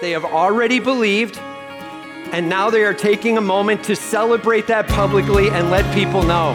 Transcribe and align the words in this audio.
they 0.00 0.10
have 0.10 0.24
already 0.24 0.78
believed, 0.78 1.38
and 2.32 2.48
now 2.48 2.70
they 2.70 2.84
are 2.84 2.94
taking 2.94 3.38
a 3.38 3.40
moment 3.40 3.84
to 3.84 3.96
celebrate 3.96 4.66
that 4.66 4.88
publicly 4.88 5.48
and 5.50 5.70
let 5.70 5.92
people 5.94 6.22
know 6.22 6.54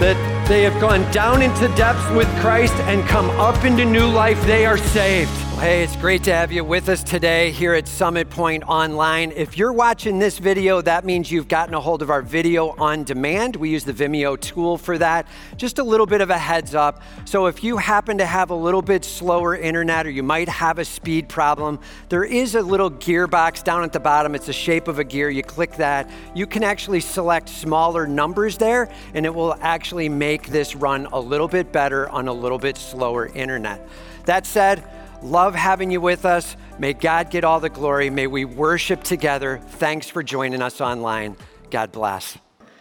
that 0.00 0.16
they 0.48 0.62
have 0.62 0.80
gone 0.80 1.10
down 1.12 1.42
into 1.42 1.68
depths 1.76 2.10
with 2.12 2.28
Christ 2.40 2.74
and 2.84 3.06
come 3.06 3.28
up 3.38 3.64
into 3.64 3.84
new 3.84 4.06
life. 4.06 4.40
They 4.46 4.64
are 4.64 4.78
saved. 4.78 5.47
Hey, 5.60 5.82
it's 5.82 5.96
great 5.96 6.22
to 6.22 6.32
have 6.32 6.52
you 6.52 6.62
with 6.62 6.88
us 6.88 7.02
today 7.02 7.50
here 7.50 7.74
at 7.74 7.88
Summit 7.88 8.30
Point 8.30 8.62
Online. 8.68 9.32
If 9.32 9.58
you're 9.58 9.72
watching 9.72 10.20
this 10.20 10.38
video, 10.38 10.80
that 10.82 11.04
means 11.04 11.32
you've 11.32 11.48
gotten 11.48 11.74
a 11.74 11.80
hold 11.80 12.00
of 12.00 12.10
our 12.10 12.22
video 12.22 12.76
on 12.78 13.02
demand. 13.02 13.56
We 13.56 13.70
use 13.70 13.82
the 13.82 13.92
Vimeo 13.92 14.40
tool 14.40 14.78
for 14.78 14.96
that. 14.98 15.26
Just 15.56 15.80
a 15.80 15.82
little 15.82 16.06
bit 16.06 16.20
of 16.20 16.30
a 16.30 16.38
heads 16.38 16.76
up. 16.76 17.02
So, 17.24 17.46
if 17.46 17.64
you 17.64 17.76
happen 17.76 18.18
to 18.18 18.24
have 18.24 18.50
a 18.50 18.54
little 18.54 18.82
bit 18.82 19.04
slower 19.04 19.56
internet 19.56 20.06
or 20.06 20.10
you 20.10 20.22
might 20.22 20.48
have 20.48 20.78
a 20.78 20.84
speed 20.84 21.28
problem, 21.28 21.80
there 22.08 22.24
is 22.24 22.54
a 22.54 22.62
little 22.62 22.88
gearbox 22.88 23.64
down 23.64 23.82
at 23.82 23.92
the 23.92 24.00
bottom. 24.00 24.36
It's 24.36 24.46
the 24.46 24.52
shape 24.52 24.86
of 24.86 25.00
a 25.00 25.04
gear. 25.04 25.28
You 25.28 25.42
click 25.42 25.72
that. 25.72 26.08
You 26.36 26.46
can 26.46 26.62
actually 26.62 27.00
select 27.00 27.48
smaller 27.48 28.06
numbers 28.06 28.58
there, 28.58 28.88
and 29.12 29.26
it 29.26 29.34
will 29.34 29.56
actually 29.60 30.08
make 30.08 30.46
this 30.46 30.76
run 30.76 31.06
a 31.06 31.18
little 31.18 31.48
bit 31.48 31.72
better 31.72 32.08
on 32.10 32.28
a 32.28 32.32
little 32.32 32.60
bit 32.60 32.76
slower 32.76 33.26
internet. 33.26 33.88
That 34.24 34.46
said, 34.46 34.84
Love 35.22 35.54
having 35.54 35.90
you 35.90 36.00
with 36.00 36.24
us. 36.24 36.56
May 36.78 36.92
God 36.92 37.30
get 37.30 37.44
all 37.44 37.58
the 37.60 37.68
glory. 37.68 38.08
May 38.08 38.26
we 38.26 38.44
worship 38.44 39.02
together. 39.02 39.58
Thanks 39.58 40.08
for 40.08 40.22
joining 40.22 40.62
us 40.62 40.80
online. 40.80 41.36
God 41.70 41.90
bless. 41.90 42.38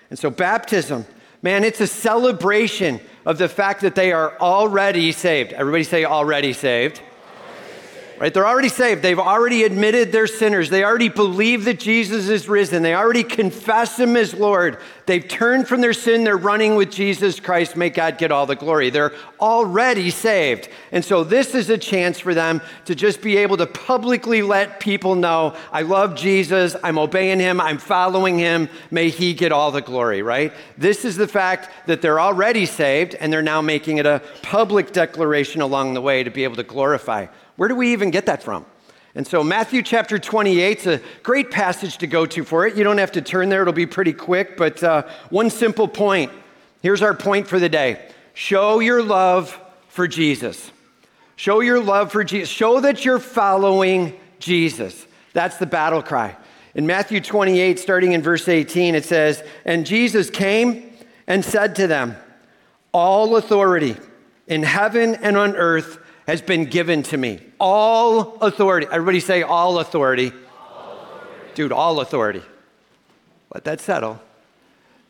And 0.09 0.19
so, 0.19 0.29
baptism, 0.29 1.05
man, 1.41 1.63
it's 1.63 1.81
a 1.81 1.87
celebration 1.87 2.99
of 3.25 3.37
the 3.37 3.49
fact 3.49 3.81
that 3.81 3.95
they 3.95 4.11
are 4.11 4.39
already 4.39 5.11
saved. 5.11 5.51
Everybody 5.53 5.83
say, 5.83 6.05
already 6.05 6.53
saved 6.53 7.01
right? 8.19 8.33
They're 8.33 8.47
already 8.47 8.69
saved. 8.69 9.01
They've 9.01 9.19
already 9.19 9.63
admitted 9.63 10.11
they're 10.11 10.27
sinners. 10.27 10.69
They 10.69 10.83
already 10.83 11.09
believe 11.09 11.65
that 11.65 11.79
Jesus 11.79 12.29
is 12.29 12.49
risen. 12.49 12.81
They 12.81 12.95
already 12.95 13.23
confess 13.23 13.99
him 13.99 14.15
as 14.15 14.33
Lord. 14.33 14.79
They've 15.05 15.25
turned 15.25 15.67
from 15.67 15.81
their 15.81 15.93
sin. 15.93 16.23
They're 16.23 16.35
running 16.35 16.75
with 16.75 16.91
Jesus 16.91 17.39
Christ. 17.39 17.75
May 17.75 17.89
God 17.89 18.17
get 18.17 18.31
all 18.31 18.45
the 18.45 18.55
glory. 18.55 18.89
They're 18.89 19.13
already 19.39 20.09
saved. 20.09 20.67
And 20.91 21.05
so 21.05 21.23
this 21.23 21.53
is 21.53 21.69
a 21.69 21.77
chance 21.77 22.19
for 22.19 22.33
them 22.33 22.61
to 22.85 22.95
just 22.95 23.21
be 23.21 23.37
able 23.37 23.57
to 23.57 23.67
publicly 23.67 24.41
let 24.41 24.79
people 24.79 25.15
know, 25.15 25.55
I 25.71 25.83
love 25.83 26.15
Jesus. 26.15 26.75
I'm 26.83 26.97
obeying 26.97 27.39
him. 27.39 27.61
I'm 27.61 27.77
following 27.77 28.37
him. 28.37 28.67
May 28.91 29.09
he 29.09 29.33
get 29.33 29.51
all 29.51 29.71
the 29.71 29.81
glory, 29.81 30.21
right? 30.21 30.51
This 30.77 31.05
is 31.05 31.17
the 31.17 31.27
fact 31.27 31.69
that 31.87 32.01
they're 32.01 32.19
already 32.19 32.65
saved 32.65 33.15
and 33.15 33.31
they're 33.31 33.41
now 33.41 33.61
making 33.61 33.97
it 33.97 34.05
a 34.05 34.21
public 34.41 34.91
declaration 34.91 35.61
along 35.61 35.93
the 35.93 36.01
way 36.01 36.23
to 36.23 36.31
be 36.31 36.43
able 36.43 36.55
to 36.55 36.63
glorify 36.63 37.27
where 37.57 37.67
do 37.67 37.75
we 37.75 37.91
even 37.91 38.11
get 38.11 38.27
that 38.27 38.41
from? 38.41 38.65
And 39.13 39.25
so, 39.25 39.43
Matthew 39.43 39.81
chapter 39.81 40.19
28 40.19 40.79
is 40.79 40.87
a 40.87 41.01
great 41.23 41.49
passage 41.49 41.97
to 41.97 42.07
go 42.07 42.25
to 42.27 42.43
for 42.43 42.67
it. 42.67 42.77
You 42.77 42.83
don't 42.83 42.99
have 42.99 43.11
to 43.13 43.21
turn 43.21 43.49
there, 43.49 43.63
it'll 43.63 43.73
be 43.73 43.87
pretty 43.87 44.13
quick. 44.13 44.55
But 44.55 44.81
uh, 44.83 45.03
one 45.29 45.49
simple 45.49 45.87
point 45.87 46.31
here's 46.81 47.01
our 47.01 47.15
point 47.15 47.47
for 47.47 47.59
the 47.59 47.67
day 47.67 47.99
show 48.33 48.79
your 48.79 49.03
love 49.03 49.59
for 49.89 50.07
Jesus. 50.07 50.71
Show 51.35 51.59
your 51.59 51.79
love 51.79 52.11
for 52.11 52.23
Jesus. 52.23 52.49
Show 52.49 52.79
that 52.81 53.05
you're 53.05 53.19
following 53.19 54.19
Jesus. 54.39 55.05
That's 55.33 55.57
the 55.57 55.65
battle 55.65 56.01
cry. 56.01 56.35
In 56.73 56.85
Matthew 56.85 57.21
28, 57.21 57.79
starting 57.79 58.11
in 58.13 58.21
verse 58.21 58.47
18, 58.47 58.93
it 58.95 59.05
says, 59.05 59.43
And 59.65 59.85
Jesus 59.85 60.29
came 60.29 60.91
and 61.27 61.43
said 61.43 61.75
to 61.77 61.87
them, 61.87 62.15
All 62.91 63.35
authority 63.35 63.97
in 64.47 64.63
heaven 64.63 65.15
and 65.15 65.37
on 65.37 65.55
earth 65.55 65.99
has 66.27 66.41
been 66.41 66.65
given 66.65 67.01
to 67.03 67.17
me. 67.17 67.39
All 67.59 68.37
authority. 68.41 68.85
Everybody 68.91 69.21
say, 69.21 69.41
all 69.41 69.79
authority. 69.79 70.31
all 70.59 70.99
authority. 71.01 71.51
Dude, 71.55 71.71
all 71.71 72.01
authority. 72.01 72.43
Let 73.53 73.63
that 73.63 73.79
settle. 73.79 74.21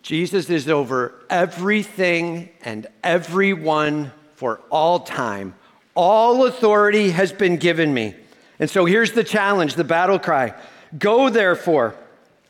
Jesus 0.04 0.50
is 0.50 0.70
over 0.70 1.16
everything 1.30 2.50
and 2.64 2.88
everyone 3.04 4.12
for 4.36 4.62
all 4.70 5.00
time. 5.00 5.56
All 5.96 6.46
authority 6.46 7.10
has 7.10 7.34
been 7.34 7.58
given 7.58 7.94
me. 7.94 8.16
And 8.60 8.70
so 8.70 8.86
here's 8.86 9.12
the 9.12 9.24
challenge, 9.24 9.74
the 9.74 9.84
battle 9.84 10.20
cry 10.20 10.54
Go 10.98 11.30
therefore 11.30 11.96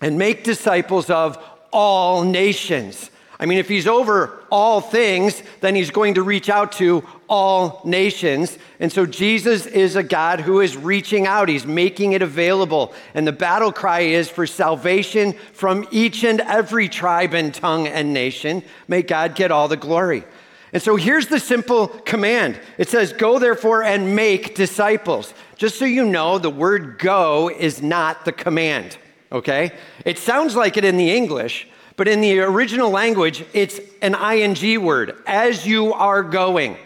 and 0.02 0.18
make 0.18 0.44
disciples 0.44 1.10
of 1.10 1.44
all 1.72 2.24
nations. 2.24 3.10
I 3.40 3.46
mean, 3.46 3.60
if 3.60 3.68
he's 3.68 3.86
over 3.86 4.44
all 4.50 4.82
things, 4.82 5.44
then 5.62 5.76
he's 5.76 5.92
going 5.92 6.16
to 6.16 6.24
reach 6.24 6.50
out 6.50 6.72
to 6.74 7.04
all 7.30 7.82
nations. 7.86 8.58
And 8.80 8.92
so 8.92 9.06
Jesus 9.06 9.68
is 9.68 9.96
a 9.96 10.02
God 10.02 10.40
who 10.40 10.60
is 10.60 10.76
reaching 10.76 11.28
out, 11.28 11.48
he's 11.48 11.66
making 11.66 12.14
it 12.14 12.24
available. 12.24 12.94
And 13.14 13.28
the 13.28 13.32
battle 13.32 13.72
cry 13.72 14.02
is 14.02 14.28
for 14.28 14.48
salvation 14.48 15.34
from 15.54 15.88
each 15.92 16.24
and 16.24 16.42
every 16.42 16.90
tribe 16.90 17.36
and 17.36 17.54
tongue 17.54 17.88
and 17.88 18.12
nation. 18.12 18.64
May 18.88 19.04
God 19.04 19.36
get 19.36 19.52
all 19.52 19.68
the 19.68 19.78
glory. 19.78 20.24
And 20.74 20.82
so 20.82 20.96
here's 20.96 21.28
the 21.28 21.40
simple 21.40 21.88
command 21.88 22.60
it 22.78 22.90
says, 22.90 23.14
Go 23.14 23.38
therefore 23.38 23.84
and 23.84 24.16
make 24.16 24.56
disciples. 24.56 25.34
Just 25.58 25.78
so 25.78 25.86
you 25.86 26.06
know, 26.06 26.40
the 26.40 26.50
word 26.50 26.98
go 27.00 27.50
is 27.50 27.82
not 27.82 28.26
the 28.26 28.32
command, 28.32 28.98
okay? 29.32 29.72
It 30.06 30.18
sounds 30.18 30.56
like 30.56 30.76
it 30.78 30.86
in 30.86 30.98
the 30.98 31.12
English. 31.12 31.68
But 31.98 32.08
in 32.08 32.22
the 32.22 32.40
original 32.40 32.92
language, 32.92 33.44
it's 33.54 33.82
an 34.02 34.16
ing 34.16 34.82
word, 34.82 35.22
as 35.26 35.66
you 35.66 35.94
are 35.94 36.24
going. 36.24 36.78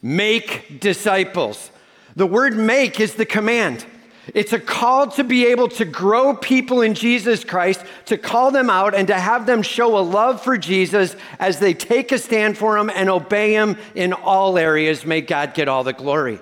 Make 0.00 0.80
disciples. 0.80 1.70
The 2.16 2.26
word 2.26 2.56
make 2.56 2.98
is 2.98 3.14
the 3.14 3.26
command. 3.26 3.86
It's 4.34 4.52
a 4.52 4.58
call 4.58 5.08
to 5.12 5.24
be 5.24 5.46
able 5.46 5.68
to 5.68 5.84
grow 5.84 6.34
people 6.34 6.80
in 6.80 6.94
Jesus 6.94 7.44
Christ, 7.44 7.84
to 8.06 8.16
call 8.16 8.50
them 8.50 8.70
out 8.70 8.94
and 8.94 9.08
to 9.08 9.18
have 9.18 9.46
them 9.46 9.62
show 9.62 9.98
a 9.98 10.00
love 10.00 10.40
for 10.40 10.56
Jesus 10.56 11.14
as 11.38 11.58
they 11.58 11.74
take 11.74 12.12
a 12.12 12.18
stand 12.18 12.56
for 12.56 12.78
him 12.78 12.88
and 12.88 13.10
obey 13.10 13.52
him 13.52 13.76
in 13.94 14.12
all 14.12 14.56
areas. 14.56 15.04
May 15.04 15.20
God 15.20 15.54
get 15.54 15.68
all 15.68 15.84
the 15.84 15.92
glory. 15.92 16.40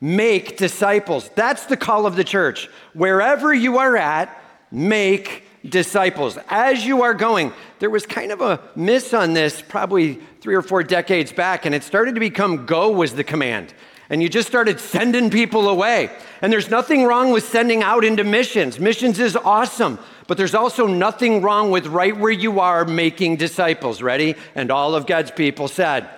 Make 0.00 0.56
disciples. 0.56 1.28
That's 1.34 1.66
the 1.66 1.76
call 1.76 2.06
of 2.06 2.16
the 2.16 2.24
church. 2.24 2.68
Wherever 2.94 3.52
you 3.52 3.78
are 3.78 3.96
at, 3.96 4.40
make 4.70 5.45
disciples. 5.70 6.38
As 6.48 6.84
you 6.84 7.02
are 7.02 7.14
going, 7.14 7.52
there 7.78 7.90
was 7.90 8.06
kind 8.06 8.32
of 8.32 8.40
a 8.40 8.60
miss 8.74 9.12
on 9.14 9.32
this 9.32 9.62
probably 9.62 10.14
three 10.40 10.54
or 10.54 10.62
four 10.62 10.82
decades 10.82 11.32
back, 11.32 11.66
and 11.66 11.74
it 11.74 11.82
started 11.82 12.14
to 12.14 12.20
become 12.20 12.66
go 12.66 12.90
was 12.90 13.14
the 13.14 13.24
command. 13.24 13.74
And 14.08 14.22
you 14.22 14.28
just 14.28 14.46
started 14.46 14.78
sending 14.78 15.30
people 15.30 15.68
away. 15.68 16.10
And 16.40 16.52
there's 16.52 16.70
nothing 16.70 17.04
wrong 17.04 17.32
with 17.32 17.44
sending 17.44 17.82
out 17.82 18.04
into 18.04 18.22
missions. 18.22 18.78
Missions 18.78 19.18
is 19.18 19.36
awesome, 19.36 19.98
but 20.28 20.36
there's 20.36 20.54
also 20.54 20.86
nothing 20.86 21.42
wrong 21.42 21.70
with 21.70 21.86
right 21.86 22.16
where 22.16 22.30
you 22.30 22.60
are 22.60 22.84
making 22.84 23.36
disciples. 23.36 24.02
Ready? 24.02 24.36
And 24.54 24.70
all 24.70 24.94
of 24.94 25.06
God's 25.06 25.32
people 25.32 25.66
said, 25.66 26.08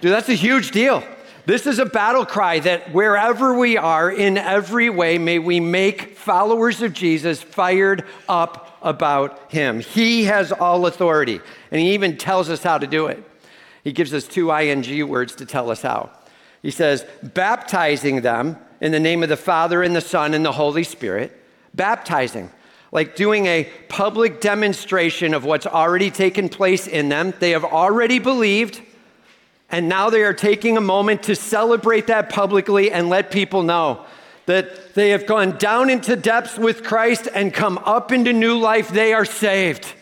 Dude, 0.00 0.12
that's 0.12 0.28
a 0.28 0.34
huge 0.34 0.72
deal. 0.72 1.04
This 1.46 1.66
is 1.66 1.78
a 1.78 1.86
battle 1.86 2.26
cry 2.26 2.58
that 2.58 2.92
wherever 2.92 3.56
we 3.56 3.76
are, 3.76 4.10
in 4.10 4.36
every 4.36 4.90
way, 4.90 5.16
may 5.16 5.38
we 5.38 5.60
make 5.60 6.16
followers 6.16 6.82
of 6.82 6.92
Jesus 6.92 7.40
fired 7.40 8.04
up 8.28 8.76
about 8.82 9.50
him. 9.50 9.80
He 9.80 10.24
has 10.24 10.50
all 10.50 10.86
authority, 10.86 11.40
and 11.70 11.80
he 11.80 11.94
even 11.94 12.16
tells 12.16 12.50
us 12.50 12.64
how 12.64 12.78
to 12.78 12.86
do 12.86 13.06
it. 13.06 13.22
He 13.84 13.92
gives 13.92 14.12
us 14.12 14.26
two 14.26 14.50
ing 14.52 15.08
words 15.08 15.36
to 15.36 15.46
tell 15.46 15.70
us 15.70 15.82
how. 15.82 16.10
He 16.62 16.72
says, 16.72 17.06
baptizing 17.22 18.22
them 18.22 18.56
in 18.80 18.90
the 18.90 18.98
name 18.98 19.22
of 19.22 19.28
the 19.28 19.36
Father 19.36 19.84
and 19.84 19.94
the 19.94 20.00
Son 20.00 20.34
and 20.34 20.44
the 20.44 20.52
Holy 20.52 20.82
Spirit, 20.82 21.40
baptizing 21.72 22.50
like 22.92 23.14
doing 23.14 23.46
a 23.46 23.70
public 23.88 24.40
demonstration 24.40 25.34
of 25.34 25.44
what's 25.44 25.66
already 25.66 26.10
taken 26.10 26.48
place 26.48 26.86
in 26.86 27.08
them. 27.08 27.34
They 27.38 27.50
have 27.50 27.64
already 27.64 28.18
believed, 28.18 28.80
and 29.70 29.88
now 29.88 30.10
they 30.10 30.22
are 30.22 30.34
taking 30.34 30.76
a 30.76 30.80
moment 30.80 31.24
to 31.24 31.34
celebrate 31.34 32.06
that 32.06 32.30
publicly 32.30 32.90
and 32.92 33.08
let 33.08 33.30
people 33.30 33.62
know 33.62 34.04
that 34.46 34.94
they 34.94 35.10
have 35.10 35.26
gone 35.26 35.58
down 35.58 35.90
into 35.90 36.14
depths 36.14 36.56
with 36.56 36.84
Christ 36.84 37.28
and 37.34 37.52
come 37.52 37.78
up 37.78 38.12
into 38.12 38.32
new 38.32 38.56
life. 38.56 38.88
They 38.88 39.12
are 39.12 39.24
saved. 39.24 39.92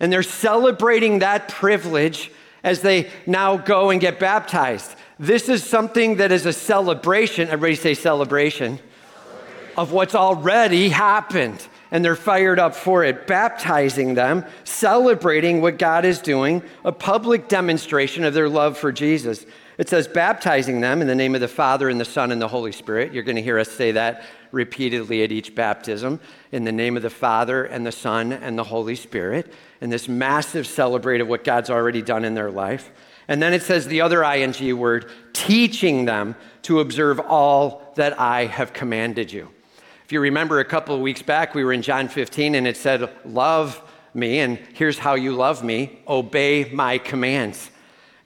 And 0.00 0.12
they're 0.12 0.24
celebrating 0.24 1.20
that 1.20 1.48
privilege 1.48 2.32
as 2.64 2.80
they 2.82 3.08
now 3.24 3.56
go 3.56 3.90
and 3.90 4.00
get 4.00 4.18
baptized. 4.18 4.96
This 5.20 5.48
is 5.48 5.62
something 5.62 6.16
that 6.16 6.32
is 6.32 6.44
a 6.44 6.52
celebration. 6.52 7.48
Everybody 7.48 7.76
say 7.76 7.94
celebration, 7.94 8.78
celebration. 8.78 9.76
of 9.76 9.92
what's 9.92 10.16
already 10.16 10.88
happened 10.88 11.64
and 11.94 12.04
they're 12.04 12.16
fired 12.16 12.58
up 12.58 12.74
for 12.74 13.04
it, 13.04 13.24
baptizing 13.28 14.14
them, 14.14 14.44
celebrating 14.64 15.60
what 15.60 15.78
God 15.78 16.04
is 16.04 16.18
doing, 16.18 16.60
a 16.84 16.90
public 16.90 17.46
demonstration 17.46 18.24
of 18.24 18.34
their 18.34 18.48
love 18.48 18.76
for 18.76 18.90
Jesus. 18.90 19.46
It 19.78 19.88
says, 19.88 20.08
baptizing 20.08 20.80
them 20.80 21.00
in 21.00 21.06
the 21.06 21.14
name 21.14 21.36
of 21.36 21.40
the 21.40 21.46
Father 21.46 21.88
and 21.88 22.00
the 22.00 22.04
Son 22.04 22.32
and 22.32 22.42
the 22.42 22.48
Holy 22.48 22.72
Spirit. 22.72 23.12
You're 23.12 23.22
going 23.22 23.36
to 23.36 23.42
hear 23.42 23.60
us 23.60 23.70
say 23.70 23.92
that 23.92 24.24
repeatedly 24.50 25.22
at 25.22 25.30
each 25.30 25.54
baptism 25.54 26.18
in 26.50 26.64
the 26.64 26.72
name 26.72 26.96
of 26.96 27.04
the 27.04 27.10
Father 27.10 27.64
and 27.64 27.86
the 27.86 27.92
Son 27.92 28.32
and 28.32 28.58
the 28.58 28.64
Holy 28.64 28.96
Spirit, 28.96 29.52
in 29.80 29.88
this 29.88 30.08
massive 30.08 30.66
celebrate 30.66 31.20
of 31.20 31.28
what 31.28 31.44
God's 31.44 31.70
already 31.70 32.02
done 32.02 32.24
in 32.24 32.34
their 32.34 32.50
life. 32.50 32.90
And 33.28 33.40
then 33.40 33.54
it 33.54 33.62
says 33.62 33.86
the 33.86 34.00
other 34.00 34.24
ing 34.24 34.76
word, 34.76 35.08
teaching 35.32 36.06
them 36.06 36.34
to 36.62 36.80
observe 36.80 37.20
all 37.20 37.92
that 37.94 38.18
I 38.18 38.46
have 38.46 38.72
commanded 38.72 39.32
you. 39.32 39.50
If 40.04 40.12
you 40.12 40.20
remember 40.20 40.60
a 40.60 40.64
couple 40.66 40.94
of 40.94 41.00
weeks 41.00 41.22
back, 41.22 41.54
we 41.54 41.64
were 41.64 41.72
in 41.72 41.80
John 41.80 42.08
15 42.08 42.54
and 42.54 42.66
it 42.66 42.76
said, 42.76 43.10
Love 43.24 43.80
me, 44.12 44.40
and 44.40 44.58
here's 44.74 44.98
how 44.98 45.14
you 45.14 45.32
love 45.32 45.64
me 45.64 45.98
obey 46.06 46.70
my 46.70 46.98
commands. 46.98 47.70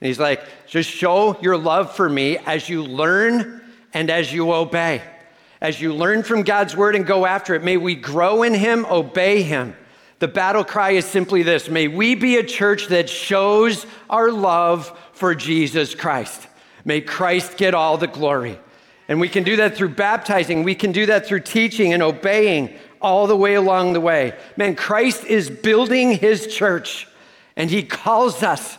And 0.01 0.07
he's 0.07 0.19
like, 0.19 0.43
Just 0.67 0.89
show 0.89 1.39
your 1.41 1.57
love 1.57 1.95
for 1.95 2.09
me 2.09 2.37
as 2.39 2.67
you 2.67 2.83
learn 2.83 3.63
and 3.93 4.09
as 4.09 4.33
you 4.33 4.51
obey. 4.51 5.01
As 5.61 5.79
you 5.79 5.93
learn 5.93 6.23
from 6.23 6.43
God's 6.43 6.75
word 6.75 6.95
and 6.95 7.05
go 7.05 7.25
after 7.25 7.55
it, 7.55 7.63
may 7.63 7.77
we 7.77 7.95
grow 7.95 8.43
in 8.43 8.53
him, 8.53 8.85
obey 8.85 9.41
him. 9.41 9.73
The 10.19 10.27
battle 10.27 10.65
cry 10.65 10.91
is 10.91 11.05
simply 11.05 11.43
this 11.43 11.69
May 11.69 11.87
we 11.87 12.13
be 12.13 12.35
a 12.35 12.43
church 12.43 12.87
that 12.87 13.09
shows 13.09 13.85
our 14.09 14.31
love 14.31 14.97
for 15.13 15.33
Jesus 15.33 15.95
Christ. 15.95 16.45
May 16.83 16.99
Christ 16.99 17.55
get 17.55 17.73
all 17.73 17.97
the 17.97 18.07
glory. 18.07 18.59
And 19.09 19.19
we 19.19 19.27
can 19.27 19.43
do 19.43 19.55
that 19.57 19.75
through 19.75 19.89
baptizing. 19.89 20.63
We 20.63 20.75
can 20.75 20.91
do 20.91 21.07
that 21.07 21.25
through 21.25 21.41
teaching 21.41 21.93
and 21.93 22.03
obeying 22.03 22.75
all 23.01 23.25
the 23.25 23.35
way 23.35 23.55
along 23.55 23.93
the 23.93 23.99
way. 23.99 24.37
Man, 24.55 24.75
Christ 24.75 25.25
is 25.25 25.49
building 25.49 26.11
his 26.11 26.45
church, 26.45 27.07
and 27.55 27.71
he 27.71 27.81
calls 27.81 28.43
us 28.43 28.77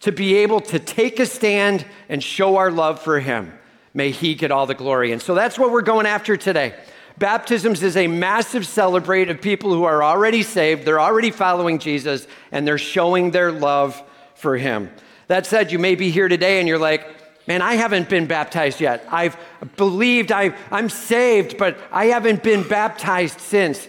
to 0.00 0.12
be 0.12 0.36
able 0.36 0.60
to 0.60 0.78
take 0.78 1.20
a 1.20 1.26
stand 1.26 1.84
and 2.08 2.22
show 2.22 2.56
our 2.56 2.70
love 2.70 3.00
for 3.02 3.20
him. 3.20 3.52
May 3.92 4.12
he 4.12 4.34
get 4.34 4.50
all 4.50 4.66
the 4.66 4.74
glory. 4.74 5.12
And 5.12 5.20
so 5.20 5.34
that's 5.34 5.58
what 5.58 5.70
we're 5.70 5.82
going 5.82 6.06
after 6.06 6.36
today. 6.38 6.74
Baptisms 7.18 7.82
is 7.82 7.96
a 7.96 8.06
massive 8.06 8.66
celebrate 8.66 9.28
of 9.30 9.40
people 9.42 9.72
who 9.72 9.84
are 9.84 10.02
already 10.02 10.42
saved, 10.42 10.86
they're 10.86 11.00
already 11.00 11.30
following 11.30 11.78
Jesus, 11.78 12.26
and 12.50 12.66
they're 12.66 12.78
showing 12.78 13.30
their 13.30 13.52
love 13.52 14.02
for 14.34 14.56
him. 14.56 14.90
That 15.28 15.44
said, 15.44 15.72
you 15.72 15.78
may 15.78 15.96
be 15.96 16.10
here 16.10 16.28
today 16.28 16.60
and 16.60 16.68
you're 16.68 16.78
like, 16.78 17.25
Man, 17.46 17.62
I 17.62 17.74
haven't 17.74 18.08
been 18.08 18.26
baptized 18.26 18.80
yet. 18.80 19.06
I've 19.08 19.36
believed 19.76 20.32
I, 20.32 20.56
I'm 20.70 20.88
saved, 20.88 21.58
but 21.58 21.78
I 21.92 22.06
haven't 22.06 22.42
been 22.42 22.66
baptized 22.66 23.40
since. 23.40 23.86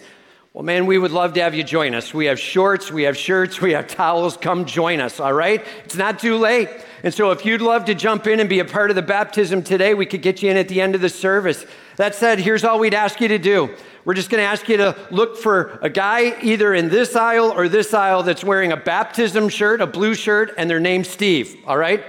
Well, 0.52 0.64
man, 0.64 0.86
we 0.86 0.96
would 0.96 1.10
love 1.10 1.34
to 1.34 1.42
have 1.42 1.54
you 1.54 1.62
join 1.64 1.94
us. 1.94 2.14
We 2.14 2.26
have 2.26 2.38
shorts, 2.38 2.90
we 2.90 3.02
have 3.04 3.16
shirts, 3.16 3.60
we 3.60 3.72
have 3.72 3.86
towels. 3.86 4.36
Come 4.36 4.64
join 4.64 5.00
us, 5.00 5.20
all 5.20 5.32
right? 5.32 5.64
It's 5.84 5.96
not 5.96 6.18
too 6.18 6.36
late. 6.36 6.68
And 7.02 7.12
so, 7.12 7.30
if 7.32 7.44
you'd 7.44 7.60
love 7.60 7.84
to 7.84 7.94
jump 7.94 8.26
in 8.26 8.40
and 8.40 8.48
be 8.48 8.58
a 8.60 8.64
part 8.64 8.90
of 8.90 8.96
the 8.96 9.02
baptism 9.02 9.62
today, 9.62 9.94
we 9.94 10.06
could 10.06 10.22
get 10.22 10.42
you 10.42 10.50
in 10.50 10.56
at 10.56 10.68
the 10.68 10.80
end 10.80 10.94
of 10.94 11.00
the 11.00 11.08
service. 11.08 11.64
That 11.96 12.14
said, 12.14 12.38
here's 12.38 12.64
all 12.64 12.78
we'd 12.78 12.94
ask 12.94 13.20
you 13.20 13.28
to 13.28 13.38
do. 13.38 13.74
We're 14.04 14.14
just 14.14 14.30
going 14.30 14.40
to 14.40 14.48
ask 14.48 14.68
you 14.68 14.78
to 14.78 14.96
look 15.10 15.36
for 15.36 15.78
a 15.82 15.90
guy 15.90 16.40
either 16.42 16.74
in 16.74 16.88
this 16.88 17.14
aisle 17.14 17.52
or 17.52 17.68
this 17.68 17.92
aisle 17.92 18.22
that's 18.22 18.42
wearing 18.42 18.72
a 18.72 18.76
baptism 18.76 19.48
shirt, 19.48 19.80
a 19.80 19.86
blue 19.86 20.14
shirt, 20.14 20.54
and 20.56 20.70
their 20.70 20.80
name's 20.80 21.08
Steve, 21.08 21.56
all 21.66 21.76
right? 21.76 22.04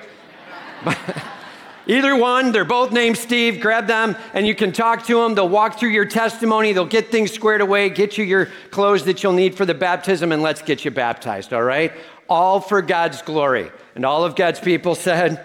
Either 1.89 2.15
one, 2.15 2.51
they're 2.51 2.65
both 2.65 2.91
named 2.91 3.18
Steve. 3.18 3.59
Grab 3.59 3.88
them 3.88 4.15
and 4.36 4.45
you 4.45 4.53
can 4.53 4.71
talk 4.71 5.07
to 5.07 5.24
them. 5.24 5.33
They'll 5.33 5.50
walk 5.50 5.80
through 5.80 5.89
your 5.89 6.06
testimony. 6.06 6.71
They'll 6.71 6.86
get 6.86 7.09
things 7.09 7.31
squared 7.31 7.62
away, 7.62 7.89
get 7.89 8.15
you 8.15 8.24
your 8.24 8.45
clothes 8.69 9.06
that 9.06 9.24
you'll 9.24 9.33
need 9.33 9.56
for 9.56 9.65
the 9.65 9.74
baptism, 9.74 10.31
and 10.31 10.44
let's 10.44 10.62
get 10.62 10.86
you 10.86 10.91
baptized, 10.91 11.51
all 11.51 11.63
right? 11.63 11.91
All 12.30 12.62
for 12.62 12.83
God's 12.83 13.24
glory. 13.24 13.71
And 13.95 14.06
all 14.06 14.24
of 14.24 14.36
God's 14.36 14.59
people 14.59 14.94
said, 15.09 15.44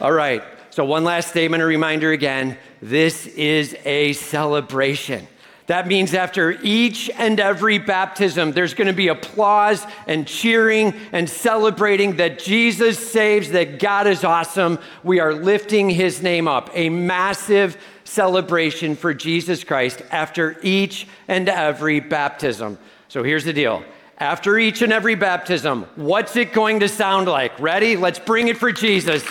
All 0.00 0.12
right. 0.12 0.42
So, 0.70 0.86
one 0.86 1.04
last 1.04 1.28
statement, 1.28 1.62
a 1.62 1.66
reminder 1.66 2.10
again 2.10 2.56
this 2.80 3.26
is 3.26 3.76
a 3.84 4.14
celebration. 4.14 5.28
That 5.70 5.86
means 5.86 6.14
after 6.14 6.50
each 6.64 7.08
and 7.16 7.38
every 7.38 7.78
baptism, 7.78 8.50
there's 8.50 8.74
going 8.74 8.88
to 8.88 8.92
be 8.92 9.06
applause 9.06 9.86
and 10.08 10.26
cheering 10.26 10.92
and 11.12 11.30
celebrating 11.30 12.16
that 12.16 12.40
Jesus 12.40 12.98
saves, 12.98 13.50
that 13.50 13.78
God 13.78 14.08
is 14.08 14.24
awesome. 14.24 14.80
We 15.04 15.20
are 15.20 15.32
lifting 15.32 15.88
his 15.88 16.22
name 16.22 16.48
up. 16.48 16.70
A 16.74 16.88
massive 16.88 17.80
celebration 18.02 18.96
for 18.96 19.14
Jesus 19.14 19.62
Christ 19.62 20.02
after 20.10 20.58
each 20.60 21.06
and 21.28 21.48
every 21.48 22.00
baptism. 22.00 22.76
So 23.06 23.22
here's 23.22 23.44
the 23.44 23.52
deal. 23.52 23.84
After 24.18 24.58
each 24.58 24.82
and 24.82 24.92
every 24.92 25.14
baptism, 25.14 25.86
what's 25.94 26.34
it 26.34 26.52
going 26.52 26.80
to 26.80 26.88
sound 26.88 27.28
like? 27.28 27.56
Ready? 27.60 27.96
Let's 27.96 28.18
bring 28.18 28.48
it 28.48 28.56
for 28.56 28.72
Jesus. 28.72 29.22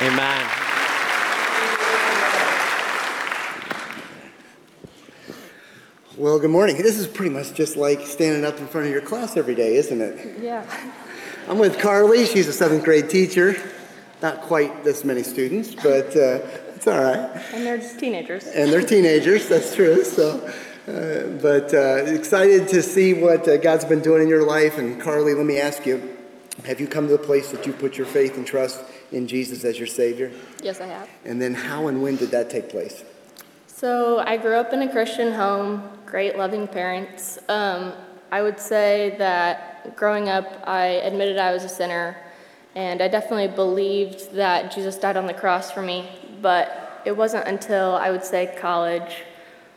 Amen. 0.00 0.55
Well, 6.18 6.38
good 6.38 6.48
morning. 6.50 6.78
This 6.78 6.98
is 6.98 7.06
pretty 7.06 7.28
much 7.28 7.52
just 7.52 7.76
like 7.76 8.00
standing 8.06 8.42
up 8.42 8.58
in 8.58 8.66
front 8.68 8.86
of 8.86 8.92
your 8.94 9.02
class 9.02 9.36
every 9.36 9.54
day, 9.54 9.76
isn't 9.76 10.00
it? 10.00 10.40
Yeah. 10.40 10.64
I'm 11.46 11.58
with 11.58 11.78
Carly. 11.78 12.24
She's 12.24 12.48
a 12.48 12.54
seventh 12.54 12.84
grade 12.84 13.10
teacher. 13.10 13.54
Not 14.22 14.40
quite 14.40 14.82
this 14.82 15.04
many 15.04 15.22
students, 15.22 15.74
but 15.74 16.16
uh, 16.16 16.40
it's 16.74 16.86
all 16.86 17.02
right. 17.02 17.42
And 17.52 17.66
they're 17.66 17.76
just 17.76 18.00
teenagers. 18.00 18.46
And 18.46 18.72
they're 18.72 18.80
teenagers, 18.80 19.46
that's 19.46 19.74
true. 19.74 20.04
So, 20.04 20.38
uh, 20.88 21.38
but 21.42 21.74
uh, 21.74 22.06
excited 22.06 22.68
to 22.68 22.82
see 22.82 23.12
what 23.12 23.46
uh, 23.46 23.58
God's 23.58 23.84
been 23.84 24.00
doing 24.00 24.22
in 24.22 24.28
your 24.28 24.46
life. 24.46 24.78
And 24.78 24.98
Carly, 24.98 25.34
let 25.34 25.44
me 25.44 25.58
ask 25.58 25.84
you 25.84 26.16
have 26.64 26.80
you 26.80 26.86
come 26.86 27.08
to 27.08 27.12
the 27.12 27.22
place 27.22 27.50
that 27.50 27.66
you 27.66 27.74
put 27.74 27.98
your 27.98 28.06
faith 28.06 28.38
and 28.38 28.46
trust 28.46 28.82
in 29.12 29.28
Jesus 29.28 29.64
as 29.64 29.76
your 29.78 29.86
Savior? 29.86 30.32
Yes, 30.62 30.80
I 30.80 30.86
have. 30.86 31.10
And 31.26 31.42
then 31.42 31.52
how 31.52 31.88
and 31.88 32.02
when 32.02 32.16
did 32.16 32.30
that 32.30 32.48
take 32.48 32.70
place? 32.70 33.04
So 33.76 34.20
I 34.20 34.38
grew 34.38 34.54
up 34.54 34.72
in 34.72 34.80
a 34.80 34.90
Christian 34.90 35.34
home, 35.34 35.86
great 36.06 36.38
loving 36.38 36.66
parents. 36.66 37.38
Um, 37.46 37.92
I 38.32 38.40
would 38.40 38.58
say 38.58 39.16
that 39.18 39.94
growing 39.94 40.30
up, 40.30 40.46
I 40.66 40.86
admitted 41.04 41.36
I 41.36 41.52
was 41.52 41.62
a 41.62 41.68
sinner, 41.68 42.16
and 42.74 43.02
I 43.02 43.08
definitely 43.08 43.54
believed 43.54 44.32
that 44.32 44.74
Jesus 44.74 44.96
died 44.96 45.18
on 45.18 45.26
the 45.26 45.34
cross 45.34 45.70
for 45.70 45.82
me. 45.82 46.08
But 46.40 47.02
it 47.04 47.14
wasn't 47.14 47.46
until 47.48 47.96
I 47.96 48.10
would 48.10 48.24
say 48.24 48.56
college, 48.58 49.24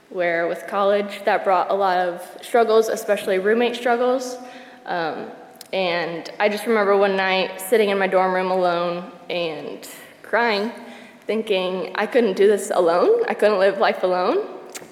where 0.07 0.47
with 0.47 0.65
college, 0.65 1.25
that 1.25 1.43
brought 1.43 1.69
a 1.69 1.75
lot 1.75 1.97
of 1.97 2.25
struggles, 2.41 2.87
especially 2.87 3.37
roommate 3.37 3.75
struggles. 3.75 4.37
Um, 4.85 5.29
and 5.73 6.31
I 6.39 6.47
just 6.47 6.65
remember 6.65 6.95
one 6.95 7.17
night 7.17 7.59
sitting 7.59 7.89
in 7.89 7.99
my 7.99 8.07
dorm 8.07 8.33
room 8.33 8.49
alone 8.49 9.11
and 9.29 9.85
crying 10.21 10.71
thinking 11.29 11.91
I 11.93 12.07
couldn't 12.07 12.37
do 12.37 12.47
this 12.47 12.71
alone. 12.73 13.23
I 13.27 13.35
couldn't 13.35 13.59
live 13.59 13.77
life 13.77 14.01
alone. 14.01 14.47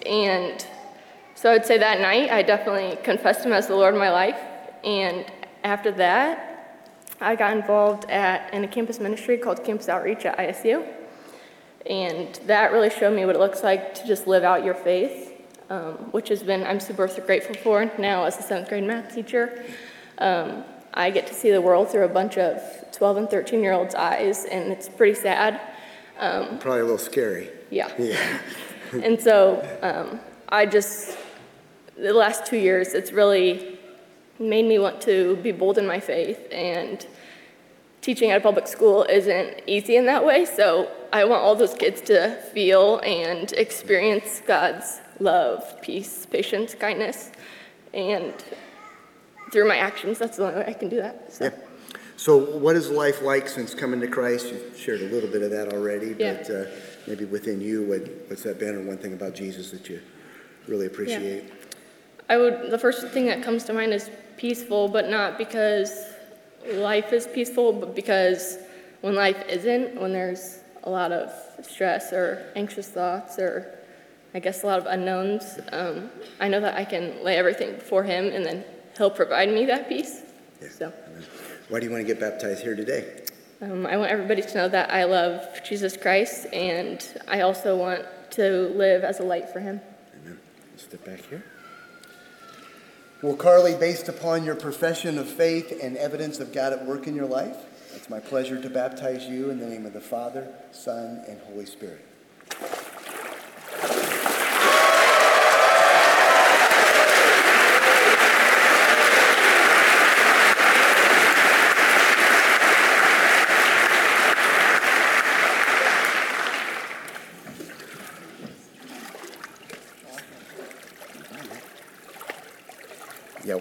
And 0.06 0.64
so 1.34 1.52
I'd 1.52 1.66
say 1.66 1.80
that 1.80 2.00
night 2.00 2.30
I 2.30 2.44
definitely 2.44 2.96
confessed 3.04 3.44
him 3.44 3.54
as 3.54 3.66
the 3.66 3.76
Lord 3.76 3.96
of 3.96 4.00
my 4.00 4.12
life. 4.12 4.40
And 4.84 5.26
after 5.64 5.92
that, 5.94 6.94
I 7.20 7.36
got 7.36 7.58
involved 7.58 8.08
at 8.12 8.54
in 8.54 8.64
a 8.64 8.68
campus 8.68 9.00
ministry 9.00 9.40
called 9.40 9.64
Campus 9.64 9.90
Outreach 9.90 10.28
at 10.28 10.38
ISU. 10.38 10.88
And 11.88 12.36
that 12.46 12.72
really 12.72 12.92
showed 12.92 13.16
me 13.16 13.26
what 13.26 13.36
it 13.36 13.40
looks 13.40 13.64
like 13.64 13.96
to 13.96 14.06
just 14.06 14.28
live 14.28 14.44
out 14.44 14.64
your 14.64 14.76
faith, 14.76 15.42
um, 15.72 15.94
which 16.12 16.30
has 16.30 16.44
been, 16.44 16.64
I'm 16.68 16.80
super 16.80 17.08
grateful 17.08 17.56
for 17.56 17.92
now 17.98 18.26
as 18.26 18.38
a 18.38 18.44
seventh 18.44 18.70
grade 18.70 18.84
math 18.84 19.12
teacher. 19.16 19.66
Um, 20.20 20.64
I 20.94 21.10
get 21.10 21.26
to 21.28 21.34
see 21.34 21.50
the 21.50 21.62
world 21.62 21.90
through 21.90 22.06
a 22.06 22.14
bunch 22.20 22.38
of 22.38 22.62
12 22.92 23.18
and 23.18 23.28
13 23.28 23.64
year 23.64 23.74
olds' 23.74 23.96
eyes, 23.96 24.46
and 24.46 24.72
it's 24.72 24.88
pretty 24.88 25.16
sad. 25.16 25.60
Um, 26.20 26.60
Probably 26.60 26.82
a 26.82 26.84
little 26.84 26.98
scary. 26.98 27.50
Yeah. 27.70 27.92
Yeah. 27.98 28.40
and 29.04 29.20
so 29.20 29.68
um, 29.82 30.20
I 30.50 30.66
just, 30.66 31.18
the 31.98 32.14
last 32.14 32.46
two 32.46 32.58
years, 32.58 32.94
it's 32.94 33.12
really 33.12 33.80
made 34.40 34.66
me 34.66 34.80
want 34.80 35.02
to 35.02 35.36
be 35.38 35.52
bold 35.52 35.78
in 35.78 35.88
my 35.88 36.00
faith. 36.00 36.40
And 36.52 37.06
teaching 38.02 38.32
at 38.32 38.38
a 38.38 38.42
public 38.42 38.68
school 38.68 39.06
isn't 39.10 39.62
easy 39.68 39.96
in 39.96 40.06
that 40.06 40.26
way. 40.26 40.46
So 40.46 40.90
I 41.12 41.26
want 41.26 41.42
all 41.42 41.56
those 41.56 41.74
kids 41.74 42.02
to 42.02 42.32
feel 42.54 43.00
and 43.00 43.52
experience 43.54 44.42
God's 44.46 45.00
love, 45.20 45.82
peace, 45.82 46.26
patience, 46.26 46.76
kindness. 46.76 47.32
And 47.94 48.34
through 49.52 49.68
my 49.68 49.78
actions, 49.78 50.20
that's 50.20 50.38
the 50.38 50.46
only 50.46 50.60
way 50.60 50.66
I 50.68 50.74
can 50.74 50.90
do 50.90 50.98
that. 50.98 51.34
So. 51.34 51.46
Yeah. 51.46 51.52
So, 52.18 52.36
what 52.36 52.76
is 52.76 52.90
life 52.90 53.22
like 53.22 53.48
since 53.48 53.76
coming 53.76 54.02
to 54.02 54.08
Christ? 54.08 54.48
You've 54.48 54.76
shared 54.76 55.02
a 55.02 55.10
little 55.10 55.30
bit 55.30 55.44
of 55.44 55.52
that 55.52 55.72
already, 55.72 56.16
yeah. 56.18 56.34
but 56.34 56.50
uh, 56.50 56.66
maybe 57.06 57.26
within 57.26 57.62
you, 57.62 57.84
what, 57.84 58.02
what's 58.28 58.42
that 58.42 58.58
been, 58.58 58.74
or 58.74 58.82
one 58.82 58.98
thing 58.98 59.14
about 59.14 59.36
Jesus 59.36 59.70
that 59.70 59.88
you 59.88 60.02
really 60.68 60.88
appreciate? 60.88 61.44
Yeah. 61.44 61.54
I 62.28 62.38
would. 62.38 62.72
The 62.72 62.80
first 62.80 63.08
thing 63.10 63.28
that 63.28 63.44
comes 63.44 63.66
to 63.66 63.74
mind 63.74 63.94
is 63.94 64.10
peaceful, 64.36 64.88
but 64.88 65.10
not 65.10 65.38
because 65.38 66.06
life 66.74 67.14
is 67.14 67.28
peaceful, 67.28 67.72
but 67.72 67.96
because 67.96 68.58
when 69.02 69.14
life 69.14 69.48
isn't, 69.48 70.02
when 70.02 70.12
there's 70.12 70.62
a 70.86 70.90
lot 70.90 71.12
of 71.12 71.32
stress 71.64 72.12
or 72.14 72.52
anxious 72.56 72.90
thoughts 72.90 73.38
or 73.38 73.78
I 74.34 74.40
guess 74.40 74.64
a 74.64 74.66
lot 74.66 74.80
of 74.80 74.88
unknowns, 74.88 75.60
um, 75.72 76.10
I 76.40 76.48
know 76.48 76.62
that 76.62 76.76
I 76.76 76.84
can 76.84 77.24
lay 77.24 77.38
everything 77.38 77.76
before 77.76 78.04
Him, 78.04 78.32
and 78.32 78.44
then 78.44 78.66
He'll 78.98 79.12
provide 79.12 79.50
me 79.50 79.66
that 79.66 79.88
peace. 79.88 80.24
Yeah. 80.60 80.70
So. 80.70 80.94
Why 81.70 81.82
do 81.82 81.86
you 81.86 81.92
want 81.92 82.08
to 82.08 82.08
get 82.08 82.20
baptized 82.20 82.64
here 82.64 82.76
today? 82.76 83.24
Um, 83.62 83.86
I 83.86 83.98
want 83.98 84.10
everybody 84.10 84.42
to 84.42 84.56
know 84.56 84.70
that 84.70 84.90
I 84.90 85.04
love 85.04 85.46
Jesus 85.68 85.98
Christ, 85.98 86.46
and 86.54 87.06
I 87.28 87.42
also 87.42 87.76
want 87.76 88.06
to 88.32 88.70
live 88.70 89.04
as 89.04 89.20
a 89.20 89.24
light 89.24 89.50
for 89.50 89.60
Him. 89.60 89.82
Amen. 90.24 90.40
Step 90.78 91.04
back 91.04 91.20
here. 91.26 91.44
Well, 93.22 93.36
Carly, 93.36 93.76
based 93.76 94.08
upon 94.08 94.46
your 94.46 94.56
profession 94.56 95.18
of 95.18 95.28
faith 95.28 95.78
and 95.82 95.98
evidence 95.98 96.40
of 96.40 96.54
God 96.54 96.72
at 96.72 96.86
work 96.86 97.06
in 97.08 97.16
your 97.16 97.26
life, 97.26 97.58
it's 97.96 98.10
my 98.10 98.22
pleasure 98.22 98.62
to 98.62 98.70
baptize 98.70 99.26
you 99.26 99.50
in 99.50 99.60
the 99.60 99.66
name 99.66 99.86
of 99.86 99.92
the 99.92 100.00
Father, 100.00 100.48
Son, 100.72 101.22
and 101.28 101.42
Holy 101.42 101.66
Spirit. 101.66 102.06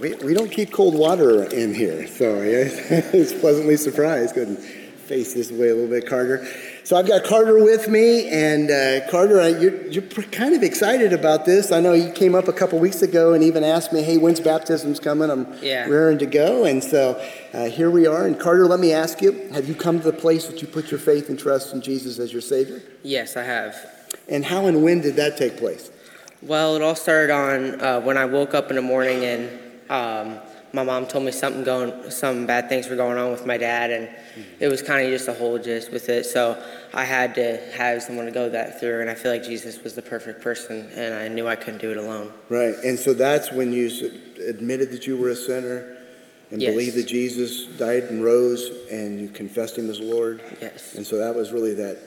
We, 0.06 0.14
we 0.26 0.34
don't 0.34 0.50
keep 0.50 0.72
cold 0.72 0.94
water 0.94 1.44
in 1.44 1.74
here, 1.74 2.06
so 2.06 2.36
yeah, 2.42 2.68
it's 3.12 3.32
pleasantly 3.32 3.76
surprised. 3.76 4.34
Go 4.34 4.42
ahead 4.42 4.56
and 4.56 4.64
face 4.64 5.34
this 5.34 5.50
way 5.50 5.68
a 5.68 5.74
little 5.74 5.90
bit, 5.90 6.06
Carter. 6.08 6.46
So 6.84 6.96
I've 6.96 7.06
got 7.08 7.24
Carter 7.24 7.58
with 7.62 7.88
me, 7.88 8.28
and 8.28 8.70
uh, 8.70 9.08
Carter, 9.10 9.40
I, 9.40 9.48
you're, 9.48 9.86
you're 9.88 10.02
kind 10.02 10.54
of 10.54 10.62
excited 10.62 11.12
about 11.12 11.44
this. 11.44 11.72
I 11.72 11.80
know 11.80 11.92
you 11.94 12.12
came 12.12 12.36
up 12.36 12.46
a 12.46 12.52
couple 12.52 12.78
weeks 12.78 13.02
ago 13.02 13.32
and 13.32 13.42
even 13.42 13.64
asked 13.64 13.92
me, 13.92 14.02
"Hey, 14.02 14.18
when's 14.18 14.38
baptism's 14.40 15.00
coming?" 15.00 15.28
I'm 15.30 15.52
Yeah. 15.60 15.88
raring 15.88 16.18
to 16.18 16.26
go, 16.26 16.64
and 16.64 16.82
so 16.82 17.20
uh, 17.52 17.64
here 17.64 17.90
we 17.90 18.06
are. 18.06 18.26
And 18.26 18.38
Carter, 18.38 18.66
let 18.66 18.78
me 18.78 18.92
ask 18.92 19.20
you: 19.20 19.32
Have 19.52 19.68
you 19.68 19.74
come 19.74 19.98
to 20.00 20.10
the 20.10 20.16
place 20.16 20.46
that 20.46 20.62
you 20.62 20.68
put 20.68 20.90
your 20.92 21.00
faith 21.00 21.28
and 21.28 21.38
trust 21.38 21.74
in 21.74 21.80
Jesus 21.80 22.20
as 22.20 22.32
your 22.32 22.42
Savior? 22.42 22.80
Yes, 23.02 23.36
I 23.36 23.42
have. 23.42 23.74
And 24.28 24.44
how 24.44 24.66
and 24.66 24.84
when 24.84 25.00
did 25.00 25.16
that 25.16 25.36
take 25.36 25.56
place? 25.56 25.90
Well, 26.42 26.76
it 26.76 26.82
all 26.82 26.94
started 26.94 27.32
on 27.32 27.80
uh, 27.80 28.00
when 28.00 28.16
I 28.16 28.24
woke 28.26 28.54
up 28.54 28.70
in 28.70 28.76
the 28.76 28.82
morning 28.82 29.24
and 29.24 29.65
um, 29.88 30.38
my 30.72 30.82
mom 30.82 31.06
told 31.06 31.24
me 31.24 31.32
something 31.32 31.64
going, 31.64 32.10
some 32.10 32.46
bad 32.46 32.68
things 32.68 32.88
were 32.88 32.96
going 32.96 33.16
on 33.18 33.30
with 33.30 33.46
my 33.46 33.56
dad, 33.56 33.90
and 33.90 34.08
it 34.60 34.68
was 34.68 34.82
kind 34.82 35.04
of 35.06 35.10
just 35.10 35.28
a 35.28 35.32
whole 35.32 35.58
gist 35.58 35.90
with 35.92 36.08
it. 36.08 36.26
So 36.26 36.62
I 36.92 37.04
had 37.04 37.34
to 37.36 37.56
have 37.76 38.02
someone 38.02 38.26
to 38.26 38.32
go 38.32 38.48
that 38.50 38.78
through, 38.80 39.00
and 39.00 39.08
I 39.08 39.14
feel 39.14 39.32
like 39.32 39.44
Jesus 39.44 39.82
was 39.82 39.94
the 39.94 40.02
perfect 40.02 40.42
person, 40.42 40.90
and 40.94 41.14
I 41.14 41.28
knew 41.28 41.46
I 41.48 41.56
couldn't 41.56 41.80
do 41.80 41.90
it 41.90 41.96
alone. 41.96 42.32
Right, 42.48 42.74
and 42.84 42.98
so 42.98 43.14
that's 43.14 43.52
when 43.52 43.72
you 43.72 43.90
admitted 44.46 44.90
that 44.92 45.06
you 45.06 45.16
were 45.16 45.30
a 45.30 45.36
sinner 45.36 45.96
and 46.50 46.60
Yes. 46.62 46.72
believed 46.72 46.96
that 46.96 47.06
Jesus 47.06 47.66
died 47.78 48.04
and 48.04 48.22
rose, 48.22 48.70
and 48.90 49.20
you 49.20 49.28
confessed 49.28 49.76
Him 49.78 49.88
as 49.90 49.98
Lord. 49.98 50.42
Yes. 50.60 50.94
And 50.94 51.06
so 51.06 51.16
that 51.18 51.34
was 51.34 51.52
really 51.52 51.74
that 51.74 51.98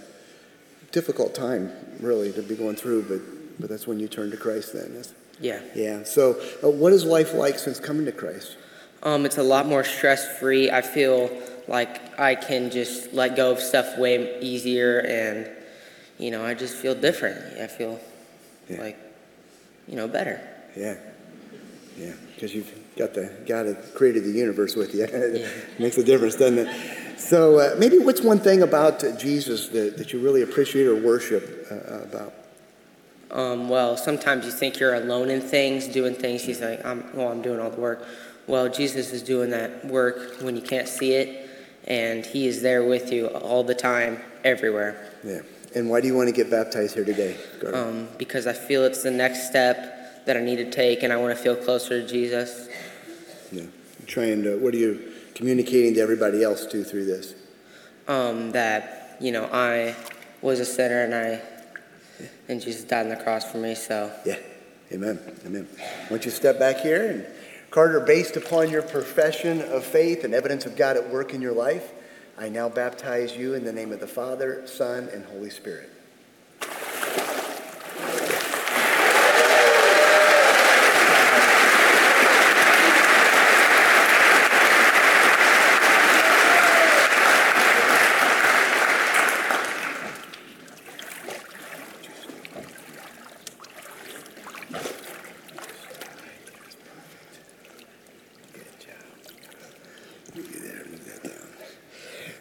difficult 0.92 1.34
time, 1.36 1.72
really, 2.00 2.32
to 2.34 2.42
be 2.42 2.56
going 2.56 2.76
through. 2.76 3.04
But 3.04 3.22
but 3.60 3.70
that's 3.70 3.86
when 3.88 4.00
you 4.00 4.08
turned 4.08 4.32
to 4.32 4.38
Christ. 4.38 4.74
Then, 4.74 4.94
That's- 4.94 5.14
Yeah. 5.40 5.62
yeah. 5.74 6.04
So 6.04 6.42
uh, 6.64 6.70
what 6.70 6.94
is 6.94 7.06
life 7.06 7.34
like 7.34 7.60
since 7.60 7.80
coming 7.80 8.06
to 8.06 8.12
Christ? 8.12 8.58
Um, 9.04 9.26
it's 9.26 9.38
a 9.38 9.44
lot 9.44 9.66
more 9.66 9.84
stress 9.84 10.40
free. 10.40 10.70
I 10.70 10.82
feel 10.82 11.32
like 11.68 12.20
I 12.20 12.36
can 12.36 12.70
just 12.70 13.14
let 13.14 13.36
go 13.36 13.52
of 13.52 13.60
stuff 13.60 13.98
way 13.98 14.40
easier, 14.42 15.00
and 15.00 15.50
you 16.18 16.32
know, 16.32 16.46
I 16.46 16.54
just 16.54 16.76
feel 16.76 16.96
different. 16.96 17.60
I 17.60 17.68
feel 17.68 18.00
Yeah. 18.68 18.82
like, 18.82 18.98
you 19.88 19.96
know, 19.96 20.08
better. 20.08 20.42
Yeah, 20.76 20.96
yeah, 21.98 22.12
because 22.36 22.54
you've 22.54 22.72
got 22.98 23.14
the 23.14 23.32
God 23.48 23.68
that 23.68 23.96
created 23.96 24.26
the 24.26 24.32
universe 24.32 24.76
with 24.76 24.94
you. 24.94 25.04
it 25.10 25.80
makes 25.80 25.98
a 25.98 26.04
difference, 26.04 26.36
doesn't 26.36 26.60
it? 26.60 27.20
So 27.20 27.60
uh, 27.60 27.76
maybe 27.78 27.98
what's 28.00 28.22
one 28.22 28.40
thing 28.40 28.62
about 28.62 29.04
Jesus 29.18 29.70
that, 29.70 29.98
that 29.98 30.12
you 30.12 30.20
really 30.20 30.42
appreciate 30.42 30.86
or 30.88 30.96
worship 30.96 31.68
uh, 31.72 32.02
about? 32.04 32.34
Um, 33.32 33.70
well, 33.70 33.96
sometimes 33.96 34.46
you 34.46 34.52
think 34.52 34.80
you're 34.80 34.96
alone 34.96 35.30
in 35.30 35.42
things, 35.42 35.88
doing 35.88 36.16
things. 36.16 36.44
He's 36.44 36.62
like, 36.62 36.84
I'm, 36.86 37.06
well, 37.16 37.30
I'm 37.30 37.42
doing 37.42 37.60
all 37.60 37.70
the 37.70 37.80
work. 37.80 38.06
Well, 38.48 38.70
Jesus 38.70 39.14
is 39.14 39.22
doing 39.22 39.52
that 39.52 39.86
work 39.86 40.42
when 40.42 40.56
you 40.56 40.62
can't 40.62 40.88
see 40.88 41.14
it, 41.14 41.50
and 41.86 42.26
He 42.26 42.48
is 42.48 42.62
there 42.62 42.84
with 42.84 43.12
you 43.12 43.28
all 43.28 43.64
the 43.64 43.76
time, 43.76 44.20
everywhere. 44.44 45.12
Yeah. 45.24 45.42
And 45.76 45.90
why 45.90 46.02
do 46.02 46.08
you 46.08 46.16
want 46.16 46.30
to 46.30 46.34
get 46.34 46.50
baptized 46.50 46.96
here 46.96 47.06
today? 47.06 47.38
Um, 47.72 48.08
because 48.18 48.48
I 48.48 48.54
feel 48.54 48.84
it's 48.86 49.04
the 49.04 49.12
next 49.12 49.48
step 49.48 50.26
that 50.26 50.36
I 50.36 50.40
need 50.40 50.56
to 50.58 50.72
take, 50.72 51.04
and 51.04 51.14
I 51.14 51.18
want 51.18 51.38
to 51.38 51.42
feel 51.42 51.56
closer 51.56 52.02
to 52.02 52.08
Jesus. 52.08 52.68
yeah. 53.52 53.64
Trying 54.08 54.42
to, 54.44 54.58
what 54.58 54.74
are 54.74 54.78
you 54.78 55.12
communicating 55.36 55.94
to 55.94 56.00
everybody 56.02 56.44
else 56.44 56.66
too 56.66 56.84
through 56.84 57.06
this? 57.06 57.36
Um, 58.08 58.52
that 58.52 59.18
you 59.20 59.32
know, 59.32 59.50
I 59.52 59.96
was 60.42 60.60
a 60.60 60.66
sinner, 60.66 61.04
and 61.04 61.14
I, 61.14 61.42
and 62.48 62.62
Jesus 62.62 62.84
died 62.84 63.04
on 63.04 63.10
the 63.10 63.24
cross 63.24 63.50
for 63.52 63.58
me. 63.58 63.76
So. 63.76 64.12
Yeah. 64.26 64.38
Amen. 64.92 65.20
Amen. 65.46 65.68
Why 65.78 66.10
don't 66.10 66.26
you 66.26 66.32
step 66.32 66.58
back 66.58 66.80
here 66.80 67.10
and 67.10 67.26
Carter, 67.72 68.00
based 68.00 68.36
upon 68.36 68.72
your 68.72 68.82
profession 68.82 69.62
of 69.62 69.84
faith 69.84 70.24
and 70.24 70.34
evidence 70.34 70.66
of 70.66 70.76
God 70.76 70.98
at 70.98 71.08
work 71.12 71.36
in 71.36 71.42
your 71.42 71.54
life, 71.54 71.92
I 72.36 72.50
now 72.50 72.68
baptize 72.68 73.38
you 73.38 73.54
in 73.54 73.64
the 73.64 73.74
name 73.74 73.92
of 73.92 74.00
the 74.00 74.08
Father, 74.08 74.66
Son, 74.66 75.08
and 75.14 75.24
Holy 75.26 75.52
Spirit. 75.52 75.92
Good 98.54 98.66
job. 98.80 100.36
Move 100.36 100.52
you 100.52 100.60
there, 100.60 100.86
move 100.86 101.06
that 101.06 101.24
down. 101.24 101.48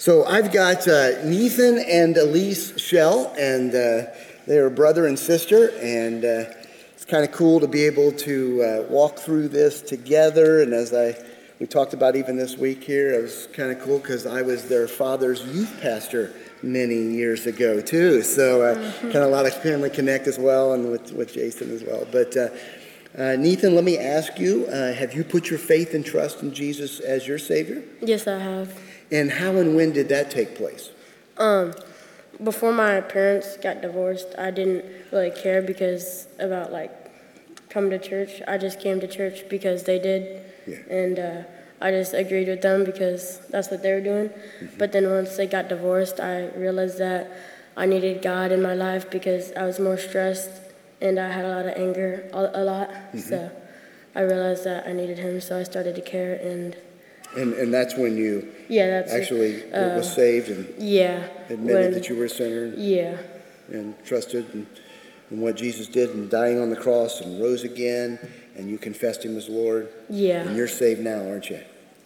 So 0.08 0.24
I've 0.24 0.54
got 0.54 0.88
uh, 0.88 1.22
Nathan 1.22 1.76
and 1.80 2.16
Elise 2.16 2.80
Shell, 2.80 3.34
and 3.38 3.74
uh, 3.74 4.06
they're 4.46 4.70
brother 4.70 5.06
and 5.06 5.18
sister, 5.18 5.68
and 5.82 6.24
uh, 6.24 6.44
it's 6.94 7.04
kind 7.04 7.24
of 7.24 7.32
cool 7.32 7.60
to 7.60 7.68
be 7.68 7.84
able 7.84 8.12
to 8.12 8.62
uh, 8.62 8.90
walk 8.90 9.18
through 9.18 9.48
this 9.48 9.82
together. 9.82 10.62
And 10.62 10.72
as 10.72 10.94
I 10.94 11.14
we 11.60 11.66
talked 11.66 11.92
about 11.92 12.16
even 12.16 12.38
this 12.38 12.56
week 12.56 12.82
here, 12.82 13.12
it 13.12 13.20
was 13.20 13.48
kind 13.52 13.70
of 13.70 13.80
cool 13.82 13.98
because 13.98 14.24
I 14.24 14.40
was 14.40 14.66
their 14.66 14.88
father's 14.88 15.44
youth 15.44 15.78
pastor 15.82 16.32
many 16.62 16.96
years 16.96 17.44
ago 17.44 17.82
too. 17.82 18.22
So 18.22 18.62
uh, 18.62 18.92
kind 19.02 19.16
of 19.16 19.24
a 19.24 19.26
lot 19.26 19.44
of 19.44 19.52
family 19.62 19.90
connect 19.90 20.26
as 20.26 20.38
well, 20.38 20.72
and 20.72 20.90
with 20.90 21.12
with 21.12 21.34
Jason 21.34 21.70
as 21.70 21.84
well. 21.84 22.06
But 22.10 22.34
uh, 22.34 22.48
uh, 23.14 23.36
Nathan, 23.36 23.74
let 23.74 23.84
me 23.84 23.98
ask 23.98 24.38
you: 24.38 24.68
uh, 24.68 24.94
Have 24.94 25.12
you 25.12 25.22
put 25.22 25.50
your 25.50 25.58
faith 25.58 25.92
and 25.92 26.02
trust 26.02 26.42
in 26.42 26.54
Jesus 26.54 26.98
as 26.98 27.28
your 27.28 27.38
Savior? 27.38 27.82
Yes, 28.00 28.26
I 28.26 28.38
have. 28.38 28.87
And 29.10 29.30
how 29.30 29.52
and 29.56 29.74
when 29.74 29.92
did 29.92 30.08
that 30.10 30.30
take 30.30 30.54
place? 30.56 30.90
Um, 31.38 31.72
before 32.42 32.72
my 32.72 33.00
parents 33.00 33.56
got 33.56 33.80
divorced, 33.80 34.34
I 34.38 34.50
didn't 34.50 34.84
really 35.12 35.30
care 35.30 35.62
because 35.62 36.28
about 36.38 36.72
like 36.72 36.92
coming 37.70 37.90
to 37.90 37.98
church. 37.98 38.42
I 38.46 38.58
just 38.58 38.80
came 38.80 39.00
to 39.00 39.06
church 39.08 39.48
because 39.48 39.84
they 39.84 39.98
did, 39.98 40.42
Yeah. 40.66 40.76
and 40.90 41.18
uh, 41.18 41.42
I 41.80 41.90
just 41.90 42.12
agreed 42.14 42.48
with 42.48 42.62
them 42.62 42.84
because 42.84 43.40
that's 43.50 43.70
what 43.70 43.82
they 43.82 43.92
were 43.92 44.00
doing. 44.00 44.30
But 44.78 44.92
then 44.92 45.08
once 45.10 45.36
they 45.36 45.46
got 45.46 45.68
divorced, 45.68 46.20
I 46.20 46.48
realized 46.50 46.98
that 46.98 47.30
I 47.76 47.86
needed 47.86 48.20
God 48.22 48.52
in 48.52 48.60
my 48.62 48.74
life 48.74 49.08
because 49.10 49.52
I 49.52 49.64
was 49.64 49.78
more 49.78 49.96
stressed 49.96 50.50
and 51.00 51.18
I 51.18 51.28
had 51.30 51.44
a 51.44 51.48
lot 51.48 51.66
of 51.66 51.74
anger 51.76 52.28
a, 52.32 52.62
a 52.62 52.64
lot. 52.64 52.90
So 53.16 53.50
I 54.14 54.20
realized 54.22 54.64
that 54.64 54.86
I 54.86 54.92
needed 54.92 55.18
Him, 55.18 55.40
so 55.40 55.58
I 55.58 55.62
started 55.62 55.94
to 55.94 56.02
care 56.02 56.34
and. 56.34 56.76
And, 57.36 57.52
and 57.54 57.72
that's 57.72 57.94
when 57.96 58.16
you 58.16 58.48
Yeah, 58.68 58.86
that's 59.02 59.12
actually 59.12 59.70
uh, 59.72 59.96
was 59.96 60.12
saved 60.12 60.48
and 60.48 60.66
yeah. 60.78 61.22
admitted 61.50 61.82
when- 61.82 61.92
that 61.92 62.08
you 62.08 62.16
were 62.16 62.24
a 62.26 62.30
sinner 62.30 62.72
Yeah, 62.76 63.18
and 63.70 63.94
trusted 64.04 64.46
in, 64.54 64.66
in 65.30 65.40
what 65.40 65.56
Jesus 65.56 65.86
did 65.88 66.10
and 66.10 66.30
dying 66.30 66.58
on 66.60 66.70
the 66.70 66.76
cross 66.76 67.20
and 67.20 67.40
rose 67.42 67.64
again 67.64 68.18
and 68.56 68.68
you 68.70 68.78
confessed 68.78 69.24
him 69.24 69.36
as 69.36 69.48
Lord. 69.48 69.88
yeah. 70.08 70.42
And 70.46 70.56
you're 70.56 70.68
saved 70.68 71.00
now, 71.00 71.28
aren't 71.28 71.50
you? 71.50 71.60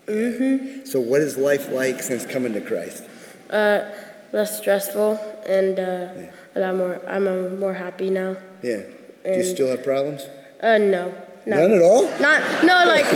Mm-hmm. 0.06 0.84
So 0.84 1.00
what 1.00 1.20
is 1.20 1.36
life 1.36 1.70
like 1.70 2.02
since 2.02 2.26
coming 2.26 2.52
to 2.54 2.60
Christ? 2.60 3.04
Uh, 3.48 3.90
less 4.32 4.58
stressful 4.58 5.18
and 5.46 5.78
uh, 5.78 6.08
a 6.56 6.60
lot 6.60 6.74
more. 6.74 7.00
I'm 7.06 7.26
uh, 7.28 7.48
more 7.50 7.74
happy 7.74 8.10
now. 8.10 8.36
Yeah. 8.62 8.82
Do 9.24 9.30
you 9.36 9.44
still 9.44 9.68
have 9.68 9.84
problems? 9.84 10.26
Uh, 10.60 10.78
no, 10.78 11.14
no, 11.46 11.56
None 11.56 11.72
at 11.72 11.82
all? 11.82 12.04
not 12.20 12.40
no. 12.64 12.84
Like 12.86 13.04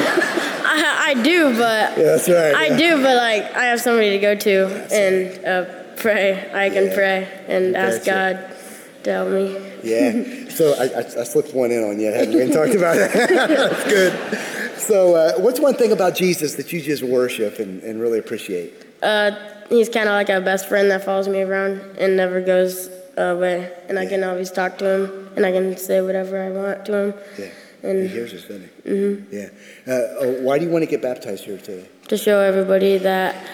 I, 0.69 1.11
I 1.11 1.23
do, 1.23 1.51
but 1.57 1.97
Yeah, 1.97 2.05
that's 2.05 2.29
right. 2.29 2.55
I 2.55 2.67
yeah. 2.69 2.77
do, 2.77 3.03
but 3.03 3.17
like 3.17 3.55
I 3.55 3.65
have 3.67 3.81
somebody 3.81 4.11
to 4.11 4.19
go 4.19 4.35
to 4.35 4.67
and 4.93 5.45
uh, 5.45 5.65
pray. 5.97 6.51
I 6.53 6.71
can 6.71 6.87
Yeah. 6.87 6.95
pray 6.95 7.45
and 7.49 7.77
ask 7.77 8.05
Gotcha. 8.05 8.49
God 8.49 9.05
to 9.05 9.13
help 9.13 9.29
me. 9.31 9.57
Yeah. 9.85 10.49
So 10.51 10.73
I, 10.75 10.85
I, 10.87 11.21
I 11.21 11.25
slipped 11.25 11.55
one 11.55 11.71
in 11.71 11.85
on 11.85 12.01
you, 12.01 12.09
I 12.09 12.13
hadn't 12.17 12.35
we? 12.35 12.43
And 12.43 12.53
talked 12.53 12.75
about 12.75 12.97
it. 12.97 13.13
That's 13.29 13.85
good. 13.85 14.79
So 14.81 15.15
uh, 15.15 15.33
what's 15.39 15.61
one 15.61 15.75
thing 15.75 15.93
about 15.93 16.15
Jesus 16.17 16.55
that 16.55 16.73
you 16.73 16.81
just 16.81 17.03
worship 17.03 17.59
and, 17.61 17.83
and 17.83 18.01
really 18.01 18.19
appreciate? 18.19 18.73
Uh, 19.03 19.31
he's 19.69 19.89
kind 19.89 20.09
of 20.09 20.13
like 20.15 20.29
a 20.29 20.41
best 20.41 20.69
friend 20.69 20.91
that 20.91 21.05
follows 21.05 21.29
me 21.29 21.43
around 21.43 21.81
and 21.99 22.17
never 22.17 22.41
goes 22.41 22.89
away, 23.17 23.73
and 23.89 23.99
I 23.99 24.07
can 24.07 24.23
always 24.25 24.51
talk 24.51 24.79
to 24.79 24.85
him 25.05 25.31
and 25.37 25.47
I 25.47 25.53
can 25.53 25.77
say 25.77 26.01
whatever 26.03 26.43
I 26.43 26.51
want 26.51 26.85
to 26.87 27.13
him. 27.13 27.51
And- 27.83 28.03
he 28.03 28.09
hears 28.09 28.33
us, 28.33 28.43
doesn't 28.43 28.71
he? 28.85 28.91
Mm-hmm. 28.91 29.35
Yeah. 29.35 29.49
Uh, 29.87 30.01
oh, 30.21 30.43
why 30.43 30.59
do 30.59 30.65
you 30.65 30.71
want 30.71 30.83
to 30.83 30.91
get 30.91 31.03
baptized 31.03 31.45
here 31.45 31.59
today? 31.59 31.89
to 32.09 32.17
show 32.17 32.41
everybody 32.41 32.99
that 32.99 33.45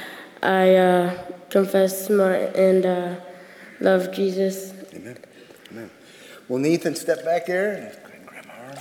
I 0.43 0.75
uh, 0.75 1.25
confess 1.49 2.11
my 2.11 2.37
and 2.37 2.85
uh, 2.85 3.14
love 3.81 4.12
Jesus. 4.12 4.75
Amen. 4.93 5.17
Amen. 5.71 5.91
Well, 6.49 6.59
Nathan, 6.59 6.95
step 6.95 7.25
back 7.25 7.47
there. 7.47 7.75
Go 7.75 7.81
ahead 7.81 8.19
and 8.19 8.26
grab 8.26 8.47
my 8.47 8.59
arm. 8.59 8.76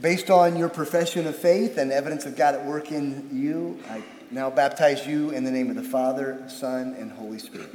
Based 0.00 0.28
on 0.30 0.56
your 0.56 0.68
profession 0.68 1.26
of 1.28 1.36
faith 1.36 1.78
and 1.78 1.92
evidence 1.92 2.26
of 2.26 2.36
God 2.36 2.54
at 2.56 2.66
work 2.66 2.90
in 2.90 3.28
you, 3.32 3.78
I 3.88 4.02
now 4.32 4.50
baptize 4.50 5.06
you 5.06 5.30
in 5.30 5.44
the 5.44 5.52
name 5.52 5.70
of 5.70 5.76
the 5.76 5.84
Father, 5.84 6.42
Son, 6.48 6.96
and 6.98 7.12
Holy 7.12 7.38
Spirit. 7.38 7.70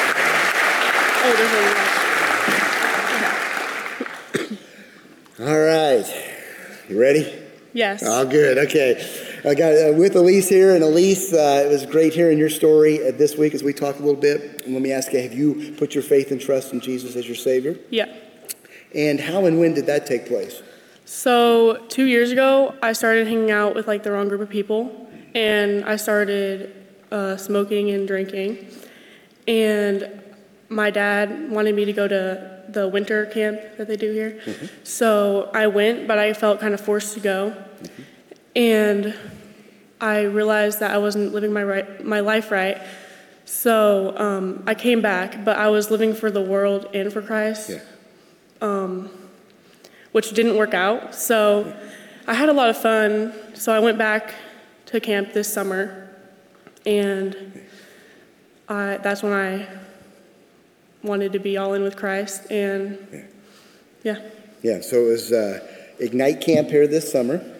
Oh, 0.00 1.14
there's 1.14 1.17
a 1.17 1.17
All 5.40 5.58
right. 5.58 6.04
You 6.88 6.98
ready? 6.98 7.30
Yes. 7.74 8.02
All 8.02 8.24
good. 8.24 8.56
Okay. 8.56 8.96
I 9.44 9.54
got 9.54 9.72
uh, 9.72 9.92
with 9.92 10.16
Elise 10.16 10.48
here, 10.48 10.74
and 10.74 10.82
Elise, 10.82 11.34
uh, 11.34 11.64
it 11.66 11.68
was 11.68 11.84
great 11.84 12.14
hearing 12.14 12.38
your 12.38 12.48
story 12.48 13.06
uh, 13.06 13.12
this 13.12 13.36
week 13.36 13.54
as 13.54 13.62
we 13.62 13.74
talked 13.74 14.00
a 14.00 14.02
little 14.02 14.20
bit. 14.20 14.62
And 14.64 14.72
let 14.72 14.82
me 14.82 14.90
ask 14.90 15.12
you: 15.12 15.20
Have 15.20 15.34
you 15.34 15.74
put 15.76 15.94
your 15.94 16.02
faith 16.02 16.30
and 16.30 16.40
trust 16.40 16.72
in 16.72 16.80
Jesus 16.80 17.14
as 17.14 17.26
your 17.26 17.36
Savior? 17.36 17.78
Yeah. 17.90 18.06
And 18.94 19.20
how 19.20 19.44
and 19.44 19.60
when 19.60 19.74
did 19.74 19.84
that 19.84 20.06
take 20.06 20.26
place? 20.26 20.62
So 21.04 21.84
two 21.88 22.06
years 22.06 22.32
ago, 22.32 22.74
I 22.82 22.94
started 22.94 23.26
hanging 23.26 23.50
out 23.50 23.74
with 23.74 23.86
like 23.86 24.02
the 24.02 24.12
wrong 24.12 24.28
group 24.28 24.40
of 24.40 24.48
people, 24.48 25.10
and 25.34 25.84
I 25.84 25.96
started 25.96 26.74
uh, 27.12 27.36
smoking 27.36 27.90
and 27.90 28.08
drinking. 28.08 28.66
And 29.46 30.22
my 30.68 30.90
dad 30.90 31.50
wanted 31.50 31.74
me 31.74 31.84
to 31.84 31.92
go 31.92 32.06
to 32.06 32.62
the 32.68 32.88
winter 32.88 33.26
camp 33.26 33.60
that 33.78 33.88
they 33.88 33.96
do 33.96 34.12
here. 34.12 34.40
So 34.84 35.50
I 35.54 35.66
went, 35.66 36.06
but 36.06 36.18
I 36.18 36.32
felt 36.32 36.60
kind 36.60 36.74
of 36.74 36.80
forced 36.80 37.14
to 37.14 37.20
go. 37.20 37.56
And 38.54 39.14
I 40.00 40.22
realized 40.22 40.80
that 40.80 40.90
I 40.90 40.98
wasn't 40.98 41.32
living 41.32 41.52
my 41.52 41.64
right, 41.64 42.04
my 42.04 42.20
life 42.20 42.50
right. 42.50 42.78
So 43.46 44.16
um, 44.18 44.64
I 44.66 44.74
came 44.74 45.00
back, 45.00 45.44
but 45.44 45.56
I 45.56 45.68
was 45.68 45.90
living 45.90 46.14
for 46.14 46.30
the 46.30 46.42
world 46.42 46.88
and 46.92 47.12
for 47.12 47.22
Christ 47.22 47.70
which 50.12 50.32
didn't 50.32 50.56
work 50.56 50.74
out. 50.74 51.14
So 51.14 51.74
I 52.26 52.34
had 52.34 52.48
a 52.48 52.52
lot 52.52 52.70
of 52.70 52.76
fun. 52.76 53.32
So 53.54 53.72
I 53.72 53.78
went 53.78 53.98
back 53.98 54.34
to 54.86 55.00
camp 55.00 55.32
this 55.32 55.52
summer, 55.52 56.10
and 56.86 57.62
I, 58.68 58.98
that's 58.98 59.22
when 59.22 59.32
I 59.32 59.68
wanted 61.02 61.32
to 61.32 61.38
be 61.38 61.56
all 61.56 61.74
in 61.74 61.82
with 61.82 61.96
Christ. 61.96 62.50
And 62.50 62.98
yeah, 64.02 64.18
Yeah. 64.62 64.80
So 64.80 65.06
it 65.06 65.08
was 65.08 65.32
uh, 65.32 65.60
Ignite 65.98 66.40
Camp 66.40 66.68
here 66.68 66.86
this 66.86 67.10
summer. 67.10 67.54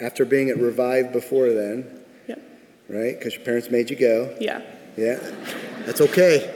After 0.00 0.26
being 0.26 0.50
at 0.50 0.58
Revive 0.58 1.10
before 1.10 1.48
then, 1.54 1.86
yeah, 2.28 2.34
right? 2.90 3.18
Because 3.18 3.34
your 3.34 3.44
parents 3.44 3.70
made 3.70 3.88
you 3.88 3.96
go. 3.96 4.36
yeah, 4.38 4.60
Yeah. 4.96 5.18
That's 5.86 6.02
okay. 6.02 6.54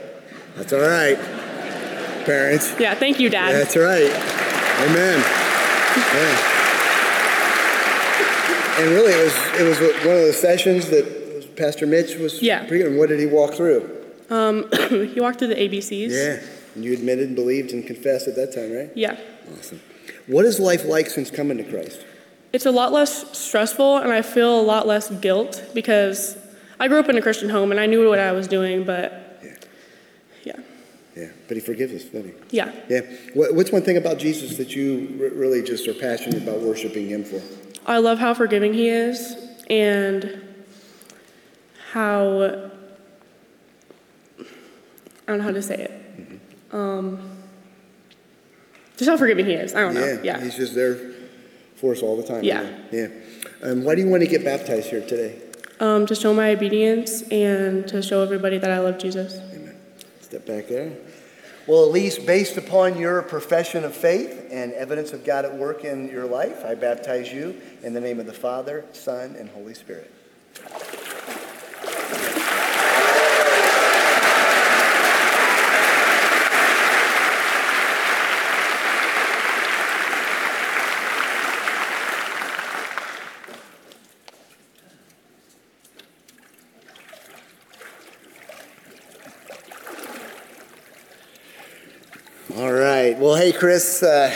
That's 0.55 0.71
all 0.73 0.81
right. 0.81 1.17
Parents. 2.25 2.75
yeah. 2.79 2.93
Thank 2.93 3.19
you, 3.19 3.29
Dad. 3.31 3.51
That's 3.55 3.75
right. 3.75 4.11
Amen. 4.85 5.19
Yeah. 6.13 6.47
And 8.77 8.91
really, 8.91 9.11
it 9.11 9.23
was 9.23 9.59
it 9.59 9.63
was 9.67 9.79
one 10.05 10.15
of 10.17 10.25
the 10.27 10.33
sessions 10.33 10.89
that 10.91 11.55
Pastor 11.55 11.87
Mitch 11.87 12.15
was. 12.17 12.41
Yeah. 12.43 12.65
preaching. 12.67 12.87
And 12.87 12.97
what 12.99 13.09
did 13.09 13.19
he 13.19 13.25
walk 13.25 13.55
through? 13.55 14.00
Um, 14.31 14.67
he 15.13 15.19
walked 15.19 15.39
through 15.39 15.49
the 15.49 15.55
ABCs. 15.55 16.09
Yeah. 16.09 16.41
And 16.73 16.83
you 16.85 16.93
admitted, 16.93 17.27
and 17.27 17.35
believed, 17.35 17.71
and 17.73 17.85
confessed 17.85 18.27
at 18.27 18.35
that 18.37 18.53
time, 18.55 18.71
right? 18.73 18.89
Yeah. 18.95 19.19
Awesome. 19.59 19.81
What 20.27 20.45
is 20.45 20.59
life 20.59 20.85
like 20.85 21.09
since 21.09 21.29
coming 21.29 21.57
to 21.57 21.63
Christ? 21.65 22.05
It's 22.53 22.65
a 22.65 22.71
lot 22.71 22.91
less 22.93 23.37
stressful, 23.37 23.97
and 23.97 24.11
I 24.11 24.21
feel 24.21 24.59
a 24.59 24.61
lot 24.63 24.87
less 24.87 25.09
guilt 25.09 25.63
because 25.73 26.37
I 26.79 26.87
grew 26.87 26.99
up 26.99 27.09
in 27.09 27.17
a 27.17 27.21
Christian 27.21 27.49
home 27.49 27.71
and 27.71 27.79
I 27.79 27.85
knew 27.85 28.07
what 28.09 28.19
I 28.19 28.31
was 28.31 28.47
doing, 28.47 28.83
but 28.85 29.39
Yeah. 29.43 29.51
yeah, 30.45 30.59
Yeah. 31.15 31.27
But 31.47 31.57
he 31.57 31.61
forgives 31.61 31.93
us, 31.93 32.03
doesn't 32.05 32.25
he? 32.25 32.33
yeah. 32.57 32.71
Yeah. 32.89 33.01
What, 33.33 33.53
what's 33.55 33.71
one 33.71 33.81
thing 33.83 33.97
about 33.97 34.17
Jesus 34.17 34.57
that 34.57 34.75
you 34.75 35.07
re- 35.19 35.29
really 35.29 35.61
just 35.61 35.87
are 35.87 35.93
passionate 35.93 36.41
about 36.43 36.59
worshiping 36.61 37.07
him 37.09 37.23
for? 37.25 37.41
I 37.85 37.97
love 37.99 38.19
how 38.19 38.33
forgiving 38.33 38.73
he 38.73 38.87
is 38.89 39.35
and 39.69 40.41
how 41.91 42.69
I 45.27 45.31
don't 45.31 45.39
know 45.39 45.45
how 45.45 45.51
to 45.51 45.61
say 45.61 45.75
it. 45.75 46.41
Um, 46.71 47.19
just 48.97 49.09
how 49.09 49.17
forgiving 49.17 49.45
he 49.45 49.53
is. 49.53 49.75
I 49.75 49.81
don't 49.81 49.93
know. 49.93 50.05
Yeah. 50.05 50.19
Yeah. 50.23 50.43
He's 50.43 50.55
just 50.55 50.75
there 50.75 50.95
for 51.75 51.91
us 51.91 52.01
all 52.01 52.17
the 52.17 52.23
time. 52.23 52.43
Yeah. 52.43 52.69
Yeah. 52.91 53.07
Um, 53.63 53.83
why 53.83 53.95
do 53.95 54.01
you 54.01 54.07
want 54.07 54.23
to 54.23 54.29
get 54.29 54.43
baptized 54.43 54.89
here 54.89 55.01
today? 55.01 55.41
Um, 55.79 56.05
to 56.05 56.15
show 56.15 56.33
my 56.33 56.51
obedience 56.51 57.23
and 57.23 57.87
to 57.87 58.01
show 58.01 58.21
everybody 58.21 58.57
that 58.57 58.69
I 58.69 58.79
love 58.79 58.99
Jesus. 58.99 59.39
Amen. 59.53 59.75
Step 60.21 60.45
back 60.45 60.67
there. 60.67 60.93
Well, 61.67 61.85
Elise, 61.85 62.19
based 62.19 62.57
upon 62.57 62.97
your 62.97 63.21
profession 63.21 63.83
of 63.83 63.95
faith 63.95 64.47
and 64.51 64.73
evidence 64.73 65.13
of 65.13 65.23
God 65.23 65.45
at 65.45 65.55
work 65.55 65.83
in 65.83 66.09
your 66.09 66.25
life, 66.25 66.65
I 66.65 66.75
baptize 66.75 67.31
you 67.31 67.59
in 67.83 67.93
the 67.93 68.01
name 68.01 68.19
of 68.19 68.25
the 68.25 68.33
Father, 68.33 68.83
Son, 68.93 69.35
and 69.37 69.49
Holy 69.49 69.73
Spirit. 69.73 70.11
All 92.57 92.73
right. 92.73 93.17
Well, 93.17 93.35
hey, 93.35 93.50
Chris, 93.61 94.01
uh, 94.01 94.35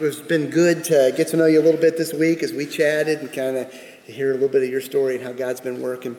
it's 0.00 0.18
been 0.18 0.50
good 0.50 0.82
to 0.82 1.14
get 1.16 1.28
to 1.28 1.36
know 1.36 1.46
you 1.46 1.60
a 1.60 1.62
little 1.62 1.80
bit 1.80 1.96
this 1.96 2.12
week 2.12 2.42
as 2.42 2.52
we 2.52 2.66
chatted 2.66 3.20
and 3.20 3.32
kind 3.32 3.56
of 3.56 3.72
hear 4.04 4.30
a 4.30 4.34
little 4.34 4.48
bit 4.48 4.64
of 4.64 4.68
your 4.68 4.80
story 4.80 5.14
and 5.14 5.22
how 5.22 5.30
God's 5.30 5.60
been 5.60 5.80
working. 5.80 6.16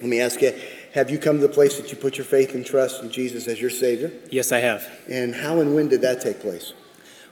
Let 0.00 0.08
me 0.08 0.20
ask 0.20 0.42
you 0.42 0.52
have 0.92 1.08
you 1.08 1.20
come 1.20 1.36
to 1.36 1.46
the 1.46 1.52
place 1.52 1.76
that 1.76 1.92
you 1.92 1.96
put 1.96 2.18
your 2.18 2.24
faith 2.24 2.56
and 2.56 2.66
trust 2.66 3.00
in 3.04 3.12
Jesus 3.12 3.46
as 3.46 3.60
your 3.60 3.70
Savior? 3.70 4.10
Yes, 4.28 4.50
I 4.50 4.58
have. 4.58 4.84
And 5.08 5.36
how 5.36 5.60
and 5.60 5.72
when 5.76 5.86
did 5.86 6.00
that 6.00 6.20
take 6.20 6.40
place? 6.40 6.72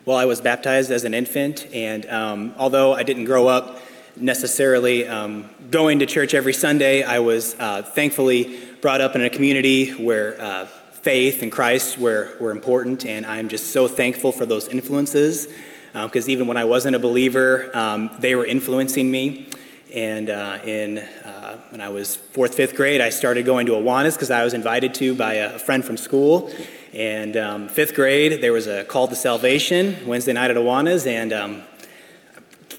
Well, 0.05 0.17
I 0.17 0.27
was 0.27 0.41
baptized 0.41 0.93
as 0.93 1.03
an 1.03 1.13
infant, 1.13 1.67
and 1.75 2.07
um, 2.07 2.55
although 2.57 2.95
I 2.95 3.03
didn't 3.03 3.25
grow 3.25 3.49
up 3.49 3.81
necessarily 4.15 5.09
um, 5.09 5.51
going 5.73 5.99
to 5.99 6.07
church 6.07 6.35
every 6.35 6.53
Sunday, 6.53 7.03
I 7.03 7.19
was 7.19 7.57
uh, 7.59 7.83
thankfully 7.83 8.61
brought 8.81 9.01
up 9.01 9.17
in 9.17 9.23
a 9.23 9.31
community 9.31 9.91
where 9.91 10.41
uh, 10.41 10.69
faith 11.03 11.43
and 11.43 11.51
Christ 11.51 11.99
were, 11.99 12.31
were 12.41 12.51
important, 12.53 13.05
and 13.05 13.27
I'm 13.27 13.49
just 13.49 13.73
so 13.73 13.89
thankful 13.89 14.33
for 14.33 14.47
those 14.47 14.69
influences 14.69 15.49
because 15.93 16.29
even 16.29 16.47
when 16.47 16.57
I 16.57 16.65
wasn't 16.65 16.97
a 16.97 16.99
believer, 16.99 17.71
um, 17.77 18.11
they 18.19 18.35
were 18.35 18.47
influencing 18.47 19.11
me. 19.11 19.49
And 19.95 20.31
uh, 20.31 20.59
in 20.65 20.99
uh, 20.99 21.59
when 21.69 21.83
I 21.83 21.91
was 21.91 22.17
fourth, 22.17 22.55
fifth 22.55 22.77
grade, 22.77 23.03
I 23.03 23.11
started 23.11 23.45
going 23.45 23.67
to 23.67 23.73
Awanas 23.73 24.15
because 24.15 24.31
I 24.31 24.43
was 24.43 24.55
invited 24.55 24.95
to 24.95 25.15
by 25.15 25.35
a 25.35 25.59
friend 25.59 25.85
from 25.85 25.99
school. 25.99 26.51
And 26.95 27.37
um, 27.37 27.69
fifth 27.69 27.95
grade, 27.95 28.41
there 28.41 28.53
was 28.53 28.67
a 28.67 28.85
call 28.85 29.09
to 29.09 29.17
salvation 29.17 30.07
Wednesday 30.07 30.33
night 30.33 30.51
at 30.51 30.57
Awanas, 30.57 31.07
and 31.07 31.33
um, 31.33 31.63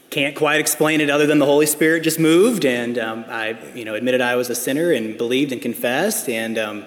can't 0.09 0.35
quite 0.35 0.59
explain 0.59 1.01
it 1.01 1.09
other 1.09 1.27
than 1.27 1.39
the 1.39 1.45
Holy 1.45 1.65
Spirit 1.65 2.03
just 2.03 2.19
moved, 2.19 2.65
and 2.65 2.99
um, 2.99 3.25
I, 3.27 3.57
you 3.73 3.83
know, 3.83 3.95
admitted 3.95 4.21
I 4.21 4.35
was 4.35 4.49
a 4.51 4.55
sinner 4.55 4.91
and 4.91 5.17
believed 5.17 5.51
and 5.51 5.61
confessed, 5.61 6.29
and 6.29 6.57
um, 6.59 6.85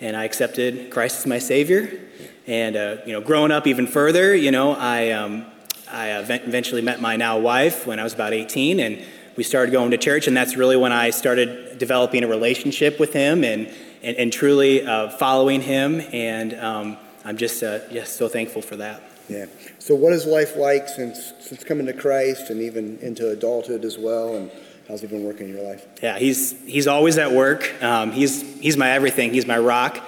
and 0.00 0.16
I 0.16 0.24
accepted 0.24 0.90
Christ 0.90 1.18
as 1.18 1.26
my 1.26 1.38
Savior. 1.38 2.00
And 2.46 2.76
uh, 2.76 2.96
you 3.06 3.12
know, 3.12 3.20
growing 3.20 3.50
up 3.50 3.66
even 3.66 3.86
further, 3.86 4.34
you 4.34 4.50
know, 4.50 4.72
I 4.72 5.10
um, 5.10 5.46
I 5.90 6.18
eventually 6.18 6.82
met 6.82 7.00
my 7.00 7.16
now 7.16 7.38
wife 7.38 7.86
when 7.86 7.98
I 7.98 8.04
was 8.04 8.14
about 8.14 8.32
18, 8.32 8.80
and 8.80 9.04
we 9.36 9.42
started 9.42 9.72
going 9.72 9.90
to 9.90 9.98
church, 9.98 10.26
and 10.26 10.36
that's 10.36 10.56
really 10.56 10.76
when 10.76 10.92
I 10.92 11.10
started 11.10 11.78
developing 11.78 12.24
a 12.24 12.28
relationship 12.28 12.98
with 12.98 13.12
him 13.12 13.44
and 13.44 13.72
and, 14.02 14.16
and 14.16 14.32
truly 14.32 14.86
uh, 14.86 15.10
following 15.10 15.60
him. 15.60 16.00
And 16.12 16.54
um, 16.54 16.96
I'm 17.24 17.36
just 17.36 17.62
uh, 17.62 17.80
just 17.92 18.16
so 18.16 18.28
thankful 18.28 18.62
for 18.62 18.76
that. 18.76 19.02
Yeah. 19.28 19.46
So, 19.80 19.94
what 19.94 20.12
is 20.12 20.24
life 20.24 20.56
like 20.56 20.88
since 20.88 21.32
since 21.40 21.64
coming 21.64 21.86
to 21.86 21.92
Christ 21.92 22.50
and 22.50 22.62
even 22.62 22.98
into 22.98 23.30
adulthood 23.30 23.84
as 23.84 23.98
well? 23.98 24.36
And 24.36 24.50
how's 24.88 25.00
he 25.00 25.06
been 25.06 25.24
working 25.24 25.48
in 25.48 25.54
your 25.54 25.64
life? 25.64 25.86
Yeah, 26.02 26.18
he's 26.18 26.52
he's 26.64 26.86
always 26.86 27.18
at 27.18 27.32
work. 27.32 27.82
Um, 27.82 28.12
he's 28.12 28.42
he's 28.60 28.76
my 28.76 28.90
everything. 28.90 29.32
He's 29.32 29.46
my 29.46 29.58
rock. 29.58 29.98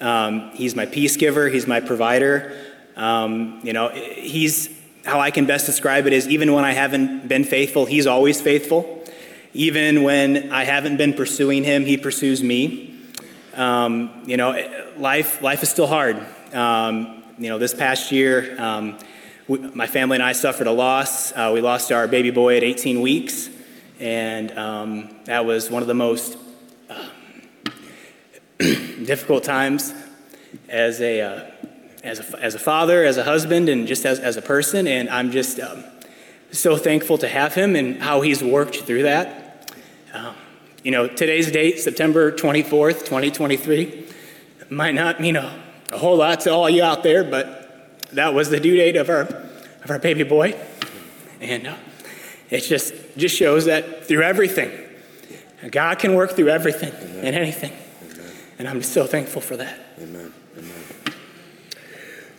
Um, 0.00 0.50
he's 0.54 0.74
my 0.74 0.86
peace 0.86 1.16
giver. 1.16 1.48
He's 1.48 1.66
my 1.66 1.80
provider. 1.80 2.56
Um, 2.96 3.60
you 3.62 3.72
know, 3.72 3.88
he's 3.88 4.76
how 5.04 5.20
I 5.20 5.30
can 5.30 5.46
best 5.46 5.66
describe 5.66 6.06
it 6.06 6.12
is 6.12 6.28
even 6.28 6.52
when 6.52 6.64
I 6.64 6.72
haven't 6.72 7.28
been 7.28 7.44
faithful, 7.44 7.86
he's 7.86 8.06
always 8.06 8.40
faithful. 8.40 9.02
Even 9.54 10.02
when 10.02 10.52
I 10.52 10.64
haven't 10.64 10.98
been 10.98 11.14
pursuing 11.14 11.64
him, 11.64 11.86
he 11.86 11.96
pursues 11.96 12.42
me. 12.42 12.94
Um, 13.54 14.22
you 14.26 14.36
know, 14.36 14.50
life 14.98 15.42
life 15.42 15.62
is 15.62 15.70
still 15.70 15.86
hard. 15.86 16.24
Um, 16.52 17.22
you 17.38 17.48
know, 17.48 17.58
this 17.58 17.74
past 17.74 18.12
year, 18.12 18.60
um, 18.60 18.98
we, 19.46 19.58
my 19.58 19.86
family 19.86 20.16
and 20.16 20.22
I 20.22 20.32
suffered 20.32 20.66
a 20.66 20.72
loss. 20.72 21.32
Uh, 21.32 21.50
we 21.54 21.60
lost 21.60 21.90
our 21.90 22.06
baby 22.06 22.30
boy 22.30 22.56
at 22.56 22.62
18 22.62 23.00
weeks, 23.00 23.48
And 23.98 24.56
um, 24.56 25.16
that 25.24 25.44
was 25.44 25.70
one 25.70 25.82
of 25.82 25.88
the 25.88 25.94
most 25.94 26.38
uh, 26.88 27.08
difficult 28.58 29.42
times 29.42 29.92
as 30.68 31.00
a, 31.00 31.20
uh, 31.20 31.50
as, 32.04 32.20
a, 32.20 32.42
as 32.42 32.54
a 32.54 32.58
father, 32.58 33.04
as 33.04 33.16
a 33.16 33.24
husband, 33.24 33.68
and 33.68 33.88
just 33.88 34.06
as, 34.06 34.20
as 34.20 34.36
a 34.36 34.42
person. 34.42 34.86
And 34.86 35.08
I'm 35.08 35.32
just 35.32 35.58
um, 35.58 35.84
so 36.52 36.76
thankful 36.76 37.18
to 37.18 37.28
have 37.28 37.54
him 37.54 37.74
and 37.74 38.00
how 38.00 38.20
he's 38.20 38.42
worked 38.42 38.76
through 38.76 39.02
that. 39.02 39.72
Um, 40.14 40.34
you 40.84 40.92
know, 40.92 41.08
today's 41.08 41.50
date, 41.50 41.80
September 41.80 42.30
24th, 42.30 43.00
2023, 43.00 44.06
might 44.70 44.94
not 44.94 45.20
mean 45.20 45.34
a, 45.34 45.60
a 45.92 45.98
whole 45.98 46.16
lot 46.16 46.40
to 46.40 46.52
all 46.52 46.70
you 46.70 46.84
out 46.84 47.02
there, 47.02 47.24
but 47.24 48.08
that 48.12 48.32
was 48.32 48.48
the 48.48 48.60
due 48.60 48.76
date 48.76 48.96
of 48.96 49.10
our, 49.10 49.22
of 49.22 49.90
our 49.90 49.98
baby 49.98 50.22
boy. 50.22 50.56
And 51.40 51.66
uh, 51.66 51.76
it 52.50 52.60
just, 52.60 52.94
just 53.16 53.36
shows 53.36 53.66
that 53.66 54.04
through 54.04 54.22
everything, 54.22 54.70
God 55.70 55.98
can 55.98 56.14
work 56.14 56.32
through 56.32 56.48
everything 56.48 56.92
Amen. 56.92 57.24
and 57.24 57.36
anything. 57.36 57.72
Amen. 58.02 58.32
And 58.58 58.68
I'm 58.68 58.82
so 58.82 59.06
thankful 59.06 59.42
for 59.42 59.56
that. 59.56 59.78
Amen. 59.98 60.32
Amen. 60.56 60.72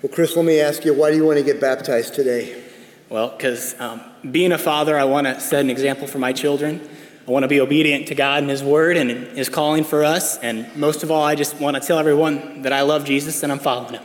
Well, 0.01 0.11
Chris, 0.11 0.35
let 0.35 0.45
me 0.45 0.61
ask 0.61 0.85
you, 0.85 0.93
why 0.93 1.11
do 1.11 1.17
you 1.17 1.25
want 1.25 1.37
to 1.37 1.43
get 1.43 1.59
baptized 1.59 2.15
today? 2.15 2.63
Well, 3.09 3.29
because 3.29 3.79
um, 3.79 4.01
being 4.31 4.51
a 4.51 4.57
father, 4.57 4.97
I 4.97 5.03
want 5.03 5.27
to 5.27 5.39
set 5.39 5.61
an 5.61 5.69
example 5.69 6.07
for 6.07 6.19
my 6.19 6.31
children. 6.31 6.87
I 7.27 7.31
want 7.31 7.43
to 7.43 7.47
be 7.47 7.59
obedient 7.59 8.07
to 8.07 8.15
God 8.15 8.41
and 8.41 8.49
His 8.49 8.63
Word 8.63 8.97
and 8.97 9.09
His 9.37 9.49
calling 9.49 9.83
for 9.83 10.03
us. 10.03 10.37
And 10.37 10.73
most 10.75 11.03
of 11.03 11.11
all, 11.11 11.23
I 11.23 11.35
just 11.35 11.55
want 11.59 11.75
to 11.75 11.85
tell 11.85 11.99
everyone 11.99 12.63
that 12.63 12.73
I 12.73 12.81
love 12.81 13.05
Jesus 13.05 13.43
and 13.43 13.51
I'm 13.51 13.59
following 13.59 13.95
Him. 13.95 14.03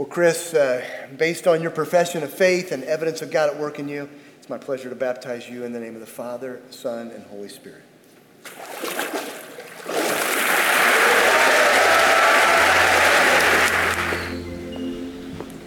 Amen. 0.00 0.08
Amen. 0.08 0.08
Well, 0.08 0.08
Chris, 0.08 0.54
uh, 0.54 0.82
based 1.18 1.46
on 1.46 1.60
your 1.60 1.70
profession 1.70 2.22
of 2.22 2.32
faith 2.32 2.72
and 2.72 2.84
evidence 2.84 3.20
of 3.20 3.30
God 3.30 3.50
at 3.50 3.60
work 3.60 3.78
in 3.78 3.86
you, 3.86 4.08
it's 4.38 4.48
my 4.48 4.56
pleasure 4.56 4.88
to 4.88 4.94
baptize 4.94 5.48
you 5.48 5.64
in 5.64 5.74
the 5.74 5.80
name 5.80 5.94
of 5.94 6.00
the 6.00 6.06
Father, 6.06 6.62
Son, 6.70 7.10
and 7.10 7.22
Holy 7.26 7.50
Spirit. 7.50 7.82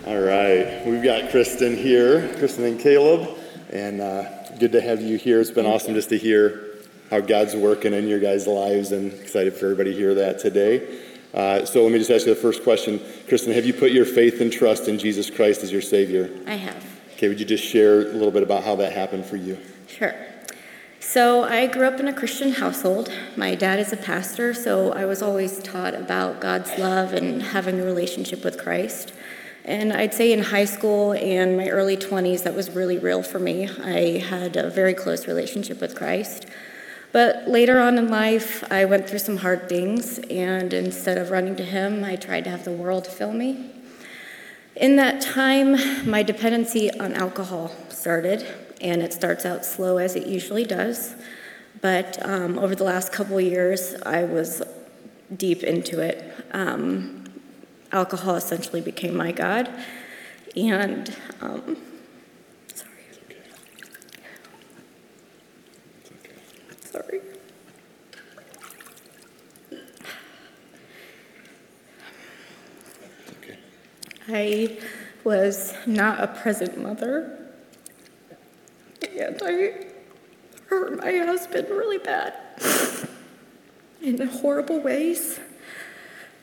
All 0.07 0.19
right, 0.19 0.83
we've 0.85 1.03
got 1.03 1.29
Kristen 1.29 1.77
here, 1.77 2.35
Kristen 2.39 2.65
and 2.65 2.79
Caleb, 2.79 3.37
and 3.71 4.01
uh, 4.01 4.57
good 4.57 4.71
to 4.71 4.81
have 4.81 5.01
you 5.01 5.17
here. 5.17 5.41
It's 5.41 5.51
been 5.51 5.67
awesome 5.67 5.93
just 5.93 6.09
to 6.09 6.17
hear 6.17 6.69
how 7.11 7.19
God's 7.19 7.55
working 7.55 7.93
in 7.93 8.07
your 8.07 8.19
guys' 8.19 8.47
lives, 8.47 8.91
and 8.91 9.13
excited 9.13 9.53
for 9.53 9.65
everybody 9.65 9.91
to 9.91 9.97
hear 9.97 10.15
that 10.15 10.39
today. 10.39 11.02
Uh, 11.33 11.65
so 11.65 11.83
let 11.83 11.91
me 11.91 11.97
just 11.97 12.11
ask 12.11 12.27
you 12.27 12.33
the 12.33 12.39
first 12.39 12.63
question. 12.63 13.01
Kristen, 13.27 13.53
have 13.53 13.65
you 13.65 13.73
put 13.73 13.91
your 13.91 14.05
faith 14.05 14.39
and 14.39 14.51
trust 14.51 14.87
in 14.87 14.99
Jesus 14.99 15.29
Christ 15.29 15.63
as 15.63 15.71
your 15.71 15.81
Savior? 15.81 16.29
I 16.45 16.55
have. 16.55 16.85
Okay, 17.15 17.27
would 17.27 17.39
you 17.39 17.45
just 17.45 17.63
share 17.63 18.01
a 18.01 18.13
little 18.13 18.31
bit 18.31 18.43
about 18.43 18.63
how 18.63 18.75
that 18.75 18.93
happened 18.93 19.25
for 19.25 19.37
you? 19.37 19.57
Sure. 19.87 20.13
So 20.99 21.43
I 21.43 21.67
grew 21.67 21.85
up 21.85 21.99
in 21.99 22.07
a 22.07 22.13
Christian 22.13 22.53
household. 22.53 23.11
My 23.35 23.55
dad 23.55 23.79
is 23.79 23.91
a 23.91 23.97
pastor, 23.97 24.53
so 24.53 24.93
I 24.93 25.05
was 25.05 25.21
always 25.21 25.59
taught 25.59 25.95
about 25.95 26.39
God's 26.39 26.77
love 26.77 27.13
and 27.13 27.41
having 27.41 27.79
a 27.79 27.83
relationship 27.83 28.43
with 28.43 28.57
Christ. 28.57 29.13
And 29.65 29.93
I'd 29.93 30.13
say 30.13 30.31
in 30.31 30.43
high 30.43 30.65
school 30.65 31.13
and 31.13 31.57
my 31.57 31.69
early 31.69 31.97
20s, 31.97 32.43
that 32.43 32.55
was 32.55 32.71
really 32.71 32.97
real 32.97 33.23
for 33.23 33.39
me. 33.39 33.69
I 33.69 34.19
had 34.19 34.55
a 34.55 34.69
very 34.69 34.93
close 34.93 35.27
relationship 35.27 35.81
with 35.81 35.95
Christ. 35.95 36.45
But 37.13 37.47
later 37.47 37.79
on 37.79 37.97
in 37.99 38.09
life, 38.09 38.63
I 38.71 38.85
went 38.85 39.07
through 39.07 39.19
some 39.19 39.37
hard 39.37 39.69
things, 39.69 40.17
and 40.17 40.73
instead 40.73 41.19
of 41.19 41.29
running 41.29 41.55
to 41.57 41.63
Him, 41.63 42.03
I 42.03 42.15
tried 42.15 42.43
to 42.45 42.49
have 42.49 42.65
the 42.65 42.71
world 42.71 43.05
fill 43.05 43.31
me. 43.31 43.69
In 44.75 44.95
that 44.95 45.21
time, 45.21 46.09
my 46.09 46.23
dependency 46.23 46.89
on 46.99 47.13
alcohol 47.13 47.71
started, 47.89 48.45
and 48.81 49.03
it 49.03 49.13
starts 49.13 49.45
out 49.45 49.63
slow 49.63 49.97
as 49.97 50.15
it 50.15 50.25
usually 50.25 50.63
does. 50.63 51.15
But 51.81 52.17
um, 52.25 52.57
over 52.57 52.73
the 52.73 52.83
last 52.83 53.13
couple 53.13 53.39
years, 53.39 53.93
I 54.03 54.23
was 54.23 54.63
deep 55.37 55.61
into 55.61 55.99
it. 55.99 56.33
Um, 56.51 57.25
alcohol 57.91 58.35
essentially 58.35 58.81
became 58.81 59.15
my 59.15 59.31
God. 59.31 59.69
And 60.55 61.15
um, 61.41 61.77
Sorry. 66.93 67.21
Okay. 73.31 73.57
I 74.27 74.77
was 75.23 75.73
not 75.87 76.19
a 76.19 76.27
present 76.27 76.79
mother, 76.79 77.49
and 79.17 79.41
I 79.43 79.87
hurt 80.67 81.03
my 81.03 81.17
husband 81.25 81.67
really 81.71 81.97
bad 81.97 82.35
in 84.03 84.27
horrible 84.27 84.79
ways. 84.79 85.39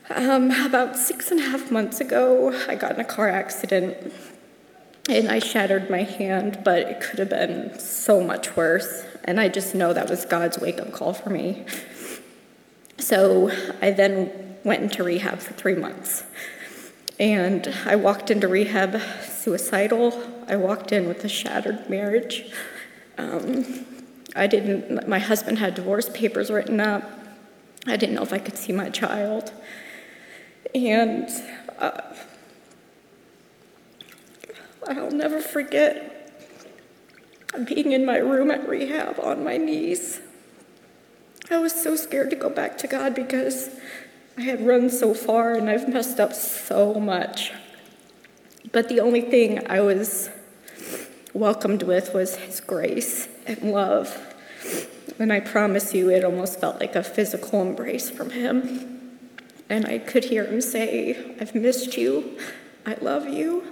Um, 0.09 0.51
about 0.51 0.97
six 0.97 1.31
and 1.31 1.39
a 1.39 1.43
half 1.43 1.71
months 1.71 2.01
ago, 2.01 2.53
I 2.67 2.75
got 2.75 2.95
in 2.95 2.99
a 2.99 3.05
car 3.05 3.29
accident 3.29 4.13
and 5.07 5.29
I 5.29 5.39
shattered 5.39 5.89
my 5.89 6.03
hand, 6.03 6.59
but 6.65 6.79
it 6.79 6.99
could 6.99 7.19
have 7.19 7.29
been 7.29 7.79
so 7.79 8.21
much 8.21 8.57
worse. 8.57 9.05
And 9.23 9.39
I 9.39 9.49
just 9.49 9.75
know 9.75 9.93
that 9.93 10.09
was 10.09 10.25
God's 10.25 10.59
wake 10.59 10.79
up 10.79 10.91
call 10.91 11.13
for 11.13 11.29
me. 11.29 11.65
So 12.97 13.51
I 13.81 13.91
then 13.91 14.57
went 14.63 14.83
into 14.83 15.03
rehab 15.03 15.39
for 15.39 15.53
three 15.53 15.75
months. 15.75 16.23
And 17.19 17.73
I 17.85 17.95
walked 17.95 18.31
into 18.31 18.47
rehab 18.47 18.99
suicidal. 19.23 20.23
I 20.47 20.55
walked 20.55 20.91
in 20.91 21.07
with 21.07 21.23
a 21.23 21.29
shattered 21.29 21.89
marriage. 21.89 22.51
Um, 23.17 23.85
I 24.35 24.47
didn't, 24.47 25.07
my 25.07 25.19
husband 25.19 25.59
had 25.59 25.75
divorce 25.75 26.09
papers 26.09 26.49
written 26.49 26.79
up. 26.79 27.03
I 27.85 27.97
didn't 27.97 28.15
know 28.15 28.23
if 28.23 28.33
I 28.33 28.39
could 28.39 28.57
see 28.57 28.71
my 28.71 28.89
child. 28.89 29.51
And 30.73 31.29
uh, 31.77 32.01
I'll 34.87 35.11
never 35.11 35.41
forget 35.41 36.10
being 37.65 37.91
in 37.91 38.05
my 38.05 38.17
room 38.17 38.51
at 38.51 38.67
rehab 38.67 39.19
on 39.19 39.43
my 39.43 39.57
knees. 39.57 40.21
I 41.49 41.57
was 41.57 41.73
so 41.73 41.95
scared 41.95 42.29
to 42.29 42.35
go 42.35 42.49
back 42.49 42.77
to 42.79 42.87
God 42.87 43.13
because 43.13 43.69
I 44.37 44.41
had 44.41 44.65
run 44.65 44.89
so 44.89 45.13
far 45.13 45.53
and 45.53 45.69
I've 45.69 45.89
messed 45.89 46.19
up 46.19 46.33
so 46.33 46.93
much. 46.93 47.51
But 48.71 48.87
the 48.87 48.99
only 48.99 49.21
thing 49.21 49.67
I 49.69 49.81
was 49.81 50.29
welcomed 51.33 51.83
with 51.83 52.13
was 52.13 52.35
His 52.35 52.61
grace 52.61 53.27
and 53.45 53.73
love. 53.73 54.33
And 55.19 55.33
I 55.33 55.41
promise 55.41 55.93
you, 55.93 56.09
it 56.09 56.23
almost 56.23 56.59
felt 56.59 56.79
like 56.79 56.95
a 56.95 57.03
physical 57.03 57.61
embrace 57.61 58.09
from 58.09 58.29
Him. 58.29 58.91
And 59.71 59.85
I 59.85 59.99
could 59.99 60.25
hear 60.25 60.45
him 60.45 60.59
say, 60.59 61.15
I've 61.39 61.55
missed 61.55 61.95
you. 61.95 62.37
I 62.85 62.95
love 62.95 63.29
you. 63.29 63.63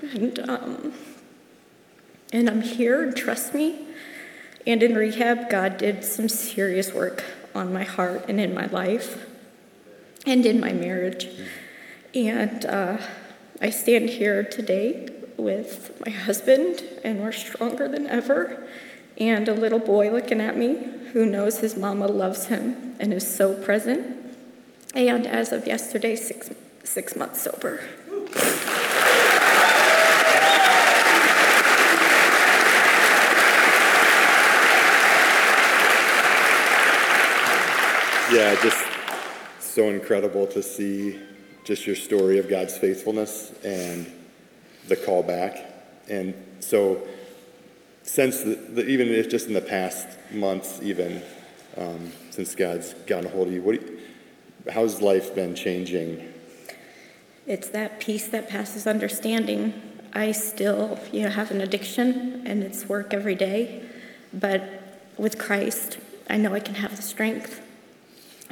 And, 0.00 0.38
um, 0.48 0.94
and 2.32 2.48
I'm 2.48 2.62
here, 2.62 3.02
and 3.02 3.16
trust 3.16 3.54
me. 3.54 3.86
And 4.66 4.82
in 4.82 4.94
rehab, 4.94 5.50
God 5.50 5.76
did 5.76 6.04
some 6.04 6.28
serious 6.28 6.92
work 6.92 7.24
on 7.54 7.72
my 7.72 7.84
heart 7.84 8.24
and 8.28 8.40
in 8.40 8.54
my 8.54 8.66
life 8.66 9.26
and 10.26 10.46
in 10.46 10.58
my 10.60 10.72
marriage. 10.72 11.28
And 12.14 12.64
uh, 12.64 12.98
I 13.60 13.70
stand 13.70 14.10
here 14.10 14.42
today 14.42 15.08
with 15.36 16.00
my 16.04 16.10
husband, 16.10 16.82
and 17.04 17.20
we're 17.20 17.32
stronger 17.32 17.88
than 17.88 18.06
ever, 18.06 18.66
and 19.18 19.48
a 19.48 19.54
little 19.54 19.78
boy 19.78 20.10
looking 20.10 20.40
at 20.40 20.56
me 20.56 20.76
who 21.12 21.26
knows 21.26 21.58
his 21.58 21.76
mama 21.76 22.06
loves 22.06 22.46
him 22.46 22.96
and 22.98 23.12
is 23.12 23.32
so 23.32 23.54
present 23.54 24.22
and 24.94 25.26
as 25.26 25.52
of 25.52 25.66
yesterday, 25.66 26.16
six, 26.16 26.50
six 26.84 27.16
months 27.16 27.42
sober. 27.42 27.80
Yeah, 38.32 38.58
just 38.62 38.82
so 39.60 39.90
incredible 39.90 40.46
to 40.46 40.62
see 40.62 41.20
just 41.64 41.86
your 41.86 41.94
story 41.94 42.38
of 42.38 42.48
God's 42.48 42.78
faithfulness 42.78 43.52
and 43.62 44.10
the 44.88 44.96
call 44.96 45.22
back. 45.22 45.58
And 46.08 46.34
so, 46.60 47.06
since 48.04 48.40
the, 48.40 48.54
the, 48.54 48.86
even 48.86 49.08
if 49.08 49.28
just 49.28 49.48
in 49.48 49.52
the 49.52 49.60
past 49.60 50.08
months, 50.30 50.80
even 50.82 51.22
um, 51.76 52.10
since 52.30 52.54
God's 52.54 52.94
gotten 53.06 53.26
a 53.26 53.28
hold 53.28 53.48
of 53.48 53.52
you, 53.52 53.60
what 53.60 53.74
you, 53.74 53.98
how's 54.72 55.02
life 55.02 55.34
been 55.34 55.54
changing? 55.54 56.32
It's 57.46 57.68
that 57.68 58.00
peace 58.00 58.28
that 58.28 58.48
passes 58.48 58.86
understanding. 58.86 59.74
I 60.14 60.32
still, 60.32 60.98
you 61.12 61.24
know, 61.24 61.28
have 61.28 61.50
an 61.50 61.60
addiction 61.60 62.46
and 62.46 62.62
it's 62.62 62.88
work 62.88 63.12
every 63.12 63.34
day, 63.34 63.84
but 64.32 64.62
with 65.18 65.36
Christ, 65.38 65.98
I 66.30 66.38
know 66.38 66.54
I 66.54 66.60
can 66.60 66.76
have 66.76 66.96
the 66.96 67.02
strength. 67.02 67.61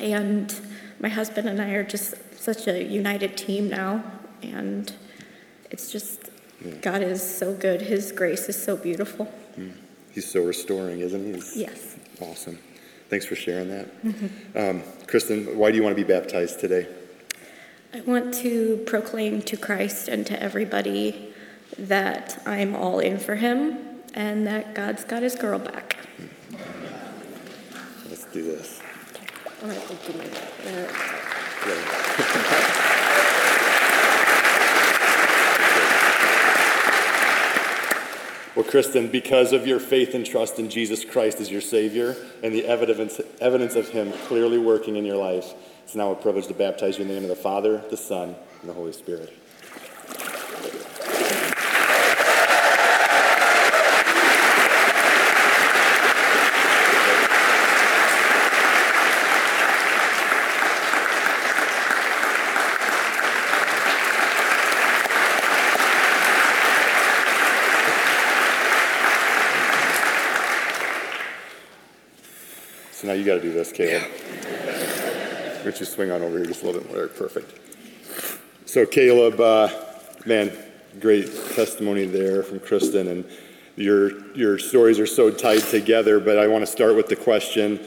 And 0.00 0.54
my 0.98 1.08
husband 1.08 1.48
and 1.48 1.60
I 1.60 1.70
are 1.70 1.84
just 1.84 2.14
such 2.38 2.66
a 2.66 2.82
united 2.82 3.36
team 3.36 3.68
now, 3.68 4.02
and 4.42 4.92
it's 5.70 5.90
just 5.90 6.30
God 6.80 7.02
is 7.02 7.22
so 7.22 7.54
good. 7.54 7.82
His 7.82 8.12
grace 8.12 8.48
is 8.48 8.62
so 8.62 8.76
beautiful. 8.76 9.32
He's 10.12 10.30
so 10.30 10.42
restoring, 10.42 11.00
isn't 11.00 11.24
he? 11.24 11.32
He's 11.34 11.56
Yes. 11.56 11.96
Awesome. 12.20 12.58
Thanks 13.08 13.26
for 13.26 13.34
sharing 13.34 13.68
that. 13.68 13.88
Um, 14.54 14.82
Kristen, 15.06 15.58
why 15.58 15.70
do 15.70 15.76
you 15.76 15.82
want 15.82 15.96
to 15.96 16.02
be 16.02 16.06
baptized 16.06 16.60
today? 16.60 16.86
I 17.92 18.02
want 18.02 18.34
to 18.34 18.82
proclaim 18.86 19.42
to 19.42 19.56
Christ 19.56 20.08
and 20.08 20.24
to 20.26 20.40
everybody 20.40 21.32
that 21.76 22.40
I'm 22.46 22.76
all 22.76 23.00
in 23.00 23.18
for 23.18 23.34
him 23.36 23.78
and 24.14 24.46
that 24.46 24.74
God's 24.74 25.04
got 25.04 25.22
his 25.22 25.34
girl 25.34 25.58
back. 25.58 25.96
Let's 28.08 28.24
do 28.26 28.42
this. 28.42 28.79
Well, 38.56 38.64
Kristen, 38.68 39.08
because 39.08 39.52
of 39.52 39.66
your 39.66 39.78
faith 39.78 40.14
and 40.14 40.26
trust 40.26 40.58
in 40.58 40.70
Jesus 40.70 41.04
Christ 41.04 41.40
as 41.40 41.50
your 41.50 41.60
Savior 41.60 42.16
and 42.42 42.52
the 42.52 42.66
evidence, 42.66 43.20
evidence 43.40 43.74
of 43.74 43.88
Him 43.88 44.12
clearly 44.26 44.58
working 44.58 44.96
in 44.96 45.04
your 45.04 45.16
life, 45.16 45.54
it's 45.84 45.94
now 45.94 46.10
a 46.10 46.14
privilege 46.14 46.46
to 46.48 46.54
baptize 46.54 46.98
you 46.98 47.02
in 47.02 47.08
the 47.08 47.14
name 47.14 47.22
of 47.22 47.28
the 47.28 47.36
Father, 47.36 47.82
the 47.90 47.96
Son, 47.96 48.34
and 48.60 48.68
the 48.68 48.74
Holy 48.74 48.92
Spirit. 48.92 49.32
You 73.20 73.26
got 73.26 73.34
to 73.34 73.42
do 73.42 73.52
this, 73.52 73.70
Caleb. 73.70 74.02
Would 75.64 75.78
you 75.78 75.84
swing 75.84 76.10
on 76.10 76.22
over 76.22 76.38
here 76.38 76.46
just 76.46 76.62
a 76.62 76.66
little 76.66 76.80
bit 76.80 76.90
more? 76.90 77.06
Perfect. 77.06 77.58
So, 78.64 78.86
Caleb, 78.86 79.38
uh, 79.38 79.68
man, 80.24 80.50
great 81.00 81.26
testimony 81.54 82.06
there 82.06 82.42
from 82.42 82.60
Kristen, 82.60 83.08
and 83.08 83.24
your 83.76 84.34
your 84.34 84.58
stories 84.58 84.98
are 84.98 85.06
so 85.06 85.30
tied 85.30 85.60
together. 85.60 86.18
But 86.18 86.38
I 86.38 86.46
want 86.46 86.64
to 86.64 86.70
start 86.70 86.96
with 86.96 87.08
the 87.08 87.16
question: 87.16 87.78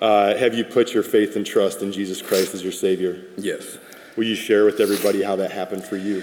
uh, 0.00 0.34
Have 0.36 0.54
you 0.54 0.64
put 0.64 0.94
your 0.94 1.02
faith 1.02 1.36
and 1.36 1.44
trust 1.44 1.82
in 1.82 1.92
Jesus 1.92 2.22
Christ 2.22 2.54
as 2.54 2.62
your 2.62 2.72
Savior? 2.72 3.26
Yes. 3.36 3.76
Will 4.16 4.24
you 4.24 4.36
share 4.36 4.64
with 4.64 4.80
everybody 4.80 5.22
how 5.22 5.36
that 5.36 5.52
happened 5.52 5.84
for 5.84 5.98
you? 5.98 6.22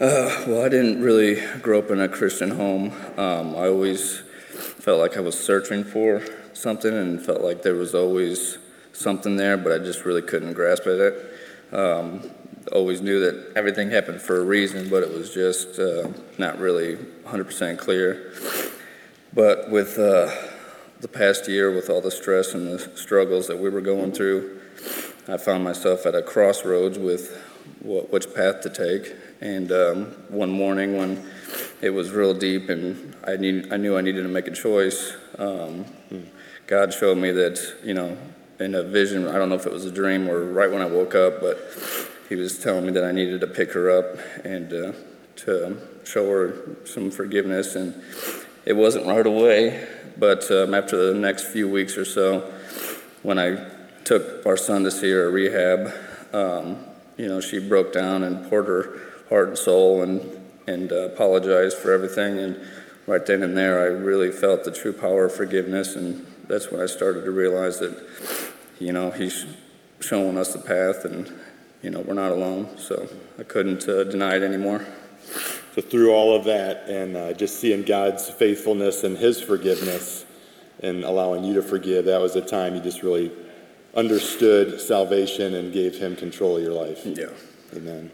Uh, 0.00 0.44
well, 0.46 0.64
I 0.64 0.70
didn't 0.70 1.02
really 1.02 1.46
grow 1.58 1.80
up 1.80 1.90
in 1.90 2.00
a 2.00 2.08
Christian 2.08 2.52
home. 2.52 2.92
Um, 3.18 3.54
I 3.54 3.68
always 3.68 4.20
felt 4.78 5.00
like 5.00 5.18
I 5.18 5.20
was 5.20 5.38
searching 5.38 5.84
for 5.84 6.22
something 6.60 6.92
and 6.92 7.24
felt 7.24 7.40
like 7.40 7.62
there 7.62 7.74
was 7.74 7.94
always 7.94 8.58
something 8.92 9.36
there, 9.36 9.56
but 9.56 9.72
I 9.72 9.78
just 9.78 10.04
really 10.04 10.22
couldn't 10.22 10.52
grasp 10.52 10.86
at 10.86 10.98
it. 10.98 11.34
Um, 11.72 12.30
always 12.72 13.00
knew 13.00 13.20
that 13.20 13.52
everything 13.56 13.90
happened 13.90 14.20
for 14.20 14.40
a 14.40 14.44
reason, 14.44 14.88
but 14.88 15.02
it 15.02 15.10
was 15.10 15.32
just 15.32 15.78
uh, 15.78 16.08
not 16.38 16.58
really 16.58 16.96
100% 17.24 17.78
clear. 17.78 18.32
But 19.32 19.70
with 19.70 19.98
uh, 19.98 20.30
the 21.00 21.08
past 21.08 21.48
year, 21.48 21.74
with 21.74 21.88
all 21.88 22.00
the 22.00 22.10
stress 22.10 22.54
and 22.54 22.66
the 22.66 22.78
struggles 22.96 23.46
that 23.46 23.58
we 23.58 23.70
were 23.70 23.80
going 23.80 24.12
through, 24.12 24.60
I 25.28 25.36
found 25.36 25.64
myself 25.64 26.06
at 26.06 26.14
a 26.14 26.22
crossroads 26.22 26.98
with 26.98 27.36
what, 27.80 28.12
which 28.12 28.34
path 28.34 28.60
to 28.62 28.70
take. 28.70 29.14
And 29.40 29.72
um, 29.72 30.04
one 30.28 30.50
morning 30.50 30.96
when 30.96 31.24
it 31.80 31.90
was 31.90 32.10
real 32.10 32.34
deep 32.34 32.68
and 32.68 33.16
I, 33.26 33.36
need, 33.36 33.72
I 33.72 33.76
knew 33.76 33.96
I 33.96 34.00
needed 34.00 34.22
to 34.22 34.28
make 34.28 34.48
a 34.48 34.52
choice, 34.52 35.14
um, 35.38 35.84
God 36.70 36.94
showed 36.94 37.18
me 37.18 37.32
that, 37.32 37.78
you 37.82 37.94
know, 37.94 38.16
in 38.60 38.76
a 38.76 38.84
vision, 38.84 39.26
I 39.26 39.38
don't 39.38 39.48
know 39.48 39.56
if 39.56 39.66
it 39.66 39.72
was 39.72 39.86
a 39.86 39.90
dream 39.90 40.30
or 40.30 40.44
right 40.44 40.70
when 40.70 40.80
I 40.80 40.84
woke 40.84 41.16
up, 41.16 41.40
but 41.40 41.58
He 42.28 42.36
was 42.36 42.60
telling 42.60 42.86
me 42.86 42.92
that 42.92 43.02
I 43.02 43.10
needed 43.10 43.40
to 43.40 43.48
pick 43.48 43.72
her 43.72 43.90
up 43.90 44.20
and 44.44 44.72
uh, 44.72 44.92
to 45.38 45.78
show 46.04 46.30
her 46.30 46.76
some 46.84 47.10
forgiveness. 47.10 47.74
And 47.74 48.00
it 48.64 48.74
wasn't 48.74 49.06
right 49.06 49.26
away, 49.26 49.84
but 50.16 50.48
um, 50.52 50.72
after 50.72 51.12
the 51.12 51.18
next 51.18 51.46
few 51.46 51.68
weeks 51.68 51.96
or 51.96 52.04
so, 52.04 52.48
when 53.24 53.40
I 53.40 53.68
took 54.04 54.46
our 54.46 54.56
son 54.56 54.84
to 54.84 54.92
see 54.92 55.10
her 55.10 55.26
at 55.26 55.32
rehab, 55.32 55.92
um, 56.32 56.84
you 57.16 57.26
know, 57.26 57.40
she 57.40 57.58
broke 57.58 57.92
down 57.92 58.22
and 58.22 58.48
poured 58.48 58.68
her 58.68 59.00
heart 59.28 59.48
and 59.48 59.58
soul 59.58 60.02
and, 60.02 60.20
and 60.68 60.92
uh, 60.92 61.08
apologized 61.08 61.78
for 61.78 61.90
everything. 61.90 62.38
And 62.38 62.64
right 63.08 63.26
then 63.26 63.42
and 63.42 63.56
there, 63.56 63.80
I 63.80 63.86
really 63.86 64.30
felt 64.30 64.62
the 64.62 64.70
true 64.70 64.92
power 64.92 65.24
of 65.24 65.34
forgiveness. 65.34 65.96
And 65.96 66.28
that's 66.50 66.70
when 66.70 66.80
I 66.80 66.86
started 66.86 67.24
to 67.24 67.30
realize 67.30 67.78
that, 67.78 67.96
you 68.78 68.92
know, 68.92 69.10
he's 69.10 69.46
showing 70.00 70.36
us 70.36 70.52
the 70.52 70.58
path 70.58 71.04
and, 71.04 71.32
you 71.82 71.90
know, 71.90 72.00
we're 72.00 72.14
not 72.14 72.32
alone. 72.32 72.76
So 72.76 73.08
I 73.38 73.44
couldn't 73.44 73.88
uh, 73.88 74.04
deny 74.04 74.36
it 74.36 74.42
anymore. 74.42 74.84
So 75.74 75.82
through 75.82 76.12
all 76.12 76.34
of 76.34 76.44
that 76.44 76.88
and 76.88 77.16
uh, 77.16 77.32
just 77.34 77.60
seeing 77.60 77.84
God's 77.84 78.28
faithfulness 78.28 79.04
and 79.04 79.16
His 79.16 79.40
forgiveness 79.40 80.26
and 80.82 81.04
allowing 81.04 81.44
you 81.44 81.54
to 81.54 81.62
forgive, 81.62 82.06
that 82.06 82.20
was 82.20 82.34
a 82.34 82.40
time 82.40 82.74
you 82.74 82.80
just 82.80 83.02
really 83.02 83.30
understood 83.94 84.80
salvation 84.80 85.54
and 85.54 85.72
gave 85.72 85.96
Him 85.96 86.16
control 86.16 86.56
of 86.56 86.62
your 86.62 86.72
life. 86.72 87.04
Yeah. 87.04 87.26
Amen. 87.76 88.10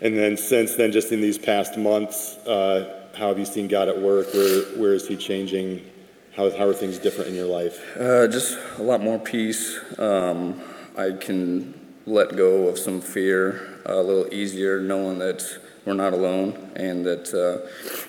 And 0.00 0.16
then 0.16 0.36
since 0.36 0.76
then, 0.76 0.92
just 0.92 1.10
in 1.10 1.20
these 1.20 1.38
past 1.38 1.76
months, 1.76 2.36
uh, 2.46 3.08
how 3.16 3.28
have 3.28 3.38
you 3.38 3.46
seen 3.46 3.66
God 3.66 3.88
at 3.88 3.98
work? 3.98 4.32
Where 4.32 4.62
where 4.76 4.94
is 4.94 5.08
He 5.08 5.16
changing? 5.16 5.90
How 6.36 6.50
how 6.50 6.68
are 6.68 6.74
things 6.74 6.98
different 6.98 7.30
in 7.30 7.34
your 7.34 7.46
life? 7.46 7.96
Uh, 7.98 8.26
just 8.28 8.58
a 8.76 8.82
lot 8.82 9.00
more 9.00 9.18
peace. 9.18 9.80
Um, 9.98 10.60
I 10.94 11.12
can 11.12 11.72
let 12.04 12.36
go 12.36 12.68
of 12.68 12.78
some 12.78 13.00
fear 13.00 13.80
a 13.86 13.96
little 14.02 14.32
easier, 14.32 14.78
knowing 14.78 15.18
that 15.20 15.42
we're 15.86 15.94
not 15.94 16.12
alone, 16.12 16.72
and 16.76 17.06
that, 17.06 17.32
uh, 17.32 17.66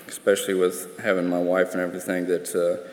especially 0.08 0.52
with 0.52 0.98
having 0.98 1.26
my 1.26 1.38
wife 1.38 1.72
and 1.72 1.80
everything, 1.80 2.26
that 2.26 2.54
uh, 2.54 2.86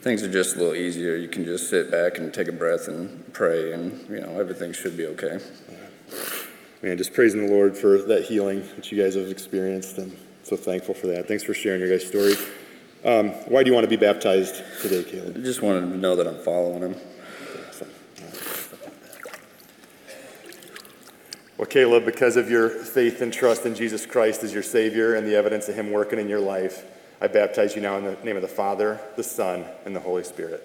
things 0.00 0.22
are 0.22 0.32
just 0.32 0.56
a 0.56 0.58
little 0.58 0.74
easier. 0.74 1.16
You 1.16 1.28
can 1.28 1.44
just 1.44 1.68
sit 1.68 1.90
back 1.90 2.16
and 2.16 2.32
take 2.32 2.48
a 2.48 2.52
breath 2.52 2.88
and 2.88 3.30
pray, 3.34 3.74
and 3.74 4.08
you 4.08 4.20
know 4.20 4.40
everything 4.40 4.72
should 4.72 4.96
be 4.96 5.04
okay. 5.08 5.38
Man, 6.82 6.96
just 6.96 7.12
praising 7.12 7.46
the 7.46 7.52
Lord 7.52 7.76
for 7.76 7.98
that 7.98 8.24
healing 8.24 8.66
that 8.76 8.90
you 8.90 9.02
guys 9.02 9.16
have 9.16 9.28
experienced, 9.28 9.98
and 9.98 10.16
so 10.44 10.56
thankful 10.56 10.94
for 10.94 11.08
that. 11.08 11.28
Thanks 11.28 11.42
for 11.42 11.52
sharing 11.52 11.80
your 11.80 11.90
guys' 11.90 12.08
story. 12.08 12.32
Um, 13.04 13.30
why 13.46 13.62
do 13.62 13.70
you 13.70 13.74
want 13.74 13.84
to 13.84 13.88
be 13.88 13.96
baptized 13.96 14.62
today, 14.82 15.04
Caleb? 15.04 15.36
I 15.36 15.40
just 15.40 15.62
wanted 15.62 15.80
to 15.82 15.96
know 15.96 16.16
that 16.16 16.26
I'm 16.26 16.38
following 16.38 16.82
him. 16.82 16.96
Well, 21.56 21.66
Caleb, 21.66 22.04
because 22.04 22.36
of 22.36 22.48
your 22.48 22.68
faith 22.68 23.20
and 23.20 23.32
trust 23.32 23.66
in 23.66 23.74
Jesus 23.74 24.06
Christ 24.06 24.44
as 24.44 24.54
your 24.54 24.62
Savior 24.62 25.14
and 25.14 25.26
the 25.26 25.34
evidence 25.34 25.68
of 25.68 25.74
Him 25.74 25.90
working 25.90 26.20
in 26.20 26.28
your 26.28 26.38
life, 26.38 26.84
I 27.20 27.26
baptize 27.26 27.74
you 27.74 27.82
now 27.82 27.96
in 27.98 28.04
the 28.04 28.16
name 28.22 28.36
of 28.36 28.42
the 28.42 28.48
Father, 28.48 29.00
the 29.16 29.24
Son, 29.24 29.64
and 29.84 29.94
the 29.94 30.00
Holy 30.00 30.22
Spirit. 30.22 30.64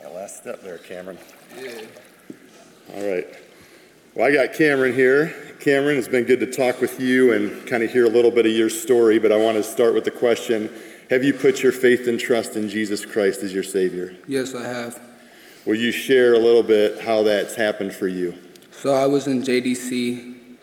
That 0.00 0.14
last 0.14 0.38
step 0.38 0.62
there, 0.62 0.78
Cameron. 0.78 1.18
All 2.94 3.06
right. 3.06 3.28
Well, 4.14 4.26
I 4.26 4.32
got 4.32 4.49
Cameron 4.60 4.92
here. 4.92 5.34
Cameron, 5.58 5.96
it's 5.96 6.06
been 6.06 6.24
good 6.24 6.40
to 6.40 6.46
talk 6.46 6.82
with 6.82 7.00
you 7.00 7.32
and 7.32 7.66
kind 7.66 7.82
of 7.82 7.90
hear 7.90 8.04
a 8.04 8.10
little 8.10 8.30
bit 8.30 8.44
of 8.44 8.52
your 8.52 8.68
story, 8.68 9.18
but 9.18 9.32
I 9.32 9.38
want 9.38 9.56
to 9.56 9.62
start 9.62 9.94
with 9.94 10.04
the 10.04 10.10
question 10.10 10.70
Have 11.08 11.24
you 11.24 11.32
put 11.32 11.62
your 11.62 11.72
faith 11.72 12.06
and 12.06 12.20
trust 12.20 12.56
in 12.56 12.68
Jesus 12.68 13.06
Christ 13.06 13.42
as 13.42 13.54
your 13.54 13.62
Savior? 13.62 14.14
Yes, 14.28 14.54
I 14.54 14.64
have. 14.64 15.00
Will 15.64 15.76
you 15.76 15.90
share 15.90 16.34
a 16.34 16.38
little 16.38 16.62
bit 16.62 17.00
how 17.00 17.22
that's 17.22 17.54
happened 17.54 17.94
for 17.94 18.06
you? 18.06 18.34
So 18.70 18.92
I 18.92 19.06
was 19.06 19.26
in 19.26 19.40
JDC. 19.40 20.58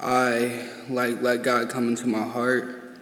I 0.00 0.68
like 0.88 1.22
let 1.22 1.44
God 1.44 1.70
come 1.70 1.86
into 1.86 2.08
my 2.08 2.24
heart. 2.24 2.98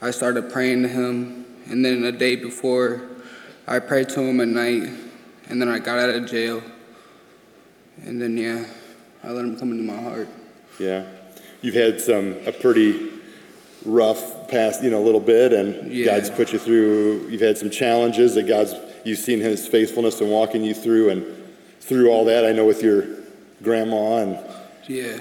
I 0.00 0.12
started 0.12 0.48
praying 0.52 0.82
to 0.82 0.88
Him, 0.88 1.44
and 1.66 1.84
then 1.84 2.04
a 2.04 2.12
day 2.12 2.36
before, 2.36 3.02
I 3.66 3.80
prayed 3.80 4.10
to 4.10 4.20
Him 4.20 4.40
at 4.40 4.46
night, 4.46 4.88
and 5.48 5.60
then 5.60 5.68
I 5.68 5.80
got 5.80 5.98
out 5.98 6.10
of 6.10 6.30
jail, 6.30 6.62
and 8.04 8.22
then 8.22 8.36
yeah, 8.36 8.64
I 9.26 9.30
let 9.30 9.44
him 9.44 9.58
come 9.58 9.72
into 9.72 9.82
my 9.82 10.00
heart. 10.00 10.28
Yeah. 10.78 11.04
You've 11.62 11.74
had 11.74 12.00
some, 12.00 12.36
a 12.46 12.52
pretty 12.52 13.10
rough 13.84 14.48
past, 14.48 14.82
you 14.82 14.90
know, 14.90 15.02
a 15.02 15.04
little 15.04 15.20
bit, 15.20 15.52
and 15.52 15.92
Yeah. 15.92 16.06
God's 16.06 16.30
put 16.30 16.52
you 16.52 16.58
through, 16.58 17.28
you've 17.28 17.40
had 17.40 17.58
some 17.58 17.70
challenges 17.70 18.34
that 18.36 18.46
God's, 18.46 18.74
you've 19.04 19.18
seen 19.18 19.40
His 19.40 19.66
faithfulness 19.66 20.20
in 20.20 20.28
walking 20.30 20.62
you 20.64 20.74
through, 20.74 21.10
and 21.10 21.24
through 21.80 22.10
all 22.10 22.24
that, 22.26 22.44
I 22.44 22.52
know 22.52 22.64
with 22.66 22.82
your 22.82 23.04
grandma, 23.62 24.18
and 24.18 24.38
Yeah, 24.86 25.18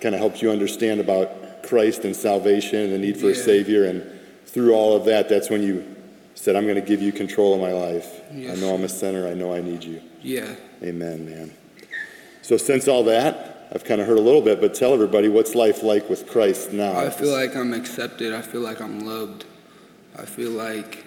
kind 0.00 0.14
of 0.14 0.20
helped 0.20 0.42
you 0.42 0.50
understand 0.50 1.00
about 1.00 1.62
Christ 1.64 2.04
and 2.04 2.14
salvation 2.16 2.78
and 2.80 2.92
the 2.92 2.98
need 2.98 3.16
for 3.16 3.30
a 3.30 3.34
Savior, 3.34 3.84
and 3.84 4.02
through 4.46 4.74
all 4.74 4.96
of 4.96 5.04
that, 5.06 5.28
that's 5.28 5.50
when 5.50 5.62
you 5.62 5.84
said, 6.34 6.56
I'm 6.56 6.64
going 6.64 6.74
to 6.76 6.80
give 6.80 7.00
you 7.00 7.12
control 7.12 7.54
of 7.54 7.60
my 7.60 7.72
life. 7.72 8.20
I 8.32 8.54
know 8.56 8.74
I'm 8.74 8.82
a 8.84 8.88
sinner, 8.88 9.28
I 9.28 9.34
know 9.34 9.54
I 9.54 9.60
need 9.60 9.84
you. 9.84 10.00
yeah. 10.22 10.54
Amen, 10.82 11.24
man. 11.24 11.50
So, 12.44 12.58
since 12.58 12.88
all 12.88 13.04
that, 13.04 13.68
I've 13.72 13.84
kind 13.84 14.02
of 14.02 14.06
heard 14.06 14.18
a 14.18 14.20
little 14.20 14.42
bit, 14.42 14.60
but 14.60 14.74
tell 14.74 14.92
everybody 14.92 15.28
what's 15.28 15.54
life 15.54 15.82
like 15.82 16.10
with 16.10 16.28
Christ 16.28 16.74
now? 16.74 16.94
I 16.94 17.08
feel 17.08 17.32
like 17.32 17.56
I'm 17.56 17.72
accepted. 17.72 18.34
I 18.34 18.42
feel 18.42 18.60
like 18.60 18.82
I'm 18.82 19.00
loved. 19.00 19.46
I 20.18 20.26
feel 20.26 20.50
like 20.50 21.06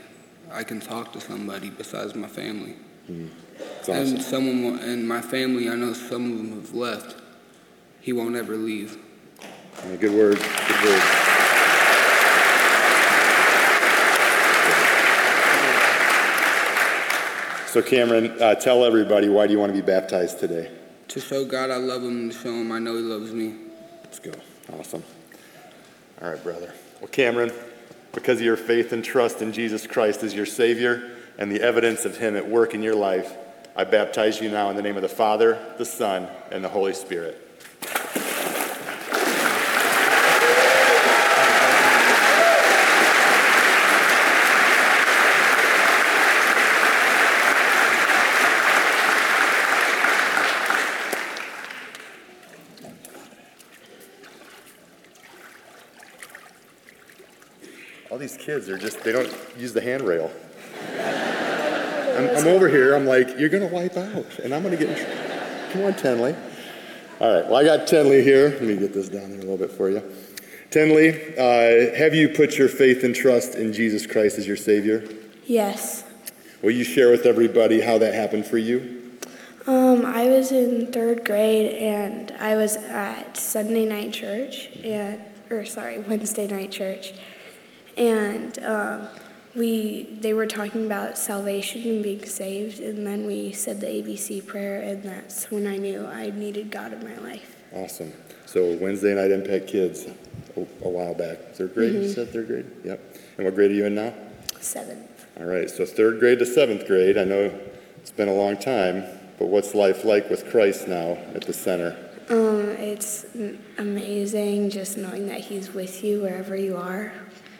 I 0.51 0.63
can 0.63 0.79
talk 0.79 1.13
to 1.13 1.21
somebody 1.21 1.69
besides 1.69 2.15
my 2.15 2.27
family. 2.27 2.75
It's 3.07 3.87
awesome. 3.87 4.15
And 4.15 4.21
someone 4.23 4.79
and 4.79 5.07
my 5.07 5.21
family, 5.21 5.69
I 5.69 5.75
know 5.75 5.93
some 5.93 6.31
of 6.31 6.37
them 6.39 6.55
have 6.59 6.73
left. 6.73 7.15
He 8.01 8.13
won't 8.13 8.35
ever 8.35 8.55
leave. 8.55 8.97
Yeah, 9.85 9.95
good 9.97 10.13
word. 10.13 10.39
Good 10.39 10.83
word. 10.85 11.03
So, 17.67 17.83
Cameron, 17.83 18.41
uh, 18.41 18.55
tell 18.55 18.83
everybody 18.83 19.29
why 19.29 19.45
do 19.45 19.53
you 19.53 19.59
want 19.59 19.71
to 19.71 19.79
be 19.79 19.85
baptized 19.85 20.39
today? 20.39 20.71
To 21.09 21.19
show 21.21 21.45
God 21.45 21.69
I 21.69 21.77
love 21.77 22.03
him 22.03 22.17
and 22.17 22.31
to 22.31 22.37
show 22.37 22.53
him 22.53 22.71
I 22.71 22.79
know 22.79 22.95
he 22.95 23.01
loves 23.01 23.31
me. 23.31 23.55
Let's 24.03 24.19
go. 24.19 24.31
Awesome. 24.77 25.03
All 26.21 26.29
right, 26.29 26.43
brother. 26.43 26.73
Well, 26.99 27.09
Cameron, 27.09 27.51
because 28.13 28.39
of 28.39 28.45
your 28.45 28.57
faith 28.57 28.91
and 28.91 29.03
trust 29.03 29.41
in 29.41 29.53
Jesus 29.53 29.85
Christ 29.85 30.23
as 30.23 30.33
your 30.33 30.45
Savior 30.45 31.11
and 31.37 31.51
the 31.51 31.61
evidence 31.61 32.05
of 32.05 32.17
Him 32.17 32.35
at 32.35 32.47
work 32.47 32.73
in 32.73 32.81
your 32.81 32.95
life, 32.95 33.33
I 33.75 33.83
baptize 33.83 34.41
you 34.41 34.49
now 34.49 34.69
in 34.69 34.75
the 34.75 34.81
name 34.81 34.95
of 34.95 35.03
the 35.03 35.09
Father, 35.09 35.63
the 35.77 35.85
Son, 35.85 36.27
and 36.51 36.63
the 36.63 36.69
Holy 36.69 36.93
Spirit. 36.93 37.39
These 58.27 58.37
kids 58.37 58.67
are 58.67 58.77
just, 58.77 59.01
they 59.05 59.13
don't 59.13 59.33
use 59.57 59.71
the 59.71 59.79
handrail. 59.79 60.29
I'm, 60.97 62.29
I'm 62.35 62.47
over 62.47 62.67
here, 62.67 62.93
I'm 62.93 63.05
like, 63.05 63.39
you're 63.39 63.47
going 63.47 63.65
to 63.65 63.73
wipe 63.73 63.95
out, 63.95 64.39
and 64.39 64.53
I'm 64.53 64.63
going 64.63 64.77
to 64.77 64.85
get 64.85 64.89
in 64.89 65.05
trouble. 65.05 65.71
Come 65.71 65.83
on, 65.85 65.93
Tenley. 65.93 66.35
All 67.21 67.33
right, 67.33 67.45
well, 67.45 67.55
I 67.55 67.63
got 67.63 67.87
Tenley 67.87 68.21
here. 68.23 68.49
Let 68.49 68.63
me 68.63 68.75
get 68.75 68.93
this 68.93 69.07
down 69.07 69.29
there 69.29 69.39
a 69.39 69.43
little 69.43 69.57
bit 69.57 69.71
for 69.71 69.89
you. 69.89 70.03
Tenley, 70.71 71.37
uh, 71.37 71.95
have 71.95 72.13
you 72.13 72.27
put 72.27 72.57
your 72.57 72.67
faith 72.67 73.05
and 73.05 73.15
trust 73.15 73.55
in 73.55 73.71
Jesus 73.71 74.05
Christ 74.05 74.37
as 74.37 74.45
your 74.45 74.57
Savior? 74.57 75.07
Yes. 75.45 76.03
Will 76.61 76.71
you 76.71 76.83
share 76.83 77.09
with 77.09 77.25
everybody 77.25 77.79
how 77.79 77.97
that 77.97 78.13
happened 78.13 78.45
for 78.45 78.57
you? 78.57 79.13
Um, 79.67 80.05
I 80.05 80.25
was 80.25 80.51
in 80.51 80.91
third 80.91 81.23
grade 81.23 81.75
and 81.75 82.31
I 82.39 82.57
was 82.57 82.75
at 82.75 83.37
Sunday 83.37 83.85
night 83.85 84.11
church 84.11 84.67
and 84.83 85.21
or 85.49 85.63
sorry 85.65 85.99
Wednesday 85.99 86.47
night 86.47 86.71
church, 86.71 87.13
and 87.97 88.57
um, 88.63 89.07
we 89.55 90.03
they 90.21 90.33
were 90.33 90.45
talking 90.45 90.85
about 90.85 91.17
salvation 91.17 91.81
and 91.83 92.03
being 92.03 92.25
saved, 92.25 92.79
and 92.79 93.05
then 93.05 93.25
we 93.25 93.51
said 93.51 93.81
the 93.81 93.87
ABC 93.87 94.45
prayer, 94.45 94.81
and 94.81 95.03
that's 95.03 95.49
when 95.51 95.65
I 95.67 95.77
knew 95.77 96.05
I 96.05 96.29
needed 96.29 96.69
God 96.71 96.93
in 96.93 97.03
my 97.03 97.17
life. 97.17 97.55
Awesome. 97.73 98.13
So 98.45 98.77
Wednesday 98.77 99.13
night 99.15 99.31
Impact 99.31 99.67
Kids 99.67 100.05
a, 100.55 100.61
a 100.85 100.89
while 100.89 101.13
back. 101.13 101.53
Third 101.53 101.73
grade, 101.73 101.93
you 101.93 101.99
Mhm. 102.01 102.13
said 102.15 102.29
third 102.29 102.47
grade? 102.47 102.65
Yep. 102.85 102.99
And 103.37 103.45
what 103.45 103.55
grade 103.55 103.71
are 103.71 103.73
you 103.73 103.85
in 103.85 103.95
now? 103.95 104.13
Seventh. 104.59 105.25
All 105.39 105.45
right, 105.45 105.69
so 105.69 105.85
third 105.85 106.19
grade 106.19 106.39
to 106.39 106.45
seventh 106.45 106.87
grade. 106.87 107.17
I 107.17 107.23
know 107.23 107.51
it's 108.01 108.11
been 108.11 108.27
a 108.29 108.33
long 108.33 108.57
time, 108.57 109.03
but 109.37 109.47
what's 109.47 109.75
life 109.75 110.03
like 110.05 110.29
with 110.29 110.49
Christ 110.49 110.87
now 110.87 111.17
at 111.35 111.41
the 111.45 111.53
center? 111.53 111.95
Um, 112.29 112.69
it's 112.79 113.25
amazing 113.77 114.69
just 114.69 114.97
knowing 114.97 115.27
that 115.27 115.39
He's 115.41 115.73
with 115.73 116.03
you 116.03 116.21
wherever 116.21 116.55
you 116.55 116.75
are. 116.75 117.11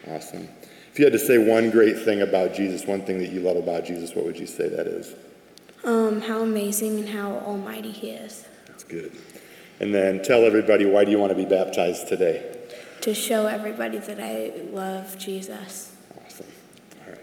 Awesome. 0.09 0.47
If 0.91 0.99
you 0.99 1.05
had 1.05 1.13
to 1.13 1.19
say 1.19 1.37
one 1.37 1.69
great 1.69 1.99
thing 1.99 2.21
about 2.21 2.53
Jesus, 2.55 2.87
one 2.87 3.01
thing 3.01 3.19
that 3.19 3.29
you 3.29 3.39
love 3.39 3.57
about 3.57 3.85
Jesus, 3.85 4.15
what 4.15 4.25
would 4.25 4.39
you 4.39 4.47
say 4.47 4.67
that 4.67 4.87
is? 4.87 5.13
Um, 5.83 6.21
how 6.21 6.41
amazing 6.41 6.97
and 6.99 7.09
how 7.09 7.33
almighty 7.33 7.91
He 7.91 8.09
is. 8.09 8.45
That's 8.65 8.83
good. 8.83 9.11
And 9.79 9.93
then 9.93 10.23
tell 10.23 10.43
everybody 10.43 10.85
why 10.85 11.05
do 11.05 11.11
you 11.11 11.19
want 11.19 11.31
to 11.31 11.35
be 11.35 11.45
baptized 11.45 12.07
today? 12.07 12.57
To 13.01 13.13
show 13.13 13.45
everybody 13.45 13.99
that 13.99 14.19
I 14.19 14.53
love 14.71 15.17
Jesus. 15.19 15.95
Awesome. 16.25 16.47
All 17.05 17.11
right. 17.11 17.19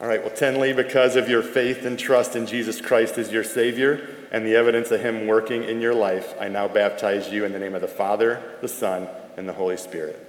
All 0.00 0.06
right, 0.06 0.20
well, 0.22 0.30
Tenley, 0.30 0.76
because 0.76 1.16
of 1.16 1.28
your 1.28 1.42
faith 1.42 1.84
and 1.84 1.98
trust 1.98 2.36
in 2.36 2.46
Jesus 2.46 2.80
Christ 2.80 3.18
as 3.18 3.32
your 3.32 3.42
Savior 3.42 4.08
and 4.30 4.46
the 4.46 4.54
evidence 4.54 4.92
of 4.92 5.00
Him 5.00 5.26
working 5.26 5.64
in 5.64 5.80
your 5.80 5.94
life, 5.94 6.34
I 6.40 6.46
now 6.46 6.68
baptize 6.68 7.32
you 7.32 7.44
in 7.44 7.52
the 7.52 7.58
name 7.58 7.74
of 7.74 7.80
the 7.80 7.88
Father, 7.88 8.40
the 8.60 8.68
Son, 8.68 9.08
and 9.36 9.48
the 9.48 9.52
Holy 9.52 9.76
Spirit. 9.76 10.27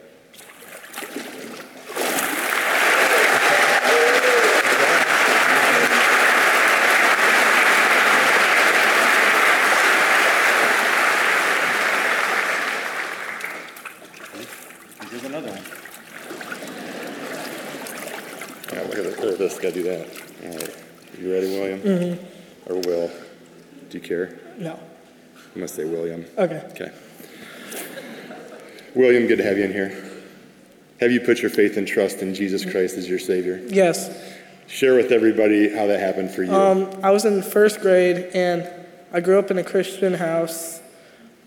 Here's 15.10 15.24
another 15.24 15.50
one. 15.50 15.62
Yeah, 18.74 18.82
look 18.84 18.98
at 18.98 19.04
this. 19.04 19.20
Look 19.20 19.38
this. 19.38 19.58
Gotta 19.58 19.74
do 19.74 19.84
that. 19.84 20.08
All 20.46 20.52
right. 20.52 20.76
You 21.20 21.34
ready, 21.34 21.48
William? 21.48 21.80
Mhm. 21.82 22.18
Or 22.68 22.76
Will? 22.76 23.12
Do 23.90 23.98
you 23.98 24.04
care? 24.04 24.38
No. 24.58 24.74
I'm 24.74 25.56
gonna 25.56 25.68
say 25.68 25.86
William. 25.86 26.26
Okay. 26.38 26.62
Okay. 26.72 26.92
William, 28.94 29.28
good 29.28 29.38
to 29.38 29.44
have 29.44 29.58
you 29.58 29.64
in 29.64 29.74
here. 29.74 30.09
Have 31.00 31.12
you 31.12 31.22
put 31.22 31.42
your 31.42 31.50
faith 31.50 31.78
and 31.78 31.88
trust 31.88 32.22
in 32.22 32.34
Jesus 32.34 32.70
Christ 32.70 32.98
as 32.98 33.08
your 33.08 33.20
Savior? 33.20 33.62
Yes. 33.68 34.10
Share 34.68 34.96
with 34.96 35.12
everybody 35.12 35.74
how 35.74 35.88
that 35.88 36.00
happened 36.00 36.32
for 36.32 36.44
you. 36.44 36.54
Um, 36.54 36.90
I 37.02 37.12
was 37.12 37.26
in 37.26 37.42
first 37.42 37.80
grade 37.80 38.32
and 38.34 38.70
I 39.12 39.22
grew 39.22 39.40
up 39.40 39.50
in 39.50 39.58
a 39.58 39.64
Christian 39.64 40.14
house. 40.14 40.82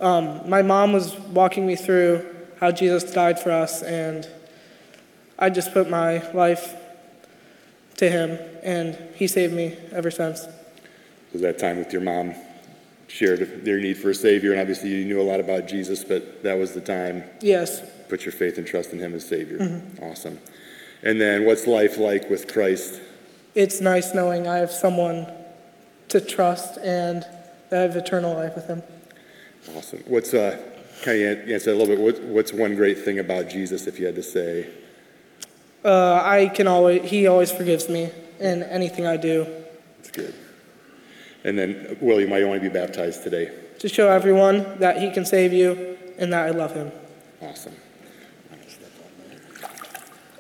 Um, 0.01 0.49
my 0.49 0.63
mom 0.63 0.93
was 0.93 1.15
walking 1.17 1.67
me 1.67 1.77
through 1.77 2.27
how 2.59 2.73
Jesus 2.73 3.05
died 3.05 3.39
for 3.39 3.51
us, 3.51 3.83
and 3.83 4.29
I 5.39 5.51
just 5.51 5.73
put 5.73 5.89
my 5.89 6.29
life 6.33 6.75
to 7.97 8.09
Him, 8.09 8.39
and 8.63 8.97
He 9.15 9.27
saved 9.27 9.53
me 9.53 9.77
ever 9.93 10.11
since. 10.11 10.47
was 11.33 11.43
that 11.43 11.59
time 11.59 11.79
with 11.79 11.93
your 11.93 12.03
mom 12.03 12.35
shared 13.07 13.65
their 13.65 13.79
need 13.79 13.95
for 13.95 14.11
a 14.11 14.15
Savior, 14.15 14.53
and 14.53 14.61
obviously 14.61 14.89
you 14.91 15.05
knew 15.05 15.21
a 15.21 15.23
lot 15.23 15.39
about 15.39 15.69
Jesus, 15.69 16.03
but 16.03 16.43
that 16.43 16.59
was 16.59 16.73
the 16.73 16.81
time. 16.81 17.25
Yes. 17.41 17.83
Put 18.13 18.27
your 18.27 18.33
faith 18.33 18.59
and 18.59 18.67
trust 18.67 18.93
in 18.93 18.99
Him 18.99 19.15
as 19.15 19.25
Savior. 19.25 19.57
Mhm. 19.57 20.03
Awesome. 20.03 20.39
And 21.03 21.19
then, 21.19 21.47
what's 21.47 21.67
life 21.67 21.97
like 21.97 22.29
with 22.29 22.47
Christ? 22.47 23.01
It's 23.55 23.81
nice 23.81 24.13
knowing 24.13 24.47
I 24.47 24.59
have 24.59 24.71
someone 24.71 25.27
to 26.11 26.21
trust 26.21 26.77
and 26.85 27.25
I 27.71 27.77
have 27.77 27.97
eternal 27.97 28.35
life 28.35 28.55
with 28.55 28.67
Him. 28.67 28.83
Awesome. 29.75 30.05
What's 30.07 30.35
uh, 30.35 30.59
kind 31.01 31.23
of 31.23 31.51
answer 31.51 31.71
a 31.71 31.75
little 31.75 31.87
bit? 31.87 32.01
What, 32.05 32.23
what's 32.25 32.53
one 32.53 32.75
great 32.77 32.99
thing 32.99 33.19
about 33.19 33.49
Jesus, 33.49 33.87
if 33.87 33.99
you 33.99 34.05
had 34.05 34.17
to 34.17 34.23
say? 34.23 34.67
Uh, 35.83 36.21
I 36.23 36.49
can 36.49 36.69
always, 36.69 37.09
He 37.11 37.27
always 37.27 37.51
forgives 37.51 37.89
me 37.89 38.11
in 38.39 38.63
anything 38.65 39.07
I 39.07 39.17
do. 39.17 39.47
It's 40.01 40.11
good. 40.11 40.35
And 41.45 41.59
then, 41.59 41.97
William, 42.03 42.29
want 42.29 42.63
to 42.63 42.69
be 42.69 42.69
baptized 42.69 43.23
today? 43.23 43.51
To 43.79 43.89
show 43.89 44.11
everyone 44.11 44.81
that 44.81 45.01
He 45.01 45.11
can 45.11 45.25
save 45.25 45.55
you 45.55 45.97
and 46.19 46.31
that 46.35 46.47
I 46.47 46.51
love 46.51 46.75
Him. 46.75 46.93
Awesome. 47.41 47.73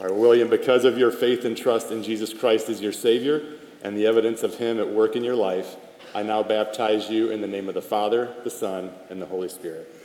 All 0.02 0.08
right, 0.08 0.18
William, 0.18 0.50
because 0.50 0.84
of 0.84 0.98
your 0.98 1.12
faith 1.12 1.44
and 1.44 1.56
trust 1.56 1.92
in 1.92 2.02
Jesus 2.02 2.34
Christ 2.34 2.68
as 2.68 2.80
your 2.80 2.90
Savior 2.90 3.40
and 3.84 3.96
the 3.96 4.04
evidence 4.06 4.42
of 4.42 4.56
Him 4.56 4.80
at 4.80 4.88
work 4.88 5.14
in 5.14 5.22
your 5.22 5.36
life, 5.36 5.76
I 6.12 6.24
now 6.24 6.42
baptize 6.42 7.08
you 7.08 7.30
in 7.30 7.40
the 7.40 7.46
name 7.46 7.68
of 7.68 7.74
the 7.74 7.82
Father, 7.82 8.34
the 8.42 8.50
Son, 8.50 8.90
and 9.10 9.22
the 9.22 9.26
Holy 9.26 9.48
Spirit. 9.48 10.01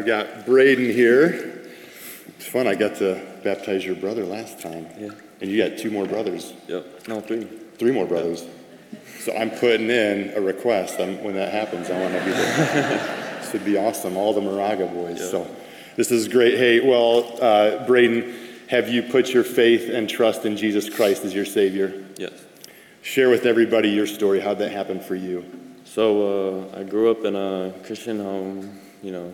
I've 0.00 0.06
got 0.06 0.46
Braden 0.46 0.94
here. 0.94 1.60
It's 2.28 2.46
fun. 2.46 2.66
I 2.66 2.74
got 2.74 2.96
to 2.96 3.22
baptize 3.44 3.84
your 3.84 3.96
brother 3.96 4.24
last 4.24 4.58
time. 4.58 4.86
Yeah. 4.98 5.10
And 5.42 5.50
you 5.50 5.58
got 5.58 5.76
two 5.76 5.90
more 5.90 6.06
brothers. 6.06 6.54
Yep. 6.68 7.06
No, 7.06 7.20
three. 7.20 7.44
Three 7.76 7.90
more 7.92 8.06
brothers. 8.06 8.46
So 9.18 9.36
I'm 9.36 9.50
putting 9.50 9.90
in 9.90 10.32
a 10.34 10.40
request. 10.40 10.98
I'm, 11.00 11.22
when 11.22 11.34
that 11.34 11.52
happens, 11.52 11.90
I 11.90 12.00
want 12.00 12.14
to 12.14 12.24
be 12.24 12.30
there. 12.30 13.36
this 13.42 13.52
would 13.52 13.66
be 13.66 13.76
awesome. 13.76 14.16
All 14.16 14.32
the 14.32 14.40
Moraga 14.40 14.86
boys. 14.86 15.20
Yeah. 15.20 15.26
So 15.26 15.56
this 15.96 16.10
is 16.10 16.28
great. 16.28 16.56
Hey, 16.56 16.80
well, 16.80 17.36
uh, 17.42 17.86
Braden, 17.86 18.34
have 18.70 18.88
you 18.88 19.02
put 19.02 19.34
your 19.34 19.44
faith 19.44 19.90
and 19.90 20.08
trust 20.08 20.46
in 20.46 20.56
Jesus 20.56 20.88
Christ 20.88 21.26
as 21.26 21.34
your 21.34 21.44
Savior? 21.44 22.06
Yes. 22.16 22.32
Share 23.02 23.28
with 23.28 23.44
everybody 23.44 23.90
your 23.90 24.06
story. 24.06 24.40
How'd 24.40 24.60
that 24.60 24.72
happen 24.72 24.98
for 24.98 25.14
you? 25.14 25.44
So 25.84 26.70
uh, 26.72 26.78
I 26.78 26.84
grew 26.84 27.10
up 27.10 27.26
in 27.26 27.36
a 27.36 27.74
Christian 27.84 28.18
home. 28.18 28.78
You 29.02 29.12
know, 29.12 29.32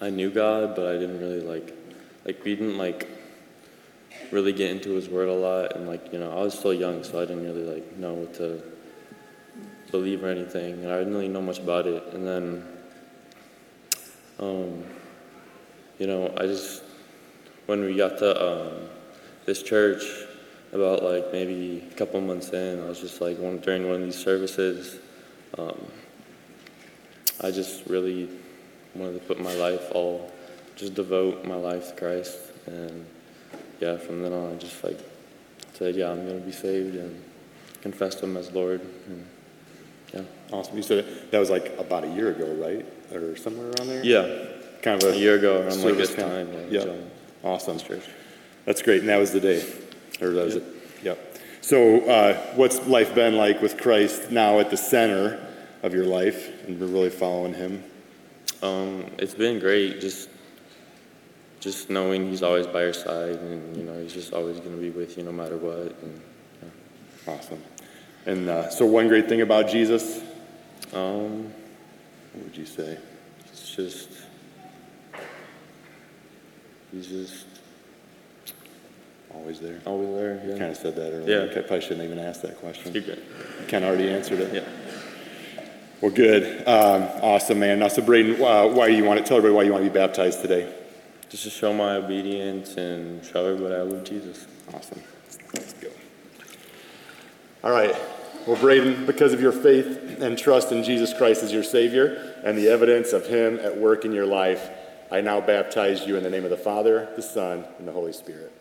I 0.00 0.10
knew 0.10 0.30
God, 0.30 0.76
but 0.76 0.86
I 0.86 0.92
didn't 0.92 1.18
really 1.18 1.40
like, 1.40 1.74
like 2.24 2.44
we 2.44 2.54
didn't 2.54 2.78
like 2.78 3.08
really 4.30 4.52
get 4.52 4.70
into 4.70 4.90
His 4.90 5.08
Word 5.08 5.28
a 5.28 5.34
lot, 5.34 5.76
and 5.76 5.86
like 5.86 6.12
you 6.12 6.18
know, 6.18 6.30
I 6.30 6.42
was 6.42 6.58
still 6.58 6.74
young, 6.74 7.02
so 7.02 7.18
I 7.18 7.24
didn't 7.24 7.44
really 7.44 7.64
like 7.64 7.96
know 7.96 8.14
what 8.14 8.34
to 8.34 8.62
believe 9.90 10.22
or 10.22 10.28
anything, 10.28 10.84
and 10.84 10.92
I 10.92 10.98
didn't 10.98 11.14
really 11.14 11.28
know 11.28 11.42
much 11.42 11.58
about 11.58 11.86
it. 11.86 12.02
And 12.12 12.26
then, 12.26 12.64
um, 14.38 14.84
you 15.98 16.06
know, 16.06 16.32
I 16.36 16.46
just 16.46 16.82
when 17.66 17.84
we 17.84 17.96
got 17.96 18.18
to 18.18 18.46
um, 18.46 18.88
this 19.46 19.62
church, 19.62 20.02
about 20.72 21.02
like 21.02 21.32
maybe 21.32 21.86
a 21.90 21.94
couple 21.94 22.20
months 22.20 22.50
in, 22.50 22.82
I 22.82 22.86
was 22.86 23.00
just 23.00 23.20
like 23.20 23.38
one 23.38 23.58
during 23.58 23.86
one 23.86 23.96
of 23.96 24.02
these 24.02 24.22
services. 24.22 24.98
Um, 25.56 25.78
I 27.40 27.50
just 27.50 27.86
really 27.86 28.28
wanted 28.98 29.14
to 29.20 29.26
put 29.26 29.40
my 29.40 29.54
life 29.54 29.90
all, 29.92 30.30
just 30.76 30.94
devote 30.94 31.44
my 31.44 31.54
life 31.54 31.88
to 31.90 31.94
Christ, 31.96 32.38
and 32.66 33.06
yeah, 33.80 33.96
from 33.96 34.22
then 34.22 34.32
on, 34.32 34.52
I 34.54 34.56
just 34.56 34.82
like 34.84 34.98
said, 35.74 35.94
yeah, 35.94 36.10
I'm 36.10 36.26
gonna 36.26 36.40
be 36.40 36.52
saved 36.52 36.96
and 36.96 37.22
confessed 37.82 38.20
Him 38.20 38.36
as 38.36 38.50
Lord, 38.52 38.80
and 39.06 39.26
yeah. 40.12 40.22
Awesome. 40.52 40.76
You 40.76 40.82
said 40.82 40.98
it, 40.98 41.30
that 41.30 41.38
was 41.38 41.50
like 41.50 41.74
about 41.78 42.04
a 42.04 42.08
year 42.08 42.30
ago, 42.30 42.46
right? 42.54 42.84
Or 43.14 43.36
somewhere 43.36 43.66
around 43.78 43.88
there? 43.88 44.04
Yeah, 44.04 44.46
Kind 44.82 45.02
of 45.02 45.10
a, 45.10 45.12
a 45.12 45.16
year 45.18 45.34
ago 45.36 45.60
around 45.62 45.82
like 45.82 45.96
this 45.96 46.14
time. 46.14 46.48
of- 46.54 46.72
Yeah, 46.72 46.84
Yeah. 46.84 46.92
Awesome. 47.44 47.78
church. 47.78 48.02
That's 48.64 48.80
great. 48.82 49.00
And 49.00 49.08
that 49.08 49.18
was 49.18 49.32
the 49.32 49.40
day. 49.40 49.64
Or 50.20 50.30
that 50.30 50.44
was 50.44 50.54
Yep. 50.54 50.62
it. 50.64 51.04
Yep. 51.04 51.38
So, 51.60 52.00
uh, 52.08 52.34
what's 52.56 52.86
life 52.86 53.14
been 53.14 53.36
like 53.36 53.60
with 53.60 53.76
Christ 53.76 54.30
now 54.30 54.58
at 54.60 54.70
the 54.70 54.76
center 54.76 55.38
of 55.82 55.92
your 55.94 56.04
life 56.06 56.66
and 56.66 56.80
really 56.80 57.10
following 57.10 57.54
Him? 57.54 57.84
Um, 58.62 59.06
it's 59.18 59.34
been 59.34 59.58
great, 59.58 60.00
just 60.00 60.28
just 61.60 61.90
knowing 61.90 62.28
He's 62.30 62.42
always 62.42 62.66
by 62.66 62.82
your 62.84 62.92
side, 62.92 63.36
and 63.36 63.76
you 63.76 63.84
know 63.84 64.00
He's 64.00 64.12
just 64.12 64.32
always 64.32 64.58
gonna 64.60 64.76
be 64.76 64.90
with 64.90 65.16
you 65.16 65.24
no 65.24 65.32
matter 65.32 65.56
what. 65.56 65.94
And, 66.02 66.20
Awesome. 67.26 67.62
And 68.24 68.48
uh, 68.48 68.70
so, 68.70 68.86
one 68.86 69.06
great 69.08 69.28
thing 69.28 69.42
about 69.42 69.68
Jesus, 69.68 70.22
um, 70.94 71.52
what 72.32 72.44
would 72.44 72.56
you 72.56 72.64
say? 72.64 72.96
it's 73.44 73.74
just 73.74 74.08
He's 76.90 77.06
just 77.06 77.44
Always 79.34 79.60
there. 79.60 79.78
always 79.84 80.08
there. 80.14 80.42
Yeah. 80.44 80.58
Kind 80.58 80.70
of 80.70 80.76
said 80.78 80.96
that 80.96 81.12
earlier. 81.12 81.44
Yeah. 81.46 81.50
I 81.52 81.60
probably 81.60 81.82
shouldn't 81.82 82.02
even 82.02 82.18
ask 82.18 82.40
that 82.40 82.58
question. 82.60 82.94
You're. 82.94 83.16
Kind 83.68 83.84
of 83.84 83.90
already 83.90 84.08
answered 84.08 84.40
it. 84.40 84.54
Yeah. 84.54 84.64
Well, 86.00 86.12
good. 86.12 86.66
Um, 86.68 87.02
awesome, 87.22 87.58
man. 87.58 87.80
Now, 87.80 87.88
so 87.88 88.02
Braden, 88.02 88.40
uh, 88.40 88.68
why 88.68 88.86
do 88.86 88.94
you 88.94 89.02
want 89.02 89.18
to 89.18 89.26
tell 89.26 89.36
everybody 89.36 89.56
why 89.56 89.62
you 89.64 89.72
want 89.72 89.82
to 89.82 89.90
be 89.90 89.94
baptized 89.94 90.40
today? 90.42 90.72
Just 91.28 91.42
to 91.42 91.50
show 91.50 91.74
my 91.74 91.96
obedience 91.96 92.76
and 92.76 93.24
show 93.24 93.46
everybody 93.46 93.74
I 93.74 93.80
love 93.80 94.04
Jesus. 94.04 94.46
Awesome. 94.72 95.02
Let's 95.54 95.72
go. 95.72 95.88
All 97.64 97.72
right. 97.72 97.96
Well, 98.46 98.56
Braden, 98.60 99.06
because 99.06 99.32
of 99.32 99.40
your 99.40 99.50
faith 99.50 100.20
and 100.20 100.38
trust 100.38 100.70
in 100.70 100.84
Jesus 100.84 101.12
Christ 101.12 101.42
as 101.42 101.52
your 101.52 101.64
Savior 101.64 102.36
and 102.44 102.56
the 102.56 102.68
evidence 102.68 103.12
of 103.12 103.26
Him 103.26 103.58
at 103.58 103.76
work 103.76 104.04
in 104.04 104.12
your 104.12 104.26
life, 104.26 104.70
I 105.10 105.20
now 105.20 105.40
baptize 105.40 106.06
you 106.06 106.16
in 106.16 106.22
the 106.22 106.30
name 106.30 106.44
of 106.44 106.50
the 106.50 106.56
Father, 106.56 107.08
the 107.16 107.22
Son, 107.22 107.64
and 107.80 107.88
the 107.88 107.92
Holy 107.92 108.12
Spirit. 108.12 108.52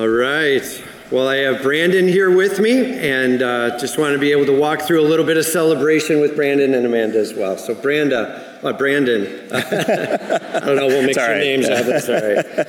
All 0.00 0.08
right. 0.08 0.82
Well, 1.10 1.28
I 1.28 1.36
have 1.40 1.60
Brandon 1.60 2.08
here 2.08 2.34
with 2.34 2.58
me, 2.58 2.98
and 3.00 3.42
uh, 3.42 3.78
just 3.78 3.98
want 3.98 4.14
to 4.14 4.18
be 4.18 4.32
able 4.32 4.46
to 4.46 4.58
walk 4.58 4.80
through 4.80 5.02
a 5.02 5.04
little 5.06 5.26
bit 5.26 5.36
of 5.36 5.44
celebration 5.44 6.22
with 6.22 6.34
Brandon 6.34 6.72
and 6.72 6.86
Amanda 6.86 7.18
as 7.18 7.34
well. 7.34 7.58
So, 7.58 7.74
Branda, 7.74 8.64
uh, 8.64 8.72
Brandon, 8.72 9.26
I 9.52 10.60
don't 10.60 10.76
know, 10.76 10.86
we'll 10.86 11.02
mix 11.02 11.18
your 11.18 11.28
right. 11.28 11.36
names 11.36 11.68
up. 11.68 11.84
That's 11.86 12.08
all 12.08 12.14
right. 12.14 12.66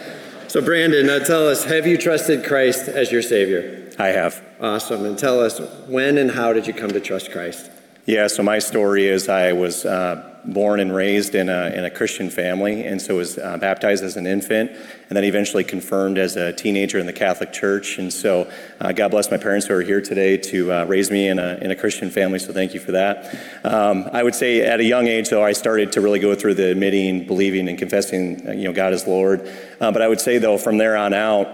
So, 0.50 0.62
Brandon, 0.62 1.10
uh, 1.10 1.20
tell 1.20 1.48
us, 1.48 1.64
have 1.64 1.88
you 1.88 1.98
trusted 1.98 2.44
Christ 2.44 2.90
as 2.90 3.14
your 3.14 3.22
Savior? 3.22 3.90
I 3.98 4.08
have. 4.08 4.44
Awesome. 4.60 5.06
And 5.06 5.18
tell 5.18 5.40
us, 5.40 5.62
when 5.88 6.18
and 6.18 6.32
how 6.32 6.52
did 6.52 6.68
you 6.68 6.74
come 6.74 6.90
to 6.90 7.00
trust 7.00 7.32
Christ? 7.32 7.72
Yeah, 8.08 8.26
so 8.26 8.42
my 8.42 8.58
story 8.58 9.06
is 9.06 9.30
I 9.30 9.54
was 9.54 9.86
uh, 9.86 10.40
born 10.44 10.80
and 10.80 10.94
raised 10.94 11.36
in 11.36 11.50
a, 11.50 11.68
in 11.68 11.86
a 11.86 11.92
Christian 11.92 12.32
family, 12.32 12.84
and 12.84 13.00
so 13.00 13.18
was 13.18 13.38
uh, 13.38 13.58
baptized 13.58 14.04
as 14.04 14.18
an 14.18 14.26
infant, 14.26 14.72
and 14.72 15.16
then 15.16 15.24
eventually 15.24 15.64
confirmed 15.64 16.18
as 16.18 16.36
a 16.36 16.52
teenager 16.52 16.98
in 16.98 17.06
the 17.06 17.14
Catholic 17.14 17.54
Church. 17.54 18.00
And 18.00 18.12
so 18.12 18.52
uh, 18.80 18.92
God 18.92 19.12
bless 19.12 19.30
my 19.30 19.38
parents 19.38 19.68
who 19.68 19.76
are 19.76 19.84
here 19.84 20.02
today 20.02 20.36
to 20.38 20.72
uh, 20.72 20.86
raise 20.86 21.12
me 21.12 21.28
in 21.28 21.38
a, 21.38 21.60
in 21.62 21.70
a 21.70 21.76
Christian 21.76 22.10
family, 22.10 22.40
so 22.40 22.52
thank 22.52 22.74
you 22.74 22.80
for 22.80 22.94
that. 22.94 23.38
Um, 23.64 24.10
I 24.12 24.24
would 24.24 24.34
say 24.34 24.62
at 24.62 24.80
a 24.80 24.84
young 24.84 25.08
age, 25.08 25.30
though, 25.30 25.44
I 25.44 25.52
started 25.52 25.92
to 25.92 26.02
really 26.02 26.20
go 26.20 26.34
through 26.34 26.56
the 26.56 26.72
admitting, 26.72 27.28
believing, 27.28 27.70
and 27.70 27.78
confessing, 27.78 28.48
uh, 28.48 28.52
you 28.54 28.64
know, 28.64 28.74
God 28.74 28.94
is 28.94 29.06
Lord. 29.06 29.48
Uh, 29.80 29.92
but 29.92 30.02
I 30.02 30.08
would 30.08 30.20
say, 30.20 30.40
though, 30.40 30.58
from 30.58 30.80
there 30.80 30.98
on 30.98 31.14
out, 31.14 31.48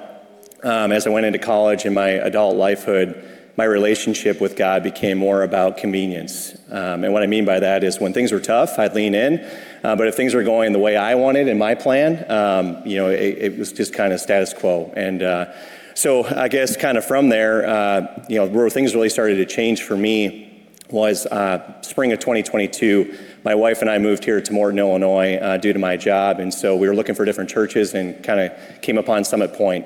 um, 0.64 0.94
as 0.94 1.06
I 1.06 1.10
went 1.10 1.26
into 1.26 1.40
college 1.40 1.84
and 1.84 1.94
my 1.94 2.08
adult 2.08 2.56
lifehood, 2.56 3.37
my 3.58 3.64
relationship 3.64 4.40
with 4.40 4.56
God 4.56 4.84
became 4.84 5.18
more 5.18 5.42
about 5.42 5.78
convenience. 5.78 6.56
Um, 6.70 7.04
and 7.04 7.12
what 7.12 7.24
I 7.24 7.26
mean 7.26 7.44
by 7.44 7.60
that 7.60 7.84
is 7.84 8.00
when 8.00 8.14
things 8.14 8.32
were 8.32 8.40
tough, 8.40 8.78
I'd 8.78 8.94
lean 8.94 9.16
in. 9.16 9.40
Uh, 9.84 9.96
but 9.96 10.08
if 10.08 10.16
things 10.16 10.36
were 10.36 10.44
going 10.44 10.74
the 10.74 10.80
way 10.80 10.96
I 10.96 11.16
wanted 11.16 11.48
in 11.48 11.58
my 11.58 11.74
plan, 11.74 12.30
um, 12.32 12.86
you 12.86 12.98
know, 12.98 13.10
it, 13.10 13.38
it, 13.40 13.58
was 13.58 13.74
just 13.74 13.94
kind 13.94 14.14
of 14.14 14.20
status 14.20 14.54
quo. 14.54 14.94
And 14.96 15.24
uh, 15.24 15.54
so 15.96 16.24
I 16.26 16.50
guess 16.50 16.78
kind 16.78 17.00
of 17.00 17.06
from 17.06 17.30
there, 17.30 17.68
uh, 17.68 18.24
you 18.30 18.38
know, 18.38 18.46
where 18.46 18.70
things 18.70 18.94
really 18.94 19.10
started 19.10 19.38
to 19.38 19.46
change 19.46 19.82
for 19.82 19.98
me 19.98 20.70
was 20.92 21.26
uh, 21.26 21.82
spring 21.82 22.12
of 22.12 22.20
2022. 22.20 23.18
My 23.44 23.56
wife 23.56 23.82
and 23.82 23.90
I 23.90 23.98
moved 23.98 24.24
here 24.24 24.40
to 24.40 24.54
Morton, 24.54 24.78
Illinois, 24.78 25.36
uh, 25.36 25.58
due 25.58 25.74
to 25.74 25.80
my 25.80 25.98
job, 25.98 26.40
and 26.40 26.54
so 26.54 26.76
we 26.76 26.88
were 26.88 26.96
looking 26.96 27.16
for 27.16 27.26
different 27.26 27.50
churches 27.50 27.94
and 27.94 28.24
kind 28.24 28.40
of 28.40 28.82
came 28.82 28.98
upon 28.98 29.24
Summit 29.24 29.54
Point. 29.54 29.86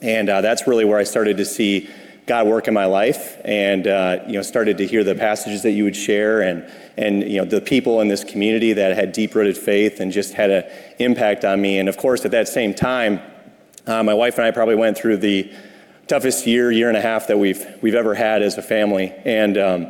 And 0.00 0.28
uh, 0.28 0.40
that's 0.40 0.66
really 0.66 0.84
where 0.84 0.98
I 0.98 1.04
started 1.04 1.36
to 1.36 1.44
see 1.44 1.90
God 2.30 2.46
work 2.46 2.68
in 2.68 2.74
my 2.74 2.84
life, 2.84 3.40
and 3.44 3.88
uh, 3.88 4.20
you 4.24 4.34
know, 4.34 4.42
started 4.42 4.78
to 4.78 4.86
hear 4.86 5.02
the 5.02 5.16
passages 5.16 5.64
that 5.64 5.72
you 5.72 5.82
would 5.82 5.96
share, 5.96 6.42
and 6.42 6.64
and 6.96 7.28
you 7.28 7.38
know, 7.38 7.44
the 7.44 7.60
people 7.60 8.00
in 8.00 8.06
this 8.06 8.22
community 8.22 8.72
that 8.72 8.94
had 8.94 9.10
deep-rooted 9.10 9.58
faith 9.58 9.98
and 9.98 10.12
just 10.12 10.34
had 10.34 10.48
an 10.48 10.64
impact 11.00 11.44
on 11.44 11.60
me. 11.60 11.80
And 11.80 11.88
of 11.88 11.96
course, 11.96 12.24
at 12.24 12.30
that 12.30 12.46
same 12.46 12.72
time, 12.72 13.18
uh, 13.88 14.04
my 14.04 14.14
wife 14.14 14.38
and 14.38 14.46
I 14.46 14.52
probably 14.52 14.76
went 14.76 14.96
through 14.96 15.16
the 15.16 15.52
toughest 16.06 16.46
year, 16.46 16.70
year 16.70 16.86
and 16.86 16.96
a 16.96 17.00
half 17.00 17.26
that 17.26 17.36
we've 17.36 17.66
we've 17.82 17.96
ever 17.96 18.14
had 18.14 18.42
as 18.42 18.56
a 18.56 18.62
family. 18.62 19.12
And 19.24 19.58
um, 19.58 19.86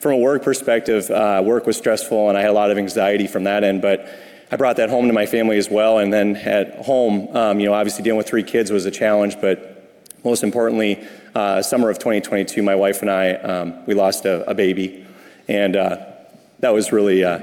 from 0.00 0.14
a 0.14 0.18
work 0.18 0.42
perspective, 0.42 1.08
uh, 1.12 1.44
work 1.44 1.64
was 1.64 1.76
stressful, 1.76 2.28
and 2.28 2.36
I 2.36 2.40
had 2.40 2.50
a 2.50 2.58
lot 2.62 2.72
of 2.72 2.76
anxiety 2.78 3.28
from 3.28 3.44
that 3.44 3.62
end, 3.62 3.82
but. 3.82 4.08
I 4.52 4.56
brought 4.56 4.76
that 4.76 4.90
home 4.90 5.08
to 5.08 5.12
my 5.12 5.26
family 5.26 5.56
as 5.58 5.68
well, 5.70 5.98
and 5.98 6.12
then 6.12 6.36
at 6.36 6.76
home, 6.84 7.34
um, 7.34 7.58
you 7.58 7.66
know, 7.66 7.74
obviously 7.74 8.04
dealing 8.04 8.18
with 8.18 8.28
three 8.28 8.44
kids 8.44 8.70
was 8.70 8.84
a 8.84 8.90
challenge, 8.90 9.40
but 9.40 9.74
most 10.22 10.44
importantly, 10.44 11.02
uh, 11.34 11.62
summer 11.62 11.90
of 11.90 11.98
2022, 11.98 12.62
my 12.62 12.74
wife 12.74 13.02
and 13.02 13.10
I, 13.10 13.32
um, 13.34 13.84
we 13.86 13.94
lost 13.94 14.24
a, 14.24 14.48
a 14.48 14.54
baby, 14.54 15.06
and 15.48 15.76
uh, 15.76 15.96
that 16.60 16.72
was 16.72 16.92
really 16.92 17.24
uh, 17.24 17.40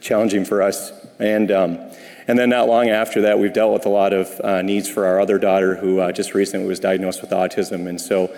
challenging 0.00 0.44
for 0.44 0.62
us. 0.62 0.92
And 1.18 1.50
um, 1.50 1.78
and 2.26 2.38
then 2.38 2.50
not 2.50 2.68
long 2.68 2.90
after 2.90 3.22
that, 3.22 3.38
we've 3.38 3.52
dealt 3.52 3.72
with 3.72 3.86
a 3.86 3.88
lot 3.88 4.12
of 4.12 4.40
uh, 4.44 4.60
needs 4.60 4.88
for 4.88 5.06
our 5.06 5.18
other 5.18 5.38
daughter, 5.38 5.76
who 5.76 5.98
uh, 6.00 6.12
just 6.12 6.34
recently 6.34 6.68
was 6.68 6.78
diagnosed 6.78 7.20
with 7.22 7.30
autism, 7.30 7.88
and 7.88 8.00
so. 8.00 8.34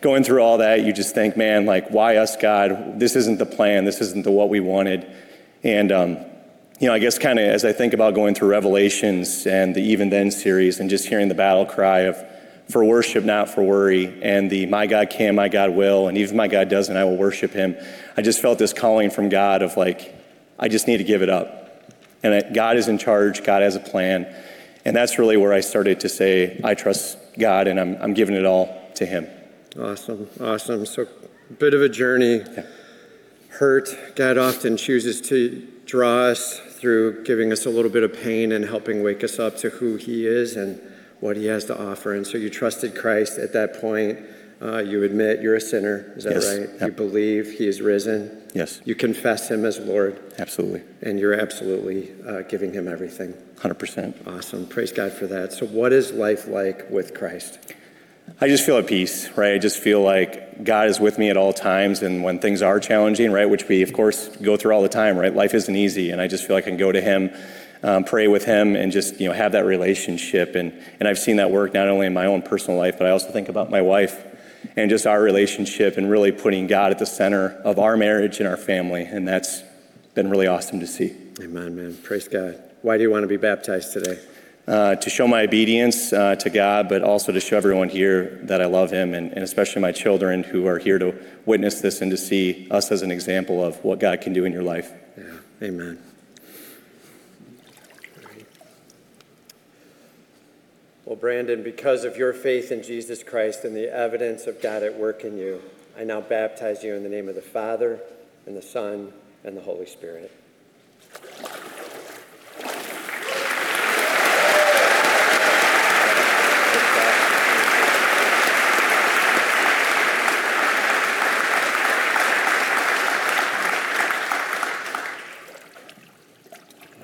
Going 0.00 0.22
through 0.22 0.42
all 0.42 0.58
that, 0.58 0.84
you 0.84 0.92
just 0.92 1.14
think, 1.14 1.34
man, 1.34 1.64
like, 1.64 1.88
why 1.88 2.16
us, 2.16 2.36
God? 2.36 3.00
This 3.00 3.16
isn't 3.16 3.38
the 3.38 3.46
plan. 3.46 3.86
This 3.86 4.02
isn't 4.02 4.24
the 4.24 4.30
what 4.30 4.50
we 4.50 4.60
wanted. 4.60 5.10
And 5.62 5.90
um, 5.90 6.18
you 6.78 6.88
know, 6.88 6.92
I 6.92 6.98
guess 6.98 7.18
kind 7.18 7.38
of 7.38 7.46
as 7.46 7.64
I 7.64 7.72
think 7.72 7.94
about 7.94 8.14
going 8.14 8.34
through 8.34 8.48
Revelations 8.48 9.46
and 9.46 9.74
the 9.74 9.80
Even 9.80 10.10
Then 10.10 10.30
series 10.30 10.78
and 10.78 10.90
just 10.90 11.08
hearing 11.08 11.28
the 11.28 11.34
battle 11.34 11.64
cry 11.64 12.00
of 12.00 12.22
for 12.68 12.84
worship, 12.84 13.24
not 13.24 13.50
for 13.50 13.62
worry, 13.62 14.20
and 14.22 14.50
the 14.50 14.66
my 14.66 14.86
God 14.86 15.10
can, 15.10 15.34
my 15.34 15.48
God 15.48 15.70
will, 15.70 16.08
and 16.08 16.16
even 16.16 16.36
my 16.36 16.48
God 16.48 16.68
doesn't, 16.68 16.96
I 16.96 17.04
will 17.04 17.16
worship 17.16 17.52
him. 17.52 17.76
I 18.16 18.22
just 18.22 18.40
felt 18.40 18.58
this 18.58 18.72
calling 18.72 19.10
from 19.10 19.28
God 19.28 19.62
of 19.62 19.76
like, 19.76 20.14
I 20.58 20.68
just 20.68 20.86
need 20.86 20.98
to 20.98 21.04
give 21.04 21.22
it 21.22 21.28
up. 21.28 21.92
And 22.22 22.32
that 22.32 22.54
God 22.54 22.76
is 22.76 22.88
in 22.88 22.96
charge, 22.96 23.44
God 23.44 23.62
has 23.62 23.76
a 23.76 23.80
plan. 23.80 24.34
And 24.84 24.96
that's 24.96 25.18
really 25.18 25.36
where 25.36 25.52
I 25.52 25.60
started 25.60 26.00
to 26.00 26.08
say, 26.08 26.60
I 26.64 26.74
trust 26.74 27.18
God 27.38 27.68
and 27.68 27.78
I'm, 27.78 27.96
I'm 28.00 28.14
giving 28.14 28.34
it 28.34 28.46
all 28.46 28.90
to 28.96 29.04
Him. 29.04 29.28
Awesome, 29.78 30.28
awesome. 30.40 30.86
So, 30.86 31.06
a 31.50 31.52
bit 31.52 31.74
of 31.74 31.82
a 31.82 31.88
journey. 31.88 32.42
Hurt. 33.48 34.16
God 34.16 34.36
often 34.36 34.76
chooses 34.76 35.20
to 35.28 35.66
draw 35.86 36.24
us 36.24 36.58
through 36.58 37.22
giving 37.24 37.52
us 37.52 37.66
a 37.66 37.70
little 37.70 37.90
bit 37.90 38.02
of 38.02 38.12
pain 38.12 38.50
and 38.50 38.64
helping 38.64 39.02
wake 39.02 39.22
us 39.22 39.38
up 39.38 39.56
to 39.58 39.70
who 39.70 39.96
He 39.96 40.26
is 40.26 40.56
and 40.56 40.80
what 41.24 41.38
He 41.38 41.46
has 41.46 41.64
to 41.64 41.90
offer. 41.90 42.12
And 42.14 42.26
so, 42.26 42.36
you 42.36 42.50
trusted 42.50 42.94
Christ 42.94 43.38
at 43.38 43.54
that 43.54 43.80
point. 43.80 44.18
Uh, 44.60 44.78
you 44.78 45.02
admit 45.04 45.40
you're 45.40 45.56
a 45.56 45.60
sinner. 45.60 46.12
Is 46.16 46.24
that 46.24 46.34
Yes. 46.34 46.46
right? 46.58 46.68
Yep. 46.80 46.82
You 46.82 46.90
believe 46.92 47.50
He 47.52 47.66
is 47.66 47.80
risen. 47.80 48.42
Yes. 48.52 48.82
You 48.84 48.94
confess 48.94 49.50
Him 49.50 49.64
as 49.64 49.78
Lord. 49.78 50.20
Absolutely. 50.38 50.82
And 51.00 51.18
you're 51.18 51.32
absolutely 51.32 52.12
uh, 52.28 52.42
giving 52.42 52.74
Him 52.74 52.86
everything. 52.86 53.32
100%. 53.56 54.26
Awesome. 54.26 54.66
Praise 54.66 54.92
God 54.92 55.12
for 55.12 55.26
that. 55.28 55.54
So, 55.54 55.64
what 55.66 55.94
is 55.94 56.12
life 56.12 56.46
like 56.46 56.90
with 56.90 57.14
Christ? 57.14 57.58
I 58.40 58.48
just 58.48 58.66
feel 58.66 58.76
at 58.76 58.86
peace, 58.86 59.30
right? 59.36 59.54
I 59.54 59.58
just 59.58 59.78
feel 59.78 60.02
like 60.02 60.62
God 60.62 60.88
is 60.88 61.00
with 61.00 61.18
me 61.18 61.30
at 61.30 61.36
all 61.38 61.52
times. 61.54 62.02
And 62.02 62.22
when 62.22 62.38
things 62.38 62.60
are 62.60 62.80
challenging, 62.80 63.32
right, 63.32 63.48
which 63.48 63.66
we, 63.68 63.80
of 63.82 63.92
course, 63.94 64.28
go 64.42 64.56
through 64.58 64.74
all 64.74 64.82
the 64.82 64.88
time, 64.88 65.16
right? 65.16 65.34
Life 65.34 65.54
isn't 65.54 65.74
easy. 65.76 66.10
And 66.10 66.20
I 66.20 66.26
just 66.26 66.46
feel 66.46 66.54
like 66.56 66.64
I 66.64 66.70
can 66.70 66.76
go 66.78 66.92
to 66.92 67.00
Him, 67.00 67.30
um, 67.84 68.02
pray 68.02 68.26
with 68.26 68.44
Him, 68.44 68.74
and 68.74 68.90
just, 68.90 69.20
you 69.20 69.28
know, 69.28 69.34
have 69.34 69.52
that 69.52 69.64
relationship. 69.66 70.56
And, 70.56 70.72
and 70.98 71.06
I've 71.06 71.18
seen 71.18 71.36
that 71.36 71.50
work 71.50 71.74
not 71.74 71.86
only 71.88 72.06
in 72.06 72.14
my 72.14 72.26
own 72.26 72.42
personal 72.42 72.78
life, 72.78 72.98
but 72.98 73.06
I 73.06 73.10
also 73.10 73.30
think 73.30 73.48
about 73.48 73.70
my 73.70 73.82
wife 73.82 74.24
and 74.76 74.90
just 74.90 75.06
our 75.06 75.20
relationship 75.20 75.98
and 75.98 76.10
really 76.10 76.32
putting 76.32 76.66
God 76.66 76.90
at 76.90 76.98
the 76.98 77.06
center 77.06 77.50
of 77.64 77.78
our 77.78 77.96
marriage 77.96 78.40
and 78.40 78.48
our 78.48 78.56
family. 78.56 79.02
And 79.02 79.28
that's 79.28 79.62
been 80.14 80.30
really 80.30 80.46
awesome 80.46 80.80
to 80.80 80.86
see. 80.86 81.14
Amen, 81.40 81.76
man. 81.76 81.96
Praise 82.02 82.26
God. 82.26 82.60
Why 82.82 82.96
do 82.96 83.02
you 83.02 83.10
want 83.10 83.22
to 83.22 83.28
be 83.28 83.36
baptized 83.36 83.92
today? 83.92 84.18
Uh, 84.66 84.94
to 84.94 85.10
show 85.10 85.28
my 85.28 85.42
obedience 85.42 86.10
uh, 86.14 86.36
to 86.36 86.48
God, 86.48 86.88
but 86.88 87.02
also 87.02 87.32
to 87.32 87.40
show 87.40 87.58
everyone 87.58 87.90
here 87.90 88.40
that 88.44 88.62
I 88.62 88.64
love 88.64 88.90
Him, 88.90 89.12
and, 89.12 89.30
and 89.30 89.42
especially 89.42 89.82
my 89.82 89.92
children 89.92 90.42
who 90.42 90.66
are 90.66 90.78
here 90.78 90.98
to 90.98 91.14
witness 91.44 91.82
this 91.82 92.00
and 92.00 92.10
to 92.10 92.16
see 92.16 92.66
us 92.70 92.90
as 92.90 93.02
an 93.02 93.10
example 93.10 93.62
of 93.62 93.84
what 93.84 94.00
God 94.00 94.22
can 94.22 94.32
do 94.32 94.46
in 94.46 94.52
your 94.52 94.62
life. 94.62 94.90
Yeah. 95.18 95.34
Amen. 95.62 95.98
Well, 101.06 101.16
Brandon, 101.16 101.62
because 101.62 102.04
of 102.04 102.16
your 102.16 102.32
faith 102.32 102.72
in 102.72 102.82
Jesus 102.82 103.22
Christ 103.22 103.64
and 103.64 103.76
the 103.76 103.94
evidence 103.94 104.46
of 104.46 104.62
God 104.62 104.82
at 104.82 104.98
work 104.98 105.22
in 105.22 105.36
you, 105.36 105.60
I 105.98 106.04
now 106.04 106.22
baptize 106.22 106.82
you 106.82 106.94
in 106.94 107.02
the 107.02 107.10
name 107.10 107.28
of 107.28 107.34
the 107.34 107.42
Father, 107.42 108.00
and 108.46 108.56
the 108.56 108.62
Son, 108.62 109.12
and 109.44 109.54
the 109.54 109.60
Holy 109.60 109.84
Spirit. 109.84 110.32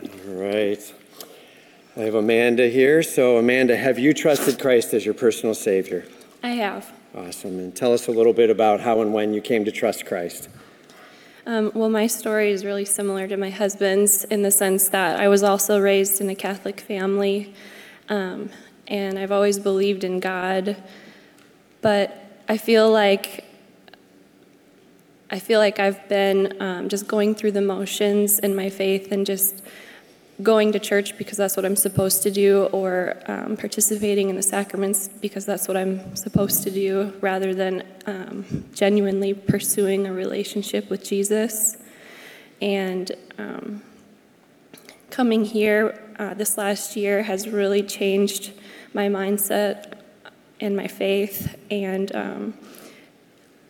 All 0.02 0.34
right. 0.36 0.94
I 1.96 2.00
have 2.00 2.09
Amanda 2.20 2.68
here. 2.68 3.02
So, 3.02 3.38
Amanda, 3.38 3.74
have 3.74 3.98
you 3.98 4.12
trusted 4.12 4.60
Christ 4.60 4.92
as 4.92 5.06
your 5.06 5.14
personal 5.14 5.54
Savior? 5.54 6.04
I 6.42 6.50
have. 6.50 6.92
Awesome. 7.14 7.58
And 7.58 7.74
tell 7.74 7.94
us 7.94 8.08
a 8.08 8.10
little 8.10 8.34
bit 8.34 8.50
about 8.50 8.80
how 8.80 9.00
and 9.00 9.14
when 9.14 9.32
you 9.32 9.40
came 9.40 9.64
to 9.64 9.72
trust 9.72 10.04
Christ. 10.04 10.50
Um, 11.46 11.72
well, 11.74 11.88
my 11.88 12.06
story 12.06 12.50
is 12.50 12.62
really 12.62 12.84
similar 12.84 13.26
to 13.26 13.38
my 13.38 13.48
husband's 13.48 14.24
in 14.24 14.42
the 14.42 14.50
sense 14.50 14.90
that 14.90 15.18
I 15.18 15.28
was 15.28 15.42
also 15.42 15.80
raised 15.80 16.20
in 16.20 16.28
a 16.28 16.34
Catholic 16.34 16.82
family, 16.82 17.54
um, 18.10 18.50
and 18.86 19.18
I've 19.18 19.32
always 19.32 19.58
believed 19.58 20.04
in 20.04 20.20
God. 20.20 20.76
But 21.80 22.42
I 22.50 22.58
feel 22.58 22.92
like 22.92 23.46
I 25.30 25.38
feel 25.38 25.58
like 25.58 25.78
I've 25.78 26.06
been 26.10 26.60
um, 26.60 26.90
just 26.90 27.08
going 27.08 27.34
through 27.34 27.52
the 27.52 27.62
motions 27.62 28.40
in 28.40 28.54
my 28.54 28.68
faith 28.68 29.10
and 29.10 29.24
just 29.24 29.62
going 30.42 30.72
to 30.72 30.78
church 30.78 31.18
because 31.18 31.36
that's 31.36 31.56
what 31.56 31.64
I'm 31.66 31.76
supposed 31.76 32.22
to 32.22 32.30
do, 32.30 32.64
or 32.66 33.16
um, 33.26 33.56
participating 33.56 34.30
in 34.30 34.36
the 34.36 34.42
sacraments 34.42 35.08
because 35.08 35.44
that's 35.44 35.68
what 35.68 35.76
I'm 35.76 36.16
supposed 36.16 36.62
to 36.62 36.70
do, 36.70 37.12
rather 37.20 37.54
than 37.54 37.82
um, 38.06 38.64
genuinely 38.74 39.34
pursuing 39.34 40.06
a 40.06 40.12
relationship 40.12 40.88
with 40.90 41.04
Jesus. 41.04 41.76
And 42.62 43.12
um, 43.38 43.82
coming 45.10 45.44
here 45.44 46.00
uh, 46.18 46.34
this 46.34 46.58
last 46.58 46.96
year 46.96 47.22
has 47.22 47.48
really 47.48 47.82
changed 47.82 48.52
my 48.92 49.08
mindset 49.08 49.94
and 50.60 50.76
my 50.76 50.86
faith. 50.86 51.56
And 51.70 52.14
um, 52.14 52.54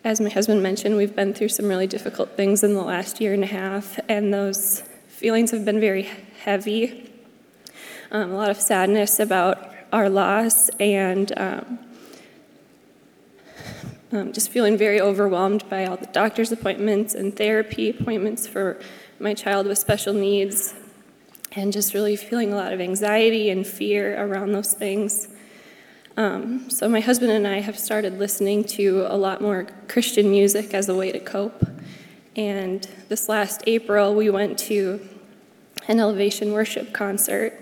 as 0.03 0.21
my 0.21 0.29
husband 0.29 0.62
mentioned, 0.62 0.97
we've 0.97 1.14
been 1.14 1.35
through 1.35 1.51
some 1.51 1.68
really 1.68 1.87
difficult 1.87 2.31
things 2.37 2.64
in 2.64 2.75
the 2.75 2.83
last 2.83 3.21
year 3.21 3.33
and 3.35 3.45
a 3.45 3.47
half, 3.47 3.99
and 4.09 4.33
those 4.33 4.83
feelings 5.09 5.51
have 5.51 5.64
been 5.64 5.79
very 5.79 6.09
heavy. 6.41 7.12
Um, 8.11 8.32
a 8.32 8.34
lot 8.34 8.49
of 8.49 8.57
sadness 8.57 9.20
about 9.20 9.72
our 9.93 10.09
loss, 10.09 10.70
and 10.80 11.30
um, 11.36 11.78
um, 14.11 14.32
just 14.32 14.49
feeling 14.49 14.78
very 14.78 15.01
overwhelmed 15.01 15.68
by 15.68 15.84
all 15.84 15.99
the 15.99 16.07
doctor's 16.07 16.51
appointments 16.51 17.14
and 17.14 17.36
therapy 17.36 17.91
appointments 17.91 18.47
for 18.47 18.80
my 19.18 19.34
child 19.34 19.66
with 19.66 19.78
special 19.78 20.14
needs, 20.14 20.72
and 21.53 21.74
just 21.74 21.93
really 21.93 22.16
feeling 22.16 22.55
a 22.55 22.57
lot 22.57 22.72
of 22.72 22.80
anxiety 22.80 23.51
and 23.51 23.66
fear 23.66 24.18
around 24.24 24.53
those 24.53 24.72
things. 24.72 25.28
Um, 26.16 26.70
so, 26.70 26.88
my 26.88 27.01
husband 27.01 27.32
and 27.32 27.47
I 27.47 27.61
have 27.61 27.78
started 27.78 28.18
listening 28.18 28.64
to 28.64 29.07
a 29.09 29.16
lot 29.16 29.43
more 29.43 29.66
Christian 29.88 30.30
music 30.30 30.72
as 30.72 30.88
a 30.88 30.95
way 30.95 31.12
to 31.12 31.20
cope. 31.20 31.66
And 32.34 32.88
this 33.11 33.28
last 33.28 33.62
April, 33.66 34.14
we 34.14 34.30
went 34.30 34.59
to 34.61 35.07
an 35.91 35.99
elevation 35.99 36.53
worship 36.53 36.93
concert. 36.93 37.53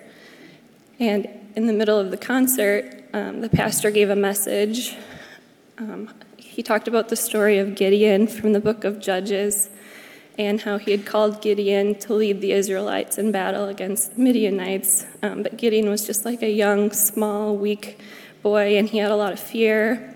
And 1.01 1.27
in 1.57 1.67
the 1.67 1.73
middle 1.73 1.99
of 1.99 2.11
the 2.11 2.19
concert, 2.19 3.05
um, 3.15 3.41
the 3.41 3.49
pastor 3.49 3.91
gave 3.91 4.11
a 4.11 4.17
message. 4.17 4.95
Um, 5.79 6.11
he 6.37 6.63
talked 6.63 6.89
about 6.89 7.09
the 7.09 7.17
story 7.17 7.57
of 7.57 7.75
Gideon 7.75 8.27
from 8.27 8.53
the 8.53 8.61
book 8.61 8.85
of 8.85 9.01
Judges 9.01 9.71
and 10.37 10.61
how 10.61 10.77
he 10.77 10.91
had 10.91 11.07
called 11.07 11.41
Gideon 11.41 11.95
to 12.01 12.13
lead 12.13 12.43
the 12.43 12.53
Israelites 12.53 13.17
in 13.17 13.33
battle 13.33 13.65
against 13.65 14.17
the 14.17 14.21
Midianites. 14.21 15.07
Um, 15.23 15.43
but 15.43 15.57
Gideon 15.57 15.89
was 15.89 16.07
just 16.07 16.27
like 16.27 16.43
a 16.43 16.51
young, 16.51 16.93
small, 16.93 17.57
weak 17.57 17.99
boy, 18.43 18.77
and 18.77 18.91
he 18.91 18.99
had 18.99 19.11
a 19.11 19.17
lot 19.17 19.33
of 19.33 19.41
fear 19.41 20.15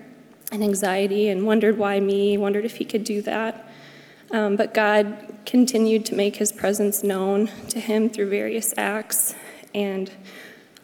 and 0.51 0.63
anxiety 0.63 1.29
and 1.29 1.47
wondered 1.47 1.79
why 1.79 1.99
me, 1.99 2.37
wondered 2.37 2.63
if 2.63 2.75
he 2.75 2.85
could 2.85 3.05
do 3.05 3.23
that. 3.23 3.67
Um, 4.33 4.55
but 4.55 4.73
God 4.73 5.15
continued 5.45 6.07
to 6.07 6.15
make 6.15 6.37
his 6.37 6.51
presence 6.51 7.03
known 7.03 7.51
to 7.69 7.79
him 7.79 8.09
through 8.09 8.29
various 8.29 8.73
acts. 8.77 9.35
And 9.75 10.11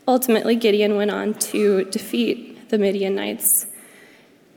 ultimately, 0.07 0.55
Gideon 0.55 0.95
went 0.95 1.09
on 1.09 1.33
to 1.33 1.85
defeat 1.85 2.69
the 2.69 2.77
Midianites. 2.77 3.65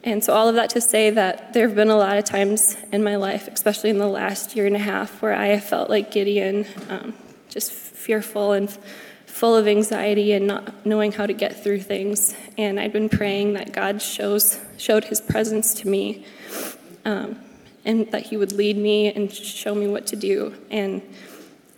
And 0.05 0.23
so, 0.23 0.35
all 0.35 0.47
of 0.47 0.57
that 0.57 0.69
to 0.71 0.81
say 0.81 1.09
that 1.09 1.55
there 1.55 1.67
have 1.67 1.75
been 1.75 1.89
a 1.89 1.97
lot 1.97 2.19
of 2.19 2.25
times 2.25 2.77
in 2.93 3.03
my 3.03 3.17
life, 3.17 3.49
especially 3.49 3.89
in 3.89 3.99
the 3.99 4.07
last 4.07 4.55
year 4.55 4.67
and 4.67 4.77
a 4.77 4.81
half, 4.81 5.23
where 5.23 5.35
I 5.35 5.49
have 5.49 5.65
felt 5.65 5.89
like 5.89 6.11
Gideon, 6.11 6.67
um, 6.91 7.15
just 7.49 7.73
fearful 7.73 8.53
and 8.53 8.71
full 9.25 9.57
of 9.57 9.67
anxiety 9.67 10.33
and 10.33 10.47
not 10.47 10.85
knowing 10.85 11.13
how 11.13 11.25
to 11.25 11.33
get 11.33 11.63
through 11.63 11.81
things. 11.81 12.35
And 12.59 12.79
I'd 12.79 12.93
been 12.93 13.09
praying 13.09 13.55
that 13.55 13.73
God 13.73 14.03
shows, 14.03 14.61
showed 14.77 15.05
his 15.05 15.23
presence 15.23 15.73
to 15.75 15.89
me. 15.89 16.27
Um, 17.07 17.39
and 17.85 18.11
that 18.13 18.27
he 18.27 18.37
would 18.37 18.53
lead 18.53 18.77
me 18.77 19.13
and 19.13 19.33
show 19.33 19.75
me 19.75 19.87
what 19.89 20.07
to 20.09 20.17
do. 20.17 20.55
And 20.71 21.03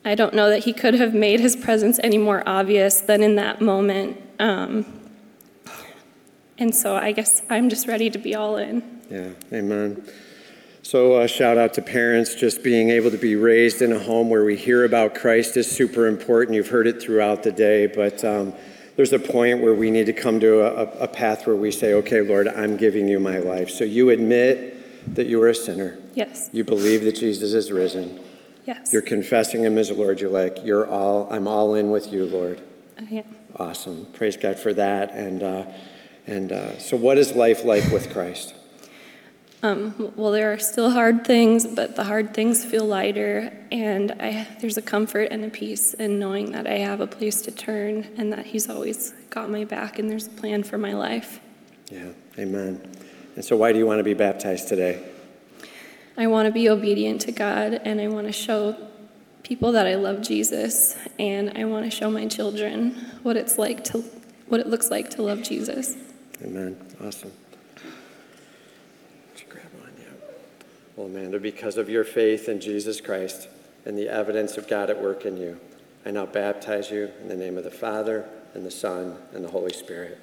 I 0.05 0.15
don't 0.15 0.35
know 0.35 0.51
that 0.51 0.65
he 0.65 0.73
could 0.73 0.95
have 0.95 1.15
made 1.15 1.41
his 1.41 1.57
presence 1.57 1.99
any 2.03 2.19
more 2.19 2.43
obvious 2.47 3.01
than 3.01 3.23
in 3.23 3.37
that 3.37 3.61
moment. 3.63 4.21
Um, 4.39 4.85
and 6.59 6.75
so 6.75 6.95
I 6.95 7.13
guess 7.13 7.43
I'm 7.49 7.69
just 7.69 7.89
ready 7.89 8.11
to 8.11 8.19
be 8.19 8.35
all 8.35 8.57
in. 8.57 9.01
Yeah, 9.11 9.31
amen. 9.53 10.07
So, 10.83 11.15
uh, 11.15 11.27
shout 11.27 11.57
out 11.57 11.73
to 11.75 11.83
parents. 11.83 12.35
Just 12.35 12.63
being 12.63 12.91
able 12.91 13.11
to 13.11 13.17
be 13.17 13.37
raised 13.37 13.81
in 13.81 13.93
a 13.93 13.99
home 13.99 14.29
where 14.29 14.45
we 14.45 14.55
hear 14.55 14.85
about 14.85 15.15
Christ 15.15 15.57
is 15.57 15.71
super 15.71 16.07
important. 16.07 16.55
You've 16.57 16.69
heard 16.69 16.87
it 16.87 17.01
throughout 17.01 17.43
the 17.43 17.53
day, 17.53 17.87
but 17.87 18.23
um, 18.23 18.53
there's 18.97 19.15
a 19.15 19.19
point 19.19 19.63
where 19.63 19.75
we 19.75 19.91
need 19.91 20.05
to 20.07 20.13
come 20.13 20.41
to 20.41 20.61
a, 20.61 21.05
a 21.05 21.09
path 21.09 21.47
where 21.47 21.57
we 21.57 21.71
say, 21.71 21.95
okay, 21.95 22.21
Lord, 22.21 22.49
I'm 22.49 22.77
giving 22.77 23.09
you 23.09 23.19
my 23.19 23.39
life. 23.39 23.71
So, 23.71 23.85
you 23.85 24.11
admit 24.11 24.74
that 25.09 25.27
you 25.27 25.41
are 25.43 25.49
a 25.49 25.55
sinner. 25.55 25.99
Yes. 26.15 26.51
You 26.53 26.65
believe 26.65 27.05
that 27.05 27.17
Jesus 27.17 27.53
is 27.53 27.71
risen. 27.71 28.21
Yes. 28.67 28.93
You're 28.93 29.03
confessing 29.03 29.63
him 29.63 29.77
as 29.79 29.91
Lord. 29.91 30.21
You're 30.21 30.31
like, 30.31 30.65
you're 30.65 30.89
all, 30.89 31.29
I'm 31.31 31.47
all 31.47 31.75
in 31.75 31.91
with 31.91 32.13
you, 32.13 32.27
Lord. 32.27 32.63
I 32.99 33.03
am. 33.03 33.37
Awesome. 33.57 34.07
Praise 34.15 34.37
God 34.37 34.59
for 34.59 34.73
that. 34.75 35.11
And, 35.13 35.43
uh, 35.43 35.67
and 36.27 36.53
uh, 36.53 36.79
so, 36.79 36.97
what 36.97 37.19
is 37.19 37.35
life 37.35 37.65
like 37.65 37.85
with 37.91 38.13
Christ? 38.13 38.55
um, 39.65 40.13
well, 40.15 40.31
there 40.31 40.53
are 40.53 40.59
still 40.59 40.91
hard 40.91 41.27
things, 41.27 41.67
but 41.67 41.97
the 41.97 42.05
hard 42.05 42.35
things 42.35 42.63
feel 42.63 42.85
lighter, 42.85 43.51
and 43.73 44.13
I, 44.21 44.47
there's 44.61 44.77
a 44.77 44.83
comfort 44.83 45.29
and 45.31 45.43
a 45.43 45.49
peace 45.49 45.95
in 45.95 46.19
knowing 46.19 46.53
that 46.53 46.67
I 46.67 46.75
have 46.79 47.01
a 47.01 47.07
place 47.07 47.41
to 47.43 47.51
turn 47.51 48.07
and 48.19 48.31
that 48.31 48.45
He's 48.45 48.69
always 48.69 49.15
got 49.31 49.49
my 49.49 49.65
back 49.65 49.99
and 49.99 50.11
there's 50.11 50.27
a 50.27 50.31
plan 50.31 50.65
for 50.65 50.77
my 50.77 50.93
life. 50.93 51.41
Yeah, 51.91 52.11
amen. 52.39 52.79
And 53.35 53.45
so, 53.45 53.57
why 53.57 53.72
do 53.72 53.78
you 53.78 53.87
want 53.87 53.99
to 53.99 54.05
be 54.05 54.14
baptized 54.14 54.68
today? 54.68 55.03
I 56.16 56.28
want 56.28 56.47
to 56.47 56.53
be 56.53 56.68
obedient 56.68 57.20
to 57.22 57.32
God, 57.32 57.80
and 57.85 58.01
I 58.01 58.07
want 58.07 58.28
to 58.28 58.32
show 58.32 58.76
people 59.43 59.72
that 59.72 59.87
I 59.87 59.97
love 59.97 60.22
Jesus, 60.22 60.97
and 61.18 61.53
I 61.59 61.64
want 61.64 61.85
to 61.85 61.91
show 61.91 62.11
my 62.11 62.26
children 62.26 62.93
what 63.22 63.37
it's 63.37 63.59
like 63.59 63.82
to, 63.85 64.05
what 64.47 64.61
it 64.61 64.68
looks 64.68 64.91
like 64.91 65.11
to 65.11 65.22
love 65.22 65.43
Jesus. 65.43 65.97
Amen. 66.43 66.76
Awesome. 67.05 67.32
Grab 69.49 69.64
on, 69.82 69.91
yeah. 69.99 70.05
Well, 70.97 71.09
Amanda, 71.09 71.41
because 71.41 71.76
of 71.76 71.89
your 71.89 72.05
faith 72.05 72.49
in 72.49 72.61
Jesus 72.61 73.01
Christ 73.01 73.49
and 73.85 73.99
the 73.99 74.09
evidence 74.09 74.57
of 74.57 74.68
God 74.68 74.91
at 74.91 75.03
work 75.03 75.26
in 75.26 75.37
you, 75.37 75.59
I 76.07 76.12
now 76.12 76.26
baptize 76.26 76.91
you 76.91 77.11
in 77.20 77.28
the 77.28 77.37
name 77.37 77.59
of 77.59 77.64
the 77.64 77.70
Father, 77.70 78.28
and 78.55 78.64
the 78.64 78.70
Son, 78.70 79.16
and 79.32 79.45
the 79.45 79.51
Holy 79.51 79.72
Spirit. 79.72 80.20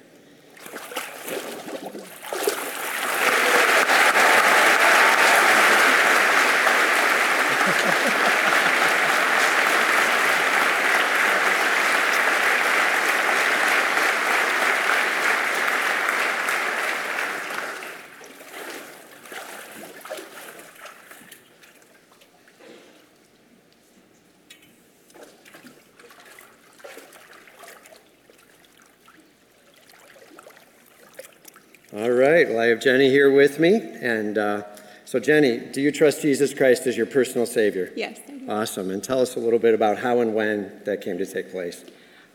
All 31.94 32.08
right. 32.10 32.48
Well, 32.48 32.58
I 32.58 32.68
have 32.68 32.71
Jenny 32.82 33.10
here 33.10 33.30
with 33.32 33.60
me. 33.60 33.76
And 34.00 34.36
uh, 34.36 34.64
so, 35.04 35.20
Jenny, 35.20 35.58
do 35.58 35.80
you 35.80 35.92
trust 35.92 36.22
Jesus 36.22 36.52
Christ 36.52 36.86
as 36.86 36.96
your 36.96 37.06
personal 37.06 37.46
Savior? 37.46 37.92
Yes. 37.94 38.18
Awesome. 38.48 38.90
And 38.90 39.02
tell 39.02 39.20
us 39.20 39.36
a 39.36 39.38
little 39.38 39.58
bit 39.58 39.74
about 39.74 39.98
how 39.98 40.20
and 40.20 40.34
when 40.34 40.80
that 40.84 41.00
came 41.00 41.16
to 41.18 41.26
take 41.26 41.52
place. 41.52 41.84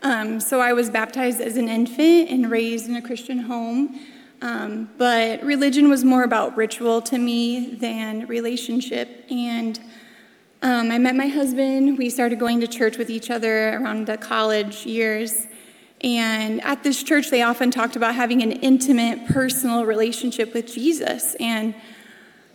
Um, 0.02 0.40
so 0.40 0.60
I 0.60 0.72
was 0.72 0.88
baptized 0.88 1.40
as 1.40 1.56
an 1.56 1.68
infant 1.68 2.30
and 2.30 2.50
raised 2.50 2.88
in 2.88 2.96
a 2.96 3.02
Christian 3.02 3.40
home. 3.40 4.00
Um, 4.40 4.88
but 4.96 5.42
religion 5.42 5.90
was 5.90 6.04
more 6.04 6.22
about 6.22 6.56
ritual 6.56 7.02
to 7.02 7.18
me 7.18 7.74
than 7.74 8.26
relationship. 8.26 9.26
And 9.30 9.78
um, 10.62 10.90
I 10.90 10.98
met 10.98 11.14
my 11.14 11.26
husband. 11.26 11.98
We 11.98 12.08
started 12.08 12.38
going 12.38 12.60
to 12.60 12.66
church 12.66 12.96
with 12.96 13.10
each 13.10 13.30
other 13.30 13.74
around 13.74 14.06
the 14.06 14.16
college 14.16 14.86
years. 14.86 15.46
And 16.00 16.62
at 16.62 16.82
this 16.82 17.02
church, 17.02 17.30
they 17.30 17.42
often 17.42 17.70
talked 17.70 17.96
about 17.96 18.14
having 18.14 18.42
an 18.42 18.52
intimate, 18.52 19.26
personal 19.26 19.84
relationship 19.84 20.54
with 20.54 20.72
Jesus. 20.72 21.34
And 21.40 21.74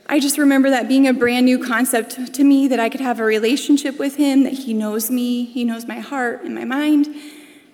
I 0.08 0.20
just 0.20 0.38
remember 0.38 0.70
that 0.70 0.88
being 0.88 1.08
a 1.08 1.14
brand 1.14 1.46
new 1.46 1.64
concept 1.64 2.34
to 2.36 2.44
me 2.44 2.68
that 2.70 2.80
I 2.80 2.90
could 2.90 3.02
have 3.02 3.20
a 3.20 3.24
relationship 3.24 4.00
with 4.00 4.16
Him, 4.16 4.44
that 4.44 4.54
He 4.54 4.74
knows 4.74 5.12
me, 5.12 5.46
He 5.46 5.64
knows 5.64 5.86
my 5.86 6.00
heart 6.00 6.44
and 6.44 6.56
my 6.56 6.66
mind 6.66 7.08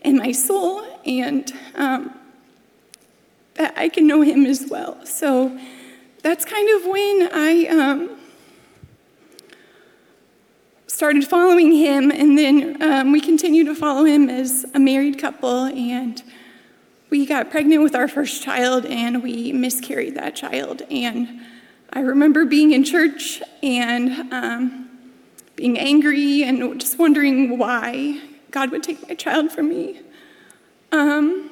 and 0.02 0.18
my 0.18 0.32
soul, 0.32 0.84
and 1.06 1.52
um, 1.76 2.18
that 3.56 3.74
I 3.78 3.90
can 3.90 4.08
know 4.08 4.22
Him 4.22 4.46
as 4.46 4.68
well. 4.70 5.06
So 5.06 5.58
that's 6.24 6.46
kind 6.46 6.70
of 6.70 6.86
when 6.88 7.30
I. 7.32 7.66
Um, 7.70 8.19
started 11.00 11.26
following 11.26 11.72
him, 11.72 12.12
and 12.12 12.38
then 12.38 12.76
um, 12.84 13.14
we 13.14 13.22
continued 13.22 13.64
to 13.64 13.74
follow 13.74 14.04
him 14.04 14.30
as 14.30 14.66
a 14.74 14.80
married 14.80 15.18
couple, 15.18 15.64
and 15.64 16.22
we 17.10 17.26
got 17.26 17.50
pregnant 17.50 17.82
with 17.82 17.95
our 17.95 18.10
first 18.10 18.43
child, 18.43 18.86
and 18.86 19.24
we 19.24 19.54
miscarried 19.54 20.14
that 20.14 20.36
child. 20.36 20.82
And 20.91 21.39
I 21.93 22.02
remember 22.02 22.43
being 22.43 22.74
in 22.74 22.84
church 22.84 23.41
and 23.64 24.34
um, 24.34 24.89
being 25.56 25.80
angry 25.80 26.43
and 26.43 26.78
just 26.82 27.00
wondering 27.00 27.58
why 27.58 28.20
God 28.52 28.70
would 28.72 28.84
take 28.84 29.08
my 29.08 29.16
child 29.16 29.54
from 29.54 29.70
me. 29.70 30.02
Um, 30.91 31.50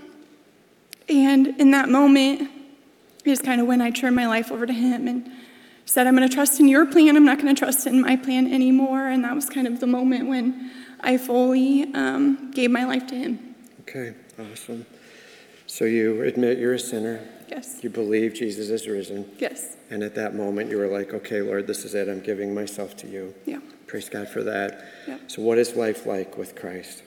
and 1.07 1.47
in 1.57 1.71
that 1.71 1.87
moment 1.87 2.51
is 3.23 3.41
kind 3.41 3.61
of 3.61 3.67
when 3.67 3.79
I 3.79 3.91
turned 3.91 4.17
my 4.17 4.27
life 4.27 4.51
over 4.51 4.65
to 4.65 4.73
Him 4.73 5.07
and 5.07 5.31
said, 5.87 6.05
I'm 6.05 6.15
going 6.15 6.27
to 6.27 6.33
trust 6.33 6.59
in 6.59 6.67
your 6.67 6.85
plan. 6.85 7.15
I'm 7.15 7.25
not 7.25 7.39
going 7.39 7.53
to 7.53 7.57
trust 7.57 7.87
in 7.87 8.01
my 8.01 8.15
plan 8.15 8.53
anymore. 8.53 9.07
And 9.07 9.23
that 9.23 9.33
was 9.33 9.49
kind 9.49 9.67
of 9.67 9.79
the 9.79 9.87
moment 9.87 10.27
when 10.27 10.71
I 10.99 11.17
fully 11.17 11.93
um, 11.93 12.51
gave 12.51 12.71
my 12.71 12.83
life 12.83 13.07
to 13.07 13.15
Him. 13.15 13.55
Okay, 13.81 14.13
awesome. 14.37 14.85
So 15.65 15.85
you 15.85 16.23
admit 16.23 16.57
you're 16.57 16.73
a 16.73 16.79
sinner. 16.79 17.21
Yes. 17.47 17.79
You 17.81 17.89
believe 17.89 18.33
Jesus 18.33 18.69
is 18.69 18.87
risen. 18.87 19.29
Yes. 19.39 19.77
And 19.89 20.03
at 20.03 20.15
that 20.15 20.35
moment, 20.35 20.69
you 20.69 20.77
were 20.77 20.87
like, 20.87 21.13
okay, 21.13 21.41
Lord, 21.41 21.65
this 21.67 21.85
is 21.85 21.95
it. 21.95 22.09
I'm 22.09 22.19
giving 22.19 22.53
myself 22.53 22.97
to 22.97 23.07
you. 23.07 23.33
Yeah. 23.45 23.59
Praise 23.87 24.09
God 24.09 24.27
for 24.27 24.43
that. 24.43 24.85
Yeah. 25.07 25.17
So, 25.27 25.41
what 25.41 25.57
is 25.57 25.75
life 25.75 26.05
like 26.05 26.37
with 26.37 26.55
Christ? 26.55 27.03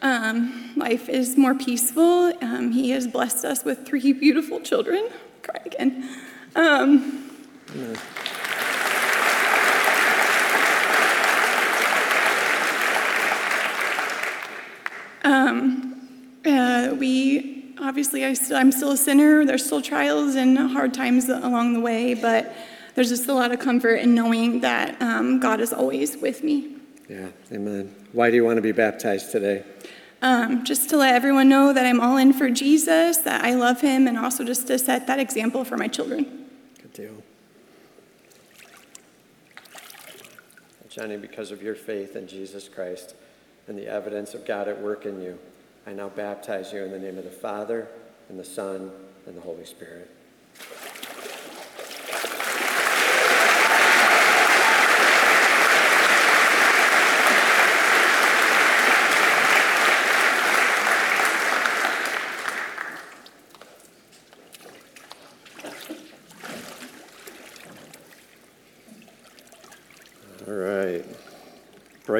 Um, 0.00 0.72
life 0.76 1.10
is 1.10 1.36
more 1.36 1.54
peaceful. 1.54 2.32
Um, 2.42 2.72
he 2.72 2.90
has 2.90 3.06
blessed 3.06 3.44
us 3.44 3.64
with 3.64 3.86
three 3.86 4.12
beautiful 4.24 4.60
children. 4.60 5.08
Cry 5.42 5.60
again. 5.66 6.08
Um, 6.56 7.23
Amen. 7.74 7.98
Um, 15.24 16.08
uh, 16.44 16.94
we 16.98 17.74
obviously, 17.80 18.24
I 18.24 18.34
still, 18.34 18.56
I'm 18.56 18.70
still 18.70 18.92
a 18.92 18.96
sinner. 18.96 19.44
There's 19.44 19.64
still 19.64 19.82
trials 19.82 20.34
and 20.34 20.56
hard 20.56 20.94
times 20.94 21.28
along 21.28 21.72
the 21.72 21.80
way, 21.80 22.14
but 22.14 22.54
there's 22.94 23.08
just 23.08 23.28
a 23.28 23.34
lot 23.34 23.50
of 23.50 23.58
comfort 23.58 23.96
in 23.96 24.14
knowing 24.14 24.60
that 24.60 25.00
um, 25.02 25.40
God 25.40 25.60
is 25.60 25.72
always 25.72 26.16
with 26.16 26.44
me. 26.44 26.76
Yeah, 27.08 27.28
amen. 27.50 27.94
Why 28.12 28.30
do 28.30 28.36
you 28.36 28.44
want 28.44 28.56
to 28.56 28.62
be 28.62 28.72
baptized 28.72 29.32
today? 29.32 29.64
Um, 30.22 30.64
just 30.64 30.88
to 30.90 30.96
let 30.96 31.14
everyone 31.14 31.48
know 31.48 31.72
that 31.72 31.84
I'm 31.84 32.00
all 32.00 32.16
in 32.16 32.32
for 32.32 32.48
Jesus, 32.48 33.18
that 33.18 33.44
I 33.44 33.54
love 33.54 33.80
him, 33.80 34.06
and 34.06 34.16
also 34.16 34.44
just 34.44 34.68
to 34.68 34.78
set 34.78 35.06
that 35.08 35.18
example 35.18 35.64
for 35.64 35.76
my 35.76 35.88
children. 35.88 36.46
Good 36.80 36.92
deal. 36.92 37.23
Jenny, 40.94 41.16
because 41.16 41.50
of 41.50 41.60
your 41.60 41.74
faith 41.74 42.14
in 42.14 42.28
Jesus 42.28 42.68
Christ 42.68 43.16
and 43.66 43.76
the 43.76 43.88
evidence 43.88 44.32
of 44.32 44.46
God 44.46 44.68
at 44.68 44.80
work 44.80 45.06
in 45.06 45.20
you, 45.20 45.36
I 45.88 45.92
now 45.92 46.08
baptize 46.08 46.72
you 46.72 46.84
in 46.84 46.92
the 46.92 47.00
name 47.00 47.18
of 47.18 47.24
the 47.24 47.30
Father, 47.30 47.88
and 48.28 48.38
the 48.38 48.44
Son, 48.44 48.92
and 49.26 49.36
the 49.36 49.40
Holy 49.40 49.64
Spirit. 49.64 50.08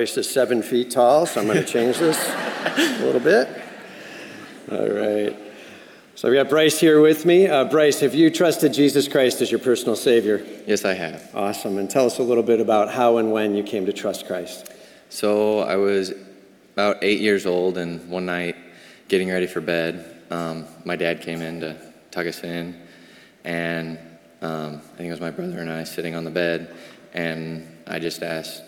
Bryce 0.05 0.19
is 0.19 0.29
seven 0.29 0.63
feet 0.63 0.91
tall, 0.91 1.25
so 1.25 1.41
I'm 1.41 1.47
going 1.47 1.57
to 1.65 1.65
change 1.65 1.97
this 1.97 2.29
a 2.29 3.03
little 3.07 3.23
bit. 3.23 3.49
All 4.71 4.87
right. 4.87 5.35
So 6.15 6.29
we 6.29 6.37
got 6.37 6.51
Bryce 6.51 6.79
here 6.79 7.01
with 7.01 7.25
me. 7.25 7.47
Uh, 7.47 7.65
Bryce, 7.65 8.01
have 8.01 8.15
you 8.15 8.29
trusted 8.29 8.75
Jesus 8.75 9.09
Christ 9.09 9.41
as 9.41 9.51
your 9.51 9.61
personal 9.61 9.97
Savior? 9.97 10.45
Yes, 10.67 10.85
I 10.85 10.93
have. 10.93 11.31
Awesome. 11.35 11.79
And 11.79 11.89
tell 11.89 12.05
us 12.05 12.19
a 12.19 12.23
little 12.23 12.43
bit 12.43 12.61
about 12.61 12.91
how 12.91 13.17
and 13.17 13.33
when 13.33 13.55
you 13.55 13.63
came 13.63 13.87
to 13.87 13.95
trust 13.95 14.27
Christ. 14.27 14.71
So 15.09 15.61
I 15.61 15.77
was 15.77 16.13
about 16.75 16.99
eight 17.03 17.23
years 17.23 17.47
old, 17.47 17.79
and 17.79 18.07
one 18.11 18.27
night, 18.27 18.57
getting 19.09 19.31
ready 19.31 19.47
for 19.47 19.63
bed, 19.63 20.21
um, 20.29 20.67
my 20.85 20.97
dad 20.97 21.23
came 21.23 21.41
in 21.41 21.61
to 21.61 21.79
tuck 22.11 22.27
us 22.27 22.45
in, 22.45 22.79
and 23.43 23.99
um, 24.43 24.83
I 24.85 24.97
think 24.99 25.09
it 25.09 25.13
was 25.13 25.21
my 25.23 25.31
brother 25.31 25.61
and 25.61 25.73
I 25.73 25.85
sitting 25.85 26.15
on 26.15 26.25
the 26.25 26.31
bed, 26.31 26.77
and 27.15 27.67
I 27.87 27.99
just 28.01 28.23
asked, 28.23 28.65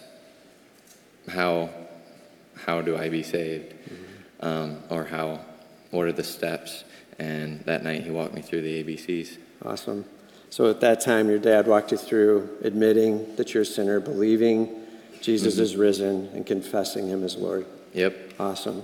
"How, 1.28 1.70
how 2.56 2.80
do 2.82 2.96
I 2.96 3.08
be 3.08 3.22
saved?" 3.22 3.74
Um, 4.40 4.82
or 4.90 5.04
how, 5.04 5.40
what 5.90 6.06
are 6.06 6.12
the 6.12 6.24
steps? 6.24 6.84
And 7.18 7.60
that 7.64 7.82
night, 7.82 8.02
he 8.04 8.10
walked 8.10 8.34
me 8.34 8.42
through 8.42 8.60
the 8.62 8.84
ABCs. 8.84 9.38
Awesome. 9.64 10.04
So 10.50 10.68
at 10.70 10.80
that 10.80 11.00
time, 11.00 11.28
your 11.28 11.38
dad 11.38 11.66
walked 11.66 11.90
you 11.92 11.96
through 11.98 12.48
admitting 12.62 13.34
that 13.36 13.54
you're 13.54 13.62
a 13.62 13.66
sinner, 13.66 13.98
believing 14.00 14.68
Jesus 15.22 15.56
Mhm. 15.56 15.60
is 15.60 15.76
risen, 15.76 16.28
and 16.34 16.44
confessing 16.46 17.08
him 17.08 17.24
as 17.24 17.36
Lord. 17.36 17.64
Yep. 17.94 18.34
Awesome. 18.38 18.82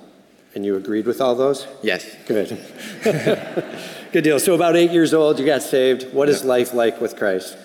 And 0.54 0.64
you 0.66 0.76
agreed 0.76 1.06
with 1.06 1.20
all 1.20 1.34
those? 1.34 1.66
Yes. 1.82 2.06
Good. 2.26 2.58
Good 4.12 4.24
deal. 4.24 4.38
So 4.40 4.54
about 4.54 4.76
eight 4.76 4.90
years 4.90 5.12
old, 5.14 5.38
you 5.38 5.46
got 5.46 5.62
saved. 5.62 6.12
What 6.12 6.28
is 6.28 6.44
life 6.44 6.72
like 6.74 7.00
with 7.00 7.16
Christ? 7.16 7.56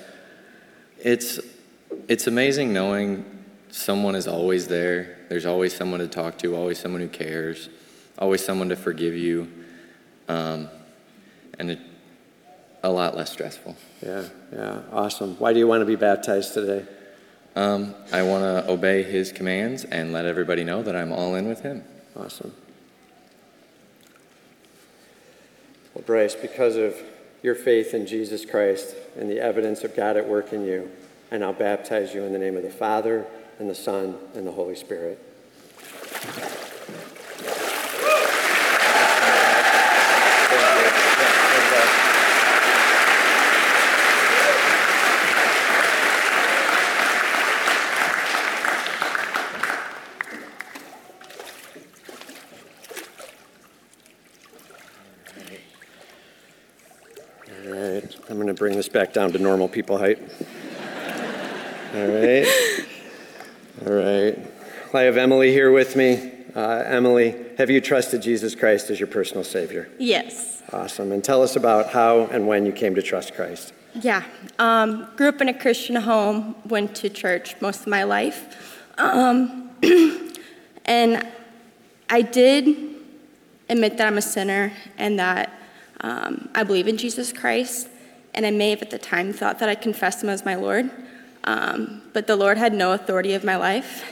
it's 1.03 1.39
it's 2.07 2.25
amazing 2.27 2.73
knowing 2.73 3.23
someone 3.69 4.15
is 4.15 4.27
always 4.27 4.67
there. 4.67 5.17
There's 5.29 5.45
always 5.45 5.75
someone 5.75 5.99
to 5.99 6.07
talk 6.07 6.37
to, 6.39 6.55
always 6.55 6.79
someone 6.79 7.01
who 7.01 7.07
cares, 7.07 7.69
always 8.17 8.43
someone 8.43 8.69
to 8.69 8.75
forgive 8.75 9.15
you, 9.15 9.51
um, 10.27 10.69
and 11.59 11.71
it, 11.71 11.79
a 12.83 12.89
lot 12.89 13.15
less 13.15 13.31
stressful. 13.31 13.75
Yeah, 14.05 14.23
yeah, 14.53 14.81
awesome. 14.91 15.35
Why 15.39 15.53
do 15.53 15.59
you 15.59 15.67
want 15.67 15.81
to 15.81 15.85
be 15.85 15.95
baptized 15.95 16.53
today? 16.53 16.85
Um, 17.55 17.95
I 18.11 18.21
want 18.21 18.43
to 18.43 18.71
obey 18.71 19.01
his 19.01 19.31
commands 19.31 19.83
and 19.83 20.13
let 20.13 20.25
everybody 20.25 20.63
know 20.63 20.83
that 20.83 20.95
I'm 20.95 21.11
all 21.11 21.33
in 21.35 21.47
with 21.47 21.61
him. 21.61 21.83
Awesome. 22.15 22.53
Well, 25.93 26.03
Bryce, 26.05 26.35
because 26.35 26.75
of 26.75 26.95
your 27.41 27.55
faith 27.55 27.95
in 27.95 28.05
Jesus 28.05 28.45
Christ 28.45 28.95
and 29.17 29.27
the 29.27 29.39
evidence 29.39 29.83
of 29.83 29.95
God 29.95 30.17
at 30.17 30.27
work 30.27 30.53
in 30.53 30.63
you, 30.65 30.91
I 31.31 31.37
now 31.37 31.51
baptize 31.51 32.13
you 32.13 32.23
in 32.23 32.31
the 32.31 32.37
name 32.37 32.55
of 32.55 32.61
the 32.61 32.69
Father, 32.69 33.25
and 33.59 33.69
the 33.69 33.75
Son, 33.75 34.15
and 34.35 34.45
the 34.45 34.51
Holy 34.51 34.75
Spirit. 34.75 35.19
All 57.49 57.73
right, 57.73 58.15
I'm 58.29 58.35
going 58.35 58.47
to 58.47 58.53
bring 58.53 58.75
this 58.75 58.87
back 58.87 59.13
down 59.13 59.31
to 59.31 59.39
normal 59.39 59.67
people 59.67 59.97
height. 59.97 60.19
All 61.95 62.07
right. 62.07 62.86
All 63.85 63.93
right. 63.93 64.35
I 64.91 65.01
have 65.01 65.17
Emily 65.17 65.51
here 65.51 65.71
with 65.71 65.95
me. 65.95 66.31
Uh, 66.55 66.83
Emily, 66.83 67.35
have 67.59 67.69
you 67.69 67.79
trusted 67.79 68.23
Jesus 68.23 68.55
Christ 68.55 68.89
as 68.89 68.99
your 68.99 69.05
personal 69.05 69.43
Savior? 69.43 69.87
Yes. 69.99 70.63
Awesome. 70.73 71.11
And 71.11 71.23
tell 71.23 71.43
us 71.43 71.55
about 71.55 71.91
how 71.91 72.21
and 72.25 72.47
when 72.47 72.65
you 72.65 72.71
came 72.71 72.95
to 72.95 73.03
trust 73.03 73.35
Christ. 73.35 73.73
Yeah. 73.93 74.23
Um, 74.57 75.07
grew 75.15 75.29
up 75.29 75.41
in 75.41 75.49
a 75.49 75.53
Christian 75.53 75.95
home, 75.95 76.55
went 76.65 76.95
to 76.95 77.09
church 77.09 77.55
most 77.61 77.81
of 77.81 77.87
my 77.87 78.01
life. 78.01 78.81
Um, 78.97 79.69
and 80.85 81.27
I 82.09 82.23
did 82.23 82.95
admit 83.69 83.99
that 83.99 84.07
I'm 84.07 84.17
a 84.17 84.23
sinner 84.23 84.73
and 84.97 85.19
that 85.19 85.53
um, 86.01 86.49
I 86.55 86.63
believe 86.63 86.87
in 86.87 86.97
Jesus 86.97 87.31
Christ. 87.31 87.89
And 88.33 88.43
I 88.43 88.49
may 88.49 88.71
have 88.71 88.81
at 88.81 88.89
the 88.89 88.97
time 88.97 89.33
thought 89.33 89.59
that 89.59 89.69
I 89.69 89.75
confessed 89.75 90.23
him 90.23 90.29
as 90.29 90.43
my 90.43 90.55
Lord. 90.55 90.89
Um, 91.47 92.01
but 92.11 92.27
the 92.27 92.35
Lord 92.35 92.57
had 92.57 92.73
no 92.73 92.91
authority 92.91 93.33
of 93.33 93.45
my 93.45 93.55
life. 93.55 94.03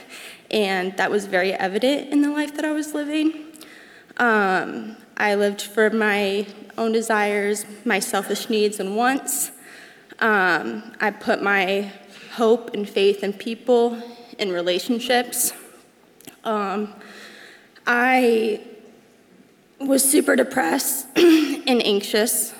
And 0.50 0.96
that 0.96 1.10
was 1.10 1.26
very 1.26 1.52
evident 1.52 2.10
in 2.10 2.22
the 2.22 2.30
life 2.30 2.56
that 2.56 2.64
I 2.64 2.72
was 2.72 2.94
living. 2.94 3.44
Um, 4.16 4.96
I 5.18 5.34
lived 5.34 5.60
for 5.60 5.90
my 5.90 6.46
own 6.78 6.92
desires, 6.92 7.66
my 7.84 7.98
selfish 7.98 8.48
needs 8.48 8.80
and 8.80 8.96
wants. 8.96 9.50
Um, 10.18 10.94
I 10.98 11.10
put 11.10 11.42
my 11.42 11.92
hope 12.32 12.72
and 12.72 12.88
faith 12.88 13.22
in 13.22 13.34
people, 13.34 14.00
in 14.38 14.50
relationships. 14.50 15.52
Um, 16.42 16.94
I 17.86 18.62
was 19.78 20.08
super 20.08 20.36
depressed 20.36 21.06
and 21.16 21.84
anxious, 21.84 22.54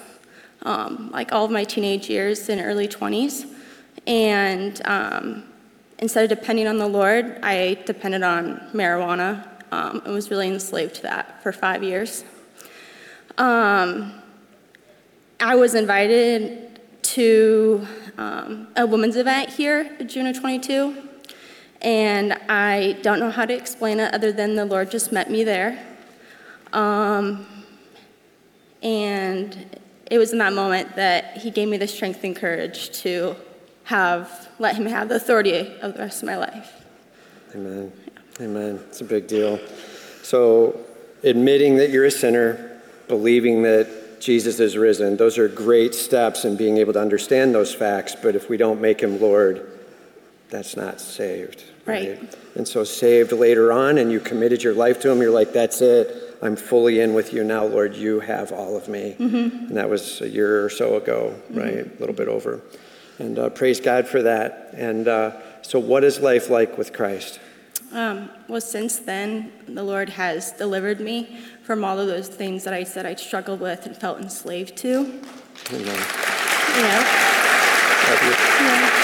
um, 0.63 1.11
like 1.13 1.33
all 1.33 1.47
of 1.47 1.51
my 1.51 1.65
teenage 1.65 2.11
years 2.11 2.51
and 2.51 2.61
early 2.61 2.89
20s. 2.89 3.56
And 4.07 4.81
um, 4.85 5.45
instead 5.99 6.25
of 6.25 6.39
depending 6.39 6.67
on 6.67 6.79
the 6.79 6.87
Lord, 6.87 7.39
I 7.43 7.83
depended 7.87 8.23
on 8.23 8.61
marijuana 8.73 9.47
um, 9.73 10.03
and 10.05 10.15
was 10.15 10.31
really 10.31 10.49
enslaved 10.49 10.97
to 10.97 11.03
that 11.03 11.43
for 11.43 11.53
five 11.53 11.83
years. 11.83 12.25
Um, 13.39 14.23
I 15.41 15.57
was 15.57 15.75
invited 15.75 16.81
to 17.03 17.87
um, 18.17 18.69
a 18.77 18.87
women's 18.87 19.17
event 19.17 19.51
here, 19.51 19.97
June 20.07 20.27
of 20.27 20.39
22, 20.39 20.97
and 21.83 22.33
I 22.49 22.99
don't 23.03 23.21
know 23.21 23.31
how 23.31 23.45
to 23.45 23.55
explain 23.55 24.01
it 24.01 24.15
other 24.15 24.33
than 24.33 24.55
the 24.55 24.65
Lord 24.65 24.91
just 24.91 25.13
met 25.13 25.31
me 25.31 25.45
there. 25.45 25.79
Um, 26.73 27.47
and 28.83 29.79
it 30.11 30.19
was 30.19 30.33
in 30.33 30.39
that 30.39 30.53
moment 30.53 30.97
that 30.97 31.37
He 31.39 31.51
gave 31.51 31.69
me 31.69 31.77
the 31.77 31.87
strength 31.87 32.25
and 32.25 32.35
courage 32.35 32.91
to 33.03 33.37
have 33.87 34.49
let 34.59 34.77
Him 34.77 34.87
have 34.87 35.09
the 35.09 35.15
authority 35.17 35.73
of 35.81 35.95
the 35.95 36.01
rest 36.01 36.23
of 36.23 36.27
my 36.27 36.37
life. 36.37 36.85
Amen. 37.55 37.93
Amen. 38.41 38.81
It's 38.89 39.01
a 39.01 39.05
big 39.05 39.29
deal. 39.29 39.59
So, 40.23 40.81
admitting 41.23 41.77
that 41.77 41.91
you're 41.91 42.05
a 42.05 42.11
sinner, 42.11 42.81
believing 43.09 43.63
that 43.63 44.21
Jesus 44.21 44.59
is 44.59 44.77
risen, 44.77 45.17
those 45.17 45.39
are 45.39 45.49
great 45.49 45.95
steps 45.95 46.45
in 46.45 46.57
being 46.57 46.79
able 46.79 46.93
to 46.95 47.01
understand 47.01 47.55
those 47.55 47.73
facts. 47.73 48.17
But 48.21 48.35
if 48.35 48.49
we 48.51 48.57
don't 48.57 48.81
make 48.81 49.01
him 49.01 49.21
Lord, 49.21 49.71
that's 50.51 50.77
not 50.77 51.01
saved. 51.01 51.63
Right. 51.87 52.19
And 52.57 52.67
so, 52.67 52.83
saved 52.83 53.31
later 53.31 53.73
on, 53.73 53.99
and 53.99 54.11
you 54.11 54.19
committed 54.19 54.65
your 54.65 54.75
life 54.75 55.01
to 55.03 55.11
him, 55.11 55.23
you're 55.23 55.31
like, 55.31 55.53
that's 55.53 55.81
it. 55.81 56.37
I'm 56.43 56.57
fully 56.57 57.01
in 57.01 57.15
with 57.15 57.33
you 57.33 57.45
now, 57.45 57.65
Lord. 57.65 57.95
You 57.95 58.19
have 58.21 58.51
all 58.51 58.77
of 58.77 58.89
me. 58.89 59.15
Mhm. 59.19 59.69
And 59.69 59.77
that 59.77 59.89
was 59.89 60.21
a 60.21 60.29
year 60.29 60.65
or 60.65 60.71
so 60.71 60.97
ago, 60.97 61.35
right? 61.51 61.87
A 61.87 62.01
little 62.01 62.15
bit 62.15 62.29
over. 62.29 62.61
And 63.19 63.39
uh, 63.39 63.51
praise 63.51 63.81
God 63.81 64.07
for 64.07 64.23
that. 64.23 64.71
And 64.75 65.09
uh, 65.09 65.41
so, 65.63 65.79
what 65.79 66.05
is 66.05 66.21
life 66.21 66.51
like 66.51 66.77
with 66.77 66.93
Christ? 66.93 67.41
Um, 67.93 68.29
well, 68.49 68.61
since 68.61 68.99
then, 68.99 69.53
the 69.67 69.83
Lord 69.83 70.11
has 70.11 70.53
delivered 70.53 71.01
me 71.01 71.39
from 71.63 71.85
all 71.85 71.99
of 71.99 72.09
those 72.09 72.29
things 72.29 72.65
that 72.65 72.75
I 72.75 72.85
said 72.85 73.07
I 73.07 73.15
struggled 73.15 73.61
with 73.61 73.87
and 73.87 73.97
felt 73.97 74.21
enslaved 74.21 74.77
to. 74.79 75.21
Amen. 75.73 76.07
You 76.77 76.83
know? 76.83 77.03
You. 78.23 78.97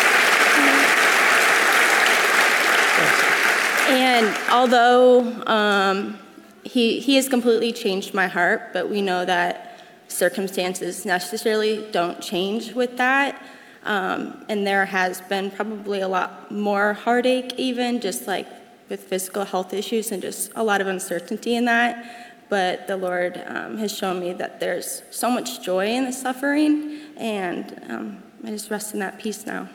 And 3.89 4.37
although 4.51 5.43
um, 5.47 6.19
he, 6.63 7.01
he 7.01 7.17
has 7.17 7.29
completely 7.29 7.73
changed 7.73 8.15
my 8.15 8.27
heart, 8.27 8.73
but 8.73 8.89
we 8.89 9.03
know 9.03 9.25
that 9.25 9.81
circumstances 10.09 11.05
necessarily 11.05 11.89
don't 11.91 12.21
change 12.21 12.73
with 12.75 12.97
that. 12.99 13.43
Um, 13.85 14.45
and 14.49 14.67
there 14.67 14.85
has 14.85 15.21
been 15.23 15.51
probably 15.51 16.01
a 16.01 16.09
lot 16.09 16.51
more 16.51 16.93
heartache, 16.93 17.55
even 17.57 18.01
just 18.01 18.27
like 18.27 18.47
with 18.89 19.05
physical 19.05 19.45
health 19.45 19.73
issues 19.73 20.13
and 20.13 20.23
just 20.23 20.53
a 20.55 20.63
lot 20.63 20.81
of 20.81 20.87
uncertainty 20.87 21.57
in 21.57 21.65
that. 21.65 22.49
But 22.49 22.87
the 22.87 22.97
Lord 22.97 23.43
um, 23.47 23.79
has 23.79 23.97
shown 23.97 24.21
me 24.21 24.35
that 24.35 24.61
there's 24.61 25.03
so 25.11 25.31
much 25.31 25.63
joy 25.63 25.87
in 25.87 26.05
the 26.05 26.13
suffering, 26.13 27.01
and 27.17 27.83
um, 27.89 28.23
I 28.45 28.51
just 28.51 28.71
rest 28.71 28.93
in 28.93 29.01
that 29.01 29.19
peace 29.19 29.47
now. 29.47 29.69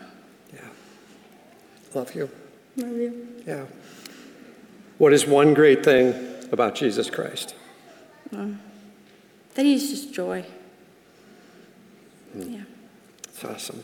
Yeah. 0.53 0.59
Love 1.95 2.13
you. 2.13 2.29
Love 2.77 2.95
you. 2.95 3.27
Yeah. 3.47 3.65
What 4.99 5.11
is 5.13 5.25
one 5.25 5.53
great 5.53 5.83
thing 5.83 6.13
about 6.51 6.75
Jesus 6.75 7.09
Christ? 7.09 7.55
Um, 8.31 8.59
that 9.55 9.65
He's 9.65 9.89
just 9.89 10.13
joy. 10.13 10.45
Yeah. 12.35 12.61
It's 13.23 13.43
awesome. 13.43 13.83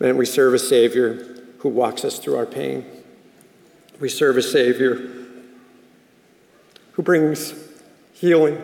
Man, 0.00 0.16
we 0.16 0.26
serve 0.26 0.54
a 0.54 0.58
Savior 0.58 1.36
who 1.58 1.68
walks 1.68 2.04
us 2.04 2.18
through 2.18 2.36
our 2.36 2.46
pain. 2.46 2.84
We 3.98 4.08
serve 4.08 4.36
a 4.36 4.42
Savior 4.42 4.94
who 6.92 7.02
brings 7.02 7.52
healing, 8.12 8.62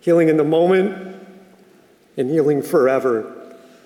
healing 0.00 0.28
in 0.28 0.38
the 0.38 0.44
moment 0.44 1.16
and 2.16 2.30
healing 2.30 2.62
forever. 2.62 3.34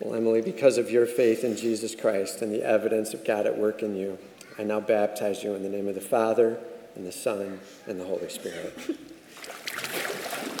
Well, 0.00 0.14
Emily, 0.14 0.42
because 0.42 0.76
of 0.76 0.90
your 0.90 1.06
faith 1.06 1.44
in 1.44 1.56
Jesus 1.56 1.94
Christ 1.94 2.42
and 2.42 2.52
the 2.52 2.64
evidence 2.64 3.14
of 3.14 3.24
God 3.24 3.46
at 3.46 3.56
work 3.56 3.82
in 3.82 3.94
you, 3.94 4.18
I 4.58 4.64
now 4.64 4.80
baptize 4.80 5.44
you 5.44 5.54
in 5.54 5.62
the 5.62 5.68
name 5.68 5.88
of 5.88 5.94
the 5.94 6.00
Father, 6.00 6.58
and 6.96 7.06
the 7.06 7.12
Son, 7.12 7.60
and 7.86 8.00
the 8.00 8.04
Holy 8.04 8.28
Spirit. 8.28 8.76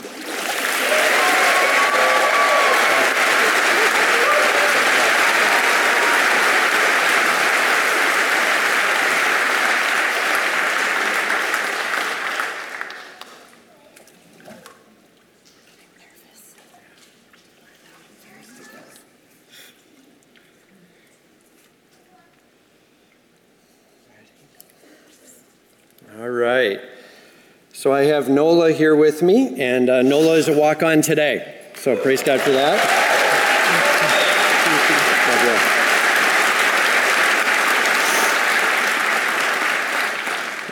So 27.80 27.94
I 27.94 28.02
have 28.02 28.28
Nola 28.28 28.72
here 28.72 28.94
with 28.94 29.22
me, 29.22 29.58
and 29.58 29.88
uh, 29.88 30.02
Nola 30.02 30.34
is 30.34 30.48
a 30.48 30.52
walk 30.52 30.82
on 30.82 31.00
today. 31.00 31.62
So 31.76 31.96
praise 31.96 32.22
God 32.22 32.38
for 32.42 32.50
that. 32.50 32.76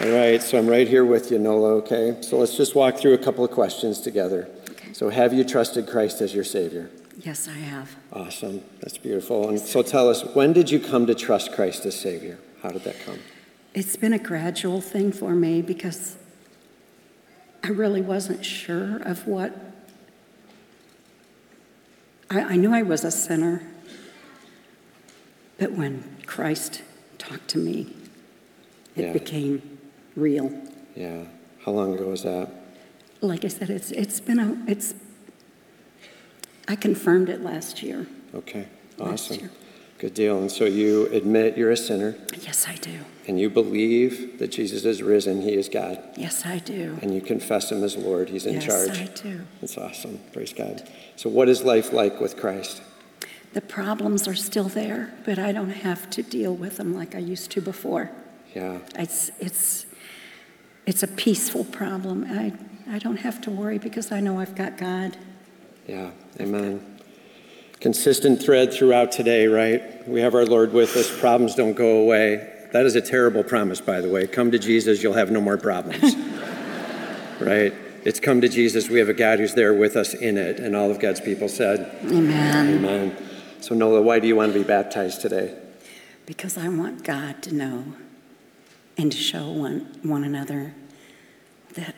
All 0.03 0.11
right, 0.11 0.43
so 0.43 0.59
I'm 0.59 0.67
right 0.67 0.87
here 0.87 1.07
with 1.07 1.31
you, 1.31 1.39
Nola, 1.39 1.77
okay? 1.77 2.19
So 2.21 2.37
let's 2.37 2.55
just 2.55 2.75
walk 2.75 2.99
through 2.99 3.15
a 3.15 3.19
couple 3.19 3.43
of 3.43 3.53
questions 3.53 4.03
together. 4.03 4.47
Okay. 4.73 4.93
So, 4.93 5.09
have 5.09 5.33
you 5.33 5.45
trusted 5.45 5.89
Christ 5.89 6.21
as 6.21 6.35
your 6.35 6.45
Savior? 6.45 6.91
Yes, 7.21 7.49
I 7.49 7.53
have. 7.53 7.97
Awesome. 8.13 8.63
That's 8.83 8.99
beautiful. 8.99 9.49
And 9.49 9.59
so 9.59 9.81
tell 9.81 10.11
us, 10.11 10.27
when 10.35 10.53
did 10.53 10.71
you 10.71 10.79
come 10.79 11.07
to 11.07 11.15
trust 11.15 11.55
Christ 11.55 11.87
as 11.87 11.99
Savior? 11.99 12.39
How 12.63 12.69
did 12.69 12.85
that 12.85 13.01
come? 13.07 13.21
It's 13.73 13.97
been 13.97 14.13
a 14.13 14.19
gradual 14.19 14.83
thing 14.83 15.11
for 15.11 15.35
me 15.35 15.63
because 15.63 16.18
I 17.69 17.71
really 17.71 18.01
wasn't 18.01 18.47
sure 18.47 18.97
of 19.03 19.27
what. 19.27 19.53
I, 22.31 22.41
I 22.41 22.57
knew 22.57 22.73
I 22.73 22.81
was 22.81 23.05
a 23.05 23.11
sinner, 23.11 23.61
but 25.59 25.73
when 25.73 26.17
Christ 26.25 26.81
talked 27.19 27.49
to 27.49 27.59
me, 27.59 27.95
it 28.97 29.05
Yeah. 29.05 29.13
became 29.13 29.79
real. 30.17 30.51
Yeah. 30.97 31.25
How 31.67 31.73
long 31.73 31.93
ago 31.95 32.09
was 32.09 32.23
that? 32.23 32.49
Like 33.21 33.45
I 33.45 33.49
said, 33.49 33.69
it's 33.69 33.91
it's 33.91 34.19
been 34.19 34.39
a 34.39 34.57
it's. 34.67 34.95
I 36.69 36.75
confirmed 36.75 37.29
it 37.29 37.43
last 37.43 37.83
year. 37.83 38.07
Okay. 38.35 38.67
Awesome. 38.99 39.51
Good 39.99 40.15
deal. 40.15 40.39
And 40.39 40.51
so 40.51 40.65
you 40.65 41.07
admit 41.07 41.59
you're 41.59 41.73
a 41.73 41.77
sinner 41.77 42.15
Yes, 42.41 42.69
I 42.69 42.77
do. 42.77 43.01
and 43.27 43.39
you 43.41 43.51
believe 43.51 44.39
that 44.39 44.49
Jesus 44.53 44.85
is 44.85 45.03
risen, 45.03 45.43
He 45.43 45.55
is 45.55 45.69
God, 45.69 46.01
Yes, 46.17 46.47
I 46.47 46.59
do. 46.59 46.97
and 47.03 47.13
you 47.15 47.21
confess 47.21 47.71
Him 47.73 47.83
as 47.83 47.97
Lord, 47.97 48.29
He's 48.29 48.47
in 48.47 48.55
yes, 48.55 48.65
charge. 48.65 48.97
Yes, 48.99 49.11
I 49.11 49.23
do. 49.23 49.41
That's 49.61 49.77
awesome. 49.77 50.21
Praise 50.33 50.53
God. 50.53 50.89
So, 51.17 51.29
what 51.29 51.49
is 51.49 51.63
life 51.63 51.93
like 51.93 52.21
with 52.21 52.37
Christ? 52.37 52.81
The 53.55 53.61
problems 53.61 54.29
are 54.29 54.37
still 54.37 54.69
there, 54.69 55.13
but 55.25 55.39
I 55.39 55.51
don't 55.53 55.71
have 55.71 56.09
to 56.11 56.23
deal 56.23 56.55
with 56.55 56.77
them 56.77 56.95
like 56.95 57.15
I 57.15 57.19
used 57.19 57.51
to 57.53 57.61
before. 57.61 58.11
Yeah. 58.55 58.79
It's 58.95 59.31
it's 59.41 59.87
it's 60.87 61.03
a 61.03 61.09
peaceful 61.09 61.65
problem. 61.65 62.25
I 62.29 62.53
I 62.89 62.99
don't 62.99 63.17
have 63.19 63.41
to 63.43 63.51
worry 63.51 63.79
because 63.79 64.13
I 64.13 64.21
know 64.21 64.39
I've 64.39 64.55
got 64.55 64.79
God. 64.79 65.17
Yeah, 65.89 66.11
amen. 66.39 66.98
Consistent 67.81 68.43
thread 68.43 68.73
throughout 68.73 69.13
today, 69.13 69.47
right? 69.47 70.09
We 70.09 70.21
have 70.21 70.35
our 70.35 70.45
Lord 70.45 70.73
with 70.73 70.97
us. 70.97 71.17
Problems 71.21 71.55
don't 71.55 71.75
go 71.75 72.01
away. 72.01 72.55
That 72.73 72.85
is 72.87 72.97
a 72.97 73.01
terrible 73.01 73.45
promise, 73.45 73.81
by 73.81 74.01
the 74.01 74.11
way. 74.11 74.27
Come 74.27 74.51
to 74.51 74.59
Jesus, 74.59 75.03
you'll 75.03 75.15
have 75.15 75.31
no 75.31 75.41
more 75.41 75.57
problems. 75.57 76.17
right? 77.41 77.73
It's 78.05 78.21
come 78.21 78.41
to 78.41 78.49
Jesus. 78.49 78.89
We 78.89 78.99
have 78.99 79.09
a 79.09 79.15
God 79.15 79.39
who's 79.39 79.55
there 79.55 79.75
with 79.75 79.97
us 79.97 80.15
in 80.15 80.39
it. 80.39 80.61
And 80.61 80.75
all 80.75 80.91
of 80.91 80.99
God's 80.99 81.21
people 81.21 81.49
said, 81.49 81.97
Amen. 82.05 82.79
Amen. 82.79 83.17
So, 83.61 83.75
Nola, 83.75 84.03
why 84.03 84.19
do 84.19 84.29
you 84.29 84.37
want 84.37 84.53
to 84.53 84.59
be 84.59 84.65
baptized 84.65 85.21
today? 85.21 85.57
Because 86.27 86.59
I 86.59 86.69
want 86.69 87.05
God 87.05 87.43
to 87.45 87.55
know 87.55 87.85
and 88.97 89.11
to 89.11 89.19
show 89.19 89.49
one 89.51 89.99
one 90.03 90.25
another 90.25 90.75
that 91.75 91.95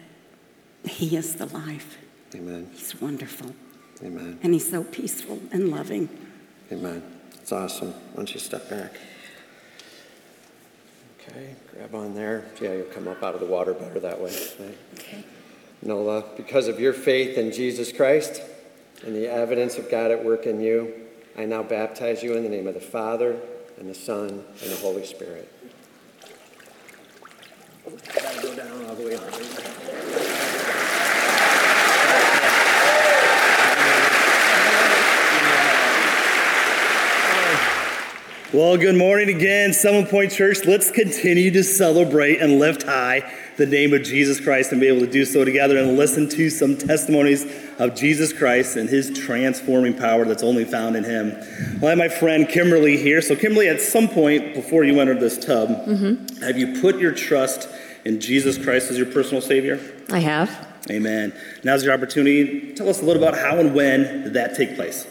He 0.85 1.17
is 1.17 1.37
the 1.37 1.47
life. 1.47 1.99
Amen. 2.35 2.71
He's 2.73 3.01
wonderful. 3.01 3.55
Amen. 4.03 4.39
And 4.43 4.55
He's 4.55 4.71
so 4.71 4.85
peaceful 4.85 5.41
and 5.53 5.71
loving. 5.71 6.09
Amen. 6.73 7.03
It's 7.35 7.53
awesome. 7.53 7.93
Why 7.93 8.17
don't 8.17 8.33
you 8.33 8.41
step 8.41 8.69
back? 8.71 8.95
Okay, 11.21 11.55
grab 11.73 11.95
on 11.95 12.15
there. 12.15 12.47
Yeah, 12.61 12.73
you'll 12.73 12.85
come 12.87 13.09
up 13.09 13.23
out 13.23 13.35
of 13.35 13.41
the 13.41 13.47
water 13.47 13.75
better 13.75 14.01
that 14.01 14.21
way. 14.21 14.33
Right? 14.59 14.79
Okay. 14.95 15.25
Nola, 15.83 16.25
because 16.37 16.69
of 16.69 16.79
your 16.79 16.93
faith 16.93 17.39
in 17.39 17.53
Jesus 17.53 17.93
Christ 17.93 18.43
and 19.05 19.15
the 19.15 19.31
evidence 19.31 19.79
of 19.79 19.91
God 19.91 20.11
at 20.11 20.25
work 20.25 20.47
in 20.47 20.61
you, 20.61 20.93
I 21.37 21.45
now 21.45 21.63
baptize 21.63 22.23
you 22.23 22.35
in 22.35 22.43
the 22.43 22.49
name 22.49 22.67
of 22.67 22.75
the 22.75 22.81
Father 22.81 23.41
and 23.79 23.89
the 23.89 23.95
Son 23.95 24.29
and 24.29 24.71
the 24.71 24.77
Holy 24.77 25.07
Spirit. 25.07 25.51
Go 28.43 28.55
down 28.55 28.85
all 28.87 28.95
the 28.95 29.07
way 29.07 29.17
Well, 38.61 38.77
good 38.77 38.97
morning 38.97 39.35
again, 39.35 39.73
Summit 39.73 40.11
Point 40.11 40.33
Church. 40.33 40.67
Let's 40.67 40.91
continue 40.91 41.51
to 41.53 41.65
celebrate 41.65 42.43
and 42.43 42.59
lift 42.59 42.83
high 42.83 43.23
the 43.57 43.65
name 43.65 43.95
of 43.95 44.03
Jesus 44.03 44.39
Christ 44.39 44.71
and 44.71 44.79
be 44.83 44.87
able 44.87 45.01
to 45.01 45.11
do 45.11 45.25
so 45.25 45.47
together 45.47 45.79
and 45.79 45.97
listen 45.97 46.29
to 46.29 46.51
some 46.51 46.77
testimonies 46.77 47.47
of 47.79 47.95
Jesus 47.95 48.35
Christ 48.35 48.77
and 48.77 48.87
his 48.87 49.19
transforming 49.19 49.97
power 49.97 50.27
that's 50.27 50.43
only 50.43 50.67
found 50.67 50.95
in 50.95 51.05
him. 51.05 51.31
Well, 51.81 51.87
I 51.87 51.89
have 51.89 51.99
my 51.99 52.11
friend 52.11 52.47
Kimberly 52.47 52.99
here. 52.99 53.23
So, 53.23 53.35
Kimberly, 53.35 53.67
at 53.67 53.81
some 53.81 54.09
point 54.09 54.53
before 54.53 54.85
you 54.85 55.01
entered 55.01 55.21
this 55.21 55.43
tub, 55.43 55.71
Mm-hmm. 55.71 56.43
have 56.43 56.59
you 56.59 56.83
put 56.83 56.99
your 56.99 57.13
trust 57.13 57.67
in 58.05 58.21
Jesus 58.21 58.63
Christ 58.63 58.91
as 58.91 58.99
your 58.99 59.07
personal 59.07 59.41
Savior? 59.41 59.81
I 60.13 60.19
have. 60.19 60.69
Amen. 60.91 61.33
Now's 61.65 61.83
your 61.83 61.95
opportunity. 61.95 62.75
Tell 62.75 62.91
us 62.91 63.01
a 63.01 63.07
little 63.07 63.23
about 63.23 63.39
how 63.41 63.57
and 63.57 63.75
when 63.75 64.03
did 64.25 64.35
that 64.35 64.55
take 64.55 64.75
place? 64.77 65.07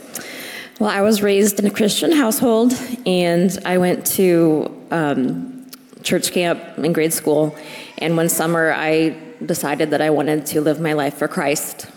Well, 0.80 0.90
I 0.90 1.02
was 1.02 1.22
raised 1.22 1.60
in 1.60 1.66
a 1.66 1.70
Christian 1.70 2.14
household, 2.14 2.74
and 3.06 3.58
I 3.66 3.78
went 3.78 4.06
to 4.18 4.82
um, 4.92 5.70
church 6.04 6.32
camp 6.32 6.62
in 6.78 6.94
grade 6.94 7.12
school. 7.12 7.54
And 7.98 8.16
one 8.16 8.30
summer, 8.30 8.72
I 8.72 9.18
decided 9.46 9.92
that 9.92 10.02
I 10.02 10.10
wanted 10.10 10.46
to 10.48 10.62
live 10.62 10.80
my 10.80 10.94
life 10.94 11.16
for 11.16 11.28
Christ. 11.28 11.88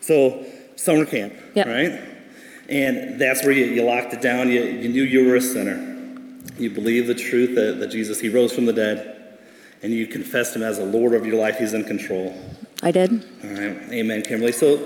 So, 0.00 0.44
summer 0.76 1.04
camp, 1.04 1.32
Yep. 1.54 1.66
right? 1.66 2.00
And 2.68 3.20
that's 3.20 3.42
where 3.42 3.52
you, 3.52 3.64
you 3.66 3.82
locked 3.82 4.12
it 4.12 4.20
down. 4.20 4.48
You, 4.50 4.62
you 4.62 4.88
knew 4.88 5.02
you 5.02 5.26
were 5.26 5.36
a 5.36 5.40
sinner. 5.40 5.76
You 6.56 6.70
believed 6.70 7.08
the 7.08 7.14
truth 7.16 7.56
that, 7.56 7.80
that 7.80 7.88
Jesus, 7.88 8.20
He 8.20 8.28
rose 8.28 8.52
from 8.52 8.66
the 8.66 8.72
dead, 8.72 9.36
and 9.82 9.92
you 9.92 10.06
confessed 10.06 10.54
Him 10.54 10.62
as 10.62 10.78
the 10.78 10.84
Lord 10.86 11.12
of 11.14 11.26
your 11.26 11.40
life. 11.40 11.58
He's 11.58 11.74
in 11.74 11.82
control. 11.82 12.40
I 12.84 12.92
did. 12.92 13.10
All 13.42 13.50
right. 13.50 13.76
Amen, 13.92 14.22
Kimberly. 14.22 14.52
So, 14.52 14.76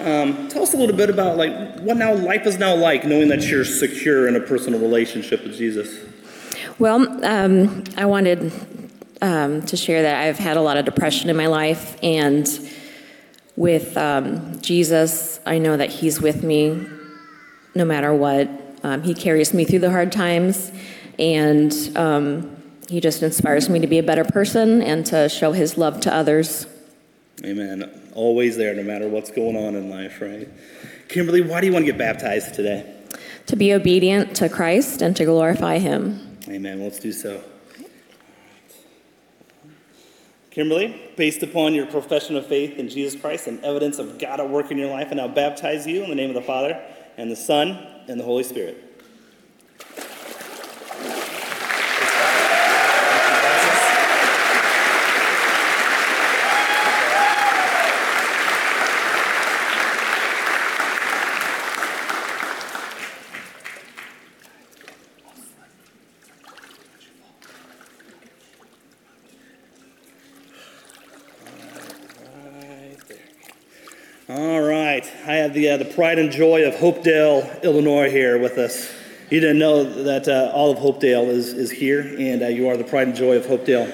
um, 0.00 0.48
tell 0.48 0.62
us 0.62 0.74
a 0.74 0.76
little 0.76 0.96
bit 0.96 1.10
about 1.10 1.36
like 1.36 1.80
what 1.80 1.96
now 1.96 2.14
life 2.14 2.46
is 2.46 2.58
now 2.58 2.74
like, 2.74 3.04
knowing 3.04 3.28
that 3.28 3.42
you're 3.46 3.64
secure 3.64 4.28
in 4.28 4.36
a 4.36 4.40
personal 4.40 4.80
relationship 4.80 5.42
with 5.42 5.56
Jesus. 5.56 5.98
Well, 6.78 7.24
um, 7.24 7.84
I 7.96 8.06
wanted 8.06 8.52
um, 9.20 9.62
to 9.62 9.76
share 9.76 10.02
that 10.02 10.22
I've 10.22 10.38
had 10.38 10.56
a 10.56 10.60
lot 10.60 10.76
of 10.76 10.84
depression 10.84 11.28
in 11.28 11.36
my 11.36 11.46
life, 11.46 11.98
and 12.02 12.48
with 13.56 13.96
um, 13.96 14.60
Jesus, 14.60 15.40
I 15.44 15.58
know 15.58 15.76
that 15.76 15.90
He's 15.90 16.20
with 16.20 16.42
me 16.44 16.86
no 17.74 17.84
matter 17.84 18.14
what. 18.14 18.48
Um, 18.84 19.02
he 19.02 19.14
carries 19.14 19.52
me 19.52 19.64
through 19.64 19.80
the 19.80 19.90
hard 19.90 20.12
times, 20.12 20.70
and 21.18 21.72
um, 21.96 22.56
He 22.88 23.00
just 23.00 23.22
inspires 23.22 23.68
me 23.68 23.80
to 23.80 23.88
be 23.88 23.98
a 23.98 24.02
better 24.04 24.24
person 24.24 24.82
and 24.82 25.04
to 25.06 25.28
show 25.28 25.52
His 25.52 25.76
love 25.76 26.00
to 26.02 26.14
others. 26.14 26.66
Amen. 27.44 28.07
Always 28.18 28.56
there, 28.56 28.74
no 28.74 28.82
matter 28.82 29.06
what's 29.08 29.30
going 29.30 29.54
on 29.54 29.76
in 29.76 29.90
life, 29.90 30.20
right? 30.20 30.48
Kimberly, 31.08 31.40
why 31.40 31.60
do 31.60 31.68
you 31.68 31.72
want 31.72 31.86
to 31.86 31.92
get 31.92 31.96
baptized 31.96 32.52
today? 32.52 33.04
To 33.46 33.54
be 33.54 33.72
obedient 33.72 34.34
to 34.38 34.48
Christ 34.48 35.02
and 35.02 35.14
to 35.14 35.24
glorify 35.24 35.78
Him. 35.78 36.36
Amen. 36.48 36.82
Let's 36.82 36.98
do 36.98 37.12
so. 37.12 37.40
Kimberly, 40.50 41.12
based 41.16 41.44
upon 41.44 41.74
your 41.74 41.86
profession 41.86 42.34
of 42.34 42.44
faith 42.44 42.76
in 42.76 42.88
Jesus 42.88 43.20
Christ 43.20 43.46
and 43.46 43.62
evidence 43.64 44.00
of 44.00 44.18
God 44.18 44.40
at 44.40 44.50
work 44.50 44.72
in 44.72 44.78
your 44.78 44.90
life, 44.90 45.06
I 45.12 45.14
now 45.14 45.28
baptize 45.28 45.86
you 45.86 46.02
in 46.02 46.10
the 46.10 46.16
name 46.16 46.30
of 46.30 46.34
the 46.34 46.42
Father 46.42 46.82
and 47.16 47.30
the 47.30 47.36
Son 47.36 47.68
and 48.08 48.18
the 48.18 48.24
Holy 48.24 48.42
Spirit. 48.42 48.88
All 74.30 74.60
right. 74.60 75.10
I 75.26 75.36
have 75.48 75.54
the, 75.54 75.70
uh, 75.70 75.76
the 75.78 75.84
pride 75.84 76.18
and 76.18 76.30
joy 76.30 76.66
of 76.66 76.74
Hopedale, 76.74 77.62
Illinois 77.62 78.10
here 78.10 78.38
with 78.38 78.58
us. 78.58 78.92
You 79.30 79.40
didn't 79.40 79.58
know 79.58 79.84
that 80.04 80.28
uh, 80.28 80.50
all 80.54 80.70
of 80.70 80.78
Hopedale 80.78 81.28
is, 81.28 81.52
is 81.52 81.70
here, 81.70 82.00
and 82.18 82.42
uh, 82.42 82.48
you 82.48 82.68
are 82.68 82.76
the 82.76 82.84
pride 82.84 83.08
and 83.08 83.16
joy 83.16 83.36
of 83.36 83.46
Hopedale. 83.46 83.90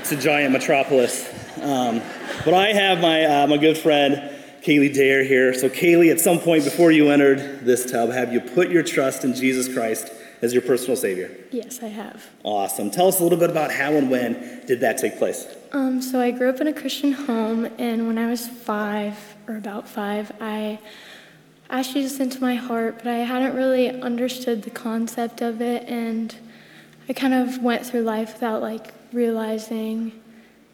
It's 0.00 0.12
a 0.12 0.16
giant 0.16 0.52
metropolis. 0.52 1.26
Um, 1.62 2.02
but 2.44 2.54
I 2.54 2.72
have 2.72 3.00
my, 3.00 3.24
uh, 3.24 3.46
my 3.46 3.56
good 3.56 3.78
friend, 3.78 4.34
Kaylee 4.62 4.94
Dare 4.94 5.24
here. 5.24 5.54
So, 5.54 5.68
Kaylee, 5.68 6.10
at 6.10 6.20
some 6.20 6.38
point 6.38 6.64
before 6.64 6.90
you 6.90 7.10
entered 7.10 7.64
this 7.64 7.90
tub, 7.90 8.10
have 8.10 8.32
you 8.32 8.40
put 8.40 8.68
your 8.68 8.82
trust 8.82 9.24
in 9.24 9.34
Jesus 9.34 9.72
Christ 9.72 10.12
as 10.42 10.52
your 10.52 10.62
personal 10.62 10.96
Savior? 10.96 11.34
Yes, 11.50 11.82
I 11.82 11.88
have. 11.88 12.26
Awesome. 12.42 12.90
Tell 12.90 13.08
us 13.08 13.20
a 13.20 13.22
little 13.22 13.38
bit 13.38 13.50
about 13.50 13.70
how 13.70 13.92
and 13.92 14.10
when 14.10 14.64
did 14.66 14.80
that 14.80 14.98
take 14.98 15.18
place? 15.18 15.46
Um, 15.72 16.02
so 16.02 16.20
I 16.20 16.30
grew 16.30 16.48
up 16.50 16.60
in 16.60 16.66
a 16.66 16.72
Christian 16.72 17.12
home, 17.12 17.70
and 17.78 18.06
when 18.06 18.18
I 18.18 18.28
was 18.28 18.48
five, 18.48 19.29
or 19.50 19.56
about 19.56 19.88
five, 19.88 20.30
I 20.40 20.78
asked 21.68 21.92
Jesus 21.92 22.20
into 22.20 22.40
my 22.40 22.54
heart, 22.54 22.98
but 22.98 23.08
I 23.08 23.18
hadn't 23.18 23.56
really 23.56 23.90
understood 23.90 24.62
the 24.62 24.70
concept 24.70 25.42
of 25.42 25.60
it, 25.60 25.88
and 25.88 26.34
I 27.08 27.12
kind 27.12 27.34
of 27.34 27.62
went 27.62 27.84
through 27.84 28.02
life 28.02 28.34
without 28.34 28.62
like 28.62 28.94
realizing 29.12 30.12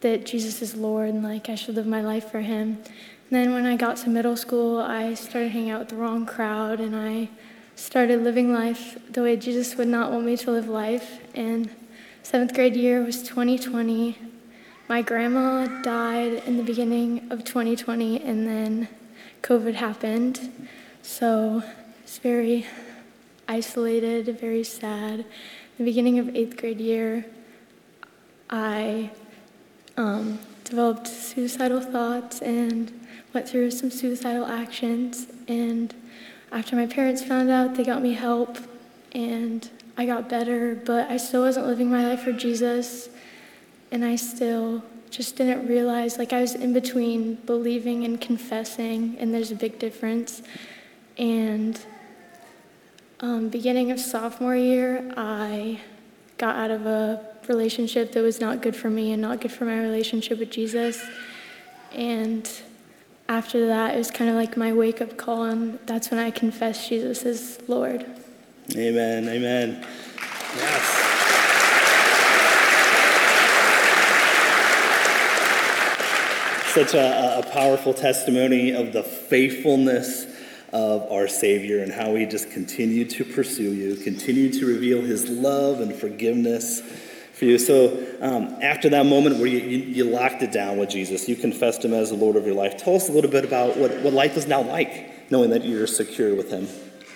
that 0.01 0.27
Jesus 0.27 0.61
is 0.61 0.75
Lord 0.75 1.09
and 1.09 1.23
like 1.23 1.49
I 1.49 1.55
should 1.55 1.75
live 1.75 1.87
my 1.87 2.01
life 2.01 2.29
for 2.29 2.41
Him. 2.41 2.77
And 2.77 3.31
then 3.31 3.51
when 3.51 3.65
I 3.65 3.75
got 3.75 3.97
to 3.97 4.09
middle 4.09 4.37
school, 4.37 4.77
I 4.77 5.15
started 5.15 5.51
hanging 5.51 5.71
out 5.71 5.79
with 5.79 5.89
the 5.89 5.95
wrong 5.95 6.27
crowd, 6.27 6.79
and 6.79 6.95
I 6.95 7.29
started 7.75 8.23
living 8.23 8.53
life 8.53 8.97
the 9.11 9.23
way 9.23 9.37
Jesus 9.37 9.75
would 9.75 9.87
not 9.87 10.11
want 10.11 10.25
me 10.25 10.37
to 10.37 10.51
live 10.51 10.67
life. 10.67 11.19
And 11.33 11.71
seventh 12.21 12.53
grade 12.53 12.75
year 12.75 13.03
was 13.03 13.23
2020. 13.23 14.26
My 14.89 15.01
grandma 15.01 15.67
died 15.81 16.43
in 16.45 16.55
the 16.55 16.63
beginning 16.63 17.29
of 17.29 17.43
2020, 17.43 18.21
and 18.23 18.47
then 18.47 18.87
COVID 19.41 19.73
happened. 19.73 20.69
So 21.01 21.61
it's 22.03 22.19
very 22.19 22.65
isolated, 23.49 24.39
very 24.39 24.63
sad. 24.63 25.25
the 25.77 25.83
beginning 25.83 26.19
of 26.19 26.33
eighth 26.33 26.55
grade 26.55 26.79
year, 26.79 27.25
I 28.49 29.11
um, 29.97 30.39
developed 30.63 31.07
suicidal 31.07 31.81
thoughts 31.81 32.41
and 32.41 32.89
went 33.33 33.49
through 33.49 33.71
some 33.71 33.91
suicidal 33.91 34.45
actions. 34.45 35.27
And 35.49 35.93
after 36.49 36.77
my 36.77 36.85
parents 36.85 37.21
found 37.21 37.49
out, 37.49 37.75
they 37.75 37.83
got 37.83 38.01
me 38.01 38.13
help 38.13 38.57
and 39.11 39.69
I 39.97 40.05
got 40.05 40.29
better, 40.29 40.75
but 40.75 41.11
I 41.11 41.17
still 41.17 41.41
wasn't 41.41 41.67
living 41.67 41.91
my 41.91 42.07
life 42.07 42.21
for 42.21 42.31
Jesus. 42.31 43.09
And 43.91 44.03
I 44.03 44.15
still 44.17 44.83
just 45.09 45.37
didn't 45.37 45.67
realize, 45.67 46.17
like, 46.17 46.33
I 46.33 46.41
was 46.41 46.53
in 46.53 46.73
between 46.73 47.35
believing 47.35 48.03
and 48.03 48.19
confessing, 48.19 49.15
and 49.19 49.33
there's 49.33 49.51
a 49.51 49.55
big 49.55 49.79
difference. 49.79 50.41
And 51.17 51.79
um, 53.19 53.49
beginning 53.49 53.91
of 53.91 53.99
sophomore 53.99 54.55
year, 54.55 55.11
I 55.15 55.79
got 56.37 56.55
out 56.55 56.71
of 56.71 56.85
a 56.85 57.25
relationship 57.47 58.11
that 58.11 58.21
was 58.21 58.41
not 58.41 58.61
good 58.61 58.75
for 58.75 58.89
me 58.89 59.13
and 59.13 59.21
not 59.21 59.41
good 59.41 59.51
for 59.51 59.65
my 59.65 59.79
relationship 59.79 60.39
with 60.39 60.51
Jesus. 60.51 61.03
And 61.93 62.49
after 63.29 63.67
that, 63.67 63.95
it 63.95 63.97
was 63.97 64.11
kind 64.11 64.29
of 64.29 64.35
like 64.35 64.57
my 64.57 64.73
wake 64.73 65.01
up 65.01 65.17
call, 65.17 65.43
and 65.45 65.79
that's 65.85 66.11
when 66.11 66.19
I 66.19 66.31
confessed 66.31 66.89
Jesus 66.89 67.23
as 67.25 67.59
Lord. 67.67 68.05
Amen. 68.75 69.29
Amen. 69.29 69.87
Yes. 70.55 71.06
Such 76.77 76.93
a, 76.93 77.39
a 77.39 77.51
powerful 77.53 77.91
testimony 77.91 78.69
of 78.69 78.93
the 78.93 79.01
faithfulness 79.01 80.27
of 80.71 81.11
our 81.11 81.27
Savior 81.27 81.81
and 81.81 81.91
how 81.91 82.13
He 82.13 82.27
just 82.27 82.51
continued 82.51 83.09
to 83.09 83.25
pursue 83.25 83.73
you, 83.73 83.95
continued 83.95 84.53
to 84.59 84.67
reveal 84.67 85.01
His 85.01 85.27
love 85.27 85.81
and 85.81 85.91
forgiveness 85.91 86.81
for 87.33 87.45
you. 87.45 87.57
So, 87.57 87.97
um, 88.21 88.59
after 88.61 88.89
that 88.89 89.07
moment 89.07 89.37
where 89.37 89.47
you, 89.47 89.57
you, 89.57 89.77
you, 89.79 90.03
locked 90.03 90.43
it 90.43 90.51
down 90.51 90.77
with 90.77 90.89
Jesus, 90.89 91.27
you 91.27 91.35
confessed 91.35 91.83
Him 91.83 91.95
as 91.95 92.11
the 92.11 92.15
Lord 92.15 92.35
of 92.35 92.45
your 92.45 92.53
life, 92.53 92.77
tell 92.77 92.95
us 92.95 93.09
a 93.09 93.11
little 93.11 93.31
bit 93.31 93.43
about 93.43 93.75
what, 93.75 93.97
what 94.01 94.13
life 94.13 94.37
is 94.37 94.45
now 94.45 94.61
like, 94.61 95.31
knowing 95.31 95.49
that 95.49 95.65
you're 95.65 95.87
secure 95.87 96.35
with 96.35 96.51
Him. 96.51 96.67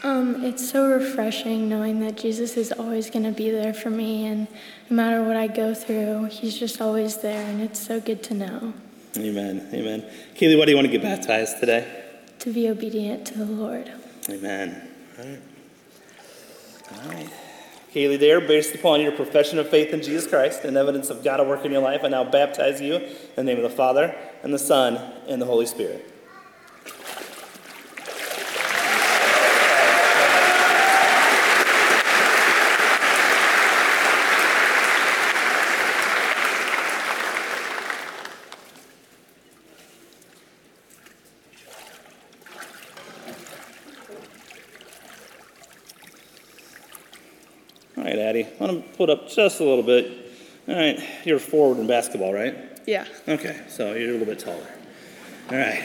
Um, 0.01 0.43
it's 0.43 0.71
so 0.71 0.89
refreshing 0.89 1.69
knowing 1.69 1.99
that 1.99 2.17
Jesus 2.17 2.57
is 2.57 2.71
always 2.71 3.11
going 3.11 3.25
to 3.25 3.31
be 3.31 3.51
there 3.51 3.75
for 3.75 3.91
me, 3.91 4.25
and 4.25 4.47
no 4.89 4.95
matter 4.95 5.23
what 5.23 5.35
I 5.35 5.45
go 5.45 5.75
through, 5.75 6.29
He's 6.31 6.57
just 6.57 6.81
always 6.81 7.17
there, 7.17 7.45
and 7.45 7.61
it's 7.61 7.79
so 7.79 7.99
good 7.99 8.23
to 8.23 8.33
know. 8.33 8.73
Amen. 9.17 9.69
Amen. 9.73 10.05
Kaylee, 10.35 10.57
why 10.57 10.65
do 10.65 10.71
you 10.71 10.77
want 10.77 10.87
to 10.87 10.91
get 10.91 11.01
baptized 11.01 11.59
today? 11.59 12.01
to 12.41 12.51
be 12.51 12.67
obedient 12.67 13.27
to 13.27 13.37
the 13.37 13.45
Lord. 13.45 13.91
Amen. 14.27 14.89
All 15.19 15.25
right. 15.25 15.41
All 16.91 17.09
right. 17.11 17.29
Kaylee, 17.93 18.19
there, 18.19 18.41
based 18.41 18.73
upon 18.73 18.99
your 18.99 19.11
profession 19.11 19.59
of 19.59 19.69
faith 19.69 19.93
in 19.93 20.01
Jesus 20.01 20.25
Christ 20.25 20.63
and 20.63 20.75
evidence 20.75 21.11
of 21.11 21.23
God 21.23 21.39
at 21.39 21.45
work 21.45 21.65
in 21.65 21.71
your 21.71 21.83
life, 21.83 22.01
I 22.03 22.07
now 22.07 22.23
baptize 22.23 22.81
you 22.81 22.95
in 22.95 23.11
the 23.35 23.43
name 23.43 23.57
of 23.57 23.63
the 23.63 23.77
Father, 23.77 24.15
and 24.41 24.51
the 24.51 24.59
Son, 24.59 24.95
and 25.27 25.39
the 25.39 25.45
Holy 25.45 25.67
Spirit. 25.67 26.11
All 48.01 48.07
right, 48.07 48.17
Addie, 48.17 48.47
I 49.01 49.03
want 49.03 49.19
to 49.19 49.25
put 49.25 49.25
up 49.25 49.35
just 49.35 49.59
a 49.61 49.63
little 49.63 49.83
bit. 49.83 50.31
All 50.67 50.75
right, 50.75 51.01
you're 51.25 51.39
forward 51.39 51.79
in 51.79 51.87
basketball, 51.87 52.33
right? 52.33 52.55
Yeah. 52.85 53.07
Okay, 53.27 53.59
so 53.67 53.93
you're 53.93 54.09
a 54.09 54.11
little 54.11 54.27
bit 54.27 54.37
taller. 54.37 54.67
All 55.49 55.57
right, 55.57 55.83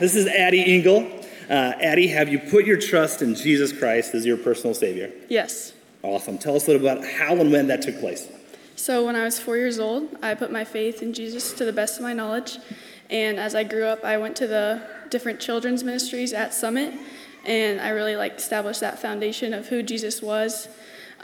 this 0.00 0.16
is 0.16 0.26
Addie 0.26 0.64
Engel. 0.64 1.08
Uh, 1.48 1.74
Addie, 1.80 2.08
have 2.08 2.28
you 2.28 2.40
put 2.40 2.66
your 2.66 2.76
trust 2.76 3.22
in 3.22 3.36
Jesus 3.36 3.72
Christ 3.72 4.16
as 4.16 4.26
your 4.26 4.36
personal 4.36 4.74
Savior? 4.74 5.12
Yes. 5.28 5.74
Awesome. 6.02 6.38
Tell 6.38 6.56
us 6.56 6.66
a 6.66 6.72
little 6.72 6.84
about 6.84 7.06
how 7.06 7.36
and 7.36 7.52
when 7.52 7.68
that 7.68 7.82
took 7.82 8.00
place. 8.00 8.28
So, 8.74 9.06
when 9.06 9.14
I 9.14 9.22
was 9.22 9.38
four 9.38 9.56
years 9.56 9.78
old, 9.78 10.08
I 10.20 10.34
put 10.34 10.50
my 10.50 10.64
faith 10.64 11.02
in 11.02 11.12
Jesus 11.12 11.52
to 11.52 11.64
the 11.64 11.72
best 11.72 11.98
of 11.98 12.02
my 12.02 12.14
knowledge. 12.14 12.58
And 13.10 13.38
as 13.38 13.54
I 13.54 13.62
grew 13.62 13.84
up, 13.84 14.04
I 14.04 14.18
went 14.18 14.34
to 14.36 14.48
the 14.48 14.82
different 15.08 15.38
children's 15.38 15.84
ministries 15.84 16.32
at 16.32 16.52
Summit, 16.52 16.94
and 17.44 17.80
I 17.80 17.90
really 17.90 18.16
like 18.16 18.38
established 18.38 18.80
that 18.80 18.98
foundation 18.98 19.54
of 19.54 19.68
who 19.68 19.84
Jesus 19.84 20.20
was 20.20 20.68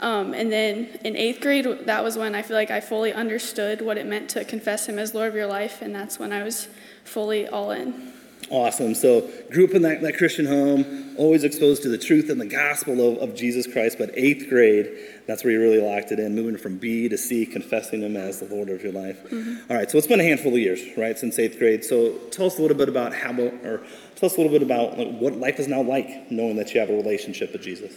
um, 0.03 0.33
and 0.33 0.51
then 0.51 0.99
in 1.05 1.15
eighth 1.15 1.39
grade, 1.39 1.65
that 1.85 2.03
was 2.03 2.17
when 2.17 2.35
I 2.35 2.41
feel 2.41 2.57
like 2.57 2.69
I 2.69 2.81
fully 2.81 3.13
understood 3.13 3.81
what 3.81 3.97
it 3.97 4.05
meant 4.05 4.29
to 4.31 4.43
confess 4.43 4.87
Him 4.87 4.99
as 4.99 5.15
Lord 5.15 5.29
of 5.29 5.35
your 5.35 5.47
life, 5.47 5.81
and 5.81 5.95
that's 5.95 6.19
when 6.19 6.33
I 6.33 6.43
was 6.43 6.67
fully 7.05 7.47
all 7.47 7.71
in. 7.71 8.11
Awesome. 8.49 8.95
So, 8.95 9.31
grew 9.49 9.63
up 9.63 9.71
in 9.71 9.81
that, 9.83 10.01
that 10.01 10.17
Christian 10.17 10.45
home, 10.45 11.15
always 11.17 11.45
exposed 11.45 11.83
to 11.83 11.89
the 11.89 11.97
truth 11.97 12.29
and 12.29 12.39
the 12.41 12.45
gospel 12.45 13.13
of, 13.13 13.29
of 13.29 13.35
Jesus 13.35 13.65
Christ, 13.65 13.97
but 13.97 14.11
eighth 14.15 14.49
grade, 14.49 14.91
that's 15.25 15.45
where 15.45 15.53
you 15.53 15.61
really 15.61 15.79
locked 15.79 16.11
it 16.11 16.19
in, 16.19 16.35
moving 16.35 16.57
from 16.57 16.77
B 16.77 17.07
to 17.07 17.17
C, 17.17 17.45
confessing 17.45 18.01
Him 18.01 18.17
as 18.17 18.41
the 18.41 18.53
Lord 18.53 18.67
of 18.67 18.83
your 18.83 18.91
life. 18.91 19.23
Mm-hmm. 19.29 19.71
All 19.71 19.77
right, 19.77 19.89
so 19.89 19.97
it's 19.97 20.07
been 20.07 20.19
a 20.19 20.25
handful 20.25 20.51
of 20.51 20.59
years, 20.59 20.81
right, 20.97 21.17
since 21.17 21.39
eighth 21.39 21.57
grade. 21.57 21.85
So, 21.85 22.17
tell 22.29 22.47
us 22.47 22.59
a 22.59 22.61
little 22.61 22.75
bit 22.75 22.89
about 22.89 23.13
how, 23.13 23.31
or 23.31 23.81
tell 24.17 24.27
us 24.27 24.35
a 24.35 24.41
little 24.41 24.51
bit 24.51 24.63
about 24.63 24.97
like, 24.97 25.17
what 25.17 25.37
life 25.37 25.61
is 25.61 25.69
now 25.69 25.81
like, 25.81 26.29
knowing 26.29 26.57
that 26.57 26.73
you 26.73 26.81
have 26.81 26.89
a 26.89 26.95
relationship 26.97 27.53
with 27.53 27.61
Jesus. 27.61 27.93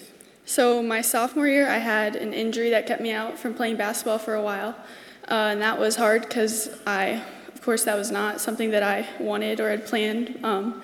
So, 0.49 0.81
my 0.81 1.01
sophomore 1.01 1.49
year, 1.49 1.69
I 1.69 1.79
had 1.79 2.15
an 2.15 2.33
injury 2.33 2.71
that 2.71 2.87
kept 2.87 3.03
me 3.03 3.11
out 3.11 3.37
from 3.37 3.53
playing 3.53 3.79
basketball 3.79 4.19
for 4.19 4.35
a 4.35 4.43
while. 4.43 4.77
Uh, 5.29 5.51
and 5.51 5.61
that 5.61 5.77
was 5.77 5.97
hard 5.97 6.23
because 6.23 6.71
I, 6.87 7.21
of 7.53 7.61
course, 7.63 7.83
that 7.83 7.97
was 7.97 8.13
not 8.13 8.41
something 8.41 8.71
that 8.71 8.85
I 8.85 9.09
wanted 9.19 9.59
or 9.59 9.71
had 9.71 9.85
planned. 9.85 10.39
Um, 10.45 10.83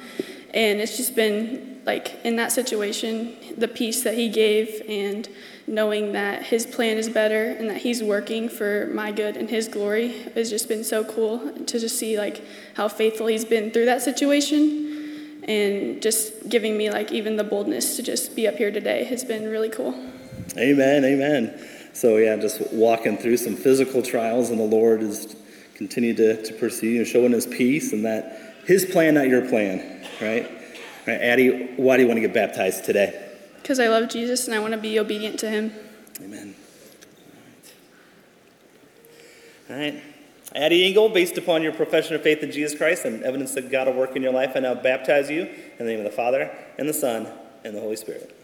and 0.53 0.81
it's 0.81 0.97
just 0.97 1.15
been 1.15 1.81
like 1.87 2.25
in 2.25 2.35
that 2.37 2.51
situation, 2.51 3.37
the 3.57 3.69
peace 3.69 4.03
that 4.03 4.15
he 4.15 4.29
gave 4.29 4.83
and 4.89 5.29
knowing 5.69 6.11
that 6.11 6.43
his 6.43 6.67
plan 6.67 6.97
is 6.97 7.09
better 7.09 7.51
and 7.53 7.71
that 7.71 7.79
he's 7.79 8.03
working 8.03 8.49
for 8.49 8.89
my 8.93 9.13
good 9.13 9.37
and 9.37 9.49
his 9.49 9.69
glory 9.69 10.25
has 10.35 10.51
just 10.51 10.67
been 10.67 10.83
so 10.83 11.05
cool 11.05 11.39
to 11.53 11.79
just 11.79 11.97
see 12.01 12.19
like 12.19 12.45
how 12.75 12.89
faithful 12.89 13.29
he's 13.29 13.45
been 13.45 13.71
through 13.71 13.85
that 13.85 14.03
situation 14.03 14.92
and 15.45 16.01
just 16.01 16.49
giving 16.49 16.77
me 16.77 16.91
like 16.91 17.13
even 17.13 17.37
the 17.37 17.45
boldness 17.45 17.97
to 17.97 18.03
just 18.03 18.37
be 18.37 18.47
up 18.47 18.55
here 18.57 18.71
today 18.71 19.05
has 19.05 19.25
been 19.25 19.49
really 19.49 19.69
cool. 19.69 19.95
Amen, 20.57 21.05
amen. 21.05 21.69
So 21.93 22.17
yeah, 22.17 22.37
just 22.37 22.73
walking 22.73 23.19
through 23.19 23.37
some 23.37 23.57
physical 23.57 24.03
trials, 24.03 24.51
and 24.51 24.59
the 24.59 24.65
Lord 24.65 25.01
has 25.01 25.37
continued 25.75 26.17
to, 26.19 26.43
to 26.43 26.53
pursue 26.55 26.89
you, 26.89 27.05
showing 27.05 27.33
His 27.33 27.47
peace, 27.47 27.93
and 27.93 28.05
that 28.05 28.57
His 28.67 28.85
plan, 28.85 29.15
not 29.15 29.29
your 29.29 29.47
plan, 29.49 30.07
right? 30.21 30.51
Right, 31.07 31.21
Addie, 31.21 31.73
why 31.77 31.97
do 31.97 32.03
you 32.03 32.09
want 32.09 32.19
to 32.19 32.21
get 32.21 32.33
baptized 32.33 32.85
today? 32.85 33.31
Because 33.57 33.81
I 33.81 33.89
love 33.89 34.09
Jesus 34.09 34.47
and 34.47 34.55
I 34.55 34.61
want 34.61 34.73
to 34.73 34.79
be 34.79 34.99
obedient 34.99 35.39
to 35.41 35.51
Him. 35.51 35.73
Amen. 36.21 36.55
All 39.69 39.77
right. 39.77 39.95
All 39.95 40.01
right. 40.01 40.12
Addie 40.55 40.85
Engel, 40.85 41.09
based 41.09 41.39
upon 41.39 41.63
your 41.63 41.73
profession 41.73 42.15
of 42.15 42.23
faith 42.23 42.43
in 42.43 42.53
Jesus 42.53 42.77
Christ 42.77 43.05
and 43.05 43.23
evidence 43.23 43.53
that 43.55 43.71
God 43.71 43.87
will 43.87 43.95
work 43.95 44.17
in 44.17 44.23
your 44.23 44.33
life, 44.33 44.53
I 44.55 44.61
now 44.61 44.75
baptize 44.75 45.31
you 45.31 45.43
in 45.43 45.79
the 45.79 45.85
name 45.85 45.99
of 45.99 46.05
the 46.05 46.11
Father, 46.11 46.51
and 46.79 46.89
the 46.89 46.95
Son, 46.95 47.27
and 47.65 47.75
the 47.75 47.81
Holy 47.81 47.97
Spirit. 47.97 48.37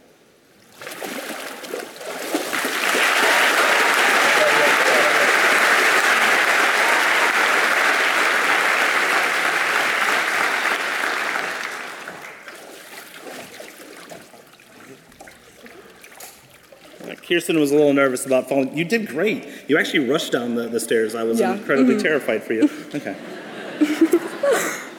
Kirsten 17.28 17.60
was 17.60 17.70
a 17.70 17.76
little 17.76 17.92
nervous 17.92 18.24
about 18.24 18.48
falling. 18.48 18.74
You 18.76 18.84
did 18.84 19.06
great. 19.06 19.46
You 19.68 19.78
actually 19.78 20.08
rushed 20.08 20.32
down 20.32 20.54
the, 20.54 20.66
the 20.68 20.80
stairs. 20.80 21.14
I 21.14 21.24
was 21.24 21.38
Yeah. 21.38 21.54
incredibly 21.54 21.96
Mhm. 21.96 22.02
terrified 22.02 22.42
for 22.42 22.54
you. 22.54 22.70
Okay. 22.94 23.14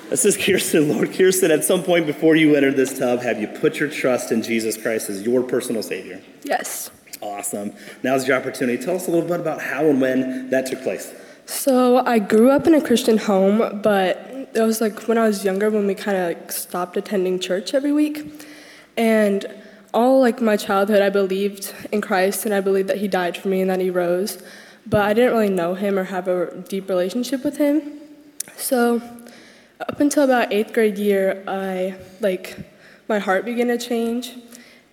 This 0.10 0.26
is 0.26 0.38
Kirsten. 0.38 0.90
Lord 0.90 1.14
Kirsten, 1.14 1.52
at 1.52 1.64
some 1.64 1.84
point 1.84 2.06
before 2.08 2.36
you 2.36 2.56
entered 2.56 2.76
this 2.76 2.98
tub, 2.98 3.22
have 3.22 3.40
you 3.40 3.48
put 3.48 3.80
your 3.80 3.90
trust 3.90 4.32
in 4.32 4.42
Jesus 4.42 4.76
Christ 4.78 5.10
as 5.10 5.22
your 5.24 5.44
personal 5.44 5.84
Savior? 5.84 6.20
Yes. 6.44 6.90
Awesome. 7.22 7.74
Now's 8.04 8.28
your 8.28 8.36
opportunity. 8.38 8.84
Tell 8.84 8.96
us 8.96 9.08
a 9.08 9.12
little 9.12 9.28
bit 9.28 9.40
about 9.40 9.62
how 9.62 9.86
and 9.86 10.02
when 10.02 10.50
that 10.50 10.66
took 10.68 10.82
place. 10.82 11.12
So 11.46 11.98
I 12.06 12.18
grew 12.20 12.50
up 12.50 12.66
in 12.66 12.74
a 12.74 12.82
Christian 12.82 13.18
home, 13.18 13.82
but 13.84 14.48
it 14.56 14.62
was 14.62 14.82
like 14.82 15.08
when 15.08 15.18
I 15.20 15.28
was 15.28 15.44
younger 15.46 15.70
when 15.70 15.86
we 15.86 15.94
kind 15.96 16.18
of 16.18 16.52
stopped 16.52 16.96
attending 16.98 17.40
church 17.40 17.74
every 17.76 17.92
week. 17.92 18.24
And 18.98 19.46
all 19.94 20.20
like 20.20 20.42
my 20.42 20.58
childhood, 20.58 21.02
I 21.02 21.10
believed 21.10 21.74
in 21.92 22.02
Christ 22.02 22.46
and 22.46 22.54
I 22.54 22.62
believed 22.62 22.90
that 22.90 22.98
He 22.98 23.08
died 23.08 23.38
for 23.38 23.48
me 23.48 23.62
and 23.62 23.70
that 23.70 23.80
He 23.80 23.90
rose. 23.90 24.42
But 24.86 25.02
I 25.02 25.14
didn't 25.14 25.34
really 25.34 25.50
know 25.50 25.76
Him 25.76 26.00
or 26.00 26.06
have 26.06 26.28
a 26.28 26.56
deep 26.68 26.90
relationship 26.90 27.44
with 27.44 27.58
Him. 27.58 28.00
So 28.56 29.02
up 29.80 30.00
until 30.00 30.24
about 30.24 30.52
eighth 30.52 30.74
grade 30.74 30.98
year, 30.98 31.44
I 31.48 31.96
like 32.20 32.58
my 33.08 33.20
heart 33.20 33.46
began 33.46 33.68
to 33.68 33.78
change, 33.78 34.36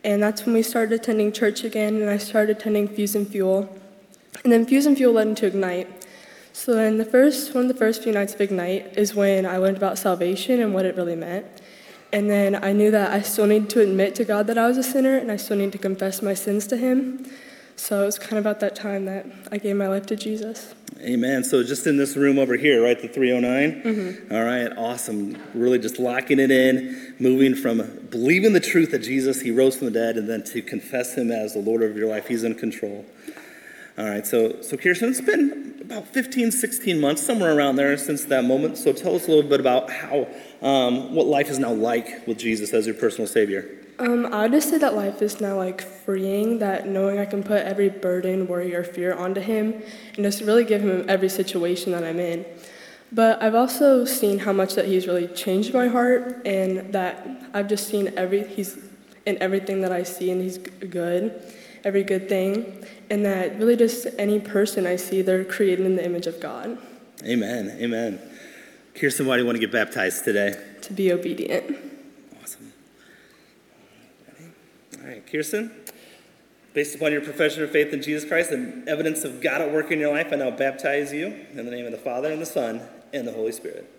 and 0.04 0.22
that's 0.22 0.46
when 0.46 0.54
we 0.54 0.62
started 0.62 0.94
attending 0.94 1.32
church 1.32 1.64
again, 1.64 2.00
and 2.00 2.08
I 2.08 2.18
started 2.18 2.56
attending 2.56 2.88
Fuse 2.88 3.14
and 3.14 3.26
Fuel, 3.28 3.68
and 4.44 4.52
then 4.52 4.64
Fuse 4.64 4.86
and 4.86 4.96
Fuel 4.96 5.12
led 5.12 5.26
into 5.26 5.46
Ignite. 5.46 5.88
So 6.52 6.74
then 6.74 6.98
the 6.98 7.04
first 7.04 7.54
one 7.54 7.64
of 7.64 7.68
the 7.68 7.74
first 7.74 8.02
few 8.02 8.12
nights 8.12 8.32
of 8.32 8.40
Ignite 8.40 8.96
is 8.96 9.14
when 9.14 9.44
I 9.44 9.58
learned 9.58 9.76
about 9.76 9.98
salvation 9.98 10.60
and 10.60 10.72
what 10.72 10.86
it 10.86 10.96
really 10.96 11.16
meant. 11.16 11.46
And 12.12 12.30
then 12.30 12.62
I 12.62 12.72
knew 12.72 12.90
that 12.90 13.12
I 13.12 13.20
still 13.20 13.46
needed 13.46 13.70
to 13.70 13.80
admit 13.80 14.14
to 14.16 14.24
God 14.24 14.46
that 14.46 14.56
I 14.56 14.66
was 14.66 14.78
a 14.78 14.82
sinner 14.82 15.16
and 15.16 15.30
I 15.30 15.36
still 15.36 15.56
need 15.56 15.72
to 15.72 15.78
confess 15.78 16.22
my 16.22 16.34
sins 16.34 16.66
to 16.68 16.76
Him. 16.76 17.26
So 17.76 18.02
it 18.02 18.06
was 18.06 18.18
kind 18.18 18.34
of 18.34 18.38
about 18.38 18.60
that 18.60 18.74
time 18.74 19.04
that 19.04 19.26
I 19.52 19.58
gave 19.58 19.76
my 19.76 19.88
life 19.88 20.06
to 20.06 20.16
Jesus. 20.16 20.74
Amen. 21.02 21.44
So 21.44 21.62
just 21.62 21.86
in 21.86 21.98
this 21.98 22.16
room 22.16 22.38
over 22.38 22.56
here, 22.56 22.82
right, 22.82 22.98
the 23.00 23.06
309? 23.06 23.82
Mhm. 23.82 24.32
All 24.32 24.42
right, 24.42 24.72
awesome. 24.78 25.36
Really 25.52 25.78
just 25.78 25.98
locking 25.98 26.38
it 26.38 26.50
in, 26.50 27.14
moving 27.18 27.54
from 27.54 27.82
believing 28.10 28.54
the 28.54 28.60
truth 28.60 28.92
that 28.92 29.00
Jesus, 29.00 29.42
he 29.42 29.50
rose 29.50 29.76
from 29.76 29.88
the 29.88 29.92
dead, 29.92 30.16
and 30.16 30.26
then 30.26 30.42
to 30.44 30.62
confess 30.62 31.14
him 31.14 31.30
as 31.30 31.52
the 31.52 31.58
Lord 31.60 31.82
of 31.82 31.98
your 31.98 32.08
life. 32.08 32.28
He's 32.28 32.44
in 32.44 32.54
control. 32.54 33.04
All 33.98 34.04
right, 34.04 34.26
so, 34.26 34.60
so 34.60 34.76
Kirsten, 34.76 35.08
it's 35.08 35.22
been 35.22 35.78
about 35.80 36.06
15, 36.08 36.52
16 36.52 37.00
months, 37.00 37.22
somewhere 37.24 37.56
around 37.56 37.76
there 37.76 37.96
since 37.96 38.26
that 38.26 38.44
moment. 38.44 38.76
So 38.76 38.92
tell 38.92 39.14
us 39.14 39.26
a 39.26 39.30
little 39.30 39.48
bit 39.48 39.58
about 39.58 39.88
how, 39.88 40.28
um, 40.60 41.14
what 41.14 41.26
life 41.26 41.48
is 41.48 41.58
now 41.58 41.72
like 41.72 42.26
with 42.26 42.36
Jesus 42.36 42.74
as 42.74 42.84
your 42.84 42.94
personal 42.94 43.26
Savior. 43.26 43.66
Um, 43.98 44.26
I 44.26 44.42
would 44.42 44.52
just 44.52 44.68
say 44.68 44.76
that 44.76 44.94
life 44.94 45.22
is 45.22 45.40
now 45.40 45.56
like 45.56 45.80
freeing, 45.80 46.58
that 46.58 46.86
knowing 46.86 47.18
I 47.18 47.24
can 47.24 47.42
put 47.42 47.62
every 47.62 47.88
burden, 47.88 48.46
worry, 48.46 48.74
or 48.74 48.84
fear 48.84 49.14
onto 49.14 49.40
Him 49.40 49.82
and 50.16 50.24
just 50.24 50.42
really 50.42 50.64
give 50.64 50.82
Him 50.82 51.06
every 51.08 51.30
situation 51.30 51.92
that 51.92 52.04
I'm 52.04 52.20
in. 52.20 52.44
But 53.10 53.42
I've 53.42 53.54
also 53.54 54.04
seen 54.04 54.40
how 54.40 54.52
much 54.52 54.74
that 54.74 54.84
He's 54.84 55.06
really 55.06 55.28
changed 55.28 55.72
my 55.72 55.88
heart 55.88 56.42
and 56.44 56.92
that 56.92 57.26
I've 57.54 57.68
just 57.68 57.88
seen 57.88 58.12
every, 58.18 58.46
He's 58.46 58.76
in 59.24 59.38
everything 59.40 59.80
that 59.80 59.92
I 59.92 60.02
see 60.02 60.30
and 60.30 60.42
He's 60.42 60.58
good, 60.58 61.42
every 61.82 62.02
good 62.02 62.28
thing. 62.28 62.84
And 63.08 63.24
that 63.24 63.58
really 63.58 63.76
just 63.76 64.06
any 64.18 64.40
person 64.40 64.86
I 64.86 64.96
see, 64.96 65.22
they're 65.22 65.44
created 65.44 65.86
in 65.86 65.96
the 65.96 66.04
image 66.04 66.26
of 66.26 66.40
God 66.40 66.78
Amen. 67.24 67.76
Amen. 67.80 68.20
Kirsten, 68.94 69.26
why 69.26 69.36
do 69.36 69.42
you 69.42 69.46
want 69.46 69.56
to 69.56 69.60
get 69.60 69.72
baptized 69.72 70.24
today? 70.24 70.54
to 70.82 70.92
be 70.92 71.12
obedient. 71.12 71.76
Awesome. 72.40 72.72
All 75.00 75.08
right, 75.08 75.26
Kirsten, 75.26 75.72
based 76.74 76.94
upon 76.94 77.12
your 77.12 77.22
profession 77.22 77.64
of 77.64 77.70
faith 77.70 77.92
in 77.92 78.02
Jesus 78.02 78.28
Christ 78.28 78.52
and 78.52 78.88
evidence 78.88 79.24
of 79.24 79.40
God 79.40 79.60
at 79.60 79.72
work 79.72 79.90
in 79.90 79.98
your 79.98 80.12
life, 80.12 80.28
I 80.30 80.36
now 80.36 80.50
baptize 80.50 81.12
you 81.12 81.26
in 81.26 81.56
the 81.56 81.64
name 81.64 81.86
of 81.86 81.92
the 81.92 81.98
Father 81.98 82.30
and 82.30 82.40
the 82.40 82.46
Son 82.46 82.80
and 83.12 83.26
the 83.26 83.32
Holy 83.32 83.52
Spirit. 83.52 83.90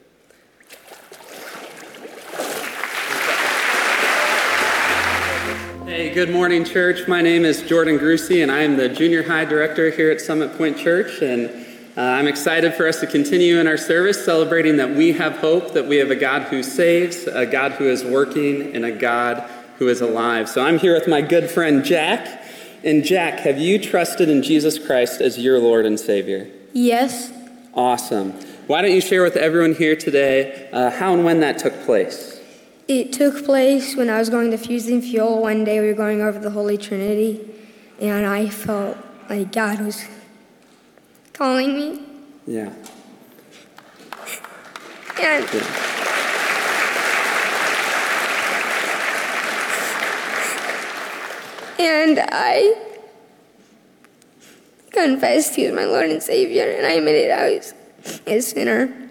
Hey, 5.88 6.14
good 6.14 6.30
morning, 6.30 6.66
church. 6.66 7.08
My 7.08 7.22
name 7.22 7.46
is 7.46 7.62
Jordan 7.62 7.98
Grucey, 7.98 8.44
and 8.44 8.52
I 8.52 8.64
am 8.64 8.76
the 8.76 8.90
junior 8.90 9.24
high 9.24 9.46
director 9.46 9.90
here 9.90 10.12
at 10.12 10.20
Summit 10.20 10.58
Point 10.58 10.78
Church. 10.78 11.22
And 11.22 11.50
uh, 11.96 12.02
I'm 12.02 12.28
excited 12.28 12.74
for 12.74 12.90
us 12.90 13.00
to 13.00 13.08
continue 13.08 13.58
in 13.58 13.68
our 13.68 13.78
service, 13.78 14.26
celebrating 14.26 14.76
that 14.78 14.90
we 14.90 15.14
have 15.14 15.38
hope, 15.38 15.72
that 15.76 15.88
we 15.88 15.96
have 15.96 16.12
a 16.12 16.16
God 16.18 16.42
who 16.50 16.62
saves, 16.62 17.26
a 17.26 17.46
God 17.46 17.72
who 17.72 17.86
is 17.86 18.04
working, 18.04 18.76
and 18.76 18.84
a 18.84 18.92
God 18.92 19.50
who 19.78 19.88
is 19.88 20.02
alive. 20.02 20.50
So 20.50 20.62
I'm 20.62 20.78
here 20.78 20.94
with 20.94 21.08
my 21.08 21.22
good 21.22 21.50
friend 21.50 21.86
Jack. 21.86 22.44
And 22.84 23.06
Jack, 23.06 23.40
have 23.40 23.58
you 23.58 23.80
trusted 23.80 24.28
in 24.28 24.44
Jesus 24.44 24.78
Christ 24.78 25.22
as 25.22 25.38
your 25.40 25.58
Lord 25.58 25.86
and 25.86 25.98
Savior? 25.98 26.50
Yes. 26.74 27.32
Awesome. 27.74 28.34
Why 28.68 28.82
don't 28.82 28.92
you 28.92 29.00
share 29.00 29.24
with 29.24 29.38
everyone 29.38 29.74
here 29.74 29.96
today 29.96 30.70
uh, 30.74 30.92
how 30.92 31.14
and 31.14 31.24
when 31.24 31.40
that 31.40 31.60
took 31.60 31.86
place? 31.86 32.37
It 32.88 33.12
took 33.12 33.44
place 33.44 33.98
when 33.98 34.10
I 34.10 34.18
was 34.18 34.30
going 34.30 34.50
to 34.52 34.58
Fuse 34.58 34.88
and 34.88 35.04
Fuel. 35.04 35.42
One 35.42 35.66
day 35.66 35.82
we 35.82 35.88
were 35.88 35.94
going 35.94 36.22
over 36.22 36.40
the 36.40 36.52
Holy 36.52 36.78
Trinity, 36.78 37.46
and 38.00 38.26
I 38.26 38.48
felt 38.48 38.98
like 39.30 39.52
God 39.52 39.82
was 39.82 40.06
calling 41.34 41.76
me. 41.76 42.02
Yeah. 42.46 42.74
And 45.20 45.46
and 51.78 52.20
I 52.32 52.76
confessed 54.92 55.56
He 55.56 55.66
was 55.66 55.74
my 55.74 55.84
Lord 55.84 56.10
and 56.10 56.24
Savior, 56.24 56.72
and 56.72 56.86
I 56.86 56.92
admitted 56.92 57.32
I 57.32 57.58
was 57.58 57.74
a 58.26 58.40
sinner. 58.40 59.07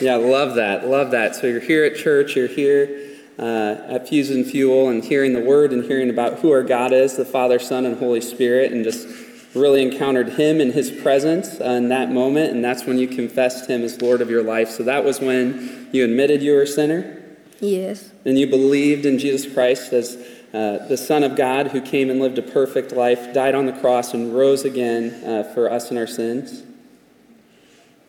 Yeah, 0.00 0.16
love 0.16 0.56
that. 0.56 0.86
Love 0.86 1.10
that. 1.12 1.34
So 1.36 1.46
you're 1.46 1.60
here 1.60 1.84
at 1.84 1.96
church, 1.96 2.36
you're 2.36 2.48
here 2.48 3.02
uh, 3.38 3.76
at 3.88 4.08
Fuse 4.08 4.30
and 4.30 4.46
Fuel, 4.46 4.88
and 4.88 5.04
hearing 5.04 5.32
the 5.32 5.40
word 5.40 5.72
and 5.72 5.84
hearing 5.84 6.10
about 6.10 6.40
who 6.40 6.50
our 6.52 6.62
God 6.62 6.92
is 6.92 7.16
the 7.16 7.24
Father, 7.24 7.58
Son, 7.58 7.84
and 7.86 7.98
Holy 7.98 8.20
Spirit, 8.20 8.72
and 8.72 8.84
just 8.84 9.06
really 9.54 9.82
encountered 9.82 10.30
Him 10.30 10.60
in 10.60 10.72
His 10.72 10.90
presence 10.90 11.60
uh, 11.60 11.64
in 11.64 11.88
that 11.88 12.10
moment, 12.10 12.52
and 12.52 12.64
that's 12.64 12.84
when 12.84 12.98
you 12.98 13.08
confessed 13.08 13.68
Him 13.68 13.82
as 13.82 14.00
Lord 14.02 14.20
of 14.20 14.30
your 14.30 14.42
life. 14.42 14.68
So 14.70 14.82
that 14.84 15.04
was 15.04 15.20
when 15.20 15.88
you 15.92 16.04
admitted 16.04 16.42
you 16.42 16.52
were 16.52 16.62
a 16.62 16.66
sinner, 16.66 17.22
Yes. 17.60 18.10
and 18.24 18.38
you 18.38 18.46
believed 18.46 19.06
in 19.06 19.18
Jesus 19.18 19.52
Christ 19.52 19.92
as 19.94 20.16
uh, 20.52 20.86
the 20.88 20.96
Son 20.96 21.22
of 21.22 21.36
God 21.36 21.68
who 21.68 21.80
came 21.80 22.10
and 22.10 22.20
lived 22.20 22.38
a 22.38 22.42
perfect 22.42 22.92
life, 22.92 23.32
died 23.32 23.54
on 23.54 23.66
the 23.66 23.72
cross, 23.72 24.12
and 24.14 24.34
rose 24.34 24.64
again 24.64 25.24
uh, 25.24 25.42
for 25.54 25.70
us 25.70 25.90
and 25.90 25.98
our 25.98 26.06
sins. 26.06 26.62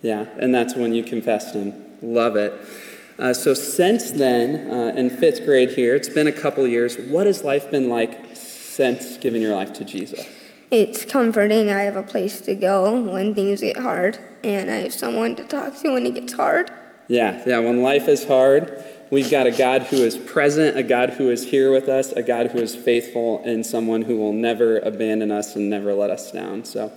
Yeah, 0.02 0.26
and 0.40 0.54
that's 0.54 0.76
when 0.76 0.94
you 0.94 1.04
confessed 1.04 1.56
him. 1.56 1.74
Love 2.02 2.36
it. 2.36 2.54
Uh, 3.20 3.34
so 3.34 3.54
since 3.54 4.12
then, 4.12 4.70
uh, 4.72 4.94
in 4.96 5.10
fifth 5.10 5.44
grade 5.44 5.72
here, 5.72 5.96
it's 5.96 6.10
been 6.10 6.28
a 6.28 6.32
couple 6.32 6.68
years. 6.68 6.98
What 6.98 7.26
has 7.26 7.44
life 7.44 7.72
been 7.72 7.90
like 7.90 8.36
since 8.36 9.18
giving 9.18 9.42
your 9.42 9.56
life 9.56 9.74
to 9.74 9.86
Jesus? 9.86 10.24
It's 10.70 11.06
comforting. 11.06 11.72
I 11.72 11.82
have 11.84 11.96
a 11.96 12.04
place 12.04 12.42
to 12.42 12.54
go 12.54 13.02
when 13.02 13.34
things 13.34 13.62
get 13.62 13.78
hard, 13.78 14.20
and 14.44 14.70
I 14.70 14.76
have 14.76 14.94
someone 14.94 15.36
to 15.38 15.44
talk 15.46 15.78
to 15.80 15.94
when 15.94 16.06
it 16.06 16.14
gets 16.14 16.34
hard. 16.34 16.70
Yeah, 17.08 17.42
yeah. 17.48 17.60
When 17.60 17.82
life 17.82 18.08
is 18.08 18.28
hard, 18.28 18.84
we've 19.10 19.32
got 19.32 19.48
a 19.48 19.52
God 19.52 19.84
who 19.84 19.98
is 19.98 20.18
present, 20.18 20.78
a 20.78 20.84
God 20.84 21.12
who 21.12 21.32
is 21.32 21.44
here 21.44 21.72
with 21.72 21.88
us, 21.88 22.12
a 22.12 22.22
God 22.22 22.48
who 22.48 22.60
is 22.60 22.76
faithful, 22.76 23.42
and 23.46 23.66
someone 23.66 24.04
who 24.04 24.18
will 24.18 24.34
never 24.34 24.78
abandon 24.80 25.32
us 25.32 25.56
and 25.56 25.70
never 25.70 25.94
let 25.94 26.12
us 26.12 26.32
down. 26.32 26.66
So, 26.66 26.92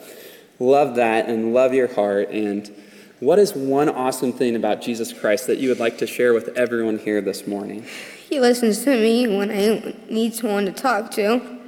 love 0.59 0.97
that 0.97 1.29
and 1.29 1.55
love 1.55 1.73
your 1.73 1.95
heart. 1.95 2.31
And 2.31 2.71
what 3.21 3.39
is 3.39 3.55
one 3.55 3.89
awesome 3.89 4.33
thing 4.33 4.57
about 4.57 4.81
Jesus 4.81 5.13
Christ 5.13 5.47
that 5.47 5.59
you 5.59 5.69
would 5.69 5.79
like 5.79 5.99
to 5.99 6.07
share 6.07 6.33
with 6.33 6.49
everyone 6.57 6.99
here 6.99 7.21
this 7.21 7.47
morning? 7.47 7.85
He 8.29 8.41
listens 8.41 8.83
to 8.85 8.91
me 8.91 9.27
when 9.29 9.51
I 9.51 9.95
need 10.09 10.35
someone 10.35 10.65
to 10.65 10.73
talk 10.73 11.11
to. 11.13 11.59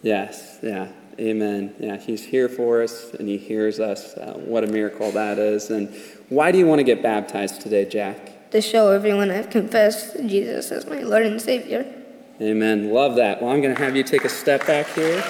Yes, 0.00 0.58
yeah, 0.62 0.88
amen. 1.18 1.74
Yeah, 1.78 1.98
he's 1.98 2.24
here 2.24 2.48
for 2.48 2.82
us 2.82 3.12
and 3.12 3.28
he 3.28 3.36
hears 3.36 3.78
us. 3.78 4.16
Uh, 4.16 4.34
what 4.38 4.64
a 4.64 4.66
miracle 4.66 5.12
that 5.12 5.38
is. 5.38 5.70
And 5.70 5.94
why 6.30 6.50
do 6.50 6.58
you 6.58 6.66
want 6.66 6.78
to 6.78 6.84
get 6.84 7.02
baptized 7.02 7.60
today, 7.60 7.84
Jack? 7.84 8.50
To 8.50 8.62
show 8.62 8.90
everyone 8.90 9.30
I've 9.30 9.50
confessed 9.50 10.16
Jesus 10.26 10.72
as 10.72 10.86
my 10.86 11.00
Lord 11.00 11.26
and 11.26 11.40
Savior. 11.40 11.84
Amen. 12.40 12.90
Love 12.90 13.16
that. 13.16 13.42
Well, 13.42 13.52
I'm 13.52 13.60
going 13.60 13.74
to 13.74 13.82
have 13.82 13.94
you 13.94 14.02
take 14.02 14.24
a 14.24 14.28
step 14.28 14.66
back 14.66 14.86
here. 14.88 15.22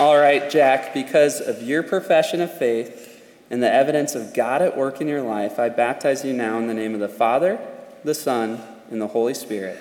All 0.00 0.16
right, 0.16 0.48
Jack, 0.48 0.94
because 0.94 1.42
of 1.42 1.62
your 1.62 1.82
profession 1.82 2.40
of 2.40 2.50
faith 2.50 3.22
and 3.50 3.62
the 3.62 3.70
evidence 3.70 4.14
of 4.14 4.32
God 4.32 4.62
at 4.62 4.74
work 4.74 5.02
in 5.02 5.08
your 5.08 5.20
life, 5.20 5.58
I 5.58 5.68
baptize 5.68 6.24
you 6.24 6.32
now 6.32 6.56
in 6.56 6.68
the 6.68 6.72
name 6.72 6.94
of 6.94 7.00
the 7.00 7.08
Father, 7.10 7.60
the 8.02 8.14
Son, 8.14 8.62
and 8.90 8.98
the 8.98 9.08
Holy 9.08 9.34
Spirit. 9.34 9.76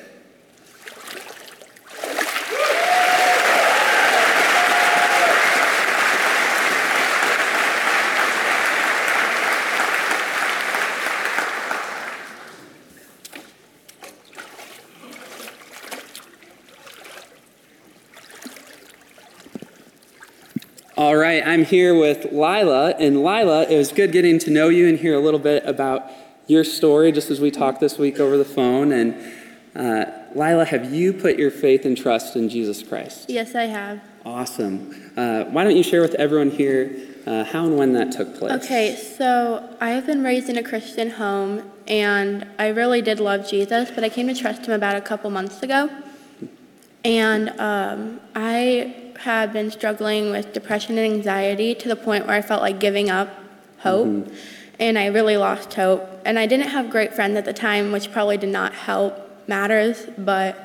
I'm 21.42 21.66
here 21.66 21.98
with 21.98 22.32
Lila. 22.32 22.96
And 23.00 23.24
Lila, 23.24 23.64
it 23.64 23.78
was 23.78 23.92
good 23.92 24.12
getting 24.12 24.40
to 24.40 24.52
know 24.52 24.70
you 24.70 24.88
and 24.88 24.98
hear 24.98 25.16
a 25.16 25.20
little 25.20 25.40
bit 25.40 25.66
about 25.66 26.10
your 26.48 26.64
story 26.64 27.12
just 27.12 27.30
as 27.30 27.40
we 27.40 27.52
talked 27.52 27.80
this 27.80 27.98
week 27.98 28.20
over 28.20 28.38
the 28.38 28.46
phone. 28.46 28.92
And 28.92 29.16
uh, 29.76 30.06
Lila, 30.36 30.66
have 30.66 30.94
you 30.94 31.14
put 31.14 31.38
your 31.38 31.52
faith 31.52 31.86
and 31.86 31.98
trust 31.98 32.36
in 32.36 32.50
Jesus 32.50 32.84
Christ? 32.84 33.30
Yes, 33.30 33.56
I 33.56 33.64
have. 33.64 34.02
Awesome. 34.26 35.12
Uh, 35.16 35.46
why 35.46 35.64
don't 35.64 35.76
you 35.76 35.84
share 35.84 36.02
with 36.02 36.16
everyone 36.16 36.52
here 36.52 36.96
uh, 37.26 37.44
how 37.44 37.66
and 37.66 37.78
when 37.78 37.94
that 37.94 38.12
took 38.12 38.36
place? 38.36 38.52
Okay, 38.64 38.96
so 38.96 39.78
I 39.80 39.92
have 39.92 40.06
been 40.06 40.24
raised 40.24 40.50
in 40.50 40.58
a 40.58 40.64
Christian 40.64 41.12
home, 41.12 41.72
and 41.88 42.48
I 42.58 42.70
really 42.70 43.02
did 43.02 43.20
love 43.20 43.48
Jesus, 43.50 43.92
but 43.92 44.04
I 44.04 44.10
came 44.10 44.28
to 44.28 44.34
trust 44.34 44.66
him 44.66 44.74
about 44.74 44.96
a 44.96 45.02
couple 45.02 45.30
months 45.30 45.62
ago. 45.64 45.90
And 47.06 47.50
um, 47.60 48.20
I 48.36 49.09
had 49.20 49.54
been 49.54 49.70
struggling 49.72 50.32
with 50.32 50.54
depression 50.54 50.98
and 50.98 51.14
anxiety 51.14 51.76
to 51.76 51.88
the 51.88 51.96
point 51.96 52.26
where 52.26 52.36
I 52.36 52.42
felt 52.42 52.62
like 52.62 52.80
giving 52.80 53.10
up 53.10 53.30
hope. 53.80 54.08
Mm-hmm. 54.08 54.36
And 54.80 54.98
I 54.98 55.08
really 55.08 55.36
lost 55.36 55.74
hope. 55.74 56.08
And 56.26 56.40
I 56.40 56.46
didn't 56.46 56.70
have 56.70 56.90
great 56.90 57.14
friends 57.14 57.36
at 57.36 57.46
the 57.46 57.54
time, 57.54 57.92
which 57.92 58.12
probably 58.12 58.38
did 58.38 58.50
not 58.50 58.74
help 58.74 59.48
matters. 59.48 60.08
But 60.18 60.58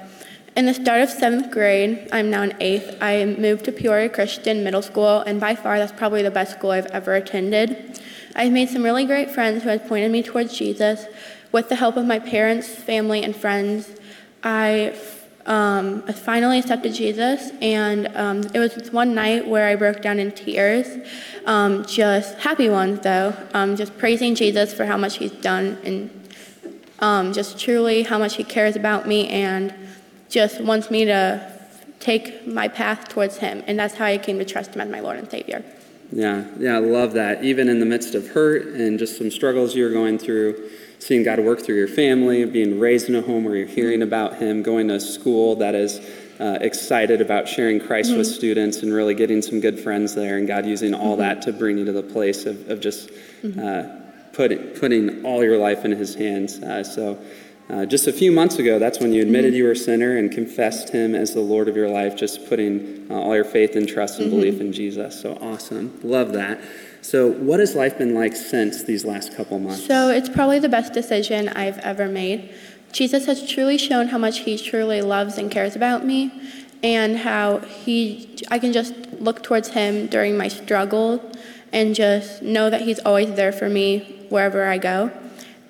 in 0.57 0.67
the 0.67 0.75
start 0.75 1.01
of 1.01 1.11
seventh 1.11 1.51
grade, 1.51 2.09
I'm 2.13 2.31
now 2.31 2.43
in 2.43 2.55
eighth, 2.61 2.97
I 3.01 3.25
moved 3.25 3.65
to 3.65 3.73
Peoria 3.73 4.09
Christian 4.09 4.63
Middle 4.63 4.83
School, 4.83 5.19
and 5.21 5.41
by 5.41 5.57
far 5.57 5.79
that's 5.79 5.91
probably 5.91 6.23
the 6.23 6.31
best 6.31 6.53
school 6.53 6.71
I've 6.71 6.87
ever 6.87 7.15
attended. 7.15 8.01
I've 8.37 8.53
made 8.53 8.69
some 8.69 8.85
really 8.85 9.05
great 9.05 9.33
friends 9.33 9.65
who 9.65 9.71
have 9.71 9.87
pointed 9.89 10.13
me 10.13 10.23
towards 10.23 10.57
Jesus. 10.57 11.07
With 11.51 11.69
the 11.69 11.77
help 11.77 11.97
of 11.97 12.07
my 12.07 12.21
parents, 12.21 12.69
family, 12.69 13.25
and 13.25 13.35
friends, 13.35 13.91
I 14.45 14.97
um, 15.47 16.03
I 16.09 16.13
finally 16.13 16.59
accepted 16.59 16.95
Jesus, 16.95 17.51
and 17.61 18.09
um, 18.17 18.43
it 18.55 18.59
was 18.59 18.75
this 18.75 18.91
one 18.91 19.15
night 19.15 19.47
where 19.47 19.69
I 19.69 19.77
broke 19.77 20.01
down 20.01 20.19
in 20.19 20.33
tears. 20.33 21.07
Um, 21.45 21.85
just 21.85 22.39
happy 22.39 22.71
ones, 22.71 23.01
though. 23.01 23.37
Um, 23.53 23.77
just 23.77 23.99
praising 23.99 24.35
Jesus 24.35 24.73
for 24.73 24.87
how 24.87 24.97
much 24.97 25.19
He's 25.19 25.33
done, 25.33 25.79
and 25.85 26.29
um, 27.01 27.33
just 27.35 27.59
truly 27.59 28.05
how 28.05 28.19
much 28.19 28.37
He 28.37 28.45
cares 28.45 28.75
about 28.75 29.07
me, 29.07 29.29
and 29.29 29.75
just 30.31 30.63
wants 30.63 30.91
me 30.91 31.05
to 31.05 31.53
take 32.01 32.47
my 32.47 32.67
path 32.67 33.09
towards 33.11 33.39
Him. 33.39 33.63
And 33.67 33.79
that's 33.79 33.95
how 33.95 34.07
I 34.07 34.17
came 34.17 34.39
to 34.39 34.47
trust 34.47 34.75
Him 34.75 34.81
as 34.81 34.89
my 34.89 35.01
Lord 35.01 35.19
and 35.19 35.31
Savior. 35.31 35.63
Yeah, 36.11 36.45
yeah, 36.59 36.77
I 36.77 36.79
love 36.79 37.13
that. 37.15 37.45
Even 37.45 37.69
in 37.69 37.81
the 37.81 37.87
midst 37.87 38.15
of 38.15 38.29
hurt 38.29 38.67
and 38.69 38.99
just 38.99 39.19
some 39.19 39.31
struggles 39.31 39.75
you're 39.75 39.93
going 39.93 40.19
through 40.19 40.71
seeing 41.05 41.23
God 41.23 41.39
work 41.41 41.61
through 41.61 41.77
your 41.77 41.89
family, 41.89 42.47
being 42.47 42.81
raised 42.81 43.11
in 43.11 43.15
a 43.15 43.21
home 43.21 43.45
where 43.45 43.55
you're 43.55 43.67
hearing 43.67 44.01
about 44.01 44.37
Him, 44.37 44.63
going 44.63 44.89
to 44.89 44.95
a 44.95 45.01
school 45.01 45.55
that 45.57 45.75
is 45.75 46.01
uh, 46.41 46.57
excited 46.63 47.21
about 47.21 47.47
sharing 47.47 47.79
Christ 47.79 48.09
mm-hmm. 48.09 48.19
with 48.21 48.27
students 48.27 48.83
and 48.83 48.91
really 48.91 49.15
getting 49.15 49.43
some 49.43 49.61
good 49.61 49.79
friends 49.79 50.15
there, 50.15 50.39
and 50.39 50.49
God 50.49 50.65
using 50.65 50.95
all 50.95 51.13
mm-hmm. 51.13 51.21
that 51.21 51.43
to 51.43 51.53
bring 51.53 51.77
you 51.77 51.85
to 51.85 51.93
the 51.93 52.03
place 52.03 52.47
of, 52.47 52.71
of 52.71 52.81
just 52.81 53.11
mm-hmm. 53.43 53.61
uh, 53.61 54.33
put, 54.33 54.81
putting 54.81 55.27
all 55.27 55.45
your 55.45 55.59
life 55.59 55.85
in 55.85 55.91
His 55.91 56.15
hands. 56.15 56.59
Uh, 56.61 56.83
so, 56.83 57.19
uh, 57.69 57.85
just 57.85 58.07
a 58.07 58.13
few 58.13 58.33
months 58.33 58.59
ago, 58.59 58.79
that's 58.79 58.99
when 58.99 59.13
you 59.13 59.21
admitted 59.21 59.51
mm-hmm. 59.51 59.59
you 59.59 59.65
were 59.65 59.73
a 59.73 59.77
sinner 59.77 60.17
and 60.17 60.33
confessed 60.33 60.89
Him 60.89 61.15
as 61.15 61.35
the 61.35 61.41
Lord 61.41 61.69
of 61.69 61.77
your 61.77 61.91
life, 61.91 62.17
just 62.17 62.49
putting 62.49 63.09
uh, 63.11 63.15
all 63.15 63.35
your 63.35 63.45
faith 63.45 63.77
and 63.77 63.87
trust 63.87 64.21
and 64.21 64.31
belief 64.31 64.55
mm-hmm. 64.55 64.69
in 64.69 64.73
Jesus. 64.73 65.21
So 65.21 65.37
awesome. 65.43 66.01
Love 66.03 66.33
that. 66.33 66.63
So, 67.05 67.31
what 67.31 67.61
has 67.61 67.75
life 67.75 67.99
been 67.99 68.15
like 68.15 68.35
since 68.35 68.83
these 68.83 69.05
last 69.05 69.37
couple 69.37 69.59
months? 69.59 69.87
So, 69.87 70.09
it's 70.09 70.31
probably 70.31 70.59
the 70.59 70.71
best 70.71 70.95
decision 70.95 71.51
I've 71.51 71.79
ever 71.81 72.09
made. 72.09 72.55
Jesus 72.93 73.27
has 73.27 73.47
truly 73.47 73.77
shown 73.77 74.09
how 74.09 74.17
much 74.17 74.39
he 74.39 74.57
truly 74.57 75.03
loves 75.03 75.37
and 75.37 75.51
cares 75.51 75.77
about 75.77 76.07
me 76.07 76.33
and 76.83 77.19
how 77.19 77.59
he 77.59 78.39
I 78.51 78.59
can 78.59 78.73
just 78.73 78.95
look 79.21 79.43
towards 79.43 79.69
him 79.69 80.07
during 80.07 80.39
my 80.39 80.49
struggle 80.49 81.31
and 81.75 81.95
just 81.95 82.41
know 82.41 82.71
that 82.71 82.81
he's 82.81 83.01
always 83.01 83.35
there 83.35 83.53
for 83.53 83.69
me 83.69 84.27
wherever 84.31 84.65
I 84.65 84.79
go. 84.79 85.11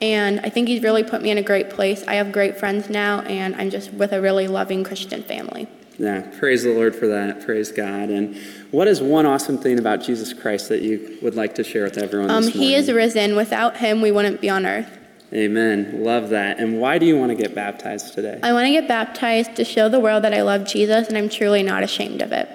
And 0.01 0.39
I 0.39 0.51
think 0.51 0.69
he's 0.69 0.85
really 0.85 1.03
put 1.03 1.21
me 1.21 1.33
in 1.33 1.39
a 1.39 1.43
great 1.43 1.69
place. 1.69 2.05
I 2.07 2.15
have 2.15 2.31
great 2.31 2.59
friends 2.59 2.89
now 2.89 3.23
and 3.23 3.57
I'm 3.57 3.71
just 3.71 3.93
with 3.93 4.13
a 4.13 4.21
really 4.21 4.47
loving 4.47 4.85
Christian 4.85 5.25
family. 5.25 5.67
Yeah, 5.99 6.23
praise 6.39 6.65
the 6.65 6.73
Lord 6.73 6.95
for 6.95 7.07
that. 7.09 7.45
Praise 7.45 7.71
God. 7.71 8.11
And 8.11 8.37
what 8.73 8.89
is 8.89 9.01
one 9.01 9.27
awesome 9.27 9.59
thing 9.59 9.79
about 9.79 10.03
Jesus 10.03 10.33
Christ 10.33 10.69
that 10.69 10.83
you 10.83 11.19
would 11.23 11.37
like 11.37 11.55
to 11.55 11.65
share 11.65 11.85
with 11.85 11.99
everyone? 11.99 12.31
Um, 12.31 12.49
he 12.49 12.75
is 12.75 12.91
risen. 12.91 13.37
Without 13.37 13.77
him, 13.77 14.01
we 14.01 14.11
wouldn't 14.11 14.41
be 14.41 14.51
on 14.51 14.67
earth. 14.67 14.91
Amen. 15.33 16.05
Love 16.05 16.31
that. 16.31 16.59
And 16.59 16.81
why 16.81 16.99
do 16.99 17.07
you 17.07 17.17
want 17.17 17.31
to 17.31 17.37
get 17.37 17.55
baptized 17.55 18.15
today? 18.15 18.39
I 18.43 18.53
want 18.53 18.67
to 18.67 18.73
get 18.73 18.87
baptized 18.87 19.57
to 19.57 19.65
show 19.65 19.89
the 19.89 20.01
world 20.01 20.25
that 20.25 20.35
I 20.35 20.43
love 20.43 20.67
Jesus 20.67 21.09
and 21.09 21.17
I'm 21.17 21.29
truly 21.29 21.63
not 21.63 21.83
ashamed 21.83 22.23
of 22.23 22.33
it. 22.33 22.49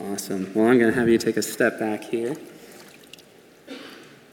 Awesome. 0.00 0.52
Well, 0.54 0.66
I'm 0.66 0.78
going 0.78 0.92
to 0.92 0.98
have 0.98 1.08
you 1.08 1.18
take 1.18 1.36
a 1.36 1.42
step 1.42 1.78
back 1.78 2.04
here. 2.04 2.36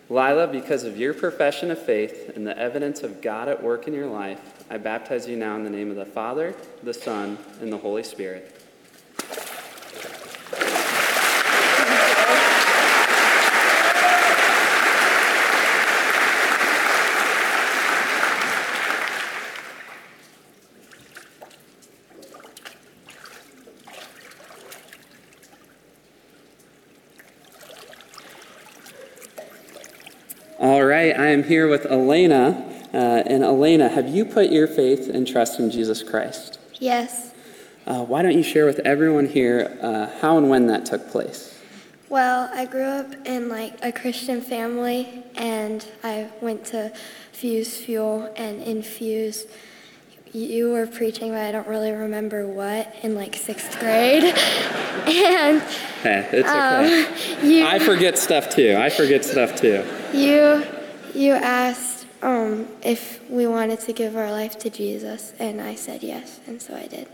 Lila, 0.10 0.48
because 0.48 0.84
of 0.84 0.98
your 0.98 1.14
profession 1.14 1.70
of 1.70 1.80
faith 1.80 2.32
and 2.36 2.46
the 2.46 2.58
evidence 2.58 3.04
of 3.04 3.22
God 3.22 3.48
at 3.48 3.62
work 3.62 3.88
in 3.88 3.94
your 3.94 4.08
life, 4.08 4.59
I 4.72 4.78
baptize 4.78 5.28
you 5.28 5.36
now 5.36 5.56
in 5.56 5.64
the 5.64 5.70
name 5.72 5.90
of 5.90 5.96
the 5.96 6.06
Father, 6.06 6.54
the 6.84 6.94
Son, 6.94 7.40
and 7.60 7.74
the 7.74 7.78
Holy 7.78 8.04
Spirit. 8.04 8.56
All 30.60 30.86
right, 30.86 31.18
I 31.18 31.28
am 31.28 31.44
here 31.44 31.68
with 31.68 31.88
Elena. 31.88 32.79
Uh, 32.94 33.24
and 33.26 33.44
Elena, 33.44 33.88
have 33.90 34.08
you 34.08 34.26
put 34.26 34.50
your 34.50 34.68
faith 34.68 35.10
and 35.10 35.28
trust 35.28 35.60
in 35.60 35.70
Jesus 35.70 36.02
Christ? 36.02 36.60
Yes. 36.80 37.34
Uh, 37.86 38.04
why 38.04 38.22
don't 38.22 38.36
you 38.36 38.44
share 38.44 38.66
with 38.66 38.80
everyone 38.80 39.28
here 39.28 39.78
uh, 39.82 40.08
how 40.22 40.38
and 40.38 40.50
when 40.50 40.68
that 40.68 40.86
took 40.86 41.10
place? 41.10 41.60
Well, 42.10 42.50
I 42.52 42.66
grew 42.66 42.84
up 42.84 43.14
in 43.26 43.50
like 43.50 43.74
a 43.84 43.92
Christian 43.92 44.42
family, 44.42 45.24
and 45.36 45.86
I 46.04 46.30
went 46.42 46.66
to 46.66 46.92
Fuse 47.32 47.78
Fuel 47.78 48.34
and 48.36 48.64
Infuse. 48.64 49.46
You 50.32 50.72
were 50.72 50.88
preaching, 50.88 51.32
but 51.32 51.42
I 51.42 51.52
don't 51.52 51.68
really 51.68 51.92
remember 51.92 52.48
what 52.48 52.96
in 53.04 53.14
like 53.16 53.36
sixth 53.36 53.80
grade. 53.80 54.24
and 54.24 55.62
hey, 56.02 56.30
it's 56.32 56.50
okay. 56.50 57.40
Um, 57.42 57.50
you, 57.50 57.66
I 57.66 57.80
forget 57.80 58.18
stuff 58.18 58.50
too. 58.50 58.76
I 58.78 58.90
forget 58.90 59.24
stuff 59.24 59.56
too. 59.56 59.84
You 60.14 60.66
you 61.14 61.34
asked 61.34 61.89
um, 62.22 62.68
if 62.84 63.28
we 63.30 63.48
wanted 63.48 63.80
to 63.82 63.94
give 63.94 64.16
our 64.16 64.32
life 64.32 64.58
to 64.60 64.70
Jesus, 64.70 65.34
and 65.40 65.62
I 65.62 65.76
said 65.76 66.04
yes, 66.04 66.40
and 66.48 66.62
so 66.62 66.76
I 66.76 66.88
did. 66.88 67.08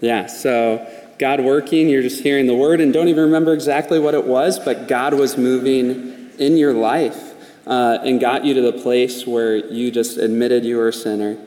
Yeah, 0.00 0.26
so 0.26 0.86
God 1.18 1.40
working, 1.40 1.88
you're 1.88 2.02
just 2.02 2.22
hearing 2.22 2.46
the 2.46 2.54
word 2.54 2.80
and 2.80 2.92
don't 2.92 3.08
even 3.08 3.24
remember 3.24 3.52
exactly 3.52 3.98
what 3.98 4.14
it 4.14 4.24
was, 4.24 4.58
but 4.58 4.88
God 4.88 5.14
was 5.14 5.36
moving 5.36 6.30
in 6.38 6.56
your 6.56 6.72
life 6.72 7.34
uh, 7.66 7.98
and 8.02 8.18
got 8.18 8.44
you 8.44 8.54
to 8.54 8.62
the 8.62 8.72
place 8.72 9.26
where 9.26 9.56
you 9.56 9.90
just 9.90 10.16
admitted 10.16 10.64
you 10.64 10.78
were 10.78 10.88
a 10.88 10.92
sinner 10.92 11.38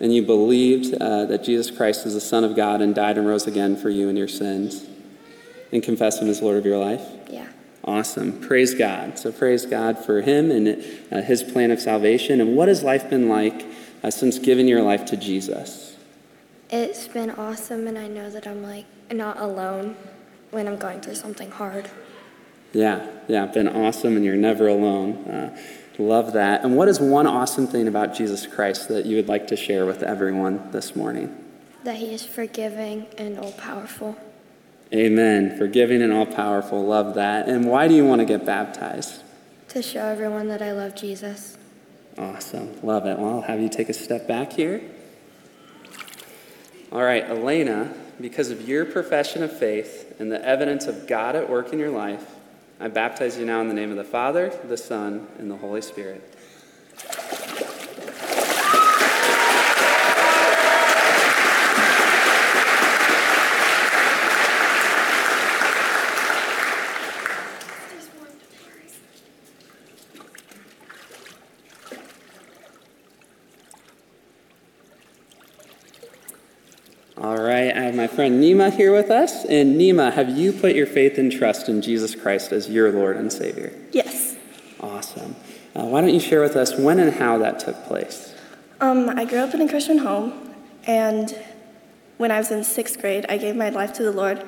and 0.00 0.14
you 0.14 0.22
believed 0.22 0.94
uh, 0.94 1.24
that 1.24 1.42
Jesus 1.42 1.74
Christ 1.74 2.06
is 2.06 2.14
the 2.14 2.20
Son 2.20 2.44
of 2.44 2.54
God 2.54 2.80
and 2.80 2.94
died 2.94 3.18
and 3.18 3.26
rose 3.26 3.46
again 3.46 3.76
for 3.76 3.90
you 3.90 4.08
and 4.08 4.16
your 4.16 4.28
sins 4.28 4.86
and 5.72 5.82
confessed 5.82 6.22
Him 6.22 6.28
as 6.28 6.40
Lord 6.42 6.56
of 6.56 6.66
your 6.66 6.78
life. 6.78 7.02
Yeah. 7.30 7.48
Awesome. 7.88 8.38
Praise 8.38 8.74
God. 8.74 9.18
So, 9.18 9.32
praise 9.32 9.64
God 9.64 9.98
for 9.98 10.20
Him 10.20 10.50
and 10.50 10.84
uh, 11.10 11.22
His 11.22 11.42
plan 11.42 11.70
of 11.70 11.80
salvation. 11.80 12.38
And 12.38 12.54
what 12.54 12.68
has 12.68 12.82
life 12.82 13.08
been 13.08 13.30
like 13.30 13.64
uh, 14.02 14.10
since 14.10 14.38
giving 14.38 14.68
your 14.68 14.82
life 14.82 15.06
to 15.06 15.16
Jesus? 15.16 15.96
It's 16.68 17.08
been 17.08 17.30
awesome, 17.30 17.86
and 17.86 17.96
I 17.96 18.06
know 18.06 18.28
that 18.28 18.46
I'm 18.46 18.62
like 18.62 18.84
not 19.10 19.40
alone 19.40 19.96
when 20.50 20.68
I'm 20.68 20.76
going 20.76 21.00
through 21.00 21.14
something 21.14 21.50
hard. 21.50 21.88
Yeah, 22.74 23.06
yeah, 23.26 23.46
been 23.46 23.68
awesome, 23.68 24.16
and 24.16 24.24
you're 24.24 24.36
never 24.36 24.68
alone. 24.68 25.24
Uh, 25.24 25.58
love 25.98 26.34
that. 26.34 26.64
And 26.64 26.76
what 26.76 26.88
is 26.88 27.00
one 27.00 27.26
awesome 27.26 27.66
thing 27.66 27.88
about 27.88 28.12
Jesus 28.12 28.46
Christ 28.46 28.88
that 28.88 29.06
you 29.06 29.16
would 29.16 29.28
like 29.28 29.46
to 29.46 29.56
share 29.56 29.86
with 29.86 30.02
everyone 30.02 30.72
this 30.72 30.94
morning? 30.94 31.34
That 31.84 31.96
He 31.96 32.12
is 32.12 32.22
forgiving 32.22 33.06
and 33.16 33.38
all 33.38 33.52
powerful. 33.52 34.18
Amen. 34.92 35.58
Forgiving 35.58 36.00
and 36.02 36.12
all 36.12 36.26
powerful. 36.26 36.84
Love 36.84 37.14
that. 37.14 37.48
And 37.48 37.66
why 37.66 37.88
do 37.88 37.94
you 37.94 38.06
want 38.06 38.20
to 38.20 38.24
get 38.24 38.46
baptized? 38.46 39.22
To 39.68 39.82
show 39.82 40.06
everyone 40.06 40.48
that 40.48 40.62
I 40.62 40.72
love 40.72 40.94
Jesus. 40.94 41.58
Awesome. 42.16 42.80
Love 42.82 43.06
it. 43.06 43.18
Well, 43.18 43.34
I'll 43.34 43.42
have 43.42 43.60
you 43.60 43.68
take 43.68 43.90
a 43.90 43.94
step 43.94 44.26
back 44.26 44.52
here. 44.52 44.80
All 46.90 47.02
right, 47.02 47.22
Elena, 47.24 47.92
because 48.18 48.50
of 48.50 48.66
your 48.66 48.86
profession 48.86 49.42
of 49.42 49.56
faith 49.56 50.16
and 50.18 50.32
the 50.32 50.42
evidence 50.42 50.86
of 50.86 51.06
God 51.06 51.36
at 51.36 51.50
work 51.50 51.72
in 51.72 51.78
your 51.78 51.90
life, 51.90 52.34
I 52.80 52.88
baptize 52.88 53.38
you 53.38 53.44
now 53.44 53.60
in 53.60 53.68
the 53.68 53.74
name 53.74 53.90
of 53.90 53.96
the 53.96 54.04
Father, 54.04 54.48
the 54.66 54.76
Son, 54.76 55.28
and 55.38 55.50
the 55.50 55.56
Holy 55.56 55.82
Spirit. 55.82 56.34
All 77.20 77.36
right, 77.36 77.76
I 77.76 77.80
have 77.80 77.96
my 77.96 77.97
friend 78.08 78.42
Nima 78.42 78.72
here 78.74 78.92
with 78.92 79.10
us. 79.10 79.44
And 79.44 79.80
Nima, 79.80 80.12
have 80.12 80.36
you 80.36 80.52
put 80.52 80.74
your 80.74 80.86
faith 80.86 81.18
and 81.18 81.30
trust 81.30 81.68
in 81.68 81.82
Jesus 81.82 82.14
Christ 82.14 82.52
as 82.52 82.68
your 82.68 82.90
Lord 82.90 83.16
and 83.16 83.32
Savior? 83.32 83.72
Yes. 83.92 84.36
Awesome. 84.80 85.36
Uh, 85.76 85.84
why 85.84 86.00
don't 86.00 86.12
you 86.12 86.20
share 86.20 86.40
with 86.40 86.56
us 86.56 86.76
when 86.76 86.98
and 86.98 87.12
how 87.12 87.38
that 87.38 87.60
took 87.60 87.76
place? 87.84 88.34
Um, 88.80 89.08
I 89.10 89.24
grew 89.24 89.38
up 89.38 89.54
in 89.54 89.60
a 89.60 89.68
Christian 89.68 89.98
home, 89.98 90.54
and 90.86 91.36
when 92.16 92.30
I 92.30 92.38
was 92.38 92.50
in 92.50 92.64
sixth 92.64 93.00
grade, 93.00 93.26
I 93.28 93.36
gave 93.36 93.56
my 93.56 93.70
life 93.70 93.92
to 93.94 94.02
the 94.02 94.12
Lord. 94.12 94.42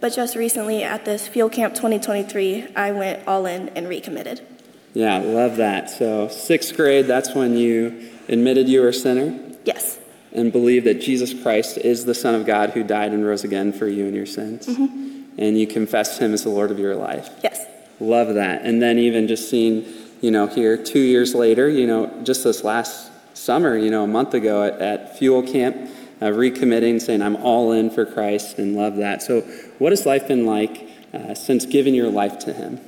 But 0.00 0.14
just 0.14 0.34
recently 0.34 0.82
at 0.82 1.04
this 1.04 1.28
Fuel 1.28 1.48
Camp 1.48 1.74
2023, 1.74 2.74
I 2.74 2.92
went 2.92 3.26
all 3.26 3.46
in 3.46 3.68
and 3.70 3.88
recommitted. 3.88 4.46
Yeah, 4.94 5.18
love 5.18 5.56
that. 5.56 5.90
So, 5.90 6.28
sixth 6.28 6.76
grade, 6.76 7.06
that's 7.06 7.34
when 7.34 7.56
you 7.56 8.10
admitted 8.28 8.68
you 8.68 8.80
were 8.80 8.88
a 8.88 8.94
sinner? 8.94 9.38
Yes. 9.64 9.98
And 10.34 10.50
believe 10.50 10.84
that 10.84 11.00
Jesus 11.00 11.40
Christ 11.42 11.78
is 11.78 12.04
the 12.04 12.14
Son 12.14 12.34
of 12.34 12.46
God 12.46 12.70
who 12.70 12.82
died 12.82 13.12
and 13.12 13.24
rose 13.24 13.44
again 13.44 13.72
for 13.72 13.86
you 13.86 14.06
and 14.06 14.16
your 14.16 14.26
sins? 14.26 14.66
Mm-hmm. 14.66 15.38
And 15.38 15.58
you 15.58 15.66
confessed 15.66 16.20
him 16.20 16.32
as 16.32 16.42
the 16.42 16.50
Lord 16.50 16.70
of 16.70 16.78
your 16.78 16.94
life? 16.94 17.28
Yes. 17.42 17.66
Love 18.00 18.34
that. 18.34 18.62
And 18.62 18.82
then, 18.82 18.98
even 18.98 19.28
just 19.28 19.48
seeing, 19.48 19.84
you 20.20 20.30
know, 20.30 20.46
here 20.46 20.76
two 20.76 21.00
years 21.00 21.34
later, 21.34 21.68
you 21.68 21.86
know, 21.86 22.22
just 22.22 22.44
this 22.44 22.64
last 22.64 23.10
summer, 23.34 23.76
you 23.76 23.90
know, 23.90 24.04
a 24.04 24.08
month 24.08 24.34
ago 24.34 24.64
at, 24.64 24.80
at 24.80 25.18
Fuel 25.18 25.42
Camp, 25.42 25.76
uh, 26.20 26.26
recommitting, 26.26 27.00
saying, 27.00 27.20
I'm 27.22 27.36
all 27.36 27.72
in 27.72 27.90
for 27.90 28.06
Christ, 28.06 28.58
and 28.58 28.76
love 28.76 28.96
that. 28.96 29.22
So, 29.22 29.40
what 29.78 29.92
has 29.92 30.06
life 30.06 30.28
been 30.28 30.46
like 30.46 30.88
uh, 31.12 31.34
since 31.34 31.66
giving 31.66 31.94
your 31.94 32.10
life 32.10 32.38
to 32.40 32.52
Him? 32.52 32.80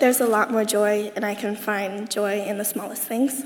There's 0.00 0.20
a 0.20 0.26
lot 0.26 0.50
more 0.50 0.64
joy, 0.64 1.12
and 1.14 1.24
I 1.24 1.34
can 1.34 1.54
find 1.54 2.10
joy 2.10 2.42
in 2.42 2.58
the 2.58 2.64
smallest 2.64 3.02
things. 3.02 3.44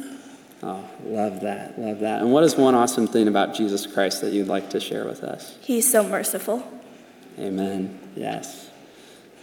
Oh, 0.63 0.85
love 1.05 1.41
that, 1.41 1.79
love 1.79 2.01
that. 2.01 2.23
And 2.23 2.33
what 2.33 2.45
is 2.45 2.57
one 2.57 2.75
awesome 2.75 3.07
thing 3.07 3.29
about 3.29 3.55
Jesus 3.55 3.87
Christ 3.87 4.23
that 4.23 4.33
you'd 4.33 4.49
like 4.49 4.71
to 4.71 4.81
share 4.81 5.05
with 5.05 5.23
us? 5.23 5.59
He's 5.61 5.91
so 5.91 6.03
merciful. 6.03 6.67
Amen. 7.39 7.99
Yes. 8.15 8.71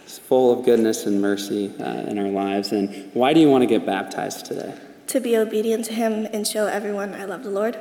He's 0.02 0.18
full 0.18 0.58
of 0.58 0.64
goodness 0.64 1.06
and 1.06 1.20
mercy 1.20 1.72
uh, 1.78 1.84
in 1.84 2.18
our 2.18 2.28
lives. 2.28 2.72
And 2.72 3.12
why 3.14 3.34
do 3.34 3.40
you 3.40 3.48
want 3.48 3.62
to 3.62 3.66
get 3.66 3.86
baptized 3.86 4.46
today? 4.46 4.74
To 5.08 5.20
be 5.20 5.36
obedient 5.36 5.84
to 5.86 5.92
Him 5.92 6.26
and 6.32 6.46
show 6.46 6.66
everyone 6.66 7.14
I 7.14 7.24
love 7.24 7.44
the 7.44 7.50
Lord. 7.50 7.78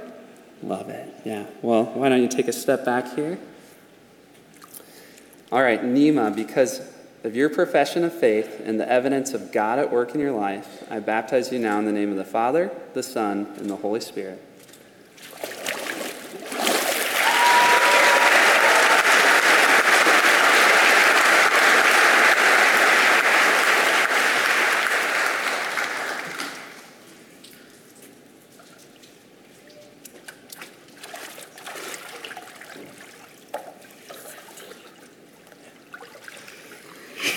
Love 0.61 0.89
it. 0.89 1.11
Yeah. 1.25 1.45
Well, 1.61 1.85
why 1.85 2.09
don't 2.09 2.21
you 2.21 2.27
take 2.27 2.47
a 2.47 2.53
step 2.53 2.85
back 2.85 3.15
here? 3.15 3.39
All 5.51 5.61
right, 5.61 5.81
Nima, 5.81 6.33
because 6.33 6.81
of 7.23 7.35
your 7.35 7.49
profession 7.49 8.03
of 8.03 8.13
faith 8.13 8.61
and 8.65 8.79
the 8.79 8.89
evidence 8.89 9.33
of 9.33 9.51
God 9.51 9.77
at 9.79 9.91
work 9.91 10.15
in 10.15 10.19
your 10.19 10.31
life, 10.31 10.83
I 10.89 10.99
baptize 10.99 11.51
you 11.51 11.59
now 11.59 11.77
in 11.79 11.85
the 11.85 11.91
name 11.91 12.09
of 12.09 12.17
the 12.17 12.25
Father, 12.25 12.71
the 12.93 13.03
Son, 13.03 13.47
and 13.57 13.69
the 13.69 13.75
Holy 13.75 14.01
Spirit. 14.01 14.41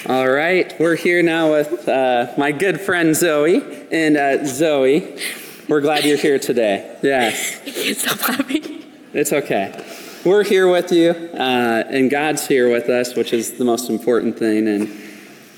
All 0.06 0.28
right, 0.54 0.78
we're 0.78 0.94
here 0.94 1.20
now 1.20 1.50
with 1.50 1.88
uh, 1.88 2.32
my 2.38 2.52
good 2.52 2.80
friend 2.80 3.16
Zoe. 3.16 3.60
And 3.90 4.16
uh, 4.16 4.44
Zoe, 4.46 5.18
we're 5.68 5.80
glad 5.80 6.04
you're 6.04 6.16
here 6.16 6.38
today. 6.38 6.96
Yes. 7.02 7.60
I 7.66 7.70
can't 7.70 7.96
stop 7.96 8.28
laughing. 8.28 8.84
It's 9.12 9.32
okay. 9.32 9.84
We're 10.24 10.44
here 10.44 10.68
with 10.68 10.92
you, 10.92 11.10
uh, 11.10 11.84
and 11.88 12.08
God's 12.08 12.46
here 12.46 12.70
with 12.70 12.88
us, 12.88 13.16
which 13.16 13.32
is 13.32 13.54
the 13.54 13.64
most 13.64 13.90
important 13.90 14.38
thing. 14.38 14.68
And 14.68 14.88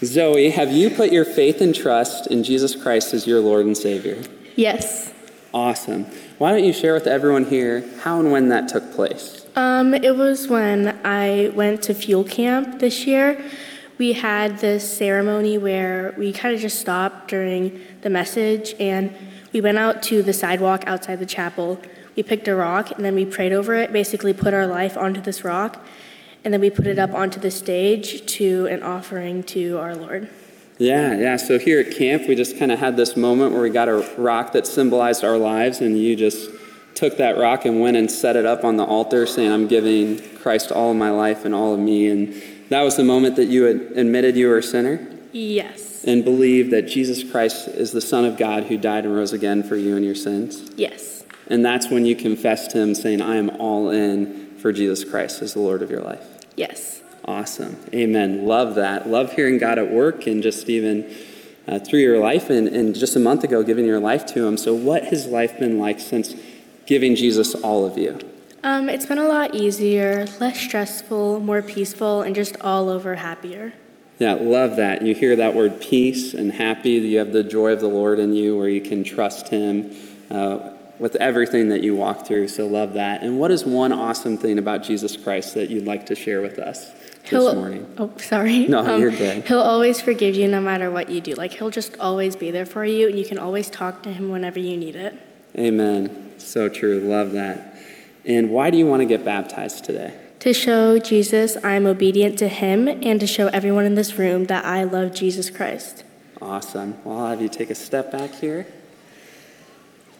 Zoe, 0.03 0.49
have 0.51 0.73
you 0.73 0.89
put 0.89 1.13
your 1.13 1.27
faith 1.27 1.61
and 1.61 1.75
trust 1.75 2.29
in 2.29 2.43
Jesus 2.43 2.75
Christ 2.75 3.13
as 3.13 3.27
your 3.27 3.41
Lord 3.41 3.67
and 3.67 3.77
Savior? 3.77 4.23
Yes. 4.57 5.13
Awesome. 5.53 6.05
Why 6.39 6.53
don't 6.53 6.65
you 6.65 6.73
share 6.73 6.95
with 6.95 7.07
everyone 7.07 7.45
here 7.45 7.85
how 8.01 8.19
and 8.19 8.33
when 8.33 8.49
that 8.49 8.69
took 8.69 8.95
place? 8.95 9.47
Um, 9.57 9.95
it 9.95 10.17
was 10.17 10.49
when 10.49 10.99
I 11.05 11.51
went 11.55 11.83
to 11.83 11.95
fuel 11.95 12.25
camp 12.25 12.79
this 12.79 13.07
year. 13.07 13.43
We 13.99 14.13
had 14.13 14.59
this 14.59 14.97
ceremony 14.97 15.57
where 15.57 16.15
we 16.19 16.33
kind 16.33 16.55
of 16.55 16.61
just 16.61 16.79
stopped 16.79 17.29
during 17.29 17.81
the 18.03 18.11
message 18.11 18.75
and 18.79 19.15
we 19.53 19.61
went 19.63 19.79
out 19.79 20.03
to 20.05 20.23
the 20.23 20.35
sidewalk 20.35 20.85
outside 20.87 21.19
the 21.19 21.27
chapel. 21.27 21.81
We 22.15 22.23
picked 22.23 22.47
a 22.47 22.55
rock 22.55 22.91
and 22.91 23.05
then 23.05 23.15
we 23.15 23.25
prayed 23.25 23.53
over 23.53 23.75
it, 23.75 23.93
basically 23.93 24.35
put 24.35 24.53
our 24.53 24.67
life 24.67 24.99
onto 24.99 25.21
this 25.21 25.45
rock, 25.45 25.83
and 26.45 26.53
then 26.53 26.61
we 26.61 26.69
put 26.69 26.87
it 26.87 26.99
up 26.99 27.15
onto 27.15 27.41
the 27.41 27.51
stage 27.51 28.27
to 28.35 28.67
an 28.67 28.83
offering 28.83 29.43
to 29.45 29.79
our 29.79 29.95
Lord. 29.95 30.29
Yeah, 30.79 31.17
yeah. 31.17 31.37
So 31.37 31.59
here 31.59 31.81
at 31.81 31.97
camp, 31.97 32.29
we 32.29 32.35
just 32.35 32.59
kind 32.59 32.71
of 32.71 32.79
had 32.79 32.97
this 32.99 33.17
moment 33.17 33.53
where 33.53 33.63
we 33.63 33.71
got 33.71 33.89
a 33.89 34.07
rock 34.19 34.53
that 34.53 34.67
symbolized 34.67 35.25
our 35.25 35.39
lives, 35.39 35.81
and 35.81 35.99
you 35.99 36.15
just 36.15 36.51
took 36.95 37.17
that 37.17 37.39
rock 37.39 37.65
and 37.65 37.81
went 37.81 37.97
and 37.97 38.11
set 38.11 38.37
it 38.37 38.45
up 38.45 38.63
on 38.63 38.77
the 38.77 38.85
altar, 38.85 39.27
saying, 39.27 39.51
I'm 39.51 39.69
giving 39.69 40.21
Christ 40.37 40.71
all 40.71 40.91
of 40.91 40.97
my 40.97 41.11
life 41.11 41.45
and 41.47 41.55
all 41.55 41.73
of 41.73 41.81
me. 41.81 42.09
And 42.09 42.35
that 42.69 42.83
was 42.83 42.97
the 42.97 43.05
moment 43.05 43.37
that 43.37 43.47
you 43.47 43.65
had 43.65 43.77
admitted 43.97 44.37
you 44.37 44.49
were 44.49 44.59
a 44.59 44.63
sinner 44.63 45.07
Yes. 45.33 46.05
and 46.05 46.25
believed 46.25 46.71
that 46.73 46.83
Jesus 46.83 47.29
Christ 47.29 47.69
is 47.69 47.93
the 47.93 48.01
Son 48.01 48.25
of 48.25 48.37
God 48.37 48.65
who 48.65 48.77
died 48.79 49.05
and 49.05 49.15
rose 49.15 49.33
again 49.33 49.63
for 49.63 49.77
you 49.77 49.97
and 49.97 50.05
your 50.05 50.15
sins. 50.15 50.71
Yes. 50.77 51.25
And 51.49 51.65
that's 51.65 51.89
when 51.91 52.05
you 52.07 52.17
confessed 52.17 52.73
Him, 52.73 52.95
saying, 52.95 53.21
I 53.23 53.37
am 53.37 53.51
all 53.61 53.91
in 53.91 54.57
for 54.59 54.73
Jesus 54.73 55.05
Christ 55.05 55.43
as 55.43 55.55
the 55.55 55.61
Lord 55.61 55.83
of 55.83 55.91
your 55.91 56.01
life. 56.03 56.25
Yes. 56.57 57.03
Awesome. 57.25 57.77
Amen. 57.95 58.47
Love 58.47 58.77
that. 58.77 59.09
Love 59.09 59.33
hearing 59.33 59.59
God 59.59 59.79
at 59.79 59.91
work 59.91 60.27
and 60.27 60.43
just 60.43 60.69
even 60.69 61.13
uh, 61.69 61.79
through 61.79 62.01
your 62.01 62.19
life 62.19 62.51
and, 62.51 62.69
and 62.69 62.95
just 62.95 63.17
a 63.17 63.21
month 63.21 63.45
ago 63.45 63.63
giving 63.63 63.85
your 63.85 64.01
life 64.01 64.27
to 64.27 64.47
Him. 64.47 64.57
So, 64.57 64.75
what 64.75 65.05
has 65.07 65.27
life 65.27 65.59
been 65.59 65.79
like 65.79 65.99
since 66.01 66.35
giving 66.87 67.17
Jesus 67.17 67.55
all 67.55 67.85
of 67.85 67.99
you? 67.99 68.19
Um, 68.67 68.89
it's 68.89 69.07
been 69.07 69.19
a 69.19 69.29
lot 69.29 69.55
easier, 69.55 70.27
less 70.41 70.59
stressful, 70.59 71.39
more 71.39 71.63
peaceful, 71.63 72.23
and 72.23 72.35
just 72.35 72.61
all 72.63 72.89
over 72.89 73.15
happier. 73.15 73.73
Yeah, 74.19 74.33
love 74.33 74.75
that. 74.75 75.03
You 75.03 75.15
hear 75.15 75.37
that 75.37 75.55
word 75.55 75.81
peace 75.81 76.35
and 76.35 76.51
happy. 76.51 76.91
You 76.91 77.19
have 77.19 77.33
the 77.33 77.45
joy 77.45 77.71
of 77.75 77.79
the 77.81 77.87
Lord 77.87 78.19
in 78.19 78.35
you 78.35 78.59
where 78.59 78.69
you 78.69 78.81
can 78.81 79.05
trust 79.05 79.47
Him 79.51 79.95
uh, 80.33 80.71
with 80.99 81.15
everything 81.15 81.69
that 81.69 81.85
you 81.85 81.95
walk 81.95 82.27
through. 82.27 82.49
So, 82.49 82.67
love 82.67 82.95
that. 82.95 83.23
And 83.23 83.39
what 83.39 83.53
is 83.53 83.65
one 83.65 83.93
awesome 83.93 84.37
thing 84.37 84.59
about 84.59 84.83
Jesus 84.83 85.17
Christ 85.17 85.55
that 85.55 85.71
you'd 85.71 85.85
like 85.87 86.07
to 86.07 86.17
share 86.17 86.43
with 86.43 86.59
us 86.59 86.91
this 86.91 87.31
He'll- 87.31 87.55
morning? 87.55 87.87
Oh, 87.99 88.11
sorry. 88.17 88.67
No, 88.69 88.97
you're 88.97 89.13
good. 89.13 89.45
He'll 89.45 89.61
always 89.61 90.01
forgive 90.01 90.35
you 90.35 90.49
no 90.49 90.61
matter 90.61 90.91
what 90.91 91.09
you 91.09 91.21
do. 91.21 91.35
Like, 91.35 91.53
he'll 91.53 91.71
just 91.71 91.97
always 92.01 92.35
be 92.35 92.51
there 92.51 92.67
for 92.67 92.85
you, 92.85 93.07
and 93.07 93.17
you 93.17 93.25
can 93.25 93.39
always 93.39 93.71
talk 93.71 94.03
to 94.03 94.13
him 94.13 94.29
whenever 94.29 94.59
you 94.59 94.77
need 94.77 94.97
it. 94.97 95.15
Amen. 95.57 96.33
So 96.39 96.69
true. 96.69 96.99
Love 96.99 97.31
that. 97.31 97.76
And 98.27 98.51
why 98.51 98.71
do 98.71 98.77
you 98.77 98.87
want 98.87 99.01
to 99.01 99.07
get 99.07 99.25
baptized 99.25 99.85
today? 99.85 100.13
To 100.41 100.53
show 100.53 100.99
Jesus 100.99 101.57
I'm 101.65 101.87
obedient 101.87 102.39
to 102.41 102.49
him, 102.49 102.89
and 102.89 103.21
to 103.21 103.27
show 103.27 103.47
everyone 103.49 103.85
in 103.85 103.95
this 103.95 104.19
room 104.19 104.45
that 104.47 104.65
I 104.65 104.85
love 104.85 105.15
Jesus 105.15 105.49
Christ. 105.49 106.05
Awesome. 106.43 106.97
Well, 107.05 107.19
I'll 107.19 107.31
have 107.31 107.41
you 107.41 107.49
take 107.49 107.71
a 107.71 107.75
step 107.75 108.13
back 108.13 108.33
here. 108.33 108.67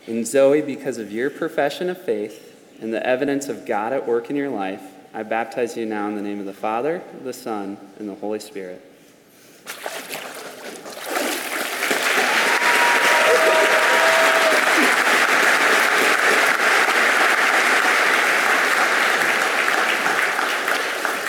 And 0.07 0.27
Zoe, 0.27 0.63
because 0.63 0.99
of 0.99 1.11
your 1.11 1.31
profession 1.31 1.91
of 1.91 2.01
faith 2.01 2.79
and 2.81 2.95
the 2.95 3.05
evidence 3.05 3.49
of 3.49 3.67
God 3.67 3.93
at 3.93 4.07
work 4.07 4.31
in 4.31 4.37
your 4.37 4.51
life, 4.51 4.83
I 5.13 5.25
baptize 5.25 5.77
you 5.77 5.85
now 5.85 6.09
in 6.09 6.15
the 6.15 6.23
name 6.23 6.39
of 6.39 6.47
the 6.47 6.53
Father, 6.53 7.03
the 7.25 7.33
Son, 7.33 7.77
and 7.99 8.09
the 8.09 8.15
Holy 8.15 8.39
Spirit. 8.39 8.83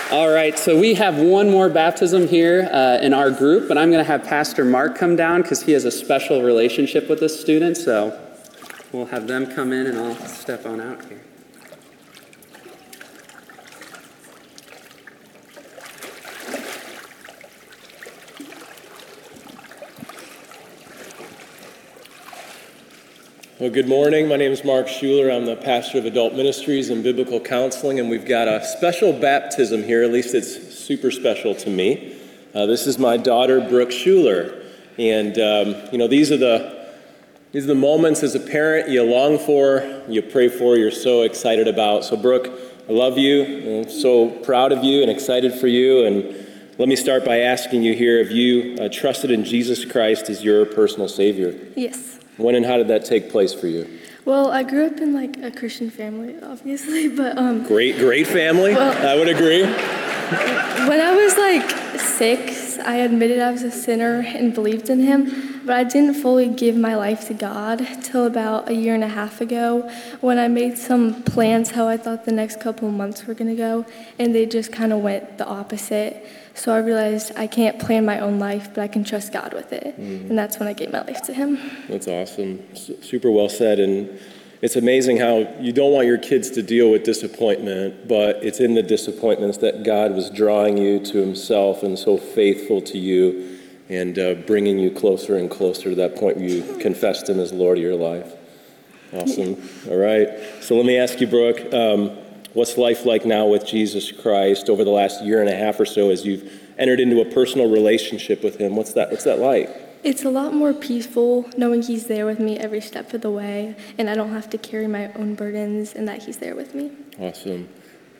All 0.09 0.29
right, 0.29 0.57
so 0.57 0.79
we 0.79 0.93
have 0.93 1.17
one 1.17 1.49
more 1.49 1.67
baptism 1.67 2.29
here 2.29 2.69
uh, 2.71 2.97
in 3.01 3.13
our 3.13 3.29
group, 3.29 3.67
but 3.67 3.77
I'm 3.77 3.91
going 3.91 4.01
to 4.03 4.09
have 4.09 4.23
Pastor 4.23 4.63
Mark 4.63 4.97
come 4.97 5.17
down 5.17 5.41
because 5.41 5.63
he 5.63 5.73
has 5.73 5.83
a 5.83 5.91
special 5.91 6.43
relationship 6.43 7.09
with 7.09 7.19
this 7.19 7.37
student. 7.37 7.75
So 7.75 8.17
we'll 8.93 9.07
have 9.07 9.27
them 9.27 9.53
come 9.53 9.73
in 9.73 9.85
and 9.85 9.97
I'll 9.97 10.15
step 10.15 10.65
on 10.65 10.79
out 10.79 11.03
here. 11.07 11.26
Well, 23.59 23.71
good 23.71 23.87
morning. 23.87 24.27
My 24.27 24.35
name 24.35 24.51
is 24.51 24.63
Mark 24.63 24.87
Schuler. 24.87 25.31
I'm 25.31 25.47
the 25.47 25.55
pastor 25.55 25.97
of 25.97 26.05
adult 26.05 26.35
ministries 26.35 26.91
and 26.91 27.03
biblical 27.03 27.39
counseling, 27.39 27.99
and 27.99 28.07
we've 28.07 28.23
got 28.23 28.47
a 28.47 28.63
special 28.63 29.11
baptism 29.11 29.81
here. 29.81 30.03
At 30.03 30.11
least 30.11 30.35
it's 30.35 30.77
super 30.77 31.09
special 31.09 31.55
to 31.55 31.69
me. 31.71 32.19
Uh, 32.53 32.67
this 32.67 32.85
is 32.85 32.99
my 32.99 33.17
daughter, 33.17 33.59
Brooke 33.67 33.91
Schuler, 33.91 34.61
and 34.99 35.39
um, 35.39 35.75
you 35.91 35.97
know 35.97 36.07
these 36.07 36.31
are 36.31 36.37
the 36.37 36.93
these 37.51 37.63
are 37.63 37.69
the 37.69 37.73
moments 37.73 38.21
as 38.21 38.35
a 38.35 38.39
parent 38.39 38.89
you 38.89 39.01
long 39.01 39.39
for, 39.39 40.03
you 40.07 40.21
pray 40.21 40.49
for, 40.49 40.77
you're 40.77 40.91
so 40.91 41.23
excited 41.23 41.67
about. 41.67 42.05
So, 42.05 42.15
Brooke, 42.15 42.51
I 42.87 42.91
love 42.91 43.17
you. 43.17 43.81
I'm 43.81 43.89
so 43.89 44.29
proud 44.29 44.71
of 44.71 44.83
you 44.83 45.01
and 45.01 45.09
excited 45.09 45.55
for 45.55 45.65
you. 45.65 46.05
And 46.05 46.45
let 46.77 46.87
me 46.87 46.95
start 46.95 47.25
by 47.25 47.39
asking 47.39 47.81
you 47.81 47.95
here 47.95 48.19
have 48.19 48.31
you 48.31 48.77
uh, 48.79 48.89
trusted 48.89 49.31
in 49.31 49.43
Jesus 49.43 49.83
Christ 49.83 50.29
as 50.29 50.43
your 50.43 50.63
personal 50.67 51.07
Savior? 51.07 51.57
Yes. 51.75 52.16
When 52.37 52.55
and 52.55 52.65
how 52.65 52.77
did 52.77 52.87
that 52.89 53.05
take 53.05 53.29
place 53.29 53.53
for 53.53 53.67
you? 53.67 53.87
Well, 54.25 54.51
I 54.51 54.63
grew 54.63 54.85
up 54.85 54.97
in 54.99 55.13
like 55.13 55.37
a 55.37 55.51
Christian 55.51 55.89
family, 55.89 56.35
obviously, 56.43 57.07
but 57.15 57.37
um, 57.37 57.63
Great, 57.63 57.97
great 57.97 58.27
family. 58.27 58.73
Well- 58.73 59.07
I 59.07 59.15
would 59.15 59.29
agree. 59.29 59.63
when 59.63 60.99
I 60.99 61.15
was 61.15 61.37
like 61.37 61.99
six, 61.99 62.77
I 62.79 62.95
admitted 62.95 63.39
I 63.39 63.51
was 63.51 63.63
a 63.63 63.71
sinner 63.71 64.19
and 64.19 64.53
believed 64.53 64.89
in 64.89 64.99
Him, 64.99 65.61
but 65.65 65.75
I 65.75 65.83
didn't 65.83 66.15
fully 66.15 66.47
give 66.49 66.75
my 66.75 66.95
life 66.95 67.27
to 67.27 67.33
God 67.33 67.85
till 68.03 68.25
about 68.25 68.69
a 68.69 68.73
year 68.73 68.93
and 68.93 69.03
a 69.03 69.07
half 69.07 69.39
ago 69.41 69.89
when 70.21 70.37
I 70.37 70.47
made 70.47 70.77
some 70.77 71.23
plans 71.23 71.71
how 71.71 71.87
I 71.87 71.97
thought 71.97 72.25
the 72.25 72.31
next 72.31 72.59
couple 72.59 72.87
of 72.87 72.93
months 72.93 73.25
were 73.25 73.33
going 73.33 73.49
to 73.49 73.55
go, 73.55 73.85
and 74.19 74.35
they 74.35 74.45
just 74.45 74.71
kind 74.71 74.91
of 74.93 74.99
went 74.99 75.37
the 75.37 75.45
opposite. 75.47 76.25
So 76.57 76.73
I 76.73 76.79
realized 76.79 77.33
I 77.37 77.45
can't 77.45 77.77
plan 77.77 78.03
my 78.03 78.19
own 78.19 78.39
life, 78.39 78.69
but 78.73 78.81
I 78.81 78.87
can 78.87 79.03
trust 79.03 79.31
God 79.31 79.53
with 79.53 79.71
it. 79.71 79.95
Mhm. 79.99 80.29
And 80.29 80.37
that's 80.37 80.59
when 80.59 80.67
I 80.67 80.73
gave 80.73 80.91
my 80.91 81.01
life 81.01 81.21
to 81.27 81.33
Him. 81.33 81.59
That's 81.87 82.07
awesome. 82.07 82.63
S- 82.73 82.91
super 83.01 83.29
well 83.29 83.47
said. 83.47 83.79
And 83.79 84.09
it's 84.63 84.75
amazing 84.75 85.17
how 85.17 85.47
you 85.61 85.71
don't 85.71 85.91
want 85.91 86.07
your 86.07 86.17
kids 86.17 86.49
to 86.51 86.63
deal 86.63 86.89
with 86.89 87.03
disappointment, 87.03 88.07
but 88.07 88.39
it's 88.43 88.59
in 88.59 88.73
the 88.73 88.81
disappointments 88.81 89.59
that 89.59 89.83
God 89.83 90.15
was 90.15 90.31
drawing 90.31 90.77
you 90.77 90.97
to 90.99 91.19
Himself 91.19 91.83
and 91.83 91.97
so 91.97 92.17
faithful 92.17 92.81
to 92.81 92.97
you 92.97 93.43
and 93.87 94.17
uh, 94.17 94.33
bringing 94.47 94.79
you 94.79 94.89
closer 94.89 95.37
and 95.37 95.51
closer 95.51 95.89
to 95.91 95.95
that 95.95 96.15
point 96.15 96.37
where 96.37 96.49
you 96.49 96.63
confessed 96.79 97.29
Him 97.29 97.39
as 97.39 97.53
Lord 97.53 97.77
of 97.77 97.83
your 97.83 97.95
life. 97.95 98.33
Awesome. 99.13 99.57
All 99.89 99.95
right. 99.95 100.27
So 100.61 100.75
let 100.75 100.85
me 100.87 100.97
ask 100.97 101.21
you, 101.21 101.27
Brooke, 101.27 101.71
um, 101.71 102.17
what's 102.57 102.75
life 102.75 103.05
like 103.05 103.23
now 103.23 103.45
with 103.45 103.67
Jesus 103.67 104.11
Christ 104.11 104.67
over 104.67 104.83
the 104.83 104.89
last 104.89 105.23
year 105.23 105.41
and 105.41 105.49
a 105.49 105.55
half 105.55 105.79
or 105.79 105.85
so 105.85 106.09
as 106.09 106.25
you've 106.25 106.59
entered 106.79 106.99
into 106.99 107.21
a 107.21 107.25
personal 107.25 107.69
relationship 107.69 108.43
with 108.43 108.57
Him? 108.57 108.75
What's 108.75 108.93
that, 108.93 109.11
what's 109.11 109.25
that 109.25 109.37
like? 109.37 109.69
It's 110.03 110.23
a 110.23 110.29
lot 110.31 110.55
more 110.55 110.73
peaceful 110.73 111.47
knowing 111.55 111.83
He's 111.83 112.07
there 112.07 112.25
with 112.25 112.39
me 112.39 112.57
every 112.57 112.81
step 112.81 113.13
of 113.13 113.21
the 113.21 113.29
way, 113.29 113.75
and 113.99 114.09
I 114.09 114.15
don't 114.15 114.31
have 114.31 114.49
to 114.49 114.57
carry 114.57 114.87
my 114.87 115.13
own 115.13 115.35
burdens, 115.35 115.93
and 115.93 116.07
that 116.07 116.23
He's 116.23 116.37
there 116.37 116.55
with 116.55 116.73
me. 116.73 116.91
Awesome. 117.19 117.69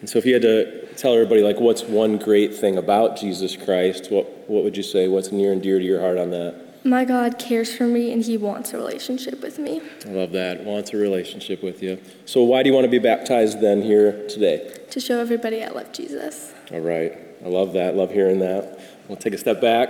And 0.02 0.08
so, 0.08 0.20
if 0.20 0.26
you 0.28 0.34
had 0.34 0.44
to 0.44 0.86
tell 0.94 1.14
everybody, 1.14 1.42
like, 1.42 1.60
what's 1.60 1.82
one 1.84 2.20
great 2.20 2.54
thing 2.54 2.78
about 2.78 3.18
Jesus 3.18 3.56
Christ, 3.56 4.12
what, 4.12 4.48
what 4.48 4.64
would 4.64 4.78
you 4.78 4.84
say? 4.84 5.08
What's 5.08 5.32
near 5.32 5.52
and 5.52 5.64
dear 5.64 5.80
to 5.80 5.86
your 5.86 6.00
heart 6.00 6.20
on 6.20 6.30
that? 6.30 6.67
My 6.88 7.04
God 7.04 7.38
cares 7.38 7.76
for 7.76 7.86
me, 7.86 8.14
and 8.14 8.24
He 8.24 8.38
wants 8.38 8.74
a 8.74 8.78
relationship 8.78 9.42
with 9.42 9.60
me. 9.60 9.82
I 10.06 10.12
love 10.12 10.32
that. 10.32 10.64
Wants 10.64 10.94
a 10.94 10.98
relationship 10.98 11.62
with 11.62 11.84
you. 11.84 12.02
So, 12.26 12.44
why 12.44 12.64
do 12.64 12.70
you 12.70 12.74
want 12.74 12.86
to 12.86 12.90
be 12.90 12.98
baptized 12.98 13.60
then 13.60 13.82
here 13.82 14.26
today? 14.30 14.74
To 14.92 15.02
show 15.02 15.20
everybody 15.20 15.62
I 15.66 15.68
love 15.68 15.92
Jesus. 15.92 16.54
All 16.72 16.80
right. 16.80 17.12
I 17.44 17.50
love 17.50 17.74
that. 17.74 17.98
Love 17.98 18.12
hearing 18.12 18.40
that. 18.40 18.80
We'll 19.10 19.18
take 19.18 19.34
a 19.34 19.38
step 19.38 19.60
back. 19.60 19.90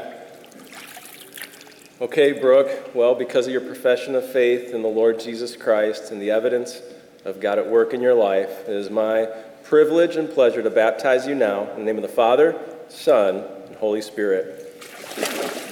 Okay, 2.02 2.32
Brooke. 2.32 2.95
Well, 2.95 3.14
because 3.14 3.45
of 3.45 3.53
your 3.53 3.61
profession 3.61 4.15
of 4.15 4.28
faith 4.32 4.74
in 4.74 4.82
the 4.82 4.88
Lord 4.88 5.19
Jesus 5.19 5.56
Christ 5.56 6.10
and 6.10 6.19
the 6.19 6.32
evidence 6.32 6.82
of 7.26 7.40
God 7.40 7.60
at 7.60 7.68
work 7.69 7.94
in 7.94 8.02
your 8.02 8.15
life, 8.15 8.68
it 8.68 8.74
is 8.74 8.90
my 8.90 9.28
privilege 9.64 10.15
and 10.15 10.28
pleasure 10.28 10.64
to 10.64 10.72
baptize 10.72 11.28
you 11.28 11.36
now 11.36 11.69
in 11.74 11.78
the 11.78 11.86
name 11.86 11.98
of 11.98 12.02
the 12.02 12.07
Father, 12.07 12.60
Son, 12.90 13.45
and 13.68 13.76
Holy 13.76 14.02
Spirit. 14.02 15.66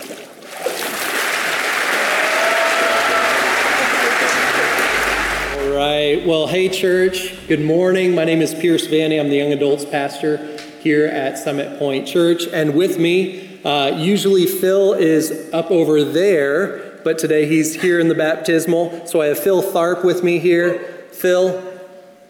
Right. 5.86 6.26
Well, 6.26 6.48
hey, 6.48 6.70
church. 6.70 7.48
Good 7.48 7.62
morning. 7.62 8.16
My 8.16 8.26
name 8.26 8.42
is 8.42 8.56
Pierce 8.56 8.88
Vanny. 8.88 9.20
I'm 9.20 9.30
the 9.30 9.36
young 9.36 9.54
adults 9.54 9.86
pastor 9.86 10.58
here 10.82 11.06
at 11.06 11.38
Summit 11.38 11.78
Point 11.78 12.08
Church. 12.08 12.48
And 12.48 12.76
with 12.76 12.98
me, 12.98 13.64
uh, 13.64 13.96
usually 13.96 14.48
Phil 14.48 14.94
is 14.94 15.54
up 15.54 15.70
over 15.70 16.04
there, 16.04 17.00
but 17.04 17.20
today 17.20 17.46
he's 17.46 17.80
here 17.80 18.00
in 18.00 18.08
the 18.08 18.16
baptismal. 18.16 19.06
So 19.06 19.22
I 19.22 19.28
have 19.28 19.38
Phil 19.38 19.62
Tharp 19.62 20.04
with 20.04 20.24
me 20.24 20.40
here. 20.40 20.80
Phil, 21.12 21.62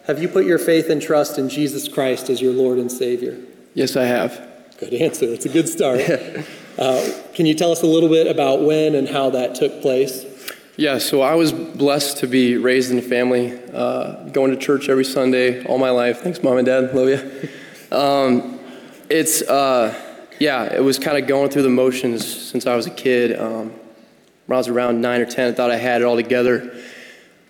have 0.06 0.20
you 0.20 0.28
put 0.28 0.44
your 0.44 0.58
faith 0.58 0.90
and 0.90 1.00
trust 1.00 1.38
in 1.38 1.48
Jesus 1.48 1.88
Christ 1.88 2.28
as 2.28 2.42
your 2.42 2.52
Lord 2.52 2.76
and 2.76 2.92
Savior? 2.92 3.38
Yes, 3.72 3.96
I 3.96 4.04
have. 4.04 4.38
Good 4.78 4.92
answer. 4.92 5.24
It's 5.26 5.46
a 5.46 5.50
good 5.50 5.68
start. 5.68 6.00
uh, 6.78 7.10
can 7.32 7.46
you 7.46 7.54
tell 7.54 7.72
us 7.72 7.82
a 7.82 7.86
little 7.86 8.10
bit 8.10 8.26
about 8.26 8.62
when 8.62 8.94
and 8.94 9.08
how 9.08 9.30
that 9.30 9.54
took 9.54 9.80
place? 9.80 10.35
Yeah, 10.78 10.98
so 10.98 11.22
I 11.22 11.36
was 11.36 11.52
blessed 11.52 12.18
to 12.18 12.26
be 12.26 12.58
raised 12.58 12.90
in 12.90 12.98
a 12.98 13.02
family, 13.02 13.58
uh, 13.72 14.28
going 14.28 14.50
to 14.50 14.58
church 14.58 14.90
every 14.90 15.06
Sunday 15.06 15.64
all 15.64 15.78
my 15.78 15.88
life. 15.88 16.20
Thanks, 16.20 16.42
mom 16.42 16.58
and 16.58 16.66
dad. 16.66 16.94
Love 16.94 17.08
you. 17.08 17.96
Um, 17.96 18.60
it's, 19.08 19.40
uh, 19.40 19.94
yeah, 20.38 20.64
it 20.64 20.84
was 20.84 20.98
kind 20.98 21.16
of 21.16 21.26
going 21.26 21.48
through 21.48 21.62
the 21.62 21.70
motions 21.70 22.26
since 22.26 22.66
I 22.66 22.76
was 22.76 22.86
a 22.86 22.90
kid. 22.90 23.40
Um, 23.40 23.70
when 24.44 24.56
I 24.56 24.58
was 24.58 24.68
around 24.68 25.00
nine 25.00 25.22
or 25.22 25.24
10, 25.24 25.52
I 25.52 25.54
thought 25.54 25.70
I 25.70 25.76
had 25.76 26.02
it 26.02 26.04
all 26.04 26.16
together. 26.16 26.78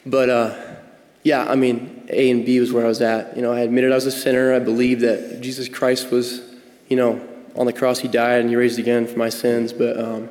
But 0.05 0.31
uh, 0.31 0.77
yeah, 1.25 1.51
I 1.51 1.57
mean, 1.57 2.07
A 2.11 2.31
and 2.31 2.47
B 2.47 2.61
was 2.61 2.73
where 2.73 2.85
I 2.85 2.89
was 2.89 3.03
at. 3.03 3.35
You 3.35 3.43
know, 3.43 3.51
I 3.51 3.63
admitted 3.63 3.91
I 3.91 3.97
was 3.97 4.07
a 4.07 4.13
sinner. 4.13 4.55
I 4.55 4.61
believed 4.61 5.01
that 5.01 5.41
Jesus 5.41 5.69
Christ 5.69 6.13
was, 6.13 6.43
you 6.87 6.97
know, 6.97 7.21
on 7.57 7.67
the 7.67 7.73
cross, 7.73 7.99
he 7.99 8.07
died 8.07 8.43
and 8.43 8.51
he 8.51 8.55
raised 8.55 8.79
again 8.79 9.05
for 9.05 9.19
my 9.19 9.31
sins. 9.31 9.73
But 9.73 9.99
um, 9.99 10.31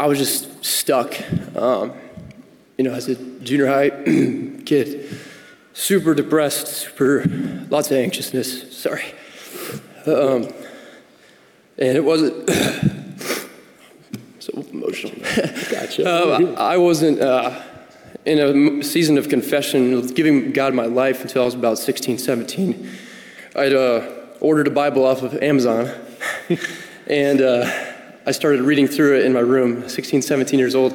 I 0.00 0.06
was 0.06 0.16
just 0.16 0.64
stuck, 0.64 1.14
um, 1.54 1.92
you 2.78 2.84
know, 2.84 2.94
as 2.94 3.06
a 3.06 3.16
junior 3.16 3.66
high 3.66 3.90
kid. 4.64 5.14
Super 5.74 6.14
depressed, 6.14 6.68
super, 6.68 7.26
lots 7.68 7.90
of 7.90 7.98
anxiousness, 7.98 8.74
sorry. 8.74 9.04
Um, 10.06 10.48
and 11.76 11.98
it 11.98 12.02
wasn't 12.02 12.48
so 14.38 14.64
emotional. 14.72 15.12
Gotcha. 15.70 16.02
Um, 16.34 16.54
I 16.56 16.78
wasn't 16.78 17.20
uh, 17.20 17.62
in 18.24 18.38
a 18.38 18.82
season 18.82 19.18
of 19.18 19.28
confession, 19.28 20.06
giving 20.14 20.52
God 20.52 20.72
my 20.72 20.86
life 20.86 21.20
until 21.20 21.42
I 21.42 21.44
was 21.44 21.54
about 21.54 21.76
16, 21.76 22.16
17. 22.16 22.90
I'd 23.54 23.74
uh, 23.74 24.10
ordered 24.40 24.66
a 24.66 24.70
Bible 24.70 25.04
off 25.04 25.22
of 25.22 25.34
Amazon, 25.42 25.90
and 27.06 27.42
uh, 27.42 27.70
I 28.26 28.32
started 28.32 28.60
reading 28.60 28.86
through 28.86 29.18
it 29.18 29.24
in 29.24 29.32
my 29.32 29.40
room, 29.40 29.88
16, 29.88 30.20
17 30.20 30.58
years 30.58 30.74
old, 30.74 30.94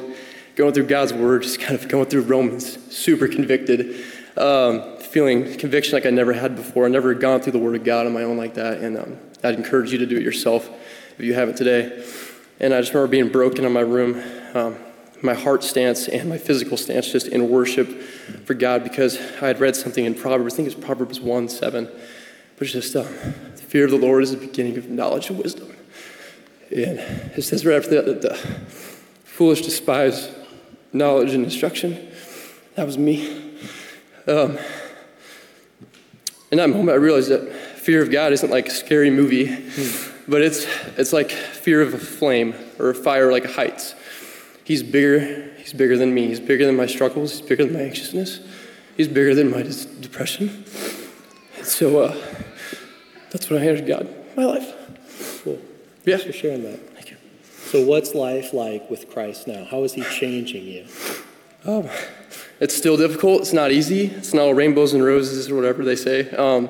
going 0.54 0.72
through 0.72 0.86
God's 0.86 1.12
Word, 1.12 1.42
just 1.42 1.58
kind 1.58 1.74
of 1.74 1.88
going 1.88 2.06
through 2.06 2.22
Romans, 2.22 2.78
super 2.94 3.26
convicted, 3.26 4.04
um, 4.36 4.96
feeling 4.98 5.56
conviction 5.56 5.94
like 5.94 6.06
I 6.06 6.10
never 6.10 6.32
had 6.32 6.54
before. 6.54 6.84
I 6.84 6.88
never 6.88 7.14
gone 7.14 7.40
through 7.40 7.52
the 7.52 7.58
Word 7.58 7.74
of 7.74 7.82
God 7.82 8.06
on 8.06 8.12
my 8.12 8.22
own 8.22 8.36
like 8.36 8.54
that, 8.54 8.78
and 8.78 8.96
um, 8.96 9.18
I'd 9.42 9.56
encourage 9.56 9.90
you 9.90 9.98
to 9.98 10.06
do 10.06 10.16
it 10.16 10.22
yourself 10.22 10.70
if 11.18 11.24
you 11.24 11.34
haven't 11.34 11.56
today. 11.56 12.06
And 12.60 12.72
I 12.72 12.80
just 12.80 12.94
remember 12.94 13.10
being 13.10 13.28
broken 13.28 13.64
in 13.64 13.72
my 13.72 13.80
room, 13.80 14.22
um, 14.54 14.76
my 15.20 15.34
heart 15.34 15.64
stance 15.64 16.06
and 16.06 16.28
my 16.28 16.38
physical 16.38 16.76
stance 16.76 17.10
just 17.10 17.26
in 17.26 17.50
worship 17.50 17.88
for 18.44 18.54
God 18.54 18.84
because 18.84 19.18
I 19.42 19.48
had 19.48 19.58
read 19.58 19.74
something 19.74 20.04
in 20.04 20.14
Proverbs, 20.14 20.54
I 20.54 20.56
think 20.58 20.68
it's 20.68 20.78
Proverbs 20.78 21.20
1 21.20 21.48
7, 21.48 21.86
but 21.86 22.62
it's 22.62 22.72
just 22.72 22.94
um, 22.94 23.02
the 23.02 23.62
fear 23.62 23.86
of 23.86 23.90
the 23.90 23.98
Lord 23.98 24.22
is 24.22 24.30
the 24.30 24.36
beginning 24.36 24.78
of 24.78 24.88
knowledge 24.88 25.28
and 25.28 25.42
wisdom. 25.42 25.75
And 26.70 26.98
it 27.36 27.42
says 27.42 27.64
right 27.64 27.76
after 27.76 27.90
that 28.02 28.06
that 28.06 28.22
the 28.22 28.34
foolish 29.24 29.62
despise 29.62 30.30
knowledge 30.92 31.34
and 31.34 31.44
instruction. 31.44 32.08
That 32.74 32.86
was 32.86 32.98
me. 32.98 33.54
Um, 34.26 34.58
in 36.50 36.58
that 36.58 36.68
moment, 36.68 36.90
I 36.90 36.94
realized 36.94 37.28
that 37.30 37.52
fear 37.52 38.02
of 38.02 38.10
God 38.10 38.32
isn't 38.32 38.50
like 38.50 38.68
a 38.68 38.70
scary 38.70 39.10
movie, 39.10 39.46
but 40.26 40.42
it's, 40.42 40.66
it's 40.96 41.12
like 41.12 41.30
fear 41.30 41.82
of 41.82 41.94
a 41.94 41.98
flame 41.98 42.54
or 42.78 42.90
a 42.90 42.94
fire 42.94 43.30
like 43.30 43.44
heights. 43.44 43.94
He's 44.64 44.82
bigger. 44.82 45.52
He's 45.58 45.72
bigger 45.72 45.96
than 45.96 46.12
me. 46.14 46.26
He's 46.28 46.40
bigger 46.40 46.66
than 46.66 46.76
my 46.76 46.86
struggles. 46.86 47.32
He's 47.32 47.40
bigger 47.42 47.64
than 47.64 47.74
my 47.74 47.82
anxiousness. 47.82 48.40
He's 48.96 49.08
bigger 49.08 49.34
than 49.34 49.50
my 49.50 49.62
dis- 49.62 49.84
depression. 49.84 50.64
And 51.56 51.66
so 51.66 52.00
uh, 52.00 52.16
that's 53.30 53.50
what 53.50 53.60
I 53.60 53.64
handed 53.64 53.86
God 53.86 54.08
my 54.36 54.44
life. 54.44 54.72
Cool. 55.42 55.60
Thanks 56.06 56.24
for 56.24 56.32
sharing 56.32 56.62
that. 56.62 56.78
Thank 56.94 57.10
you. 57.10 57.16
So, 57.42 57.84
what's 57.84 58.14
life 58.14 58.52
like 58.52 58.88
with 58.88 59.10
Christ 59.10 59.48
now? 59.48 59.64
How 59.64 59.82
is 59.82 59.92
He 59.92 60.02
changing 60.02 60.64
you? 60.64 60.86
Um, 61.64 61.88
it's 62.60 62.76
still 62.76 62.96
difficult. 62.96 63.40
It's 63.40 63.52
not 63.52 63.72
easy. 63.72 64.06
It's 64.06 64.32
not 64.32 64.42
all 64.42 64.54
rainbows 64.54 64.92
and 64.92 65.04
roses 65.04 65.50
or 65.50 65.56
whatever 65.56 65.84
they 65.84 65.96
say. 65.96 66.30
Um, 66.30 66.68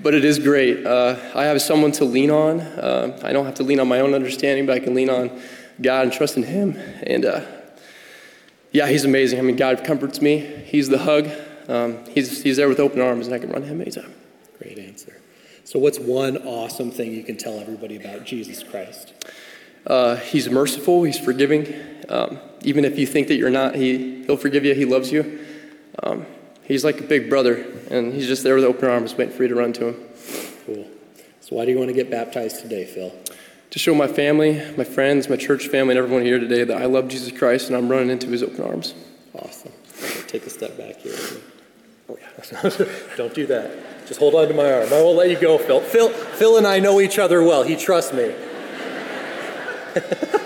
but 0.00 0.14
it 0.14 0.24
is 0.24 0.38
great. 0.38 0.86
Uh, 0.86 1.16
I 1.34 1.44
have 1.46 1.60
someone 1.60 1.90
to 1.92 2.04
lean 2.04 2.30
on. 2.30 2.60
Uh, 2.60 3.18
I 3.24 3.32
don't 3.32 3.44
have 3.44 3.56
to 3.56 3.64
lean 3.64 3.80
on 3.80 3.88
my 3.88 3.98
own 3.98 4.14
understanding, 4.14 4.66
but 4.66 4.76
I 4.76 4.78
can 4.78 4.94
lean 4.94 5.10
on 5.10 5.36
God 5.82 6.04
and 6.04 6.12
trust 6.12 6.36
in 6.36 6.44
Him. 6.44 6.76
And 7.02 7.24
uh, 7.24 7.44
yeah, 8.70 8.86
He's 8.86 9.04
amazing. 9.04 9.40
I 9.40 9.42
mean, 9.42 9.56
God 9.56 9.82
comforts 9.84 10.22
me. 10.22 10.38
He's 10.38 10.88
the 10.88 10.98
hug. 10.98 11.28
Um, 11.68 12.04
he's, 12.06 12.40
he's 12.40 12.56
there 12.56 12.68
with 12.68 12.78
open 12.78 13.00
arms, 13.00 13.26
and 13.26 13.34
I 13.34 13.40
can 13.40 13.50
run 13.50 13.62
to 13.62 13.66
Him 13.66 13.80
anytime. 13.80 14.14
Great 14.60 14.78
answer. 14.78 15.15
So, 15.66 15.80
what's 15.80 15.98
one 15.98 16.36
awesome 16.46 16.92
thing 16.92 17.10
you 17.10 17.24
can 17.24 17.36
tell 17.36 17.58
everybody 17.58 17.96
about 17.96 18.24
Jesus 18.24 18.62
Christ? 18.62 19.12
Uh, 19.84 20.14
he's 20.14 20.48
merciful. 20.48 21.02
He's 21.02 21.18
forgiving. 21.18 21.74
Um, 22.08 22.38
even 22.62 22.84
if 22.84 22.96
you 22.96 23.04
think 23.04 23.26
that 23.26 23.34
you're 23.34 23.50
not, 23.50 23.74
he, 23.74 24.22
He'll 24.26 24.36
forgive 24.36 24.64
you. 24.64 24.74
He 24.74 24.84
loves 24.84 25.10
you. 25.10 25.44
Um, 26.04 26.24
he's 26.62 26.84
like 26.84 27.00
a 27.00 27.02
big 27.02 27.28
brother, 27.28 27.66
and 27.90 28.14
he's 28.14 28.28
just 28.28 28.44
there 28.44 28.54
with 28.54 28.62
open 28.62 28.88
arms, 28.88 29.16
waiting 29.16 29.34
for 29.34 29.42
you 29.42 29.48
to 29.48 29.56
run 29.56 29.72
to 29.72 29.88
him. 29.88 29.94
Cool. 30.66 30.86
So, 31.40 31.56
why 31.56 31.64
do 31.64 31.72
you 31.72 31.78
want 31.78 31.88
to 31.88 31.94
get 31.94 32.12
baptized 32.12 32.62
today, 32.62 32.84
Phil? 32.84 33.12
To 33.70 33.78
show 33.80 33.92
my 33.92 34.06
family, 34.06 34.62
my 34.76 34.84
friends, 34.84 35.28
my 35.28 35.36
church 35.36 35.66
family, 35.66 35.96
and 35.96 35.98
everyone 35.98 36.22
here 36.22 36.38
today 36.38 36.62
that 36.62 36.80
I 36.80 36.84
love 36.84 37.08
Jesus 37.08 37.36
Christ 37.36 37.66
and 37.66 37.76
I'm 37.76 37.88
running 37.88 38.10
into 38.10 38.28
his 38.28 38.44
open 38.44 38.62
arms. 38.62 38.94
Awesome. 39.34 39.72
Take 40.28 40.46
a 40.46 40.50
step 40.50 40.78
back 40.78 40.98
here. 40.98 41.18
Oh, 42.08 42.16
yeah. 42.20 42.86
Don't 43.16 43.34
do 43.34 43.46
that. 43.46 43.72
Just 44.06 44.20
hold 44.20 44.34
on 44.36 44.46
to 44.48 44.54
my 44.54 44.72
arm. 44.72 44.92
I 44.92 45.02
won't 45.02 45.16
let 45.16 45.30
you 45.30 45.38
go, 45.38 45.58
Phil. 45.58 45.80
Phil, 45.80 46.10
Phil 46.10 46.56
and 46.56 46.66
I 46.66 46.78
know 46.78 47.00
each 47.00 47.18
other 47.18 47.42
well. 47.42 47.64
He 47.64 47.74
trusts 47.74 48.12
me. 48.12 48.32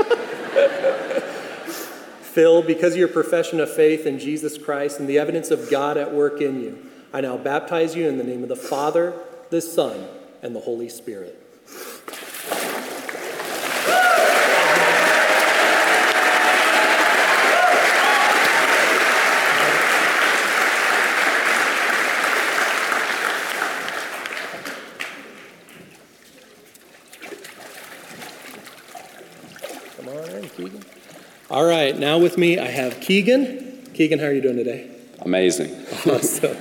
Phil, 2.23 2.63
because 2.63 2.93
of 2.93 2.99
your 2.99 3.09
profession 3.09 3.61
of 3.61 3.71
faith 3.71 4.07
in 4.07 4.19
Jesus 4.19 4.57
Christ 4.57 4.99
and 4.99 5.09
the 5.09 5.19
evidence 5.19 5.51
of 5.51 5.71
God 5.71 5.99
at 5.99 6.15
work 6.15 6.41
in 6.41 6.61
you, 6.61 6.79
I 7.13 7.21
now 7.21 7.37
baptize 7.37 7.95
you 7.95 8.09
in 8.09 8.17
the 8.19 8.25
name 8.25 8.43
of 8.43 8.49
the 8.49 8.57
Father, 8.57 9.13
the 9.51 9.61
Son, 9.61 10.07
and 10.41 10.57
the 10.57 10.61
Holy 10.61 10.89
Spirit. 10.89 11.37
Come 30.31 30.49
Keegan. 30.51 30.85
All 31.51 31.65
right, 31.65 31.99
now 31.99 32.19
with 32.19 32.39
me 32.39 32.59
I 32.59 32.69
have 32.69 33.01
Keegan. 33.01 33.91
Keegan, 33.95 34.21
how 34.21 34.27
are 34.27 34.33
you 34.33 34.41
doing 34.41 34.57
today? 34.57 34.89
Amazing. 35.21 35.75
Awesome. 36.07 36.57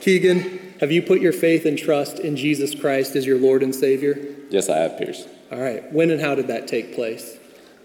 Keegan, 0.00 0.74
have 0.80 0.90
you 0.90 1.02
put 1.02 1.20
your 1.20 1.34
faith 1.34 1.66
and 1.66 1.76
trust 1.76 2.18
in 2.18 2.34
Jesus 2.34 2.74
Christ 2.74 3.14
as 3.14 3.26
your 3.26 3.38
Lord 3.38 3.62
and 3.62 3.74
Savior? 3.74 4.18
Yes, 4.48 4.70
I 4.70 4.78
have, 4.78 4.96
Pierce. 4.96 5.26
All 5.52 5.60
right, 5.60 5.92
when 5.92 6.10
and 6.10 6.20
how 6.20 6.34
did 6.34 6.46
that 6.48 6.66
take 6.66 6.94
place? 6.94 7.36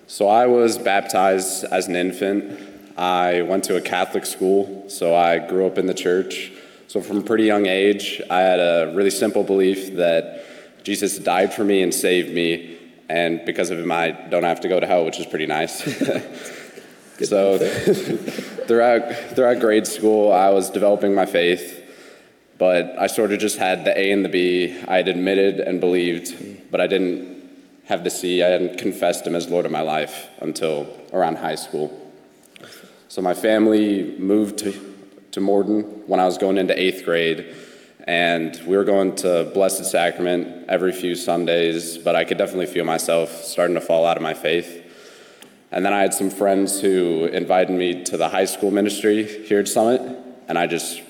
So 0.07 0.30
I 0.30 0.45
was 0.45 0.77
baptized 0.77 1.65
as 1.65 1.88
an 1.88 1.97
infant. 1.97 2.97
I 2.97 3.41
went 3.41 3.65
to 3.65 3.75
a 3.75 3.81
Catholic 3.81 4.25
school, 4.25 4.85
so 4.89 5.15
I 5.15 5.39
grew 5.39 5.67
up 5.67 5.77
in 5.77 5.85
the 5.85 5.93
church. 5.93 6.53
So 6.88 7.01
from 7.01 7.17
a 7.17 7.21
pretty 7.21 7.43
young 7.43 7.65
age, 7.65 8.21
I 8.30 8.39
had 8.39 8.59
a 8.59 8.93
really 8.95 9.09
simple 9.09 9.43
belief 9.43 9.95
that 9.95 10.45
Jesus 10.84 11.17
died 11.17 11.53
for 11.53 11.65
me 11.65 11.81
and 11.81 11.93
saved 11.93 12.34
me, 12.34 12.77
and 13.09 13.45
because 13.45 13.69
of 13.69 13.80
him, 13.80 13.91
I 13.91 14.11
don't 14.11 14.43
have 14.43 14.61
to 14.61 14.67
go 14.67 14.80
to 14.80 14.88
hell, 14.88 15.05
which 15.05 15.19
is 15.19 15.25
pretty 15.25 15.45
nice. 15.45 15.84
so 17.23 17.57
throughout 18.67 19.13
throughout 19.35 19.59
grade 19.59 19.85
school, 19.85 20.31
I 20.31 20.49
was 20.49 20.69
developing 20.69 21.13
my 21.13 21.25
faith, 21.25 21.84
but 22.57 22.97
I 22.97 23.07
sort 23.07 23.31
of 23.31 23.39
just 23.39 23.57
had 23.57 23.85
the 23.85 23.97
A 23.97 24.11
and 24.11 24.25
the 24.25 24.30
B. 24.30 24.80
I 24.88 24.97
had 24.97 25.07
admitted 25.07 25.59
and 25.59 25.80
believed, 25.80 26.71
but 26.71 26.81
I 26.81 26.88
didn't 26.88 27.41
have 27.85 28.03
the 28.03 28.09
C. 28.09 28.41
I 28.41 28.47
hadn't 28.47 28.77
confessed 28.77 29.27
him 29.27 29.35
as 29.35 29.47
Lord 29.47 29.65
of 29.65 29.71
my 29.71 29.81
life 29.81 30.27
until 30.39 30.88
around 31.11 31.38
high 31.38 31.55
school. 31.55 31.99
So 33.09 33.21
my 33.21 33.35
family 33.35 34.15
moved 34.17 34.57
to, 34.59 34.95
to 35.31 35.41
Morton 35.41 35.84
when 36.07 36.19
I 36.19 36.25
was 36.25 36.39
going 36.39 36.57
into 36.57 36.80
eighth 36.80 37.05
grade, 37.05 37.45
and 38.03 38.61
we 38.67 38.75
were 38.75 38.84
going 38.84 39.15
to 39.17 39.49
Blessed 39.53 39.85
Sacrament 39.85 40.65
every 40.67 40.91
few 40.91 41.15
Sundays, 41.15 41.97
but 41.97 42.15
I 42.15 42.25
could 42.25 42.38
definitely 42.38 42.65
feel 42.65 42.84
myself 42.84 43.43
starting 43.43 43.75
to 43.75 43.81
fall 43.81 44.05
out 44.05 44.17
of 44.17 44.23
my 44.23 44.34
faith. 44.34 44.81
And 45.71 45.85
then 45.85 45.93
I 45.93 46.01
had 46.01 46.13
some 46.13 46.30
friends 46.30 46.81
who 46.81 47.25
invited 47.25 47.71
me 47.75 48.03
to 48.03 48.17
the 48.17 48.27
high 48.27 48.45
school 48.45 48.71
ministry 48.71 49.23
here 49.45 49.59
at 49.59 49.67
Summit, 49.67 50.01
and 50.47 50.59
I 50.59 50.67
just 50.67 51.01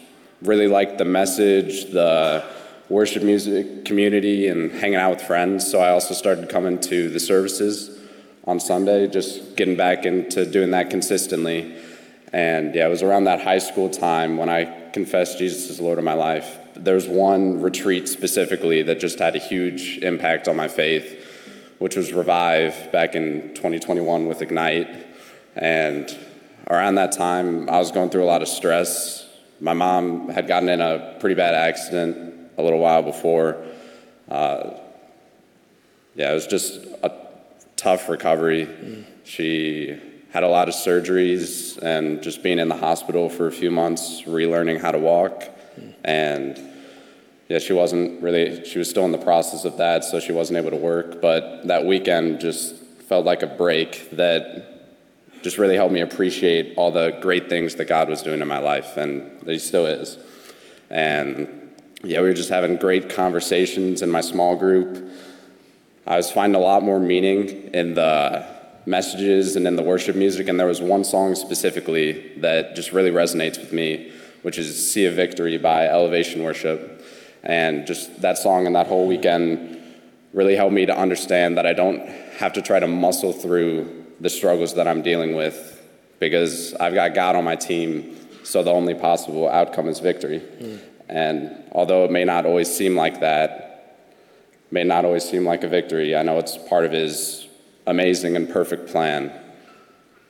really 0.44 0.68
liked 0.68 1.00
the 1.00 1.06
message, 1.06 1.92
the 1.92 2.46
worship 2.90 3.24
music 3.24 3.86
community, 3.86 4.48
and 4.48 4.72
hanging 4.72 4.98
out 4.98 5.12
with 5.12 5.22
friends. 5.22 5.70
So 5.70 5.80
I 5.80 5.90
also 5.90 6.14
started 6.14 6.48
coming 6.48 6.80
to 6.82 7.10
the 7.10 7.20
services 7.20 8.00
on 8.46 8.60
Sunday, 8.60 9.08
just 9.08 9.56
getting 9.56 9.76
back 9.76 10.06
into 10.06 10.46
doing 10.46 10.72
that 10.72 10.90
consistently. 10.92 11.76
And 12.32 12.76
yeah, 12.76 12.86
it 12.86 12.90
was 12.90 13.02
around 13.02 13.24
that 13.24 13.42
high 13.42 13.60
school 13.60 13.90
time 13.90 14.38
when 14.38 14.50
I 14.50 14.90
confessed 14.92 15.40
Jesus 15.40 15.70
as 15.72 15.80
Lord 15.80 15.98
of 15.98 16.04
my 16.04 16.14
life. 16.14 16.60
There 16.76 16.96
was 16.96 17.08
one 17.08 17.62
retreat 17.62 18.08
specifically 18.08 18.82
that 18.84 19.00
just 19.00 19.20
had 19.20 19.36
a 19.36 19.40
huge 19.40 20.00
impact 20.00 20.48
on 20.48 20.56
my 20.56 20.68
faith, 20.68 21.24
which 21.80 21.96
was 21.96 22.14
Revive 22.14 22.92
back 22.92 23.16
in 23.16 23.54
2021 23.54 24.28
with 24.28 24.42
Ignite. 24.42 24.88
And 25.56 26.18
around 26.70 26.96
that 26.96 27.12
time, 27.12 27.70
I 27.70 27.78
was 27.78 27.92
going 27.92 28.10
through 28.10 28.24
a 28.24 28.26
lot 28.26 28.42
of 28.42 28.48
stress. 28.48 29.28
My 29.60 29.74
mom 29.74 30.30
had 30.30 30.48
gotten 30.48 30.68
in 30.70 30.82
a 30.82 31.16
pretty 31.20 31.36
bad 31.36 31.54
accident 31.54 32.52
a 32.58 32.64
little 32.64 32.80
while 32.80 33.04
before. 33.04 33.64
Uh, 34.30 34.72
yeah, 36.16 36.32
it 36.32 36.34
was 36.34 36.48
just 36.48 36.86
a 37.04 37.12
tough 37.76 38.10
recovery. 38.10 39.06
She 39.24 40.00
had 40.32 40.42
a 40.42 40.48
lot 40.48 40.68
of 40.68 40.74
surgeries 40.74 41.78
and 41.84 42.24
just 42.24 42.42
being 42.42 42.58
in 42.58 42.68
the 42.68 42.78
hospital 42.78 43.30
for 43.30 43.46
a 43.46 43.52
few 43.52 43.70
months, 43.70 44.24
relearning 44.24 44.82
how 44.82 44.92
to 44.92 44.98
walk. 44.98 45.53
And 46.04 46.60
yeah, 47.50 47.60
she 47.60 47.74
wasn't 47.74 48.22
really, 48.22 48.66
she 48.66 48.80
was 48.80 48.90
still 48.90 49.06
in 49.06 49.12
the 49.12 49.18
process 49.18 49.66
of 49.66 49.78
that, 49.78 50.04
so 50.04 50.20
she 50.20 50.32
wasn't 50.32 50.58
able 50.58 50.72
to 50.72 50.78
work. 50.78 51.22
But 51.22 51.68
that 51.68 51.86
weekend 51.86 52.40
just 52.40 52.76
felt 53.08 53.26
like 53.26 53.44
a 53.44 53.48
break 53.48 54.10
that 54.12 54.70
just 55.44 55.58
really 55.58 55.76
helped 55.76 55.94
me 55.94 56.00
appreciate 56.00 56.74
all 56.78 56.90
the 56.90 57.18
great 57.22 57.50
things 57.50 57.76
that 57.76 57.86
God 57.86 58.08
was 58.10 58.22
doing 58.22 58.42
in 58.42 58.48
my 58.48 58.60
life, 58.60 58.98
and 58.98 59.40
that 59.42 59.52
He 59.52 59.60
still 59.60 59.86
is. 59.86 60.18
And 60.90 61.72
yeah, 62.04 62.22
we 62.22 62.28
were 62.28 62.34
just 62.34 62.50
having 62.50 62.78
great 62.78 63.10
conversations 63.10 64.02
in 64.02 64.10
my 64.10 64.22
small 64.22 64.56
group. 64.56 65.12
I 66.06 66.18
was 66.18 66.32
finding 66.32 66.62
a 66.62 66.64
lot 66.64 66.84
more 66.84 67.00
meaning 67.00 67.50
in 67.74 67.94
the 67.94 68.46
messages 68.86 69.56
and 69.56 69.66
in 69.68 69.76
the 69.76 69.84
worship 69.84 70.16
music, 70.16 70.48
and 70.50 70.60
there 70.60 70.68
was 70.68 70.82
one 70.82 71.04
song 71.04 71.36
specifically 71.36 72.36
that 72.38 72.76
just 72.76 72.92
really 72.92 73.12
resonates 73.12 73.58
with 73.58 73.72
me, 73.72 74.12
which 74.44 74.58
is 74.58 74.92
See 74.92 75.06
a 75.06 75.12
Victory 75.12 75.58
by 75.58 75.88
Elevation 75.88 76.44
Worship. 76.44 77.04
And 77.44 77.88
just 77.88 78.22
that 78.22 78.38
song 78.38 78.68
and 78.68 78.76
that 78.76 78.88
whole 78.88 79.08
weekend 79.08 79.82
really 80.34 80.56
helped 80.56 80.74
me 80.74 80.86
to 80.86 80.98
understand 80.98 81.58
that 81.58 81.66
I 81.66 81.74
don't 81.74 82.08
have 82.38 82.54
to 82.54 82.62
try 82.62 82.80
to 82.80 82.88
muscle 82.88 83.34
through 83.34 84.06
the 84.20 84.30
struggles 84.30 84.76
that 84.76 84.88
I'm 84.88 85.02
dealing 85.02 85.36
with 85.36 85.82
because 86.20 86.74
I've 86.76 86.94
got 86.94 87.14
God 87.14 87.36
on 87.36 87.44
my 87.44 87.56
team, 87.56 88.16
so 88.44 88.64
the 88.64 88.72
only 88.72 88.94
possible 88.94 89.50
outcome 89.50 89.90
is 89.90 90.00
victory. 90.00 90.40
Mm. 90.40 90.80
And 91.10 91.64
although 91.74 92.06
it 92.06 92.12
may 92.12 92.24
not 92.24 92.46
always 92.46 92.74
seem 92.74 92.96
like 92.96 93.20
that, 93.20 94.08
may 94.72 94.84
not 94.84 95.06
always 95.06 95.30
seem 95.30 95.46
like 95.46 95.64
a 95.64 95.68
victory, 95.68 96.16
I 96.16 96.24
know 96.24 96.40
it's 96.40 96.58
part 96.58 96.86
of 96.86 96.92
His 96.92 97.48
amazing 97.86 98.36
and 98.36 98.50
perfect 98.50 98.88
plan. 98.88 99.32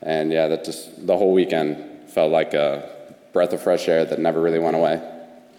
And 0.02 0.32
yeah, 0.32 0.48
that 0.48 0.66
just 0.66 1.06
the 1.06 1.16
whole 1.16 1.32
weekend 1.32 2.10
felt 2.10 2.32
like 2.32 2.54
a 2.54 2.93
breath 3.34 3.52
of 3.54 3.62
fresh 3.62 3.88
air 3.88 4.06
that 4.06 4.20
never 4.20 4.40
really 4.40 4.60
went 4.60 4.76
away. 4.76 5.02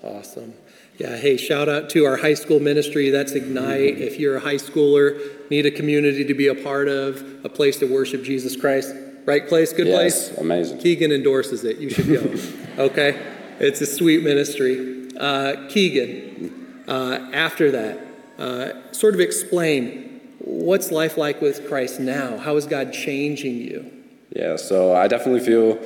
Awesome. 0.02 0.54
Yeah, 0.96 1.16
hey, 1.16 1.36
shout 1.36 1.68
out 1.68 1.90
to 1.90 2.04
our 2.04 2.16
high 2.16 2.34
school 2.34 2.60
ministry. 2.60 3.10
That's 3.10 3.32
Ignite. 3.32 3.98
If 3.98 4.20
you're 4.20 4.36
a 4.36 4.40
high 4.40 4.54
schooler, 4.56 5.20
need 5.50 5.66
a 5.66 5.70
community 5.72 6.24
to 6.24 6.34
be 6.34 6.46
a 6.46 6.54
part 6.54 6.86
of, 6.88 7.44
a 7.44 7.48
place 7.48 7.78
to 7.78 7.86
worship 7.92 8.22
Jesus 8.22 8.54
Christ. 8.56 8.94
Right 9.26 9.48
place, 9.48 9.72
good 9.72 9.88
Yes, 9.88 10.28
place? 10.28 10.38
amazing. 10.38 10.78
Keegan 10.78 11.10
endorses 11.10 11.64
it. 11.64 11.78
You 11.78 11.90
should 11.90 12.06
go. 12.06 12.34
okay? 12.84 13.20
It's 13.58 13.80
a 13.80 13.86
sweet 13.86 14.22
ministry. 14.22 15.08
Uh, 15.16 15.66
Keegan, 15.68 16.84
uh, 16.86 17.30
after 17.32 17.70
that, 17.72 17.98
uh, 18.38 18.92
sort 18.92 19.14
of 19.14 19.20
explain 19.20 20.20
what's 20.38 20.92
life 20.92 21.16
like 21.16 21.40
with 21.40 21.66
Christ 21.68 21.98
now? 21.98 22.36
How 22.36 22.56
is 22.56 22.66
God 22.66 22.92
changing 22.92 23.56
you? 23.56 23.90
Yeah, 24.34 24.56
so 24.56 24.94
I 24.94 25.08
definitely 25.08 25.40
feel 25.40 25.78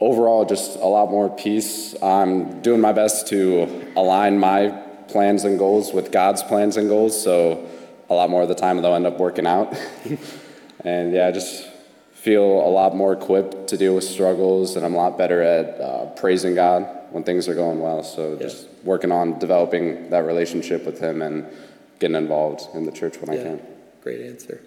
overall 0.00 0.44
just 0.44 0.76
a 0.76 0.86
lot 0.86 1.10
more 1.10 1.28
peace. 1.28 1.94
I'm 2.02 2.62
doing 2.62 2.80
my 2.80 2.92
best 2.92 3.28
to 3.28 3.92
align 3.96 4.38
my 4.38 4.70
plans 5.08 5.44
and 5.44 5.58
goals 5.58 5.92
with 5.92 6.10
God's 6.10 6.42
plans 6.42 6.76
and 6.76 6.88
goals, 6.88 7.20
so 7.20 7.68
a 8.08 8.14
lot 8.14 8.30
more 8.30 8.42
of 8.42 8.48
the 8.48 8.54
time 8.54 8.80
they'll 8.80 8.94
end 8.94 9.06
up 9.06 9.18
working 9.18 9.46
out. 9.46 9.76
and 10.84 11.12
yeah, 11.12 11.26
I 11.26 11.32
just 11.32 11.68
feel 12.12 12.44
a 12.44 12.70
lot 12.70 12.94
more 12.94 13.12
equipped 13.12 13.68
to 13.68 13.76
deal 13.76 13.94
with 13.94 14.04
struggles, 14.04 14.76
and 14.76 14.84
I'm 14.84 14.94
a 14.94 14.96
lot 14.96 15.18
better 15.18 15.42
at 15.42 15.80
uh, 15.80 16.06
praising 16.16 16.54
God 16.54 16.88
when 17.10 17.24
things 17.24 17.48
are 17.48 17.54
going 17.54 17.80
well. 17.80 18.02
So 18.02 18.36
just 18.36 18.68
working 18.84 19.12
on 19.12 19.38
developing 19.38 20.10
that 20.10 20.24
relationship 20.24 20.84
with 20.84 21.00
Him 21.00 21.22
and 21.22 21.46
getting 21.98 22.16
involved 22.16 22.74
in 22.74 22.84
the 22.84 22.92
church 22.92 23.18
when 23.20 23.30
I 23.30 23.42
can. 23.42 23.60
Great 24.02 24.20
answer. 24.20 24.62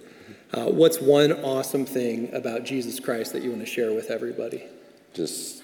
Uh, 0.53 0.65
what's 0.65 1.01
one 1.01 1.31
awesome 1.43 1.85
thing 1.85 2.31
about 2.33 2.63
Jesus 2.63 2.99
Christ 2.99 3.33
that 3.33 3.41
you 3.41 3.49
want 3.49 3.61
to 3.61 3.67
share 3.67 3.91
with 3.93 4.11
everybody? 4.11 4.63
Just 5.13 5.63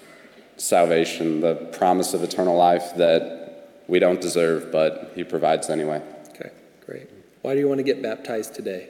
salvation, 0.56 1.40
the 1.40 1.54
promise 1.72 2.14
of 2.14 2.22
eternal 2.22 2.56
life 2.56 2.94
that 2.96 3.68
we 3.88 3.98
don't 3.98 4.20
deserve, 4.20 4.70
but 4.70 5.12
He 5.14 5.24
provides 5.24 5.68
anyway. 5.68 6.02
Okay, 6.30 6.50
great. 6.86 7.08
Why 7.42 7.54
do 7.54 7.60
you 7.60 7.68
want 7.68 7.78
to 7.78 7.84
get 7.84 8.02
baptized 8.02 8.54
today? 8.54 8.88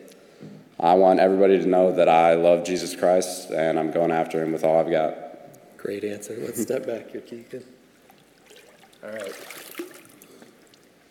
I 0.78 0.94
want 0.94 1.20
everybody 1.20 1.58
to 1.58 1.66
know 1.66 1.92
that 1.92 2.08
I 2.08 2.34
love 2.34 2.64
Jesus 2.64 2.96
Christ 2.96 3.50
and 3.50 3.78
I'm 3.78 3.90
going 3.90 4.10
after 4.10 4.42
Him 4.42 4.52
with 4.52 4.64
all 4.64 4.78
I've 4.78 4.90
got. 4.90 5.14
Great 5.76 6.04
answer. 6.04 6.36
Let's 6.38 6.60
step 6.60 6.86
back 6.86 7.10
here, 7.10 7.20
Keegan. 7.20 7.64
All 9.02 9.10
right. 9.10 9.34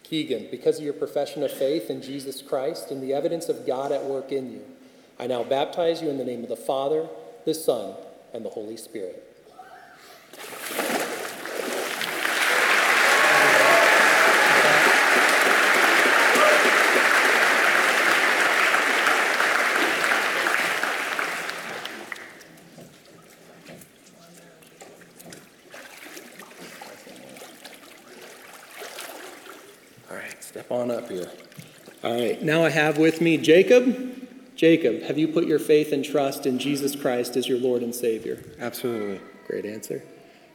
Keegan, 0.04 0.48
because 0.50 0.80
of 0.80 0.84
your 0.84 0.94
profession 0.94 1.44
of 1.44 1.52
faith 1.52 1.90
in 1.90 2.02
Jesus 2.02 2.42
Christ 2.42 2.90
and 2.90 3.02
the 3.02 3.14
evidence 3.14 3.48
of 3.48 3.66
God 3.66 3.92
at 3.92 4.04
work 4.04 4.32
in 4.32 4.52
you, 4.52 4.62
I 5.20 5.28
now 5.28 5.44
baptize 5.44 6.02
you 6.02 6.10
in 6.10 6.18
the 6.18 6.26
name 6.26 6.44
of 6.44 6.50
the 6.50 6.56
Father, 6.56 7.08
the 7.46 7.54
Son, 7.54 7.96
and 8.34 8.46
the 8.46 8.50
Holy 8.50 8.78
Spirit. 8.78 9.26
All 30.10 30.18
right, 30.18 30.44
step 30.44 30.72
on 30.72 30.92
up 30.92 31.10
here. 31.10 31.30
All 32.04 32.14
right, 32.14 32.38
now 32.50 32.66
I 32.66 32.72
have 32.72 32.98
with 32.98 33.22
me 33.22 33.38
Jacob. 33.38 34.28
Jacob, 34.56 35.04
have 35.04 35.20
you 35.20 35.28
put 35.28 35.46
your 35.46 35.60
faith 35.60 35.94
and 35.94 36.04
trust 36.04 36.48
in 36.48 36.58
Jesus 36.58 36.96
Christ 36.96 37.38
as 37.38 37.48
your 37.48 37.60
Lord 37.60 37.84
and 37.84 37.94
Savior? 37.94 38.44
Absolutely. 38.60 39.22
Great 39.46 39.68
answer. 39.68 40.04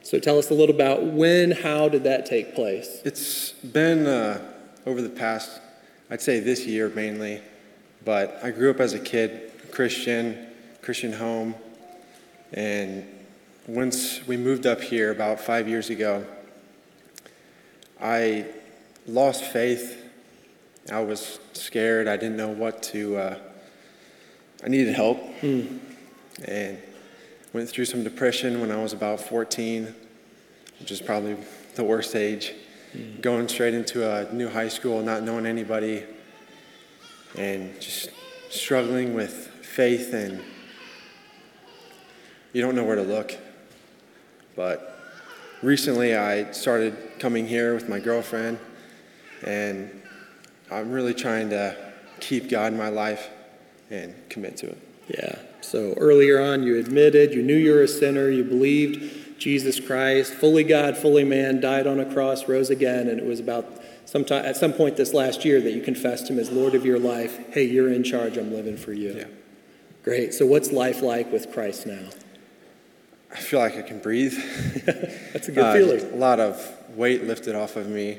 So 0.02 0.18
tell 0.18 0.36
us 0.36 0.50
a 0.50 0.54
little 0.54 0.74
about 0.74 1.04
when, 1.04 1.52
how 1.52 1.88
did 1.88 2.02
that 2.02 2.26
take 2.26 2.56
place? 2.56 3.00
It's 3.04 3.52
been 3.52 4.08
uh, 4.08 4.42
over 4.86 5.00
the 5.00 5.08
past, 5.08 5.60
I'd 6.10 6.20
say 6.20 6.40
this 6.40 6.66
year 6.66 6.88
mainly, 6.88 7.40
but 8.04 8.40
I 8.42 8.50
grew 8.50 8.72
up 8.72 8.80
as 8.80 8.94
a 8.94 8.98
kid, 8.98 9.52
Christian, 9.70 10.48
Christian 10.82 11.12
home, 11.12 11.54
and 12.52 13.06
once 13.68 14.26
we 14.26 14.36
moved 14.36 14.66
up 14.66 14.80
here 14.80 15.12
about 15.12 15.38
five 15.38 15.68
years 15.68 15.90
ago, 15.90 16.26
I 18.00 18.46
lost 19.06 19.44
faith. 19.44 20.03
I 20.92 21.00
was 21.00 21.38
scared. 21.54 22.08
I 22.08 22.16
didn't 22.18 22.36
know 22.36 22.50
what 22.50 22.82
to. 22.84 23.16
Uh, 23.16 23.38
I 24.62 24.68
needed 24.68 24.94
help, 24.94 25.18
and 25.42 26.78
went 27.52 27.68
through 27.70 27.86
some 27.86 28.04
depression 28.04 28.60
when 28.60 28.70
I 28.70 28.82
was 28.82 28.92
about 28.92 29.20
14, 29.20 29.94
which 30.80 30.90
is 30.90 31.00
probably 31.00 31.36
the 31.74 31.84
worst 31.84 32.14
age. 32.14 32.52
Going 33.20 33.48
straight 33.48 33.74
into 33.74 34.08
a 34.08 34.32
new 34.32 34.48
high 34.48 34.68
school, 34.68 35.02
not 35.02 35.22
knowing 35.22 35.46
anybody, 35.46 36.04
and 37.36 37.80
just 37.80 38.10
struggling 38.50 39.14
with 39.14 39.32
faith, 39.62 40.12
and 40.12 40.40
you 42.52 42.60
don't 42.60 42.74
know 42.74 42.84
where 42.84 42.96
to 42.96 43.02
look. 43.02 43.36
But 44.54 45.00
recently, 45.62 46.14
I 46.14 46.52
started 46.52 46.96
coming 47.18 47.46
here 47.48 47.74
with 47.74 47.88
my 47.88 47.98
girlfriend, 47.98 48.58
and 49.42 50.02
I'm 50.70 50.90
really 50.90 51.14
trying 51.14 51.50
to 51.50 51.76
keep 52.20 52.48
God 52.48 52.72
in 52.72 52.78
my 52.78 52.88
life 52.88 53.28
and 53.90 54.14
commit 54.28 54.56
to 54.58 54.68
it. 54.70 54.78
Yeah. 55.08 55.38
So 55.60 55.94
earlier 55.98 56.40
on, 56.40 56.62
you 56.62 56.78
admitted 56.78 57.32
you 57.34 57.42
knew 57.42 57.56
you 57.56 57.72
were 57.72 57.82
a 57.82 57.88
sinner, 57.88 58.28
you 58.28 58.44
believed 58.44 59.38
Jesus 59.38 59.80
Christ, 59.80 60.32
fully 60.32 60.64
God, 60.64 60.96
fully 60.96 61.24
man, 61.24 61.60
died 61.60 61.86
on 61.86 62.00
a 62.00 62.10
cross, 62.12 62.48
rose 62.48 62.70
again, 62.70 63.08
and 63.08 63.18
it 63.18 63.26
was 63.26 63.40
about 63.40 63.82
sometime 64.06 64.44
at 64.44 64.56
some 64.56 64.72
point 64.72 64.96
this 64.96 65.12
last 65.12 65.44
year 65.44 65.60
that 65.60 65.72
you 65.72 65.82
confessed 65.82 66.28
Him 66.28 66.38
as 66.38 66.50
Lord 66.50 66.74
of 66.74 66.86
your 66.86 66.98
life. 66.98 67.52
Hey, 67.52 67.64
you're 67.64 67.92
in 67.92 68.04
charge. 68.04 68.36
I'm 68.36 68.52
living 68.52 68.76
for 68.76 68.92
you. 68.92 69.12
Yeah. 69.12 69.24
Great. 70.02 70.34
So 70.34 70.46
what's 70.46 70.70
life 70.70 71.02
like 71.02 71.32
with 71.32 71.52
Christ 71.52 71.86
now? 71.86 72.08
I 73.32 73.36
feel 73.36 73.58
like 73.58 73.76
I 73.76 73.82
can 73.82 73.98
breathe. 73.98 74.34
That's 75.32 75.48
a 75.48 75.52
good 75.52 75.64
Uh, 75.64 75.72
feeling. 75.72 76.12
A 76.12 76.16
lot 76.16 76.38
of 76.40 76.72
weight 76.90 77.24
lifted 77.24 77.54
off 77.54 77.76
of 77.76 77.88
me. 77.88 78.18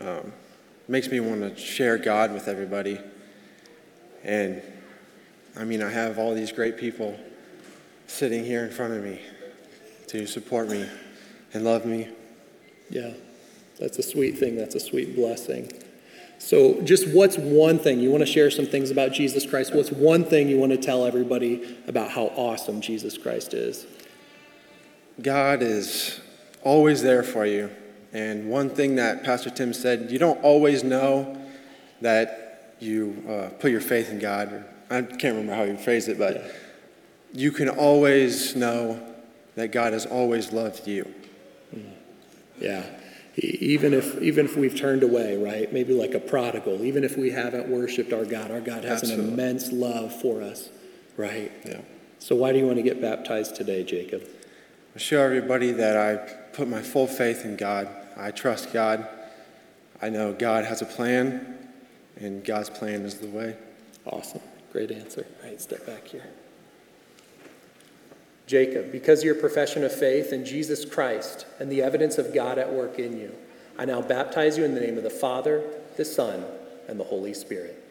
Um, 0.00 0.32
makes 0.88 1.10
me 1.10 1.20
want 1.20 1.42
to 1.42 1.56
share 1.56 1.98
God 1.98 2.32
with 2.32 2.48
everybody. 2.48 2.98
And 4.24 4.62
I 5.56 5.64
mean, 5.64 5.82
I 5.82 5.90
have 5.90 6.18
all 6.18 6.34
these 6.34 6.50
great 6.50 6.78
people 6.78 7.18
sitting 8.06 8.44
here 8.44 8.64
in 8.64 8.70
front 8.70 8.94
of 8.94 9.04
me 9.04 9.20
to 10.08 10.26
support 10.26 10.68
me 10.68 10.88
and 11.52 11.64
love 11.64 11.84
me. 11.84 12.08
Yeah, 12.90 13.12
that's 13.78 13.98
a 13.98 14.02
sweet 14.02 14.38
thing. 14.38 14.56
That's 14.56 14.74
a 14.74 14.80
sweet 14.80 15.14
blessing. 15.14 15.70
So, 16.38 16.80
just 16.82 17.08
what's 17.08 17.36
one 17.36 17.78
thing 17.78 17.98
you 17.98 18.10
want 18.10 18.20
to 18.20 18.26
share 18.26 18.50
some 18.50 18.64
things 18.64 18.90
about 18.90 19.12
Jesus 19.12 19.44
Christ? 19.44 19.74
What's 19.74 19.90
one 19.90 20.24
thing 20.24 20.48
you 20.48 20.56
want 20.56 20.72
to 20.72 20.78
tell 20.78 21.04
everybody 21.04 21.78
about 21.86 22.10
how 22.12 22.26
awesome 22.36 22.80
Jesus 22.80 23.18
Christ 23.18 23.54
is? 23.54 23.86
God 25.20 25.62
is 25.62 26.20
always 26.62 27.02
there 27.02 27.24
for 27.24 27.44
you. 27.44 27.70
And 28.12 28.48
one 28.48 28.70
thing 28.70 28.96
that 28.96 29.24
Pastor 29.24 29.50
Tim 29.50 29.72
said, 29.72 30.10
you 30.10 30.18
don't 30.18 30.42
always 30.42 30.82
know 30.82 31.36
that 32.00 32.74
you 32.80 33.24
uh, 33.28 33.48
put 33.58 33.70
your 33.70 33.80
faith 33.80 34.10
in 34.10 34.18
God. 34.18 34.64
I 34.90 35.02
can't 35.02 35.36
remember 35.36 35.54
how 35.54 35.66
he 35.66 35.76
phrased 35.76 36.08
it, 36.08 36.18
but 36.18 36.42
you 37.34 37.52
can 37.52 37.68
always 37.68 38.56
know 38.56 39.02
that 39.56 39.72
God 39.72 39.92
has 39.92 40.06
always 40.06 40.52
loved 40.52 40.86
you. 40.86 41.12
Yeah. 42.58 42.84
E- 43.36 43.58
Even 43.60 43.92
if, 43.92 44.20
even 44.22 44.46
if 44.46 44.56
we've 44.56 44.76
turned 44.76 45.02
away, 45.02 45.36
right? 45.36 45.70
Maybe 45.72 45.92
like 45.92 46.14
a 46.14 46.20
prodigal, 46.20 46.84
even 46.84 47.04
if 47.04 47.16
we 47.16 47.30
haven't 47.30 47.68
worshiped 47.68 48.12
our 48.12 48.24
God, 48.24 48.50
our 48.50 48.60
God 48.60 48.84
has 48.84 49.02
Absolutely. 49.02 49.26
an 49.26 49.32
immense 49.32 49.70
love 49.72 50.18
for 50.20 50.40
us, 50.42 50.70
right? 51.16 51.52
Yeah. 51.66 51.80
So, 52.20 52.34
why 52.34 52.52
do 52.52 52.58
you 52.58 52.66
want 52.66 52.78
to 52.78 52.82
get 52.82 53.00
baptized 53.00 53.54
today, 53.54 53.84
Jacob? 53.84 54.24
I 54.94 54.98
show 54.98 55.20
everybody 55.22 55.70
that 55.72 55.96
I 55.96 56.16
put 56.52 56.66
my 56.68 56.82
full 56.82 57.06
faith 57.06 57.44
in 57.44 57.56
God. 57.56 57.88
I 58.18 58.32
trust 58.32 58.72
God. 58.72 59.06
I 60.02 60.10
know 60.10 60.32
God 60.32 60.64
has 60.64 60.82
a 60.82 60.86
plan, 60.86 61.56
and 62.16 62.44
God's 62.44 62.68
plan 62.68 63.02
is 63.02 63.18
the 63.18 63.28
way. 63.28 63.56
Awesome. 64.04 64.40
Great 64.72 64.90
answer. 64.90 65.24
All 65.42 65.48
right, 65.48 65.60
step 65.60 65.86
back 65.86 66.06
here. 66.06 66.26
Jacob, 68.46 68.90
because 68.90 69.20
of 69.20 69.24
your 69.26 69.34
profession 69.34 69.84
of 69.84 69.92
faith 69.92 70.32
in 70.32 70.44
Jesus 70.44 70.84
Christ 70.84 71.46
and 71.60 71.70
the 71.70 71.82
evidence 71.82 72.18
of 72.18 72.34
God 72.34 72.58
at 72.58 72.72
work 72.72 72.98
in 72.98 73.16
you, 73.16 73.34
I 73.78 73.84
now 73.84 74.02
baptize 74.02 74.58
you 74.58 74.64
in 74.64 74.74
the 74.74 74.80
name 74.80 74.96
of 74.96 75.04
the 75.04 75.10
Father, 75.10 75.62
the 75.96 76.04
Son, 76.04 76.44
and 76.88 76.98
the 76.98 77.04
Holy 77.04 77.34
Spirit. 77.34 77.84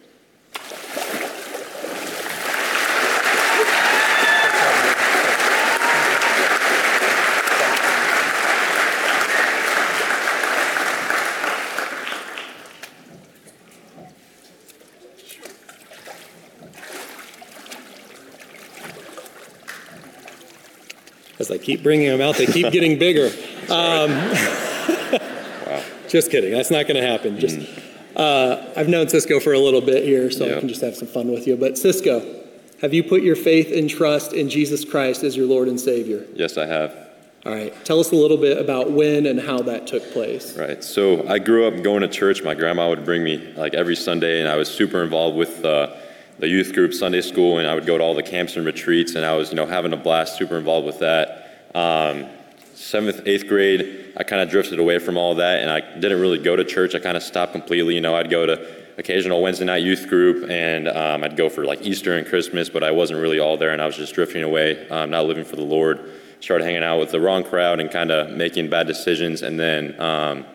As 21.40 21.52
I 21.52 21.58
keep 21.58 21.84
bringing 21.84 22.08
them 22.08 22.22
out, 22.22 22.36
they 22.36 22.48
keep 22.48 22.72
getting 22.72 22.98
bigger. 23.00 23.32
Um, 23.70 24.10
Just 26.08 26.32
kidding. 26.32 26.52
That's 26.52 26.72
not 26.72 26.88
going 26.88 26.96
to 26.96 27.06
happen. 27.06 27.38
Just, 27.38 27.60
uh, 28.16 28.66
I've 28.76 28.88
known 28.88 29.10
Cisco 29.10 29.40
for 29.40 29.54
a 29.54 29.60
little 29.60 29.82
bit 29.82 30.06
here, 30.06 30.32
so 30.32 30.46
I 30.46 30.60
can 30.60 30.70
just 30.70 30.82
have 30.82 30.96
some 30.96 31.08
fun 31.08 31.32
with 31.32 31.48
you. 31.48 31.58
But 31.58 31.78
Cisco, 31.78 32.44
have 32.82 32.94
you 32.94 33.04
put 33.04 33.24
your 33.24 33.36
faith 33.36 33.72
and 33.76 33.90
trust 33.90 34.34
in 34.34 34.50
Jesus 34.50 34.86
Christ 34.86 35.24
as 35.24 35.36
your 35.36 35.48
Lord 35.48 35.68
and 35.68 35.80
Savior? 35.80 36.26
Yes, 36.34 36.58
I 36.58 36.66
have. 36.66 36.96
All 37.46 37.54
right. 37.54 37.74
Tell 37.86 38.00
us 38.00 38.12
a 38.12 38.16
little 38.16 38.38
bit 38.38 38.58
about 38.58 38.92
when 38.92 39.26
and 39.26 39.40
how 39.40 39.60
that 39.60 39.88
took 39.88 40.12
place. 40.12 40.58
Right. 40.58 40.84
So 40.84 41.28
I 41.28 41.40
grew 41.40 41.68
up 41.68 41.84
going 41.84 42.02
to 42.02 42.08
church. 42.08 42.44
My 42.44 42.56
grandma 42.56 42.90
would 42.90 43.06
bring 43.06 43.24
me 43.24 43.38
like 43.56 43.74
every 43.74 43.96
Sunday, 43.96 44.40
and 44.40 44.48
I 44.50 44.56
was 44.56 44.70
super 44.70 45.04
involved 45.04 45.38
with 45.38 45.64
uh, 45.64 45.96
the 46.40 46.48
youth 46.48 46.74
group, 46.74 46.94
Sunday 46.94 47.22
school, 47.22 47.58
and 47.58 47.68
I 47.68 47.74
would 47.74 47.86
go 47.86 47.98
to 47.98 48.04
all 48.04 48.14
the 48.14 48.24
camps 48.24 48.56
and 48.56 48.66
retreats, 48.66 49.16
and 49.16 49.26
I 49.26 49.36
was, 49.36 49.50
you 49.50 49.56
know, 49.56 49.66
having 49.66 49.94
a 49.94 49.98
blast, 49.98 50.38
super 50.38 50.58
involved 50.58 50.86
with 50.86 51.00
that. 51.00 51.70
Um, 51.74 52.28
seventh, 52.76 53.22
eighth 53.26 53.48
grade, 53.48 54.14
I 54.16 54.24
kind 54.24 54.42
of 54.42 54.50
drifted 54.50 54.80
away 54.80 55.00
from 55.00 55.18
all 55.18 55.36
that, 55.36 55.62
and 55.62 55.72
I 55.72 55.82
didn't 56.00 56.20
really 56.20 56.38
go 56.38 56.56
to 56.56 56.64
church. 56.64 56.94
I 56.96 57.00
kind 57.00 57.18
of 57.18 57.24
stopped 57.24 57.54
completely. 57.54 57.96
You 57.96 58.02
know, 58.02 58.16
I'd 58.16 58.30
go 58.30 58.46
to 58.46 58.68
occasional 58.98 59.42
Wednesday 59.42 59.66
night 59.66 59.84
youth 59.84 60.08
group, 60.08 60.50
and 60.50 60.88
um, 60.88 61.24
I'd 61.24 61.38
go 61.38 61.50
for 61.50 61.66
like 61.66 61.82
Easter 61.82 62.18
and 62.18 62.28
Christmas, 62.28 62.70
but 62.70 62.84
I 62.84 62.92
wasn't 62.92 63.20
really 63.20 63.40
all 63.40 63.58
there, 63.58 63.72
and 63.72 63.82
I 63.82 63.86
was 63.86 63.96
just 63.96 64.14
drifting 64.14 64.44
away, 64.44 64.88
um, 64.90 65.10
not 65.10 65.26
living 65.26 65.44
for 65.44 65.56
the 65.56 65.64
Lord. 65.64 66.12
Started 66.40 66.66
hanging 66.66 66.84
out 66.84 67.00
with 67.00 67.10
the 67.10 67.20
wrong 67.20 67.44
crowd 67.44 67.80
and 67.80 67.90
kind 67.90 68.12
of 68.12 68.30
making 68.30 68.70
bad 68.70 68.86
decisions, 68.86 69.42
and 69.42 69.60
then. 69.60 70.48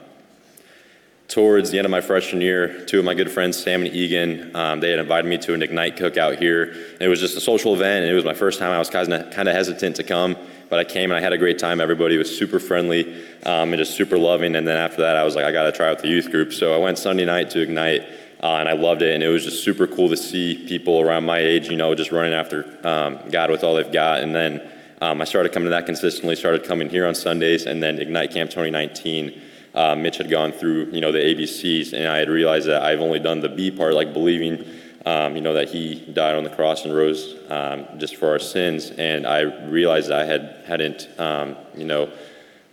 Towards 1.33 1.71
the 1.71 1.79
end 1.79 1.87
of 1.87 1.91
my 1.91 2.03
freshman 2.03 2.43
year, 2.43 2.85
two 2.85 2.99
of 2.99 3.07
my 3.07 3.15
good 3.15 3.31
friends, 3.31 3.57
Sam 3.57 3.81
and 3.81 3.91
Egan, 3.91 4.55
um, 4.55 4.81
they 4.81 4.91
had 4.91 4.99
invited 4.99 5.27
me 5.27 5.39
to 5.39 5.55
an 5.55 5.63
Ignite 5.63 5.97
cookout 5.97 6.39
here. 6.39 6.65
And 6.65 7.01
it 7.01 7.09
was 7.09 7.21
just 7.21 7.39
a 7.39 7.41
social 7.41 7.73
event, 7.73 8.03
and 8.03 8.13
it 8.13 8.15
was 8.15 8.27
my 8.27 8.35
first 8.35 8.59
time. 8.59 8.71
I 8.71 8.79
was 8.79 8.91
kind 8.91 9.11
of 9.11 9.33
kind 9.33 9.49
of 9.49 9.55
hesitant 9.55 9.97
to 9.97 10.05
come, 10.05 10.37
but 10.69 10.79
I 10.79 10.85
came 10.85 11.11
and 11.11 11.17
I 11.17 11.23
had 11.23 11.33
a 11.33 11.39
great 11.39 11.59
time. 11.59 11.81
Everybody 11.81 12.19
was 12.19 12.37
super 12.37 12.59
friendly 12.59 13.15
um, 13.47 13.73
and 13.73 13.79
just 13.79 13.95
super 13.95 14.19
loving. 14.19 14.55
And 14.57 14.69
then 14.69 14.77
after 14.77 15.01
that, 15.01 15.17
I 15.17 15.25
was 15.25 15.35
like, 15.35 15.47
I 15.47 15.53
got 15.53 15.63
to 15.63 15.73
try 15.73 15.89
out 15.89 16.01
the 16.01 16.09
youth 16.09 16.31
group. 16.31 16.53
So 16.53 16.75
I 16.75 16.77
went 16.77 16.99
Sunday 16.99 17.25
night 17.25 17.49
to 17.53 17.63
Ignite, 17.63 18.03
uh, 18.43 18.57
and 18.57 18.69
I 18.69 18.75
loved 18.75 19.01
it. 19.01 19.15
And 19.15 19.23
it 19.23 19.29
was 19.29 19.45
just 19.45 19.65
super 19.65 19.87
cool 19.87 20.11
to 20.11 20.19
see 20.19 20.67
people 20.69 21.01
around 21.01 21.25
my 21.25 21.39
age, 21.39 21.71
you 21.71 21.79
know, 21.79 21.95
just 21.95 22.13
running 22.13 22.35
after 22.35 22.79
um, 22.87 23.19
God 23.31 23.51
with 23.51 23.65
all 23.65 23.77
they've 23.77 23.91
got. 23.91 24.21
And 24.21 24.35
then 24.35 24.61
um, 25.01 25.23
I 25.23 25.25
started 25.25 25.51
coming 25.53 25.69
to 25.69 25.71
that 25.71 25.87
consistently, 25.87 26.37
started 26.37 26.65
coming 26.65 26.91
here 26.91 27.07
on 27.07 27.15
Sundays, 27.15 27.65
and 27.65 27.83
then 27.83 27.99
Ignite 27.99 28.33
Camp 28.33 28.51
2019. 28.51 29.41
Uh, 29.75 29.95
Mitch 29.95 30.19
had 30.19 30.29
gone 30.29 30.53
through, 30.53 30.91
you 30.93 31.01
know, 31.01 31.13
the 31.13 31.19
ABCs, 31.19 31.93
and 31.95 32.07
I 32.07 32.19
had 32.19 32.29
realized 32.29 32.69
that 32.69 32.83
I've 32.83 33.01
only 33.01 33.19
done 33.19 33.41
the 33.41 33.49
B 33.49 33.71
part, 33.71 33.95
like 33.95 34.13
believing, 34.13 34.65
um, 35.07 35.35
you 35.35 35.41
know, 35.41 35.55
that 35.55 35.71
he 35.71 35.95
died 36.13 36.35
on 36.35 36.45
the 36.45 36.51
cross 36.51 36.85
and 36.85 36.95
rose 36.95 37.37
um, 37.49 37.87
just 37.99 38.17
for 38.17 38.29
our 38.29 38.39
sins. 38.39 38.91
And 38.91 39.27
I 39.27 39.41
realized 39.41 40.11
I 40.11 40.25
had 40.25 40.63
hadn't, 40.67 41.09
um, 41.19 41.57
you 41.75 41.85
know, 41.85 42.11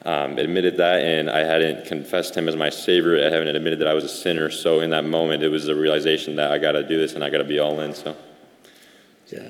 um, 0.05 0.37
admitted 0.37 0.77
that, 0.77 1.01
and 1.03 1.29
I 1.29 1.39
hadn't 1.39 1.85
confessed 1.85 2.35
him 2.35 2.47
as 2.47 2.55
my 2.55 2.69
savior. 2.69 3.17
I 3.17 3.29
haven't 3.29 3.53
admitted 3.55 3.79
that 3.79 3.87
I 3.87 3.93
was 3.93 4.03
a 4.03 4.09
sinner. 4.09 4.49
So 4.49 4.81
in 4.81 4.89
that 4.91 5.05
moment, 5.05 5.43
it 5.43 5.49
was 5.49 5.65
the 5.65 5.75
realization 5.75 6.35
that 6.35 6.51
I 6.51 6.57
got 6.57 6.73
to 6.73 6.87
do 6.87 6.97
this 6.97 7.13
and 7.13 7.23
I 7.23 7.29
got 7.29 7.39
to 7.39 7.43
be 7.43 7.59
all 7.59 7.79
in. 7.79 7.93
So, 7.93 8.15
yeah, 9.27 9.49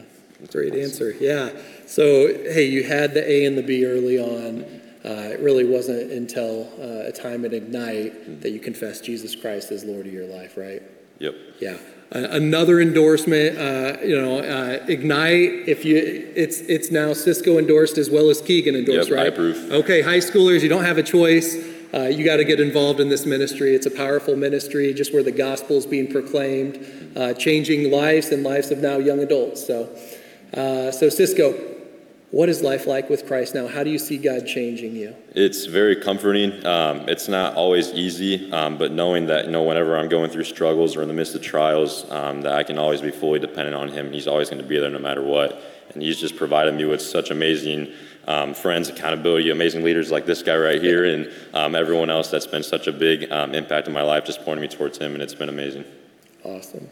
great 0.51 0.75
answer. 0.75 1.15
Yeah. 1.19 1.51
So 1.87 2.27
hey, 2.27 2.65
you 2.65 2.83
had 2.83 3.13
the 3.13 3.27
A 3.29 3.45
and 3.45 3.57
the 3.57 3.63
B 3.63 3.85
early 3.85 4.19
on. 4.19 4.78
Uh, 5.05 5.31
it 5.31 5.39
really 5.39 5.65
wasn't 5.65 6.11
until 6.11 6.69
uh, 6.79 7.07
a 7.07 7.11
time 7.11 7.45
at 7.45 7.53
Ignite 7.53 8.41
that 8.41 8.51
you 8.51 8.59
confessed 8.59 9.05
Jesus 9.05 9.35
Christ 9.35 9.71
as 9.71 9.85
Lord 9.85 10.05
of 10.07 10.13
your 10.13 10.25
life, 10.25 10.57
right? 10.57 10.81
Yep. 11.19 11.35
Yeah. 11.59 11.77
Uh, 12.13 12.27
another 12.31 12.81
endorsement, 12.81 13.57
uh, 13.57 13.97
you 14.01 14.19
know, 14.19 14.39
uh, 14.39 14.83
Ignite. 14.87 15.67
If 15.69 15.85
you, 15.85 15.95
it's 16.35 16.59
it's 16.61 16.91
now 16.91 17.13
Cisco 17.13 17.59
endorsed 17.59 17.97
as 17.97 18.09
well 18.09 18.29
as 18.29 18.41
Keegan 18.41 18.75
endorsed, 18.75 19.09
Yep, 19.09 19.17
I 19.17 19.21
right? 19.23 19.33
approve. 19.33 19.71
Okay, 19.71 20.01
high 20.01 20.17
schoolers, 20.17 20.61
you 20.63 20.69
don't 20.69 20.83
have 20.85 20.97
a 20.97 21.03
choice. 21.03 21.55
Uh, 21.93 22.03
you 22.03 22.25
got 22.25 22.37
to 22.37 22.43
get 22.43 22.59
involved 22.59 22.99
in 22.99 23.09
this 23.09 23.25
ministry. 23.25 23.73
It's 23.75 23.85
a 23.85 23.91
powerful 23.91 24.35
ministry, 24.35 24.93
just 24.93 25.13
where 25.13 25.23
the 25.23 25.31
gospel 25.31 25.77
is 25.77 25.85
being 25.85 26.11
proclaimed, 26.11 27.13
uh, 27.15 27.33
changing 27.33 27.91
lives 27.91 28.29
and 28.29 28.43
lives 28.43 28.69
of 28.69 28.79
now 28.79 28.97
young 28.97 29.19
adults. 29.19 29.65
So, 29.65 29.89
uh, 30.53 30.91
so 30.91 31.09
Cisco, 31.09 31.53
what 32.31 32.47
is 32.47 32.61
life 32.61 32.85
like 32.85 33.09
with 33.09 33.25
Christ 33.25 33.55
now? 33.55 33.67
How 33.67 33.83
do 33.83 33.89
you 33.89 33.97
see 33.97 34.17
God 34.17 34.45
changing 34.45 34.95
you? 34.95 35.15
It's 35.33 35.65
very 35.65 35.95
comforting. 35.95 36.65
Um, 36.65 37.09
it's 37.09 37.27
not 37.27 37.55
always 37.55 37.91
easy, 37.91 38.51
um, 38.51 38.77
but 38.77 38.91
knowing 38.91 39.25
that 39.27 39.45
you 39.45 39.51
know 39.51 39.63
whenever 39.63 39.97
I'm 39.97 40.09
going 40.09 40.29
through 40.29 40.43
struggles 40.43 40.95
or 40.95 41.01
in 41.01 41.07
the 41.07 41.13
midst 41.13 41.33
of 41.33 41.41
trials, 41.41 42.09
um, 42.11 42.41
that 42.41 42.53
I 42.53 42.63
can 42.63 42.77
always 42.77 43.01
be 43.01 43.11
fully 43.11 43.39
dependent 43.39 43.75
on 43.75 43.89
Him. 43.89 44.11
He's 44.11 44.27
always 44.27 44.49
going 44.49 44.61
to 44.61 44.67
be 44.67 44.77
there 44.77 44.91
no 44.91 44.99
matter 44.99 45.23
what, 45.23 45.61
and 45.93 46.03
He's 46.03 46.19
just 46.19 46.35
provided 46.35 46.75
me 46.75 46.85
with 46.85 47.01
such 47.01 47.31
amazing 47.31 47.91
um, 48.27 48.53
friends, 48.53 48.89
accountability, 48.89 49.49
amazing 49.49 49.83
leaders 49.83 50.11
like 50.11 50.27
this 50.27 50.43
guy 50.43 50.55
right 50.55 50.81
here, 50.81 51.05
and 51.05 51.31
um, 51.55 51.73
everyone 51.73 52.11
else 52.11 52.29
that's 52.29 52.47
been 52.47 52.63
such 52.63 52.85
a 52.85 52.91
big 52.91 53.31
um, 53.31 53.55
impact 53.55 53.87
in 53.87 53.93
my 53.93 54.03
life, 54.03 54.23
just 54.23 54.45
pointing 54.45 54.61
me 54.61 54.67
towards 54.67 54.99
Him, 54.99 55.13
and 55.13 55.23
it's 55.23 55.33
been 55.33 55.49
amazing. 55.49 55.83
Awesome. 56.43 56.87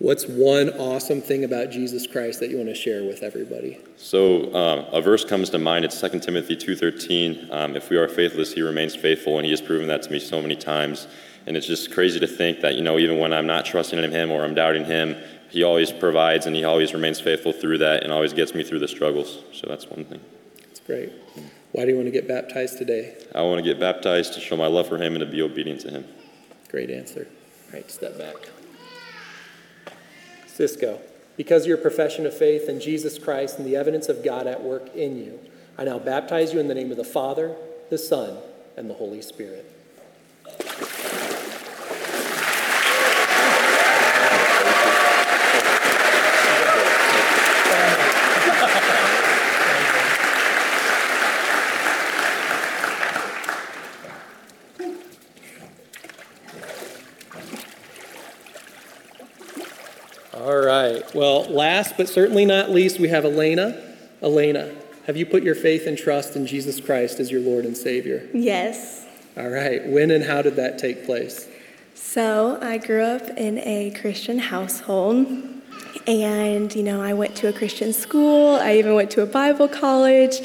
What's 0.00 0.26
one 0.26 0.70
awesome 0.70 1.20
thing 1.20 1.44
about 1.44 1.70
Jesus 1.70 2.06
Christ 2.06 2.40
that 2.40 2.48
you 2.48 2.56
want 2.56 2.70
to 2.70 2.74
share 2.74 3.04
with 3.04 3.22
everybody? 3.22 3.78
So 3.98 4.46
um, 4.54 4.86
a 4.94 5.02
verse 5.02 5.26
comes 5.26 5.50
to 5.50 5.58
mind. 5.58 5.84
It's 5.84 6.00
2 6.00 6.20
Timothy 6.20 6.56
2.13. 6.56 7.52
Um, 7.52 7.76
if 7.76 7.90
we 7.90 7.98
are 7.98 8.08
faithless, 8.08 8.54
he 8.54 8.62
remains 8.62 8.96
faithful, 8.96 9.36
and 9.36 9.44
he 9.44 9.50
has 9.50 9.60
proven 9.60 9.88
that 9.88 10.00
to 10.04 10.10
me 10.10 10.18
so 10.18 10.40
many 10.40 10.56
times. 10.56 11.06
And 11.46 11.54
it's 11.54 11.66
just 11.66 11.92
crazy 11.92 12.18
to 12.18 12.26
think 12.26 12.62
that, 12.62 12.76
you 12.76 12.82
know, 12.82 12.98
even 12.98 13.18
when 13.18 13.34
I'm 13.34 13.46
not 13.46 13.66
trusting 13.66 13.98
in 13.98 14.10
him 14.10 14.30
or 14.30 14.42
I'm 14.42 14.54
doubting 14.54 14.86
him, 14.86 15.16
he 15.50 15.64
always 15.64 15.92
provides 15.92 16.46
and 16.46 16.56
he 16.56 16.64
always 16.64 16.94
remains 16.94 17.20
faithful 17.20 17.52
through 17.52 17.76
that 17.78 18.02
and 18.02 18.10
always 18.10 18.32
gets 18.32 18.54
me 18.54 18.64
through 18.64 18.78
the 18.78 18.88
struggles. 18.88 19.40
So 19.52 19.66
that's 19.68 19.86
one 19.86 20.06
thing. 20.06 20.22
That's 20.62 20.80
great. 20.80 21.12
Why 21.72 21.84
do 21.84 21.90
you 21.90 21.96
want 21.96 22.06
to 22.06 22.12
get 22.12 22.26
baptized 22.26 22.78
today? 22.78 23.18
I 23.34 23.42
want 23.42 23.58
to 23.58 23.62
get 23.62 23.78
baptized 23.78 24.32
to 24.32 24.40
show 24.40 24.56
my 24.56 24.66
love 24.66 24.88
for 24.88 24.96
him 24.96 25.14
and 25.14 25.20
to 25.20 25.26
be 25.26 25.42
obedient 25.42 25.82
to 25.82 25.90
him. 25.90 26.06
Great 26.70 26.88
answer. 26.88 27.28
All 27.66 27.74
right, 27.74 27.90
step 27.90 28.16
back. 28.16 28.36
Cisco, 30.60 31.00
because 31.38 31.62
of 31.62 31.68
your 31.68 31.78
profession 31.78 32.26
of 32.26 32.36
faith 32.36 32.68
in 32.68 32.82
Jesus 32.82 33.18
Christ 33.18 33.56
and 33.56 33.66
the 33.66 33.76
evidence 33.76 34.10
of 34.10 34.22
God 34.22 34.46
at 34.46 34.62
work 34.62 34.94
in 34.94 35.16
you, 35.16 35.40
I 35.78 35.84
now 35.84 35.98
baptize 35.98 36.52
you 36.52 36.60
in 36.60 36.68
the 36.68 36.74
name 36.74 36.90
of 36.90 36.98
the 36.98 37.02
Father, 37.02 37.56
the 37.88 37.96
Son, 37.96 38.36
and 38.76 38.90
the 38.90 38.92
Holy 38.92 39.22
Spirit. 39.22 39.64
All 60.40 60.56
right. 60.56 61.02
Well, 61.14 61.38
last 61.50 61.96
but 61.96 62.08
certainly 62.08 62.44
not 62.44 62.70
least, 62.70 62.98
we 62.98 63.08
have 63.08 63.24
Elena. 63.24 63.80
Elena, 64.22 64.74
have 65.06 65.16
you 65.16 65.26
put 65.26 65.42
your 65.42 65.54
faith 65.54 65.86
and 65.86 65.96
trust 65.96 66.36
in 66.36 66.46
Jesus 66.46 66.80
Christ 66.80 67.20
as 67.20 67.30
your 67.30 67.40
Lord 67.40 67.64
and 67.64 67.76
Savior? 67.76 68.28
Yes. 68.32 69.06
All 69.36 69.48
right. 69.48 69.86
When 69.86 70.10
and 70.10 70.24
how 70.24 70.42
did 70.42 70.56
that 70.56 70.78
take 70.78 71.04
place? 71.04 71.48
So 71.94 72.58
I 72.60 72.78
grew 72.78 73.02
up 73.02 73.22
in 73.36 73.58
a 73.58 73.90
Christian 74.00 74.38
household. 74.38 75.26
And, 76.06 76.74
you 76.74 76.82
know, 76.82 77.00
I 77.00 77.12
went 77.14 77.36
to 77.36 77.48
a 77.48 77.52
Christian 77.52 77.92
school. 77.92 78.56
I 78.56 78.76
even 78.76 78.94
went 78.94 79.10
to 79.12 79.22
a 79.22 79.26
Bible 79.26 79.68
college. 79.68 80.40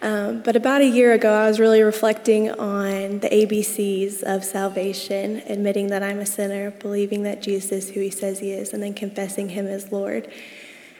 Um, 0.00 0.42
but 0.42 0.54
about 0.54 0.80
a 0.80 0.86
year 0.86 1.12
ago, 1.12 1.32
I 1.32 1.48
was 1.48 1.58
really 1.58 1.82
reflecting 1.82 2.50
on 2.52 3.18
the 3.18 3.28
ABCs 3.28 4.22
of 4.22 4.44
salvation, 4.44 5.42
admitting 5.46 5.88
that 5.88 6.04
I'm 6.04 6.20
a 6.20 6.26
sinner, 6.26 6.70
believing 6.70 7.24
that 7.24 7.42
Jesus 7.42 7.72
is 7.72 7.90
who 7.90 8.00
he 8.00 8.10
says 8.10 8.38
he 8.38 8.52
is, 8.52 8.72
and 8.72 8.82
then 8.82 8.94
confessing 8.94 9.48
him 9.48 9.66
as 9.66 9.90
Lord. 9.90 10.30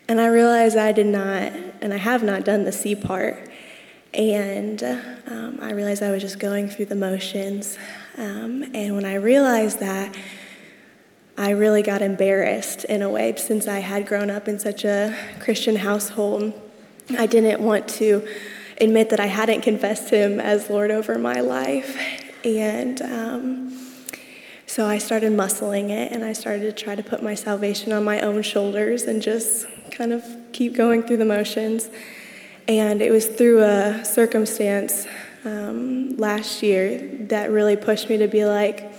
And 0.09 0.21
I 0.21 0.27
realized 0.27 0.77
I 0.77 0.91
did 0.91 1.07
not, 1.07 1.53
and 1.81 1.95
I 1.95 1.99
have 1.99 2.25
not 2.25 2.45
done 2.45 2.65
the 2.65 2.73
C 2.73 2.97
part. 2.97 3.49
And 4.15 4.83
um, 5.27 5.59
I 5.61 5.73
realized 5.73 6.03
I 6.03 6.11
was 6.11 6.23
just 6.23 6.41
going 6.41 6.69
through 6.69 6.87
the 6.87 6.97
motions. 6.97 7.79
Um, 8.17 8.65
and 8.75 8.97
when 8.97 9.05
I 9.05 9.15
realized 9.15 9.79
that, 9.79 10.17
I 11.37 11.51
really 11.51 11.83
got 11.83 12.03
embarrassed 12.03 12.83
in 12.85 13.03
a 13.03 13.09
way 13.09 13.33
since 13.37 13.69
I 13.69 13.79
had 13.79 14.09
grown 14.09 14.29
up 14.29 14.49
in 14.49 14.59
such 14.59 14.85
a 14.85 15.17
Christian 15.39 15.77
household. 15.77 16.53
I 17.17 17.27
didn't 17.27 17.61
want 17.61 17.87
to 17.91 18.27
admit 18.81 19.11
that 19.11 19.21
I 19.21 19.27
hadn't 19.27 19.63
confessed 19.63 20.11
Him 20.11 20.41
as 20.41 20.71
Lord 20.71 20.91
over 20.91 21.19
my 21.19 21.41
life. 21.41 21.97
And 22.45 23.03
um, 23.03 23.79
so 24.67 24.87
I 24.87 24.99
started 24.99 25.33
muscling 25.33 25.91
it 25.91 26.13
and 26.13 26.25
I 26.25 26.33
started 26.33 26.61
to 26.77 26.85
try 26.85 26.95
to 26.95 27.03
put 27.03 27.23
my 27.23 27.35
salvation 27.35 27.93
on 27.93 28.05
my 28.05 28.21
own 28.21 28.43
shoulders 28.43 29.05
and 29.05 29.21
just 29.21 29.67
kind 29.91 30.13
of 30.13 30.25
keep 30.53 30.75
going 30.75 31.03
through 31.03 31.17
the 31.17 31.25
motions. 31.25 31.89
And 32.69 33.01
it 33.01 33.11
was 33.11 33.27
through 33.27 33.63
a 33.63 34.05
circumstance 34.05 35.07
um, 35.45 36.17
last 36.17 36.63
year 36.63 36.99
that 37.29 37.51
really 37.51 37.77
pushed 37.77 38.09
me 38.09 38.19
to 38.19 38.29
be 38.29 38.45
like, 38.45 38.93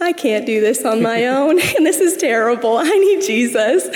I 0.00 0.12
can't 0.12 0.46
do 0.46 0.60
this 0.60 0.84
on 0.84 1.02
my 1.02 1.26
own, 1.36 1.58
and 1.58 1.86
this 1.86 2.00
is 2.00 2.16
terrible. 2.16 2.76
I 2.76 2.88
need 2.88 3.22
Jesus. 3.22 3.88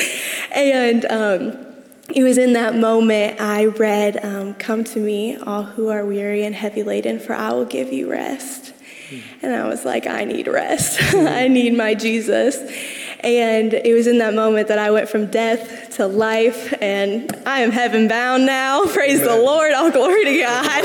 And 0.50 1.04
um, 1.04 1.61
it 2.10 2.22
was 2.22 2.38
in 2.38 2.54
that 2.54 2.76
moment 2.76 3.40
I 3.40 3.66
read, 3.66 4.24
um, 4.24 4.54
Come 4.54 4.84
to 4.84 4.98
me, 4.98 5.36
all 5.36 5.62
who 5.62 5.88
are 5.88 6.04
weary 6.04 6.44
and 6.44 6.54
heavy 6.54 6.82
laden, 6.82 7.20
for 7.20 7.34
I 7.34 7.52
will 7.52 7.64
give 7.64 7.92
you 7.92 8.10
rest. 8.10 8.72
And 9.42 9.54
I 9.54 9.68
was 9.68 9.84
like, 9.84 10.06
I 10.06 10.24
need 10.24 10.48
rest. 10.48 10.98
I 11.14 11.48
need 11.48 11.76
my 11.76 11.94
Jesus. 11.94 12.56
And 13.20 13.74
it 13.74 13.94
was 13.94 14.06
in 14.06 14.18
that 14.18 14.34
moment 14.34 14.68
that 14.68 14.78
I 14.78 14.90
went 14.90 15.08
from 15.08 15.26
death 15.26 15.96
to 15.96 16.06
life, 16.06 16.74
and 16.80 17.30
I 17.46 17.60
am 17.60 17.70
heaven 17.70 18.08
bound 18.08 18.46
now. 18.46 18.84
Praise 18.92 19.20
the 19.20 19.36
Lord. 19.36 19.72
All 19.72 19.90
glory 19.90 20.24
to 20.24 20.38
God. 20.38 20.84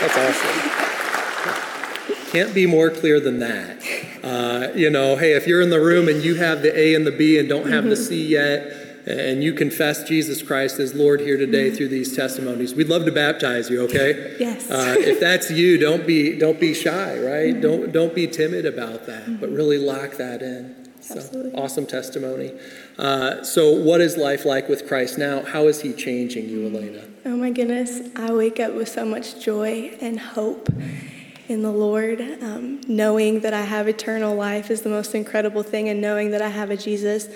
That's 0.00 0.16
awesome. 0.16 0.67
Can't 2.32 2.54
be 2.54 2.66
more 2.66 2.90
clear 2.90 3.20
than 3.20 3.38
that. 3.38 3.82
Uh, 4.22 4.68
you 4.74 4.90
know, 4.90 5.16
hey, 5.16 5.32
if 5.32 5.46
you're 5.46 5.62
in 5.62 5.70
the 5.70 5.80
room 5.80 6.08
and 6.08 6.22
you 6.22 6.34
have 6.34 6.60
the 6.62 6.78
A 6.78 6.94
and 6.94 7.06
the 7.06 7.10
B 7.10 7.38
and 7.38 7.48
don't 7.48 7.70
have 7.70 7.84
the 7.84 7.96
C 7.96 8.26
yet, 8.26 8.88
and 9.06 9.42
you 9.42 9.54
confess 9.54 10.06
Jesus 10.06 10.42
Christ 10.42 10.78
as 10.78 10.94
Lord 10.94 11.20
here 11.20 11.38
today 11.38 11.70
through 11.70 11.88
these 11.88 12.14
testimonies, 12.14 12.74
we'd 12.74 12.88
love 12.88 13.06
to 13.06 13.12
baptize 13.12 13.70
you. 13.70 13.82
Okay? 13.84 14.36
Yes. 14.38 14.70
Uh, 14.70 14.96
if 14.98 15.18
that's 15.18 15.50
you, 15.50 15.78
don't 15.78 16.06
be 16.06 16.38
don't 16.38 16.60
be 16.60 16.74
shy, 16.74 17.18
right? 17.18 17.58
Don't 17.58 17.92
don't 17.92 18.14
be 18.14 18.26
timid 18.26 18.66
about 18.66 19.06
that, 19.06 19.40
but 19.40 19.48
really 19.48 19.78
lock 19.78 20.12
that 20.18 20.42
in. 20.42 20.76
So, 21.00 21.16
Absolutely. 21.16 21.52
awesome 21.54 21.86
testimony. 21.86 22.52
Uh, 22.98 23.42
so, 23.42 23.72
what 23.72 24.02
is 24.02 24.18
life 24.18 24.44
like 24.44 24.68
with 24.68 24.86
Christ 24.86 25.16
now? 25.16 25.42
How 25.42 25.68
is 25.68 25.80
He 25.80 25.94
changing 25.94 26.50
you, 26.50 26.66
Elena? 26.66 27.04
Oh 27.24 27.36
my 27.36 27.50
goodness, 27.50 28.00
I 28.14 28.32
wake 28.32 28.60
up 28.60 28.74
with 28.74 28.88
so 28.88 29.06
much 29.06 29.42
joy 29.42 29.96
and 30.02 30.20
hope 30.20 30.68
in 31.48 31.62
the 31.62 31.72
Lord. 31.72 32.20
Um, 32.20 32.80
knowing 32.86 33.40
that 33.40 33.54
I 33.54 33.62
have 33.62 33.88
eternal 33.88 34.36
life 34.36 34.70
is 34.70 34.82
the 34.82 34.90
most 34.90 35.14
incredible 35.14 35.62
thing, 35.62 35.88
and 35.88 36.00
knowing 36.00 36.30
that 36.30 36.42
I 36.42 36.48
have 36.48 36.70
a 36.70 36.76
Jesus 36.76 37.28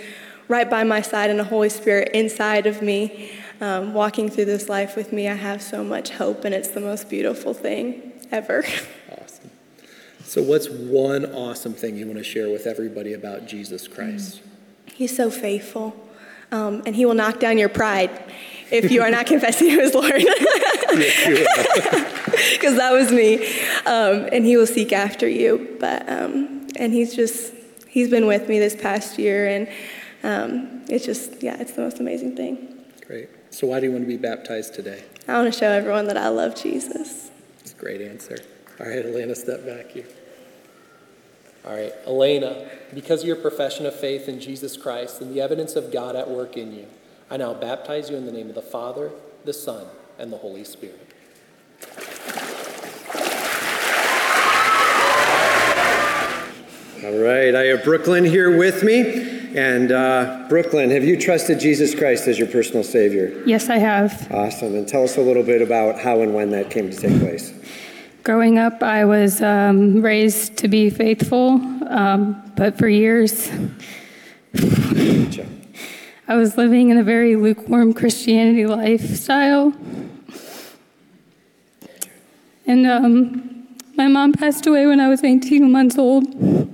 right 0.49 0.69
by 0.69 0.85
my 0.85 1.01
side 1.01 1.31
and 1.31 1.41
a 1.41 1.45
Holy 1.45 1.71
Spirit 1.71 2.11
inside 2.13 2.67
of 2.67 2.83
me, 2.83 3.33
um, 3.61 3.95
walking 3.95 4.29
through 4.29 4.45
this 4.45 4.69
life 4.69 4.97
with 4.97 5.13
me, 5.13 5.29
I 5.29 5.35
have 5.35 5.63
so 5.63 5.83
much 5.83 6.11
hope, 6.11 6.45
and 6.45 6.55
it's 6.55 6.69
the 6.69 6.81
most 6.81 7.09
beautiful 7.09 7.55
thing 7.55 8.13
ever. 8.31 8.65
Awesome. 9.11 9.51
So, 10.25 10.43
what's 10.43 10.69
one 10.69 11.27
awesome 11.27 11.75
thing 11.75 11.97
you 11.97 12.07
want 12.07 12.19
to 12.19 12.25
share 12.25 12.51
with 12.51 12.67
everybody 12.67 13.13
about 13.13 13.47
Jesus 13.47 13.89
Christ? 13.89 14.41
He's 14.87 15.17
so 15.17 15.31
faithful. 15.31 15.97
um, 16.51 16.83
and 16.87 16.95
He 16.95 17.07
will 17.07 17.15
knock 17.15 17.41
down 17.41 17.57
your 17.57 17.69
pride 17.69 18.11
if 18.73 18.91
you 18.91 19.03
are 19.03 19.11
not 19.11 19.27
confessing 19.27 19.71
Him 19.71 19.81
as 19.81 19.95
Lord. 19.95 20.13
Because 22.53 22.77
that 22.77 22.93
was 22.93 23.13
me. 23.13 23.47
Um, 23.87 24.29
and 24.33 24.45
He 24.45 24.57
will 24.57 24.67
seek 24.67 24.93
after 24.93 25.29
you. 25.29 25.77
But 25.79 26.09
um, 26.09 26.67
and 26.77 26.93
He's 26.93 27.15
just 27.15 27.53
He's 27.87 28.09
been 28.09 28.27
with 28.27 28.49
me 28.49 28.59
this 28.59 28.75
past 28.75 29.19
year, 29.19 29.47
and 29.47 29.69
um, 30.25 30.83
it's 30.89 31.05
just 31.05 31.43
yeah, 31.43 31.61
it's 31.61 31.73
the 31.73 31.83
most 31.83 32.01
amazing 32.01 32.37
thing. 32.37 32.85
Great. 33.07 33.29
So, 33.51 33.67
why 33.67 33.81
do 33.81 33.87
you 33.87 33.93
want 33.93 34.05
to 34.05 34.09
be 34.09 34.17
baptized 34.17 34.75
today? 34.75 35.05
I 35.29 35.35
want 35.35 35.53
to 35.53 35.59
show 35.59 35.69
everyone 35.69 36.07
that 36.07 36.17
I 36.17 36.29
love 36.29 36.57
Jesus. 36.57 37.31
That's 37.59 37.73
a 37.73 37.77
great 37.77 38.01
answer. 38.01 38.39
All 38.81 38.89
right, 38.89 39.05
Elena, 39.05 39.35
step 39.35 39.67
back 39.67 39.91
here. 39.91 40.07
All 41.65 41.75
right, 41.75 41.93
Elena, 42.07 42.69
because 42.95 43.21
of 43.21 43.27
your 43.27 43.37
profession 43.37 43.87
of 43.87 43.95
faith 43.95 44.29
in 44.29 44.41
Jesus 44.41 44.77
Christ 44.77 45.21
and 45.21 45.33
the 45.33 45.41
evidence 45.41 45.77
of 45.77 45.93
God 45.93 46.17
at 46.17 46.29
work 46.29 46.57
in 46.57 46.73
you, 46.73 46.87
I 47.33 47.39
now 47.39 47.55
baptize 47.55 48.11
you 48.11 48.17
in 48.17 48.27
the 48.27 48.31
name 48.31 48.51
of 48.51 48.55
the 48.55 48.61
Father, 48.61 49.11
the 49.47 49.55
Son, 49.55 49.87
and 50.19 50.31
the 50.31 50.37
Holy 50.37 50.65
Spirit. 50.65 51.01
All 57.03 57.19
right, 57.19 57.55
I 57.55 57.63
have 57.69 57.85
Brooklyn 57.85 58.27
here 58.27 58.59
with 58.59 58.83
me. 58.83 59.57
And 59.57 59.93
uh, 59.93 60.45
Brooklyn, 60.51 60.91
have 60.91 61.05
you 61.05 61.19
trusted 61.19 61.59
Jesus 61.59 61.95
Christ 61.95 62.29
as 62.29 62.39
your 62.39 62.49
personal 62.49 62.85
Savior? 62.85 63.43
Yes, 63.47 63.71
I 63.71 63.79
have. 63.79 64.31
Awesome. 64.31 64.75
And 64.75 64.87
tell 64.87 65.05
us 65.05 65.17
a 65.17 65.23
little 65.23 65.43
bit 65.43 65.63
about 65.63 65.99
how 65.99 66.21
and 66.21 66.35
when 66.35 66.51
that 66.51 66.71
came 66.71 66.91
to 66.91 66.97
take 66.97 67.19
place. 67.19 67.55
Growing 68.25 68.59
up, 68.59 68.83
I 68.83 69.07
was 69.07 69.41
um, 69.41 70.03
raised 70.03 70.59
to 70.59 70.69
be 70.69 70.91
faithful, 70.91 71.53
um, 71.89 72.53
but 72.57 72.77
for 72.77 72.89
years, 72.89 73.51
I 76.33 76.37
was 76.37 76.57
living 76.57 76.89
in 76.89 76.97
a 76.97 77.03
very 77.03 77.37
lukewarm 77.37 77.93
Christianity 77.93 78.65
lifestyle. 78.65 79.75
And 82.67 82.87
um, 82.87 83.69
my 83.97 84.09
mom 84.09 84.33
passed 84.33 84.67
away 84.67 84.87
when 84.87 84.99
I 84.99 85.11
was 85.11 85.23
18 85.23 85.71
months 85.71 85.99
old. 85.99 86.25
And 86.25 86.73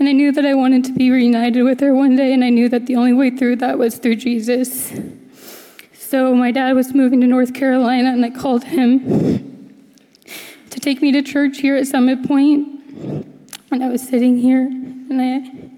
I 0.00 0.12
knew 0.12 0.32
that 0.32 0.44
I 0.44 0.52
wanted 0.52 0.84
to 0.84 0.92
be 0.92 1.10
reunited 1.10 1.64
with 1.64 1.80
her 1.80 1.94
one 1.94 2.14
day, 2.14 2.34
and 2.34 2.44
I 2.44 2.50
knew 2.50 2.68
that 2.68 2.84
the 2.84 2.96
only 2.96 3.14
way 3.14 3.30
through 3.30 3.56
that 3.56 3.78
was 3.78 3.96
through 3.96 4.16
Jesus. 4.16 4.92
So 5.94 6.34
my 6.34 6.52
dad 6.52 6.74
was 6.74 6.92
moving 6.92 7.22
to 7.22 7.26
North 7.26 7.54
Carolina, 7.54 8.10
and 8.10 8.22
I 8.22 8.28
called 8.28 8.64
him 8.64 9.88
to 10.68 10.78
take 10.78 11.00
me 11.00 11.10
to 11.12 11.22
church 11.22 11.60
here 11.60 11.76
at 11.76 11.86
Summit 11.86 12.22
Point. 12.28 12.68
And 13.70 13.82
I 13.82 13.88
was 13.88 14.06
sitting 14.06 14.36
here, 14.36 14.66
and 14.66 15.22
I 15.22 15.71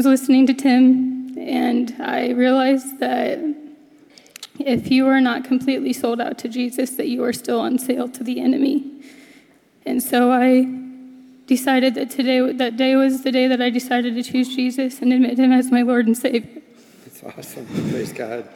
was 0.00 0.06
listening 0.06 0.46
to 0.46 0.54
Tim, 0.54 1.36
and 1.36 1.94
I 2.00 2.30
realized 2.30 3.00
that 3.00 3.38
if 4.58 4.90
you 4.90 5.06
are 5.06 5.20
not 5.20 5.44
completely 5.44 5.92
sold 5.92 6.22
out 6.22 6.38
to 6.38 6.48
Jesus, 6.48 6.92
that 6.92 7.08
you 7.08 7.22
are 7.22 7.34
still 7.34 7.60
on 7.60 7.78
sale 7.78 8.08
to 8.08 8.24
the 8.24 8.40
enemy. 8.40 8.90
And 9.84 10.02
so 10.02 10.32
I 10.32 10.66
decided 11.46 11.96
that 11.96 12.08
today, 12.08 12.50
that 12.50 12.78
day 12.78 12.96
was 12.96 13.24
the 13.24 13.30
day 13.30 13.46
that 13.46 13.60
I 13.60 13.68
decided 13.68 14.14
to 14.14 14.22
choose 14.22 14.56
Jesus 14.56 15.02
and 15.02 15.12
admit 15.12 15.38
Him 15.38 15.52
as 15.52 15.70
my 15.70 15.82
Lord 15.82 16.06
and 16.06 16.16
Savior. 16.16 16.62
That's 17.04 17.22
awesome. 17.22 17.66
Praise 17.90 18.14
God. 18.14 18.48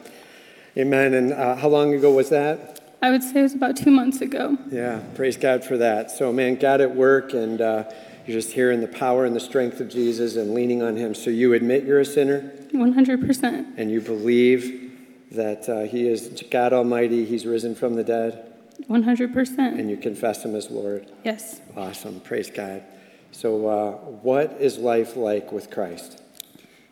Amen. 0.75 1.13
And 1.13 1.31
uh, 1.31 1.57
how 1.57 1.67
long 1.67 1.93
ago 1.93 2.11
was 2.11 2.29
that? 2.29 2.97
I 3.03 3.11
would 3.11 3.21
say 3.21 3.41
it 3.41 3.43
was 3.43 3.53
about 3.53 3.77
two 3.77 3.91
months 3.91 4.19
ago. 4.19 4.57
Yeah, 4.71 4.99
praise 5.13 5.37
God 5.37 5.63
for 5.63 5.77
that. 5.77 6.09
So, 6.09 6.33
man, 6.33 6.55
God 6.55 6.81
at 6.81 6.95
work, 6.95 7.33
and 7.33 7.61
uh, 7.61 7.83
you're 8.25 8.37
just 8.37 8.53
hearing 8.53 8.81
the 8.81 8.87
power 8.87 9.25
and 9.25 9.35
the 9.35 9.39
strength 9.39 9.79
of 9.79 9.89
Jesus 9.89 10.35
and 10.35 10.53
leaning 10.53 10.81
on 10.81 10.95
Him. 10.95 11.13
So, 11.13 11.29
you 11.29 11.53
admit 11.53 11.83
you're 11.83 11.99
a 11.99 12.05
sinner? 12.05 12.51
100%. 12.73 13.73
And 13.77 13.91
you 13.91 14.01
believe 14.01 14.91
that 15.31 15.69
uh, 15.69 15.81
He 15.81 16.07
is 16.07 16.43
God 16.49 16.73
Almighty, 16.73 17.25
He's 17.25 17.45
risen 17.45 17.75
from 17.75 17.95
the 17.95 18.03
dead? 18.03 18.53
100%. 18.89 19.57
And 19.57 19.89
you 19.89 19.97
confess 19.97 20.43
Him 20.43 20.55
as 20.55 20.69
Lord? 20.69 21.11
Yes. 21.23 21.61
Awesome. 21.75 22.19
Praise 22.19 22.49
God. 22.49 22.83
So, 23.31 23.67
uh, 23.67 23.91
what 23.91 24.57
is 24.59 24.77
life 24.77 25.15
like 25.15 25.51
with 25.51 25.69
Christ? 25.69 26.21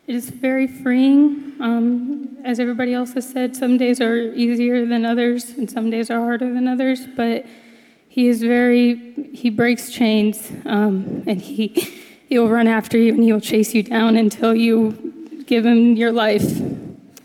It 0.06 0.14
is 0.14 0.28
very 0.28 0.66
freeing. 0.66 1.54
Um, 1.60 2.36
as 2.44 2.60
everybody 2.60 2.92
else 2.92 3.14
has 3.14 3.28
said, 3.28 3.56
some 3.56 3.78
days 3.78 4.00
are 4.00 4.34
easier 4.34 4.84
than 4.84 5.06
others, 5.06 5.50
and 5.52 5.70
some 5.70 5.88
days 5.88 6.10
are 6.10 6.20
harder 6.20 6.52
than 6.52 6.68
others. 6.68 7.06
But 7.06 7.46
he 8.14 8.28
is 8.28 8.42
very, 8.42 8.94
he 9.32 9.50
breaks 9.50 9.90
chains, 9.90 10.52
um, 10.66 11.24
and 11.26 11.42
he, 11.42 11.66
he 12.28 12.38
will 12.38 12.48
run 12.48 12.68
after 12.68 12.96
you 12.96 13.12
and 13.12 13.24
he 13.24 13.32
will 13.32 13.40
chase 13.40 13.74
you 13.74 13.82
down 13.82 14.16
until 14.16 14.54
you 14.54 15.42
give 15.48 15.66
him 15.66 15.96
your 15.96 16.12
life. 16.12 16.44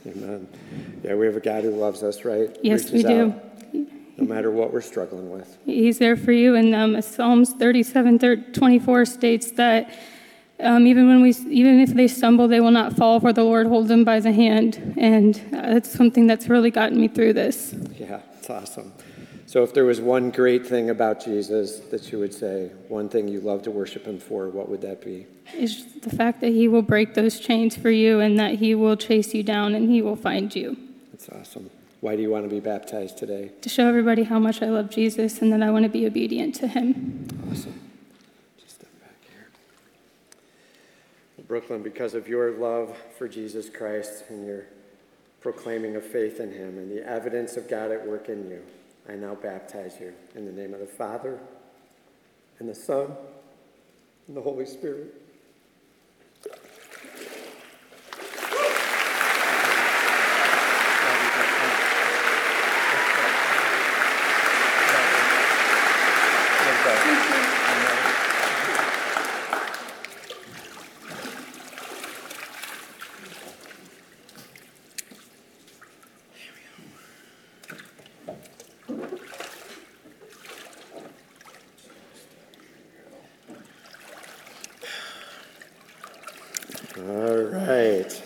Amen. 0.08 0.48
Yeah, 1.04 1.14
we 1.14 1.28
have 1.28 1.36
a 1.36 1.42
God 1.42 1.64
who 1.64 1.70
loves 1.70 2.02
us, 2.02 2.26
right? 2.26 2.50
Yes, 2.64 2.86
Reaches 2.86 2.92
we 2.92 3.04
do. 3.04 3.22
out 3.22 3.44
no 4.18 4.26
matter 4.34 4.50
what 4.50 4.74
we're 4.74 4.82
struggling 4.82 5.30
with. 5.30 5.60
He's 5.64 6.00
there 6.00 6.18
for 6.18 6.32
you. 6.32 6.56
And 6.56 6.74
um, 6.74 7.00
Psalms 7.04 7.54
37, 7.54 8.52
24 8.52 9.06
states 9.06 9.52
that 9.52 9.96
um, 10.60 10.88
even 10.88 11.08
when 11.08 11.22
we, 11.22 11.30
even 11.52 11.82
if 11.82 11.94
they 11.94 12.08
stumble, 12.08 12.48
they 12.48 12.62
will 12.62 12.72
not 12.72 12.94
fall, 12.94 13.20
for 13.20 13.32
the 13.32 13.44
Lord 13.44 13.68
holds 13.68 13.90
them 13.90 14.04
by 14.04 14.20
the 14.22 14.32
hand. 14.32 14.96
And 14.98 15.36
uh, 15.54 15.74
that's 15.74 15.92
something 15.92 16.26
that's 16.26 16.50
really 16.50 16.72
gotten 16.72 17.00
me 17.00 17.08
through 17.10 17.34
this. 17.34 17.76
Yeah, 17.96 18.22
it's 18.40 18.50
awesome. 18.50 18.92
So, 19.50 19.64
if 19.64 19.74
there 19.74 19.86
was 19.86 20.00
one 20.00 20.30
great 20.30 20.68
thing 20.68 20.92
about 20.92 21.26
Jesus 21.26 21.80
that 21.90 22.12
you 22.12 22.20
would 22.20 22.36
say, 22.36 22.68
one 22.88 23.10
thing 23.10 23.28
you 23.28 23.42
love 23.42 23.64
to 23.64 23.72
worship 23.72 24.06
him 24.06 24.20
for, 24.20 24.48
what 24.48 24.70
would 24.70 24.82
that 24.82 25.04
be? 25.04 25.26
Is 25.56 25.92
the 26.02 26.12
fact 26.12 26.42
that 26.42 26.50
he 26.50 26.68
will 26.68 26.84
break 26.84 27.16
those 27.16 27.40
chains 27.40 27.76
for 27.76 27.90
you 27.90 28.20
and 28.20 28.38
that 28.38 28.60
he 28.60 28.76
will 28.76 28.96
chase 28.96 29.34
you 29.34 29.42
down 29.42 29.74
and 29.74 29.90
he 29.90 30.04
will 30.04 30.16
find 30.16 30.56
you. 30.56 30.78
That's 31.12 31.30
awesome. 31.30 31.72
Why 32.00 32.16
do 32.16 32.22
you 32.22 32.30
want 32.30 32.44
to 32.44 32.50
be 32.50 32.60
baptized 32.60 33.18
today? 33.18 33.50
To 33.62 33.70
show 33.70 33.88
everybody 33.88 34.22
how 34.22 34.38
much 34.38 34.62
I 34.62 34.68
love 34.68 34.92
Jesus 34.92 35.42
and 35.42 35.52
that 35.52 35.64
I 35.64 35.72
want 35.72 35.82
to 35.82 35.90
be 35.90 36.06
obedient 36.06 36.54
to 36.58 36.68
him. 36.68 37.28
Awesome. 37.52 37.90
Just 38.62 38.76
step 38.76 39.02
back 39.02 39.18
here. 39.28 39.48
Well, 41.38 41.48
Brooklyn, 41.48 41.82
because 41.82 42.14
of 42.14 42.28
your 42.28 42.52
love 42.52 42.96
for 43.18 43.28
Jesus 43.28 43.68
Christ 43.68 44.26
and 44.30 44.46
your 44.46 44.66
proclaiming 45.42 45.96
of 45.96 46.06
faith 46.06 46.40
in 46.40 46.52
him 46.52 46.78
and 46.78 46.92
the 46.92 47.04
evidence 47.04 47.58
of 47.58 47.68
God 47.68 47.92
at 47.92 48.08
work 48.08 48.30
in 48.30 48.48
you, 48.48 48.62
I 49.10 49.16
now 49.16 49.34
baptize 49.34 49.98
you 50.00 50.14
in 50.36 50.46
the 50.46 50.52
name 50.52 50.76
of 50.76 50.82
the 50.82 50.86
Father 50.86 51.40
and 52.60 52.70
the 52.70 52.76
Son 52.76 53.12
and 54.28 54.38
the 54.38 54.42
Holy 54.42 54.68
Spirit. 54.68 55.20
All 86.98 87.44
right. 87.44 88.24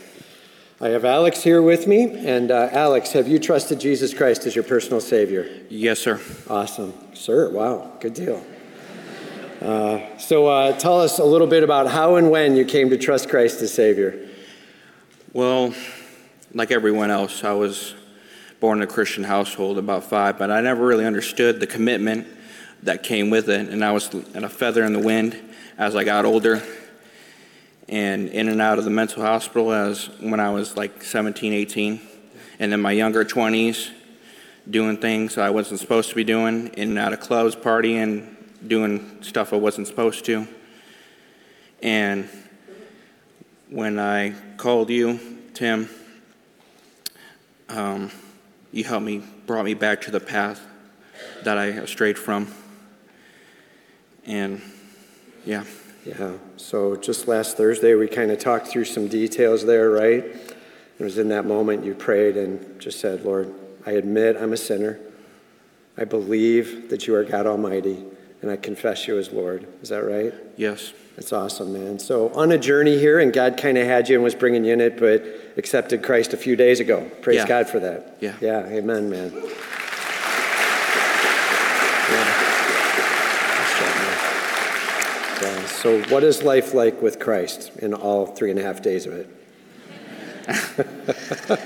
I 0.81 0.89
have 1.03 1.11
Alex 1.11 1.43
here 1.43 1.61
with 1.61 1.85
me. 1.85 2.03
And 2.25 2.49
uh, 2.49 2.69
Alex, 2.71 3.11
have 3.11 3.27
you 3.27 3.37
trusted 3.37 3.77
Jesus 3.77 4.13
Christ 4.13 4.45
as 4.45 4.55
your 4.55 4.63
personal 4.63 5.01
Savior? 5.01 5.49
Yes, 5.67 5.99
sir. 5.99 6.21
Awesome. 6.49 6.93
Sir, 7.13 7.49
wow, 7.49 7.91
good 7.99 8.13
deal. 8.13 8.41
Uh, 9.61 10.17
so 10.17 10.47
uh, 10.47 10.71
tell 10.77 11.01
us 11.01 11.19
a 11.19 11.25
little 11.25 11.47
bit 11.47 11.61
about 11.61 11.87
how 11.89 12.15
and 12.15 12.31
when 12.31 12.55
you 12.55 12.63
came 12.63 12.89
to 12.89 12.97
trust 12.97 13.29
Christ 13.29 13.61
as 13.61 13.73
Savior. 13.73 14.29
Well, 15.33 15.73
like 16.53 16.71
everyone 16.71 17.11
else, 17.11 17.43
I 17.43 17.51
was 17.51 17.95
born 18.61 18.77
in 18.77 18.85
a 18.85 18.87
Christian 18.87 19.25
household 19.25 19.77
about 19.77 20.05
five, 20.05 20.37
but 20.37 20.51
I 20.51 20.61
never 20.61 20.85
really 20.85 21.05
understood 21.05 21.59
the 21.59 21.67
commitment 21.67 22.27
that 22.83 23.03
came 23.03 23.29
with 23.29 23.49
it. 23.49 23.67
And 23.67 23.83
I 23.83 23.91
was 23.91 24.07
a 24.13 24.47
feather 24.47 24.85
in 24.85 24.93
the 24.93 24.99
wind 24.99 25.37
as 25.77 25.97
I 25.97 26.05
got 26.05 26.23
older 26.23 26.63
and 27.89 28.29
in 28.29 28.47
and 28.47 28.61
out 28.61 28.77
of 28.77 28.85
the 28.85 28.89
mental 28.89 29.21
hospital 29.23 29.71
as 29.71 30.09
when 30.19 30.39
I 30.39 30.49
was 30.49 30.77
like 30.77 31.03
17, 31.03 31.53
18. 31.53 32.01
And 32.59 32.73
in 32.73 32.81
my 32.81 32.91
younger 32.91 33.25
20s, 33.25 33.91
doing 34.69 34.97
things 34.97 35.37
I 35.37 35.49
wasn't 35.49 35.79
supposed 35.79 36.09
to 36.09 36.15
be 36.15 36.23
doing, 36.23 36.67
in 36.69 36.89
and 36.89 36.99
out 36.99 37.13
of 37.13 37.19
clubs, 37.19 37.55
partying, 37.55 38.35
doing 38.65 39.21
stuff 39.21 39.53
I 39.53 39.57
wasn't 39.57 39.87
supposed 39.87 40.25
to. 40.25 40.47
And 41.81 42.29
when 43.69 43.99
I 43.99 44.33
called 44.57 44.89
you, 44.89 45.19
Tim, 45.53 45.89
um, 47.69 48.11
you 48.71 48.83
helped 48.83 49.05
me, 49.05 49.21
brought 49.45 49.65
me 49.65 49.73
back 49.73 50.01
to 50.01 50.11
the 50.11 50.19
path 50.19 50.61
that 51.43 51.57
I 51.57 51.85
strayed 51.85 52.17
from. 52.17 52.53
And 54.25 54.61
yeah. 55.45 55.65
Yeah. 56.05 56.15
Um, 56.25 56.39
so 56.57 56.95
just 56.95 57.27
last 57.27 57.57
Thursday, 57.57 57.95
we 57.95 58.07
kind 58.07 58.31
of 58.31 58.39
talked 58.39 58.67
through 58.67 58.85
some 58.85 59.07
details 59.07 59.65
there, 59.65 59.89
right? 59.89 60.23
It 60.23 61.03
was 61.03 61.17
in 61.17 61.29
that 61.29 61.45
moment 61.45 61.85
you 61.85 61.95
prayed 61.95 62.37
and 62.37 62.79
just 62.79 62.99
said, 62.99 63.23
Lord, 63.23 63.53
I 63.85 63.91
admit 63.91 64.37
I'm 64.37 64.53
a 64.53 64.57
sinner. 64.57 64.99
I 65.97 66.05
believe 66.05 66.89
that 66.89 67.07
you 67.07 67.15
are 67.15 67.23
God 67.23 67.45
Almighty, 67.45 68.03
and 68.41 68.49
I 68.51 68.55
confess 68.57 69.07
you 69.07 69.17
as 69.17 69.31
Lord. 69.31 69.67
Is 69.81 69.89
that 69.89 70.03
right? 70.03 70.33
Yes. 70.57 70.93
That's 71.15 71.31
awesome, 71.31 71.73
man. 71.73 71.99
So, 71.99 72.33
on 72.33 72.51
a 72.51 72.57
journey 72.57 72.97
here, 72.97 73.19
and 73.19 73.31
God 73.31 73.55
kind 73.57 73.77
of 73.77 73.85
had 73.85 74.09
you 74.09 74.15
and 74.15 74.23
was 74.23 74.33
bringing 74.33 74.65
you 74.65 74.73
in 74.73 74.81
it, 74.81 74.97
but 74.97 75.23
accepted 75.57 76.01
Christ 76.01 76.33
a 76.33 76.37
few 76.37 76.55
days 76.55 76.79
ago. 76.79 77.07
Praise 77.21 77.37
Yeah. 77.37 77.47
God 77.47 77.69
for 77.69 77.79
that. 77.79 78.17
Yeah. 78.19 78.33
Yeah, 78.41 78.65
amen, 78.65 79.09
man. 79.11 79.31
Yeah. 79.31 79.41
Nice 83.59 83.79
job, 83.79 83.95
man. 84.01 84.17
Yeah. 85.41 85.67
So, 85.83 86.01
what 86.03 86.23
is 86.23 86.43
life 86.43 86.73
like 86.73 87.01
with 87.01 87.19
Christ 87.19 87.73
in 87.79 87.93
all 87.93 88.25
three 88.25 88.49
and 88.49 88.57
a 88.57 88.63
half 88.63 88.81
days 88.81 89.05
of 89.05 89.15
it? 89.15 89.29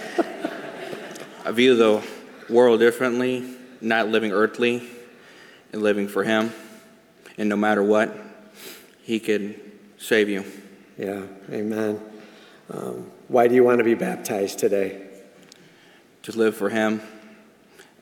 I 1.46 1.52
view 1.52 1.76
the 1.76 2.04
world 2.50 2.80
differently, 2.80 3.48
not 3.80 4.08
living 4.08 4.32
earthly 4.32 4.82
and 5.72 5.84
living 5.84 6.08
for 6.08 6.24
Him. 6.24 6.52
And 7.38 7.48
no 7.48 7.56
matter 7.56 7.84
what, 7.84 8.12
He 9.04 9.20
can 9.20 9.54
save 10.00 10.30
you. 10.30 10.44
Yeah, 10.98 11.22
amen. 11.52 12.02
Um, 12.72 13.12
why 13.28 13.48
do 13.48 13.54
you 13.54 13.64
want 13.64 13.78
to 13.78 13.84
be 13.84 13.94
baptized 13.94 14.58
today? 14.58 15.00
To 16.24 16.32
live 16.32 16.58
for 16.58 16.70
Him 16.70 17.04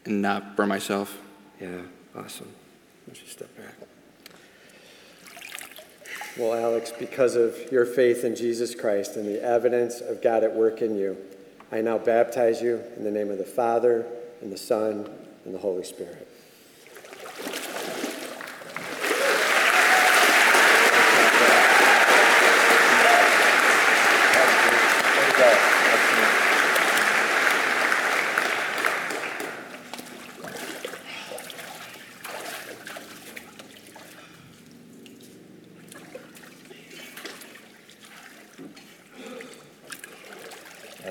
and 0.06 0.22
not 0.22 0.56
for 0.56 0.66
myself. 0.66 1.22
Yeah, 1.60 1.82
awesome. 2.16 2.54
Don't 3.06 3.22
you 3.22 3.28
step 3.28 3.54
back? 3.58 3.85
Well, 6.38 6.54
Alex, 6.54 6.92
because 6.92 7.38
of 7.38 7.72
your 7.72 7.86
faith 7.86 8.26
in 8.26 8.36
Jesus 8.36 8.76
Christ 8.76 9.16
and 9.16 9.26
the 9.26 9.42
evidence 9.42 10.02
of 10.02 10.22
God 10.22 10.44
at 10.44 10.54
work 10.54 10.82
in 10.82 10.98
you, 10.98 11.16
I 11.72 11.80
now 11.80 11.98
baptize 11.98 12.62
you 12.62 12.82
in 12.98 13.06
the 13.06 13.12
name 13.12 13.32
of 13.32 13.38
the 13.38 13.46
Father, 13.46 14.06
and 14.42 14.52
the 14.52 14.58
Son, 14.58 15.10
and 15.46 15.54
the 15.54 15.60
Holy 15.60 15.86
Spirit. 15.86 16.25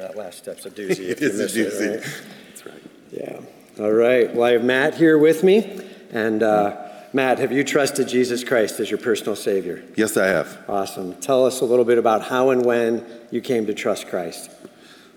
That 0.01 0.17
last 0.17 0.39
step's 0.39 0.67
a 0.67 0.71
doozy. 0.71 0.91
if 1.11 1.21
you 1.21 1.29
is 1.29 1.39
a 1.41 1.43
miss 1.43 1.55
doozy. 1.57 1.91
right? 1.91 2.23
That's 2.49 2.67
right. 2.67 2.83
Yeah. 3.13 3.41
All 3.83 3.93
right. 3.93 4.35
Well, 4.35 4.45
I 4.45 4.53
have 4.53 4.65
Matt 4.65 4.95
here 4.95 5.19
with 5.19 5.43
me. 5.43 5.81
And 6.13 6.43
uh, 6.43 6.77
Matt, 7.13 7.39
have 7.39 7.51
you 7.53 7.65
trusted 7.65 8.07
Jesus 8.09 8.45
Christ 8.45 8.79
as 8.81 8.91
your 8.91 8.99
personal 8.99 9.35
Savior? 9.37 9.83
Yes, 9.97 10.17
I 10.17 10.27
have. 10.27 10.65
Awesome. 10.69 11.15
Tell 11.21 11.45
us 11.45 11.61
a 11.61 11.65
little 11.65 11.85
bit 11.85 11.99
about 11.99 12.23
how 12.23 12.51
and 12.51 12.65
when 12.65 13.05
you 13.31 13.41
came 13.41 13.67
to 13.67 13.75
trust 13.75 14.09
Christ. 14.09 14.51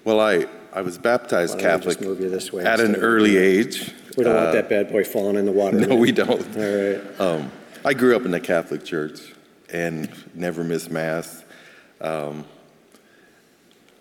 Well, 0.04 0.20
I, 0.20 0.46
I 0.74 0.82
was 0.82 0.98
baptized 0.98 1.56
Why 1.56 1.62
don't 1.62 1.72
Catholic 1.72 1.98
just 2.00 2.08
move 2.08 2.20
you 2.20 2.30
this 2.30 2.52
way 2.54 2.64
at 2.64 2.80
an 2.80 2.88
instead 2.88 2.96
of- 2.98 3.04
early 3.04 3.38
age. 3.38 3.94
We 4.16 4.24
don't 4.24 4.34
want 4.36 4.48
Uh, 4.48 4.52
that 4.54 4.70
bad 4.70 4.90
boy 4.92 5.04
falling 5.04 5.36
in 5.36 5.46
the 5.46 5.52
water. 5.52 5.78
No, 5.78 5.96
we 5.96 6.12
don't. 6.12 6.42
All 6.58 6.64
right. 6.64 7.22
Um, 7.22 7.52
I 7.86 7.94
grew 7.94 8.16
up 8.16 8.26
in 8.26 8.32
the 8.32 8.40
Catholic 8.40 8.84
Church 8.84 9.20
and 9.72 10.10
never 10.34 10.64
missed 10.64 10.90
Mass. 10.90 11.44
Um, 12.02 12.46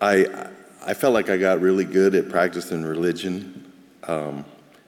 I, 0.01 0.47
I 0.87 0.93
felt 0.93 1.13
like 1.13 1.29
I 1.29 1.37
got 1.37 1.59
really 1.59 1.83
good 1.83 2.15
at 2.15 2.29
practicing 2.29 2.83
religion, 2.83 3.71
um, 4.07 4.45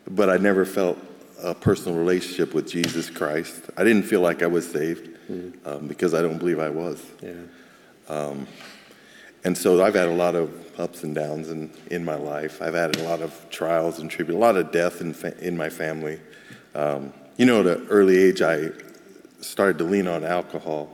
but 0.10 0.30
I 0.30 0.38
never 0.38 0.66
felt 0.66 0.98
a 1.44 1.54
personal 1.54 1.98
relationship 1.98 2.54
with 2.54 2.68
Jesus 2.68 3.10
Christ. 3.10 3.64
I 3.78 3.84
didn't 3.84 4.04
feel 4.04 4.22
like 4.22 4.42
I 4.42 4.48
was 4.48 4.70
saved 4.70 5.10
um, 5.66 5.88
because 5.88 6.14
I 6.14 6.22
don't 6.22 6.38
believe 6.38 6.60
I 6.60 6.70
was. 6.70 7.02
Yeah. 7.22 7.34
Um, 8.08 8.48
and 9.44 9.58
so 9.58 9.84
I've 9.84 9.94
had 9.94 10.08
a 10.08 10.14
lot 10.14 10.36
of 10.36 10.80
ups 10.80 11.04
and 11.04 11.14
downs 11.14 11.50
in, 11.50 11.70
in 11.92 12.04
my 12.04 12.16
life. 12.16 12.62
I've 12.62 12.74
had 12.74 12.96
a 12.98 13.04
lot 13.04 13.22
of 13.22 13.50
trials 13.50 14.00
and 14.00 14.10
tribulations, 14.10 14.42
a 14.42 14.46
lot 14.46 14.58
of 14.58 14.72
death 14.72 15.02
in, 15.02 15.14
fa- 15.14 15.38
in 15.40 15.56
my 15.56 15.70
family. 15.70 16.20
Um, 16.76 17.14
you 17.38 17.46
know, 17.46 17.62
at 17.62 17.68
an 17.68 17.88
early 17.90 18.18
age, 18.18 18.42
I 18.42 18.70
started 19.42 19.78
to 19.80 19.84
lean 19.84 20.08
on 20.08 20.24
alcohol 20.24 20.90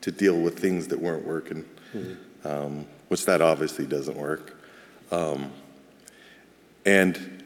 to 0.00 0.10
deal 0.10 0.38
with 0.40 0.58
things 0.58 0.88
that 0.88 0.98
weren't 0.98 1.26
working, 1.26 1.64
um, 2.44 2.86
which 3.10 3.26
that 3.26 3.42
obviously 3.42 3.84
doesn't 3.86 4.16
work. 4.16 4.56
Um, 5.10 5.50
and 6.86 7.42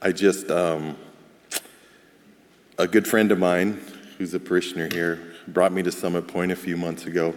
I 0.00 0.12
just, 0.12 0.48
um, 0.48 0.96
a 2.78 2.86
good 2.86 3.08
friend 3.08 3.32
of 3.32 3.38
mine 3.40 3.80
who's 4.16 4.32
a 4.32 4.38
parishioner 4.38 4.88
here 4.92 5.34
brought 5.48 5.72
me 5.72 5.82
to 5.82 5.90
Summit 5.90 6.28
Point 6.28 6.52
a 6.52 6.56
few 6.56 6.76
months 6.76 7.06
ago. 7.06 7.34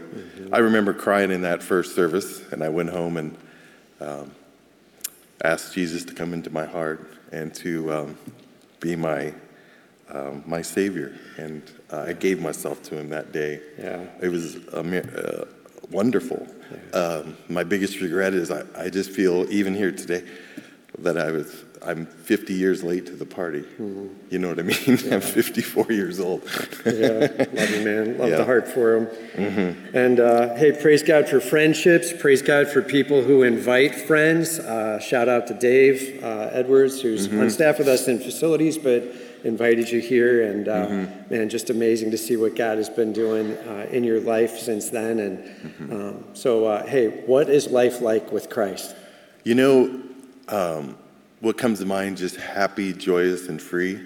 I 0.52 0.60
remember 0.60 0.94
crying 0.94 1.32
in 1.32 1.42
that 1.42 1.64
first 1.64 1.96
service, 1.96 2.44
and 2.52 2.64
I 2.64 2.70
went 2.70 2.92
home 2.92 3.18
and 3.18 3.36
um, 4.00 4.32
asked 5.44 5.74
Jesus 5.74 6.06
to 6.06 6.14
come 6.14 6.36
into 6.36 6.52
my 6.52 6.66
heart 6.66 7.12
and 7.32 7.52
to 7.56 7.92
um, 7.92 8.18
be 8.80 8.96
my 8.96 9.34
um, 10.10 10.44
my 10.46 10.62
Savior. 10.62 11.18
And 11.38 11.64
uh, 11.90 12.06
I 12.10 12.14
gave 12.14 12.40
myself 12.40 12.84
to 12.84 12.98
Him 13.00 13.10
that 13.10 13.32
day. 13.32 13.60
Yeah. 13.80 14.04
It 14.22 14.30
was 14.30 14.58
a, 14.68 14.82
uh, 14.82 15.46
wonderful. 15.92 16.48
Um, 16.94 17.38
my 17.50 17.64
biggest 17.64 18.00
regret 18.02 18.34
is 18.34 18.50
I, 18.52 18.64
I 18.76 18.90
just 18.90 19.12
feel 19.12 19.46
even 19.52 19.76
here 19.76 19.92
today 19.92 20.24
that 21.00 21.18
I 21.18 21.32
was 21.32 21.64
I'm 21.84 22.06
50 22.06 22.54
years 22.54 22.84
late 22.84 23.08
to 23.08 23.14
the 23.16 23.26
party. 23.26 23.64
You 24.30 24.38
know 24.38 24.50
what 24.50 24.60
I 24.60 24.62
mean? 24.74 25.00
I'm 25.12 25.20
54 25.22 25.88
years 25.92 26.20
old. 26.20 26.44
yeah, 26.86 27.28
love 27.54 27.70
you, 27.72 27.84
man. 27.84 28.18
Love 28.20 28.30
Yeah. 28.30 28.38
the 28.38 28.46
heart 28.46 28.68
for 28.68 28.98
him. 28.98 29.08
Mhm. 29.36 29.76
And 29.96 30.20
uh, 30.20 30.56
hey, 30.56 30.74
praise 30.74 31.02
God 31.02 31.28
for 31.28 31.40
friendships. 31.40 32.14
Praise 32.20 32.42
God 32.44 32.68
for 32.68 32.82
people 32.84 33.24
who 33.24 33.42
invite 33.42 33.96
friends. 33.96 34.60
Uh, 34.60 35.00
shout 35.00 35.28
out 35.28 35.48
to 35.48 35.56
Dave 35.56 36.24
uh, 36.24 36.50
Edwards, 36.52 37.02
who's 37.02 37.28
Mhm. 37.28 37.42
on 37.42 37.50
staff 37.50 37.80
with 37.80 37.88
us 37.88 38.08
in 38.08 38.20
facilities, 38.20 38.78
but 38.78 39.04
invited 39.44 39.90
you 39.92 40.00
here. 40.00 40.44
And 40.52 40.68
uh, 40.68 40.88
Mhm. 40.88 41.30
man, 41.32 41.50
just 41.50 41.70
amazing 41.70 42.12
to 42.12 42.18
see 42.18 42.36
what 42.36 42.56
God 42.56 42.78
has 42.78 42.90
been 42.90 43.14
doing 43.14 43.52
uh, 43.68 43.88
in 43.92 44.04
your 44.04 44.20
life 44.20 44.58
since 44.60 44.90
then. 44.90 45.20
And 45.20 45.38
Mm-hmm. 45.40 45.94
um, 45.94 46.24
so, 46.34 46.66
uh, 46.66 46.86
hey, 46.86 47.08
what 47.26 47.50
is 47.50 47.68
life 47.70 48.02
like 48.02 48.32
with 48.32 48.50
Christ? 48.50 48.96
You 49.44 49.56
know, 49.56 50.00
um, 50.48 50.98
what 51.40 51.58
comes 51.58 51.80
to 51.80 51.86
mind 51.86 52.18
just 52.18 52.36
happy, 52.36 52.94
joyous, 52.94 53.48
and 53.50 53.62
free. 53.62 54.00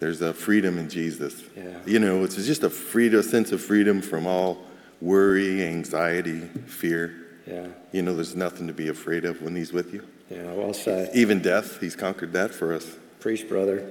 There's 0.00 0.22
a 0.22 0.32
freedom 0.32 0.78
in 0.78 0.88
Jesus. 0.88 1.42
Yeah. 1.56 1.64
You 1.84 1.98
know, 1.98 2.22
it's 2.24 2.36
just 2.36 2.62
a 2.62 2.70
freedom, 2.70 3.20
a 3.20 3.22
sense 3.22 3.52
of 3.52 3.60
freedom 3.60 4.00
from 4.00 4.26
all 4.26 4.58
worry, 5.00 5.62
anxiety, 5.64 6.40
fear. 6.66 7.12
Yeah. 7.46 7.66
You 7.92 8.02
know, 8.02 8.14
there's 8.14 8.36
nothing 8.36 8.66
to 8.68 8.72
be 8.72 8.88
afraid 8.88 9.24
of 9.24 9.42
when 9.42 9.56
He's 9.56 9.72
with 9.72 9.92
you. 9.92 10.02
Yeah, 10.30 10.52
well 10.52 10.72
said. 10.74 11.10
Even 11.14 11.40
death, 11.40 11.80
He's 11.80 11.96
conquered 11.96 12.32
that 12.34 12.52
for 12.54 12.72
us. 12.74 12.96
Preach, 13.20 13.48
brother. 13.48 13.84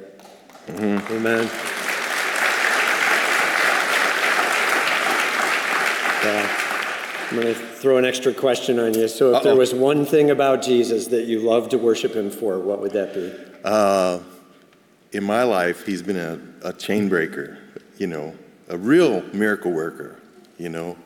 Mhm. 0.67 1.11
Amen. 1.11 1.49
Yeah. 6.23 6.63
I'm 7.29 7.41
going 7.41 7.53
to 7.53 7.53
throw 7.55 7.97
an 7.97 8.05
extra 8.05 8.33
question 8.33 8.79
on 8.79 8.93
you. 8.93 9.07
So, 9.07 9.35
if 9.35 9.43
there 9.43 9.51
Uh-oh. 9.53 9.57
was 9.57 9.73
one 9.73 10.05
thing 10.05 10.29
about 10.29 10.61
Jesus 10.61 11.07
that 11.07 11.23
you 11.25 11.39
love 11.39 11.69
to 11.69 11.77
worship 11.77 12.13
him 12.13 12.29
for, 12.29 12.57
what 12.59 12.79
would 12.79 12.91
that 12.93 13.13
be? 13.13 13.33
Uh, 13.63 14.19
in 15.11 15.23
my 15.23 15.43
life, 15.43 15.85
he's 15.85 16.01
been 16.01 16.17
a, 16.17 16.39
a 16.69 16.73
chain 16.73 17.09
breaker, 17.09 17.57
you 17.97 18.07
know, 18.07 18.33
a 18.69 18.77
real 18.77 19.21
miracle 19.33 19.71
worker, 19.71 20.19
you 20.57 20.69
know, 20.69 20.97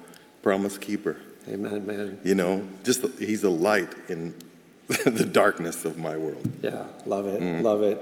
promise 0.43 0.77
keeper. 0.77 1.17
Amen, 1.47 1.85
man. 1.87 2.19
You 2.23 2.35
know, 2.35 2.67
just 2.83 3.03
he's 3.17 3.43
a 3.43 3.49
light 3.49 3.89
in 4.07 4.35
the 4.87 5.25
darkness 5.25 5.85
of 5.85 5.97
my 5.97 6.17
world. 6.17 6.47
Yeah, 6.61 6.85
love 7.07 7.25
it. 7.27 7.41
Mm. 7.41 7.63
Love 7.63 7.81
it. 7.81 7.97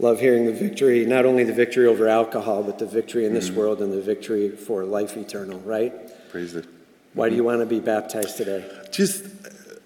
Love 0.00 0.20
hearing 0.20 0.46
the 0.46 0.52
victory, 0.52 1.04
not 1.06 1.24
only 1.24 1.44
the 1.44 1.52
victory 1.52 1.86
over 1.86 2.08
alcohol, 2.08 2.62
but 2.62 2.78
the 2.78 2.86
victory 2.86 3.24
in 3.26 3.34
this 3.34 3.50
Mhm. 3.50 3.54
world 3.54 3.82
and 3.82 3.92
the 3.92 4.00
victory 4.00 4.48
for 4.50 4.84
life 4.84 5.16
eternal, 5.16 5.60
right? 5.60 5.92
Praise 6.30 6.54
it. 6.56 6.64
Why 7.14 7.28
do 7.28 7.36
you 7.36 7.44
want 7.44 7.60
to 7.60 7.66
be 7.66 7.78
baptized 7.78 8.36
today? 8.38 8.64
Just 8.90 9.24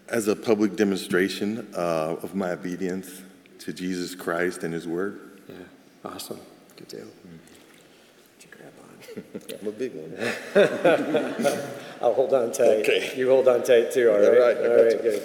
as 0.09 0.29
a 0.29 0.37
public 0.37 0.77
demonstration 0.77 1.67
uh, 1.75 2.17
of 2.23 2.35
my 2.35 2.53
obedience 2.53 3.23
to 3.59 3.73
Jesus 3.73 4.15
Christ 4.15 4.63
and 4.63 4.73
His 4.73 4.87
Word. 4.87 5.19
Yeah, 5.49 5.55
awesome. 6.05 6.39
Good 6.77 6.89
deal. 6.89 7.07
I'm 9.63 9.69
a 9.69 9.73
big 9.73 9.93
one. 9.95 10.13
I'll 12.03 12.13
hold 12.15 12.35
on 12.35 12.53
tight. 12.53 12.81
Okay. 12.81 13.13
You 13.17 13.29
hold 13.31 13.49
on 13.49 13.63
tight 13.63 13.91
too, 13.91 14.11
all 14.11 14.17
All 14.17 14.21
right? 14.23 14.39
right, 14.39 14.57
I 14.57 14.61
All 14.61 14.77
got 14.77 14.83
right, 14.85 14.93
you. 14.93 14.99
good. 14.99 15.23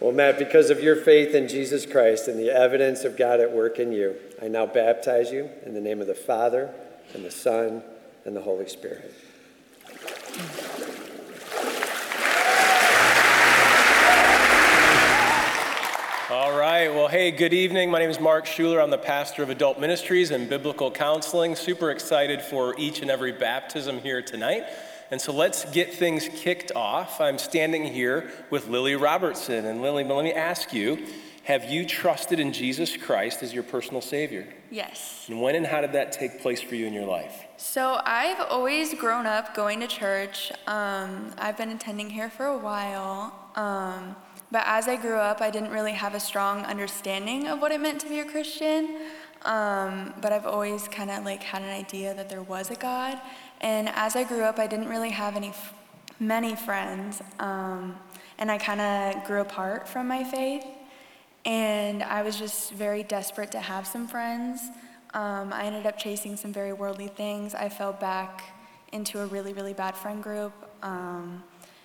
Well, 0.00 0.10
Matt, 0.10 0.40
because 0.40 0.70
of 0.70 0.82
your 0.82 0.96
faith 0.96 1.34
in 1.34 1.46
Jesus 1.46 1.86
Christ 1.86 2.26
and 2.26 2.38
the 2.38 2.50
evidence 2.50 3.04
of 3.04 3.16
God 3.16 3.40
at 3.40 3.52
work 3.52 3.78
in 3.78 3.92
you, 3.92 4.16
I 4.42 4.48
now 4.48 4.66
baptize 4.66 5.30
you 5.30 5.48
in 5.64 5.72
the 5.72 5.80
name 5.80 6.00
of 6.00 6.08
the 6.08 6.14
Father, 6.14 6.74
and 7.14 7.24
the 7.24 7.30
Son, 7.30 7.82
and 8.24 8.34
the 8.34 8.40
Holy 8.40 8.68
Spirit. 8.68 9.14
All 16.30 16.58
right. 16.58 16.88
Well, 16.88 17.06
hey, 17.08 17.30
good 17.30 17.54
evening. 17.54 17.90
My 17.90 18.00
name 18.00 18.10
is 18.10 18.18
Mark 18.18 18.46
Schuler. 18.46 18.80
I'm 18.80 18.90
the 18.90 18.98
pastor 18.98 19.44
of 19.44 19.50
adult 19.50 19.78
ministries 19.78 20.32
and 20.32 20.48
biblical 20.48 20.90
counseling. 20.90 21.54
Super 21.54 21.92
excited 21.92 22.42
for 22.42 22.74
each 22.78 23.00
and 23.00 23.10
every 23.10 23.30
baptism 23.30 24.00
here 24.00 24.20
tonight. 24.20 24.64
And 25.14 25.20
so 25.20 25.32
let's 25.32 25.64
get 25.66 25.94
things 25.94 26.28
kicked 26.34 26.72
off. 26.74 27.20
I'm 27.20 27.38
standing 27.38 27.84
here 27.84 28.32
with 28.50 28.66
Lily 28.66 28.96
Robertson. 28.96 29.64
And 29.64 29.80
Lily, 29.80 30.02
let 30.02 30.24
me 30.24 30.32
ask 30.32 30.72
you 30.72 31.06
have 31.44 31.70
you 31.70 31.86
trusted 31.86 32.40
in 32.40 32.52
Jesus 32.52 32.96
Christ 32.96 33.40
as 33.44 33.54
your 33.54 33.62
personal 33.62 34.00
Savior? 34.00 34.44
Yes. 34.72 35.26
And 35.28 35.40
when 35.40 35.54
and 35.54 35.64
how 35.64 35.82
did 35.82 35.92
that 35.92 36.10
take 36.10 36.42
place 36.42 36.60
for 36.60 36.74
you 36.74 36.86
in 36.86 36.92
your 36.92 37.06
life? 37.06 37.44
So 37.58 38.00
I've 38.04 38.40
always 38.50 38.92
grown 38.94 39.24
up 39.24 39.54
going 39.54 39.78
to 39.78 39.86
church. 39.86 40.50
Um, 40.66 41.32
I've 41.38 41.56
been 41.56 41.70
attending 41.70 42.10
here 42.10 42.28
for 42.28 42.46
a 42.46 42.58
while. 42.58 43.50
Um, 43.54 44.16
but 44.50 44.64
as 44.66 44.88
I 44.88 44.96
grew 44.96 45.18
up, 45.18 45.40
I 45.40 45.50
didn't 45.50 45.70
really 45.70 45.92
have 45.92 46.14
a 46.14 46.20
strong 46.20 46.64
understanding 46.64 47.46
of 47.46 47.60
what 47.60 47.70
it 47.70 47.80
meant 47.80 48.00
to 48.00 48.08
be 48.08 48.18
a 48.18 48.24
Christian. 48.24 48.98
Um, 49.44 50.14
but 50.20 50.32
I've 50.32 50.46
always 50.46 50.88
kind 50.88 51.10
of 51.10 51.24
like 51.24 51.42
had 51.42 51.62
an 51.62 51.68
idea 51.70 52.14
that 52.14 52.28
there 52.28 52.42
was 52.42 52.70
a 52.70 52.74
God. 52.74 53.20
And 53.60 53.88
as 53.90 54.16
I 54.16 54.24
grew 54.24 54.42
up, 54.42 54.58
I 54.58 54.66
didn't 54.66 54.88
really 54.88 55.10
have 55.10 55.36
any, 55.36 55.52
many 56.18 56.56
friends. 56.56 57.22
Um, 57.38 57.96
and 58.38 58.50
I 58.50 58.58
kind 58.58 58.80
of 58.80 59.24
grew 59.24 59.40
apart 59.40 59.88
from 59.88 60.08
my 60.08 60.24
faith. 60.24 60.64
And 61.44 62.02
I 62.02 62.22
was 62.22 62.38
just 62.38 62.72
very 62.72 63.02
desperate 63.02 63.52
to 63.52 63.60
have 63.60 63.86
some 63.86 64.08
friends. 64.08 64.60
Um, 65.12 65.52
I 65.52 65.64
ended 65.64 65.86
up 65.86 65.98
chasing 65.98 66.36
some 66.36 66.52
very 66.52 66.72
worldly 66.72 67.08
things. 67.08 67.54
I 67.54 67.68
fell 67.68 67.92
back 67.92 68.42
into 68.92 69.20
a 69.20 69.26
really, 69.26 69.52
really 69.52 69.74
bad 69.74 69.94
friend 69.94 70.22
group. 70.22 70.52
Um, 70.82 71.42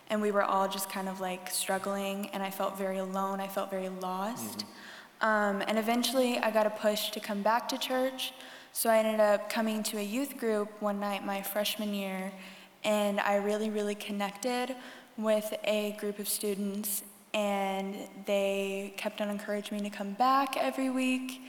and 0.10 0.22
we 0.22 0.32
were 0.32 0.44
all 0.44 0.68
just 0.68 0.90
kind 0.90 1.08
of 1.08 1.22
like 1.22 1.52
struggling, 1.52 2.30
and 2.34 2.42
I 2.42 2.50
felt 2.50 2.78
very 2.78 2.98
alone. 2.98 3.40
I 3.40 3.48
felt 3.48 3.70
very 3.70 3.90
lost. 3.90 4.60
Mm-hmm. 4.60 4.70
Um, 5.22 5.62
and 5.68 5.78
eventually, 5.78 6.40
I 6.40 6.52
got 6.52 6.66
a 6.66 6.70
push 6.70 7.10
to 7.12 7.20
come 7.20 7.42
back 7.42 7.68
to 7.70 7.78
church. 7.78 8.34
So 8.72 8.90
I 8.90 9.00
ended 9.00 9.20
up 9.20 9.50
coming 9.50 9.84
to 9.84 9.98
a 9.98 10.04
youth 10.04 10.38
group 10.38 10.70
one 10.82 11.00
night 11.00 11.26
my 11.26 11.42
freshman 11.42 11.94
year, 11.94 12.32
and 12.84 13.20
I 13.20 13.36
really, 13.36 13.70
really 13.70 13.96
connected 13.96 14.76
with 15.18 15.54
a 15.66 15.98
group 16.00 16.20
of 16.20 16.28
students 16.28 17.04
and 17.34 17.96
they 18.26 18.94
kept 18.98 19.22
on 19.22 19.30
encouraging 19.30 19.78
me 19.78 19.90
to 19.90 19.96
come 19.96 20.14
back 20.14 20.56
every 20.58 20.90
week. 20.90 21.42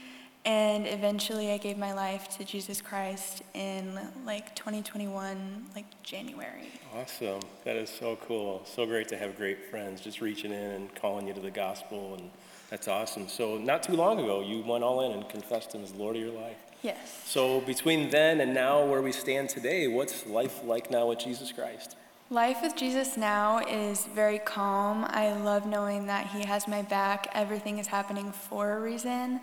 And 0.44 0.86
eventually 0.86 1.52
I 1.52 1.58
gave 1.58 1.76
my 1.76 1.92
life 1.92 2.28
to 2.38 2.44
Jesus 2.44 2.80
Christ 2.80 3.42
in 3.54 3.98
like 4.24 4.54
2021, 4.56 5.66
like 5.74 6.02
January. 6.02 6.68
Awesome. 6.96 7.40
That 7.64 7.76
is 7.76 7.90
so 7.90 8.16
cool. 8.26 8.62
So 8.64 8.86
great 8.86 9.08
to 9.08 9.18
have 9.18 9.36
great 9.36 9.70
friends 9.70 10.00
just 10.00 10.20
reaching 10.20 10.50
in 10.50 10.70
and 10.70 10.94
calling 10.94 11.28
you 11.28 11.34
to 11.34 11.40
the 11.40 11.50
gospel. 11.50 12.14
And 12.14 12.30
that's 12.70 12.86
awesome. 12.86 13.26
So, 13.28 13.58
not 13.58 13.82
too 13.82 13.94
long 13.94 14.20
ago, 14.20 14.42
you 14.42 14.62
went 14.62 14.84
all 14.84 15.00
in 15.02 15.10
and 15.10 15.28
confessed 15.28 15.74
Him 15.74 15.82
as 15.82 15.92
Lord 15.92 16.14
of 16.14 16.22
your 16.22 16.30
life. 16.32 16.56
Yes. 16.82 17.22
So, 17.26 17.60
between 17.62 18.10
then 18.10 18.40
and 18.40 18.54
now, 18.54 18.86
where 18.86 19.02
we 19.02 19.10
stand 19.10 19.48
today, 19.48 19.88
what's 19.88 20.24
life 20.26 20.64
like 20.64 20.88
now 20.88 21.08
with 21.08 21.18
Jesus 21.18 21.50
Christ? 21.50 21.96
Life 22.30 22.58
with 22.62 22.76
Jesus 22.76 23.16
now 23.16 23.58
is 23.58 24.06
very 24.14 24.38
calm. 24.38 25.04
I 25.08 25.32
love 25.32 25.66
knowing 25.66 26.06
that 26.06 26.28
He 26.28 26.44
has 26.44 26.68
my 26.68 26.82
back. 26.82 27.26
Everything 27.34 27.78
is 27.78 27.88
happening 27.88 28.30
for 28.30 28.76
a 28.76 28.80
reason. 28.80 29.40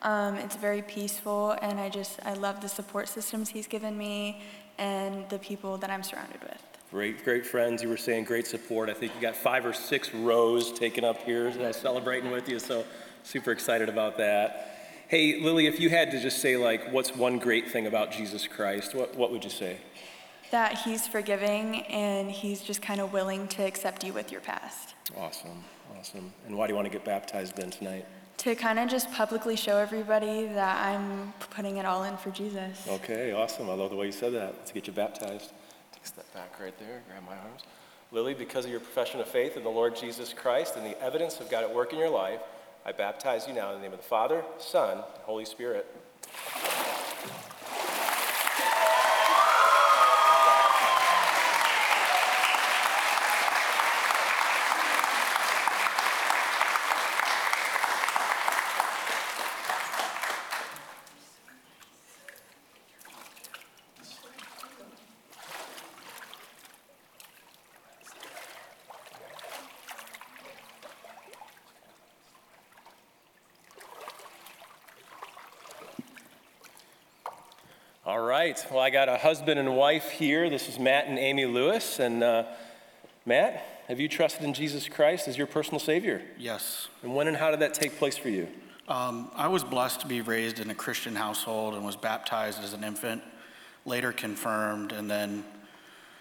Um, 0.00 0.36
it's 0.36 0.56
very 0.56 0.80
peaceful, 0.80 1.50
and 1.60 1.78
I 1.78 1.90
just 1.90 2.18
I 2.24 2.32
love 2.32 2.62
the 2.62 2.68
support 2.68 3.10
systems 3.10 3.50
He's 3.50 3.66
given 3.66 3.98
me 3.98 4.40
and 4.78 5.28
the 5.28 5.38
people 5.38 5.76
that 5.76 5.90
I'm 5.90 6.02
surrounded 6.02 6.42
with. 6.42 6.69
Great, 6.90 7.24
great 7.24 7.46
friends. 7.46 7.82
You 7.82 7.88
were 7.88 7.96
saying 7.96 8.24
great 8.24 8.46
support. 8.46 8.90
I 8.90 8.94
think 8.94 9.14
you 9.14 9.20
got 9.20 9.36
five 9.36 9.64
or 9.64 9.72
six 9.72 10.12
rows 10.12 10.72
taken 10.72 11.04
up 11.04 11.22
here, 11.22 11.46
and 11.46 11.62
I'm 11.62 11.72
celebrating 11.72 12.30
with 12.30 12.48
you. 12.48 12.58
So 12.58 12.84
super 13.22 13.52
excited 13.52 13.88
about 13.88 14.18
that. 14.18 14.76
Hey, 15.08 15.40
Lily, 15.40 15.66
if 15.66 15.80
you 15.80 15.90
had 15.90 16.10
to 16.12 16.20
just 16.20 16.38
say 16.38 16.56
like, 16.56 16.92
what's 16.92 17.14
one 17.14 17.38
great 17.38 17.70
thing 17.70 17.86
about 17.86 18.10
Jesus 18.12 18.46
Christ? 18.46 18.94
What 18.94 19.14
what 19.14 19.30
would 19.30 19.44
you 19.44 19.50
say? 19.50 19.78
that 20.50 20.78
he's 20.78 21.06
forgiving 21.06 21.82
and 21.82 22.30
he's 22.30 22.60
just 22.60 22.82
kind 22.82 23.00
of 23.00 23.12
willing 23.12 23.48
to 23.48 23.62
accept 23.62 24.04
you 24.04 24.12
with 24.12 24.32
your 24.32 24.40
past. 24.40 24.94
Awesome, 25.16 25.64
awesome. 25.98 26.32
And 26.46 26.56
why 26.56 26.66
do 26.66 26.72
you 26.72 26.76
want 26.76 26.86
to 26.86 26.92
get 26.92 27.04
baptized 27.04 27.56
then 27.56 27.70
tonight? 27.70 28.06
To 28.38 28.54
kind 28.54 28.78
of 28.78 28.88
just 28.88 29.10
publicly 29.12 29.54
show 29.54 29.76
everybody 29.76 30.46
that 30.46 30.84
I'm 30.84 31.32
putting 31.50 31.76
it 31.76 31.84
all 31.84 32.04
in 32.04 32.16
for 32.16 32.30
Jesus. 32.30 32.86
Okay, 32.88 33.32
awesome. 33.32 33.68
I 33.68 33.74
love 33.74 33.90
the 33.90 33.96
way 33.96 34.06
you 34.06 34.12
said 34.12 34.32
that. 34.32 34.54
Let's 34.58 34.72
get 34.72 34.86
you 34.86 34.92
baptized. 34.92 35.52
Take 36.00 36.04
a 36.04 36.14
step 36.14 36.34
back 36.34 36.58
right 36.58 36.78
there, 36.78 37.02
grab 37.08 37.22
my 37.26 37.36
arms. 37.36 37.62
Lily, 38.10 38.32
because 38.32 38.64
of 38.64 38.70
your 38.70 38.80
profession 38.80 39.20
of 39.20 39.28
faith 39.28 39.56
in 39.56 39.62
the 39.62 39.70
Lord 39.70 39.94
Jesus 39.94 40.32
Christ 40.32 40.76
and 40.76 40.86
the 40.86 41.00
evidence 41.02 41.40
of 41.40 41.50
God 41.50 41.62
at 41.62 41.74
work 41.74 41.92
in 41.92 41.98
your 41.98 42.08
life, 42.08 42.40
I 42.86 42.92
baptize 42.92 43.46
you 43.46 43.52
now 43.52 43.70
in 43.70 43.76
the 43.76 43.82
name 43.82 43.92
of 43.92 43.98
the 43.98 44.04
Father, 44.04 44.42
Son, 44.58 44.96
and 44.96 45.04
Holy 45.24 45.44
Spirit. 45.44 45.86
All 78.10 78.18
right. 78.18 78.59
Well, 78.70 78.78
I 78.78 78.90
got 78.90 79.08
a 79.08 79.16
husband 79.16 79.58
and 79.58 79.74
wife 79.74 80.10
here. 80.10 80.48
This 80.48 80.68
is 80.68 80.78
Matt 80.78 81.08
and 81.08 81.18
Amy 81.18 81.44
Lewis. 81.44 81.98
And 81.98 82.22
uh, 82.22 82.44
Matt, 83.26 83.64
have 83.88 83.98
you 83.98 84.08
trusted 84.08 84.44
in 84.44 84.54
Jesus 84.54 84.88
Christ 84.88 85.26
as 85.26 85.36
your 85.36 85.48
personal 85.48 85.80
Savior? 85.80 86.22
Yes. 86.38 86.86
And 87.02 87.12
when 87.12 87.26
and 87.26 87.36
how 87.36 87.50
did 87.50 87.58
that 87.60 87.74
take 87.74 87.98
place 87.98 88.16
for 88.16 88.28
you? 88.28 88.46
Um, 88.86 89.28
I 89.34 89.48
was 89.48 89.64
blessed 89.64 90.02
to 90.02 90.06
be 90.06 90.20
raised 90.20 90.60
in 90.60 90.70
a 90.70 90.74
Christian 90.76 91.16
household 91.16 91.74
and 91.74 91.84
was 91.84 91.96
baptized 91.96 92.62
as 92.62 92.72
an 92.72 92.84
infant, 92.84 93.24
later 93.86 94.12
confirmed, 94.12 94.92
and 94.92 95.10
then 95.10 95.42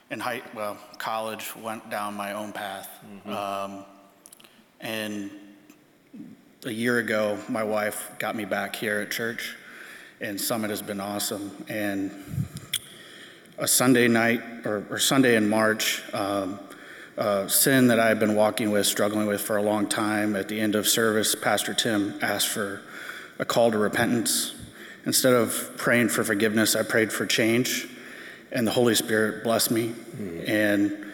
in 0.10 0.20
high, 0.20 0.42
well, 0.56 0.76
college 0.98 1.56
went 1.56 1.92
down 1.92 2.16
my 2.16 2.34
own 2.34 2.52
path. 2.52 2.90
Mm-hmm. 3.28 3.32
Um, 3.32 3.86
and 4.80 5.30
a 6.66 6.72
year 6.72 6.98
ago, 6.98 7.38
my 7.48 7.64
wife 7.64 8.10
got 8.18 8.36
me 8.36 8.46
back 8.46 8.76
here 8.76 9.02
at 9.02 9.12
church 9.12 9.56
and 10.22 10.40
Summit 10.40 10.70
has 10.70 10.82
been 10.82 11.00
awesome. 11.00 11.52
And 11.70 12.12
a 13.58 13.68
Sunday 13.68 14.08
night 14.08 14.42
or, 14.66 14.86
or 14.90 15.00
Sunday 15.00 15.36
in 15.36 15.50
March, 15.50 16.02
um, 16.14 16.60
uh, 17.18 17.48
sin 17.48 17.88
that 17.88 18.00
I've 18.00 18.20
been 18.20 18.36
walking 18.36 18.72
with, 18.72 18.86
struggling 18.86 19.28
with 19.28 19.42
for 19.42 19.58
a 19.58 19.62
long 19.62 19.88
time. 19.88 20.36
At 20.36 20.48
the 20.48 20.60
end 20.60 20.76
of 20.76 20.88
service, 20.88 21.36
Pastor 21.36 21.74
Tim 21.74 22.18
asked 22.22 22.48
for 22.48 22.82
a 23.38 23.46
call 23.46 23.72
to 23.72 23.78
repentance. 23.78 24.56
Instead 25.06 25.34
of 25.34 25.74
praying 25.78 26.10
for 26.10 26.24
forgiveness, 26.24 26.76
I 26.76 26.84
prayed 26.84 27.12
for 27.12 27.26
change, 27.26 27.88
and 28.52 28.66
the 28.66 28.72
Holy 28.72 28.96
Spirit 28.96 29.44
blessed 29.44 29.72
me 29.72 29.90
mm. 29.90 30.48
and 30.48 31.06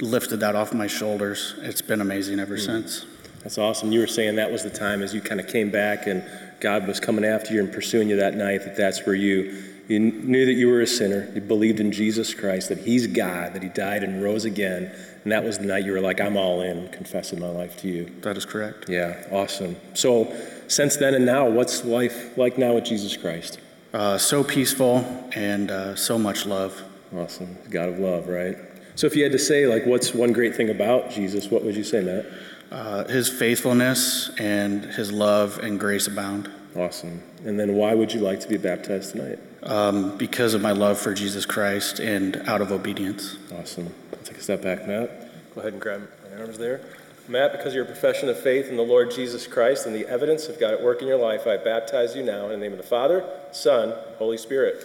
lifted 0.00 0.38
that 0.38 0.54
off 0.54 0.74
my 0.74 0.86
shoulders. 0.86 1.54
It's 1.58 1.82
been 1.82 2.00
amazing 2.00 2.40
ever 2.40 2.56
mm. 2.56 2.64
since. 2.64 3.06
That's 3.44 3.58
awesome. 3.58 3.92
You 3.92 4.00
were 4.00 4.06
saying 4.06 4.36
that 4.36 4.50
was 4.50 4.62
the 4.62 4.70
time 4.70 5.02
as 5.02 5.12
you 5.12 5.20
kind 5.20 5.38
of 5.38 5.46
came 5.46 5.70
back 5.70 6.06
and 6.06 6.24
God 6.60 6.88
was 6.88 6.98
coming 6.98 7.26
after 7.26 7.52
you 7.52 7.60
and 7.60 7.70
pursuing 7.70 8.08
you 8.08 8.16
that 8.16 8.34
night, 8.34 8.64
that 8.64 8.74
that's 8.74 9.04
where 9.04 9.14
you, 9.14 9.62
you 9.86 10.00
knew 10.00 10.46
that 10.46 10.54
you 10.54 10.66
were 10.68 10.80
a 10.80 10.86
sinner. 10.86 11.30
You 11.34 11.42
believed 11.42 11.78
in 11.78 11.92
Jesus 11.92 12.32
Christ, 12.32 12.70
that 12.70 12.78
He's 12.78 13.06
God, 13.06 13.52
that 13.52 13.62
He 13.62 13.68
died 13.68 14.02
and 14.02 14.22
rose 14.22 14.46
again. 14.46 14.90
And 15.24 15.32
that 15.32 15.44
was 15.44 15.58
the 15.58 15.66
night 15.66 15.84
you 15.84 15.92
were 15.92 16.00
like, 16.00 16.22
I'm 16.22 16.38
all 16.38 16.62
in, 16.62 16.88
confessing 16.88 17.38
my 17.38 17.50
life 17.50 17.76
to 17.80 17.88
you. 17.88 18.10
That 18.22 18.38
is 18.38 18.46
correct. 18.46 18.88
Yeah, 18.88 19.22
awesome. 19.30 19.76
So, 19.92 20.34
since 20.68 20.96
then 20.96 21.12
and 21.12 21.26
now, 21.26 21.46
what's 21.46 21.84
life 21.84 22.38
like 22.38 22.56
now 22.56 22.74
with 22.74 22.86
Jesus 22.86 23.14
Christ? 23.14 23.58
Uh, 23.92 24.16
so 24.16 24.42
peaceful 24.42 25.04
and 25.34 25.70
uh, 25.70 25.96
so 25.96 26.18
much 26.18 26.46
love. 26.46 26.82
Awesome. 27.14 27.58
God 27.68 27.90
of 27.90 27.98
love, 27.98 28.26
right? 28.26 28.56
So, 28.94 29.06
if 29.06 29.14
you 29.14 29.22
had 29.22 29.32
to 29.32 29.38
say, 29.38 29.66
like, 29.66 29.84
what's 29.84 30.14
one 30.14 30.32
great 30.32 30.56
thing 30.56 30.70
about 30.70 31.10
Jesus, 31.10 31.50
what 31.50 31.62
would 31.62 31.76
you 31.76 31.84
say, 31.84 32.00
Matt? 32.00 32.24
Uh, 32.74 33.04
his 33.04 33.28
faithfulness 33.28 34.30
and 34.40 34.84
his 34.84 35.12
love 35.12 35.58
and 35.58 35.78
grace 35.78 36.08
abound. 36.08 36.50
Awesome. 36.74 37.22
And 37.44 37.58
then 37.58 37.74
why 37.74 37.94
would 37.94 38.12
you 38.12 38.18
like 38.18 38.40
to 38.40 38.48
be 38.48 38.56
baptized 38.56 39.12
tonight? 39.12 39.38
Um, 39.62 40.18
because 40.18 40.54
of 40.54 40.60
my 40.60 40.72
love 40.72 40.98
for 40.98 41.14
Jesus 41.14 41.46
Christ 41.46 42.00
and 42.00 42.36
out 42.48 42.60
of 42.60 42.72
obedience. 42.72 43.36
Awesome. 43.56 43.94
I'll 44.12 44.18
take 44.24 44.38
a 44.38 44.42
step 44.42 44.60
back, 44.60 44.88
Matt. 44.88 45.54
Go 45.54 45.60
ahead 45.60 45.74
and 45.74 45.80
grab 45.80 46.08
my 46.28 46.40
arms 46.40 46.58
there. 46.58 46.80
Matt, 47.28 47.52
because 47.52 47.68
of 47.68 47.74
your 47.74 47.84
profession 47.84 48.28
of 48.28 48.40
faith 48.40 48.68
in 48.68 48.76
the 48.76 48.82
Lord 48.82 49.12
Jesus 49.12 49.46
Christ 49.46 49.86
and 49.86 49.94
the 49.94 50.08
evidence 50.08 50.48
of 50.48 50.58
God 50.58 50.74
at 50.74 50.82
work 50.82 51.00
in 51.00 51.06
your 51.06 51.16
life, 51.16 51.46
I 51.46 51.56
baptize 51.56 52.16
you 52.16 52.24
now 52.24 52.46
in 52.46 52.50
the 52.50 52.56
name 52.56 52.72
of 52.72 52.78
the 52.78 52.82
Father, 52.82 53.24
Son, 53.52 53.94
Holy 54.18 54.36
Spirit. 54.36 54.84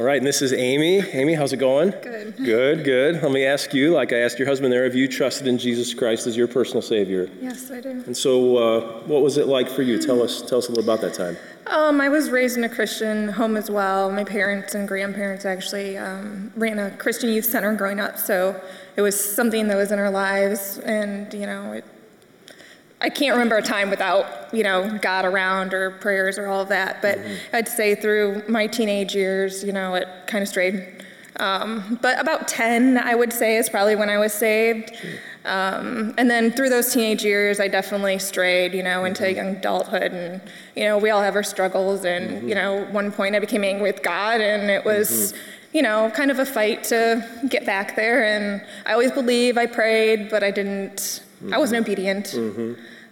All 0.00 0.06
right, 0.06 0.16
and 0.16 0.26
this 0.26 0.40
is 0.40 0.54
Amy. 0.54 1.00
Amy, 1.12 1.34
how's 1.34 1.52
it 1.52 1.58
going? 1.58 1.90
Good. 1.90 2.34
Good, 2.38 2.84
good. 2.84 3.22
Let 3.22 3.32
me 3.32 3.44
ask 3.44 3.74
you, 3.74 3.90
like 3.90 4.14
I 4.14 4.20
asked 4.20 4.38
your 4.38 4.48
husband 4.48 4.72
there, 4.72 4.84
have 4.84 4.94
you 4.94 5.06
trusted 5.06 5.46
in 5.46 5.58
Jesus 5.58 5.92
Christ 5.92 6.26
as 6.26 6.34
your 6.38 6.48
personal 6.48 6.80
Savior? 6.80 7.28
Yes, 7.42 7.70
I 7.70 7.82
do. 7.82 7.90
And 7.90 8.16
so, 8.16 8.56
uh, 8.56 9.00
what 9.02 9.20
was 9.20 9.36
it 9.36 9.46
like 9.46 9.68
for 9.68 9.82
you? 9.82 10.00
Tell 10.00 10.22
us, 10.22 10.40
tell 10.40 10.56
us 10.56 10.68
a 10.68 10.70
little 10.70 10.84
about 10.84 11.02
that 11.02 11.12
time. 11.12 11.36
Um, 11.66 12.00
I 12.00 12.08
was 12.08 12.30
raised 12.30 12.56
in 12.56 12.64
a 12.64 12.68
Christian 12.70 13.28
home 13.28 13.58
as 13.58 13.70
well. 13.70 14.10
My 14.10 14.24
parents 14.24 14.74
and 14.74 14.88
grandparents 14.88 15.44
actually 15.44 15.98
um, 15.98 16.50
ran 16.56 16.78
a 16.78 16.92
Christian 16.92 17.28
youth 17.28 17.44
center 17.44 17.74
growing 17.74 18.00
up, 18.00 18.16
so 18.16 18.58
it 18.96 19.02
was 19.02 19.22
something 19.22 19.68
that 19.68 19.76
was 19.76 19.92
in 19.92 19.98
our 19.98 20.10
lives, 20.10 20.78
and 20.78 21.30
you 21.34 21.44
know, 21.44 21.74
it, 21.74 21.84
I 23.00 23.08
can't 23.08 23.32
remember 23.32 23.56
a 23.56 23.62
time 23.62 23.90
without 23.90 24.52
you 24.52 24.62
know 24.62 24.98
God 25.00 25.24
around 25.24 25.72
or 25.74 25.90
prayers 25.90 26.38
or 26.38 26.46
all 26.46 26.60
of 26.60 26.68
that. 26.68 27.00
But 27.02 27.18
I'd 27.52 27.68
say 27.68 27.94
through 27.94 28.42
my 28.48 28.66
teenage 28.66 29.14
years, 29.14 29.64
you 29.64 29.72
know, 29.72 29.94
it 29.94 30.08
kind 30.26 30.42
of 30.42 30.48
strayed. 30.48 31.00
Um, 31.40 31.98
but 32.02 32.20
about 32.20 32.48
10, 32.48 32.98
I 32.98 33.14
would 33.14 33.32
say, 33.32 33.56
is 33.56 33.70
probably 33.70 33.96
when 33.96 34.10
I 34.10 34.18
was 34.18 34.34
saved. 34.34 34.92
Um, 35.46 36.14
and 36.18 36.30
then 36.30 36.52
through 36.52 36.68
those 36.68 36.92
teenage 36.92 37.24
years, 37.24 37.60
I 37.60 37.66
definitely 37.68 38.18
strayed, 38.18 38.74
you 38.74 38.82
know, 38.82 39.06
into 39.06 39.32
young 39.32 39.56
adulthood. 39.56 40.12
And, 40.12 40.42
you 40.76 40.84
know, 40.84 40.98
we 40.98 41.08
all 41.08 41.22
have 41.22 41.36
our 41.36 41.42
struggles. 41.42 42.04
And, 42.04 42.46
you 42.46 42.54
know, 42.54 42.84
one 42.90 43.10
point 43.10 43.34
I 43.34 43.38
became 43.38 43.64
angry 43.64 43.90
with 43.90 44.02
God, 44.02 44.42
and 44.42 44.70
it 44.70 44.84
was, 44.84 45.32
you 45.72 45.80
know, 45.80 46.10
kind 46.10 46.30
of 46.30 46.38
a 46.40 46.46
fight 46.46 46.84
to 46.84 47.26
get 47.48 47.64
back 47.64 47.96
there. 47.96 48.22
And 48.22 48.62
I 48.84 48.92
always 48.92 49.12
believe 49.12 49.56
I 49.56 49.64
prayed, 49.64 50.28
but 50.28 50.42
I 50.42 50.50
didn't, 50.50 51.22
I 51.52 51.58
wasn't 51.58 51.80
obedient. 51.86 52.34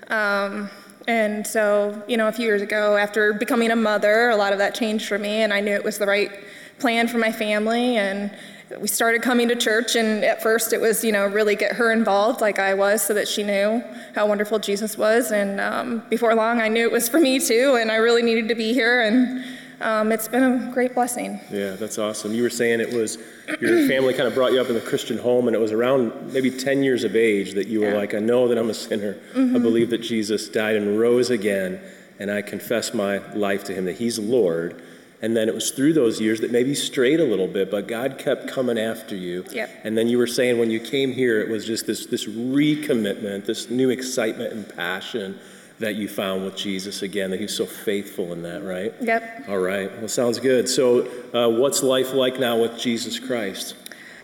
Um, 0.08 0.70
and 1.06 1.46
so, 1.46 2.02
you 2.06 2.16
know, 2.18 2.28
a 2.28 2.32
few 2.32 2.44
years 2.44 2.60
ago, 2.60 2.96
after 2.96 3.32
becoming 3.32 3.70
a 3.70 3.76
mother, 3.76 4.28
a 4.28 4.36
lot 4.36 4.52
of 4.52 4.58
that 4.58 4.74
changed 4.74 5.08
for 5.08 5.18
me, 5.18 5.42
and 5.42 5.52
I 5.54 5.60
knew 5.60 5.72
it 5.72 5.84
was 5.84 5.98
the 5.98 6.06
right 6.06 6.30
plan 6.78 7.08
for 7.08 7.18
my 7.18 7.32
family. 7.32 7.96
And 7.96 8.30
we 8.78 8.88
started 8.88 9.22
coming 9.22 9.48
to 9.48 9.56
church, 9.56 9.96
and 9.96 10.22
at 10.22 10.42
first 10.42 10.74
it 10.74 10.80
was, 10.80 11.02
you 11.02 11.12
know, 11.12 11.26
really 11.26 11.56
get 11.56 11.72
her 11.72 11.90
involved 11.92 12.42
like 12.42 12.58
I 12.58 12.74
was 12.74 13.02
so 13.02 13.14
that 13.14 13.26
she 13.26 13.42
knew 13.42 13.82
how 14.14 14.26
wonderful 14.26 14.58
Jesus 14.58 14.98
was. 14.98 15.30
And 15.30 15.60
um, 15.60 16.02
before 16.10 16.34
long, 16.34 16.60
I 16.60 16.68
knew 16.68 16.84
it 16.84 16.92
was 16.92 17.08
for 17.08 17.18
me 17.18 17.40
too, 17.40 17.78
and 17.80 17.90
I 17.90 17.96
really 17.96 18.22
needed 18.22 18.48
to 18.48 18.54
be 18.54 18.74
here. 18.74 19.00
And 19.00 19.42
um, 19.80 20.10
it's 20.12 20.28
been 20.28 20.42
a 20.42 20.70
great 20.72 20.94
blessing. 20.94 21.40
Yeah, 21.50 21.72
that's 21.72 21.98
awesome. 21.98 22.34
You 22.34 22.42
were 22.42 22.50
saying 22.50 22.80
it 22.80 22.92
was 22.92 23.18
your 23.60 23.86
family 23.88 24.14
kind 24.14 24.26
of 24.26 24.34
brought 24.34 24.52
you 24.52 24.60
up 24.60 24.68
in 24.68 24.74
the 24.74 24.80
Christian 24.80 25.18
home, 25.18 25.46
and 25.46 25.54
it 25.54 25.60
was 25.60 25.72
around 25.72 26.32
maybe 26.32 26.50
10 26.50 26.82
years 26.82 27.04
of 27.04 27.14
age 27.16 27.52
that 27.54 27.68
you 27.68 27.80
were 27.80 27.94
like, 27.94 28.14
I 28.14 28.18
know 28.18 28.48
that 28.48 28.58
I'm 28.58 28.70
a 28.70 28.74
sinner. 28.74 29.16
I 29.34 29.38
Mhm. 29.38 29.62
believe 29.62 29.90
that 29.90 29.98
Jesus 30.02 30.48
died 30.48 30.76
and 30.76 30.98
rose 30.98 31.30
again, 31.30 31.80
and 32.18 32.30
I 32.30 32.42
confess 32.42 32.92
my 32.92 33.18
life 33.34 33.64
to 33.64 33.74
him 33.74 33.84
that 33.84 33.96
he's 33.96 34.18
Lord. 34.18 34.82
And 35.20 35.36
then 35.36 35.48
it 35.48 35.54
was 35.54 35.72
through 35.72 35.94
those 35.94 36.20
years 36.20 36.40
that 36.42 36.52
maybe 36.52 36.76
strayed 36.76 37.18
a 37.18 37.24
little 37.24 37.48
bit, 37.48 37.72
but 37.72 37.88
God 37.88 38.18
kept 38.18 38.46
coming 38.46 38.78
after 38.78 39.16
you. 39.16 39.44
Yep. 39.52 39.68
And 39.82 39.98
then 39.98 40.06
you 40.08 40.16
were 40.16 40.28
saying 40.28 40.58
when 40.60 40.70
you 40.70 40.78
came 40.78 41.10
here, 41.12 41.40
it 41.40 41.48
was 41.48 41.64
just 41.64 41.86
this, 41.88 42.06
this 42.06 42.26
recommitment, 42.26 43.44
this 43.46 43.68
new 43.68 43.90
excitement 43.90 44.52
and 44.52 44.68
passion 44.76 45.38
that 45.78 45.94
you 45.94 46.08
found 46.08 46.44
with 46.44 46.56
Jesus 46.56 47.02
again, 47.02 47.30
that 47.30 47.40
he's 47.40 47.54
so 47.54 47.66
faithful 47.66 48.32
in 48.32 48.42
that, 48.42 48.64
right? 48.64 48.92
Yep. 49.00 49.44
All 49.48 49.58
right. 49.58 49.90
Well, 49.98 50.08
sounds 50.08 50.38
good. 50.38 50.68
So, 50.68 51.06
uh, 51.32 51.48
what's 51.48 51.82
life 51.82 52.12
like 52.14 52.38
now 52.40 52.60
with 52.60 52.78
Jesus 52.78 53.18
Christ? 53.18 53.74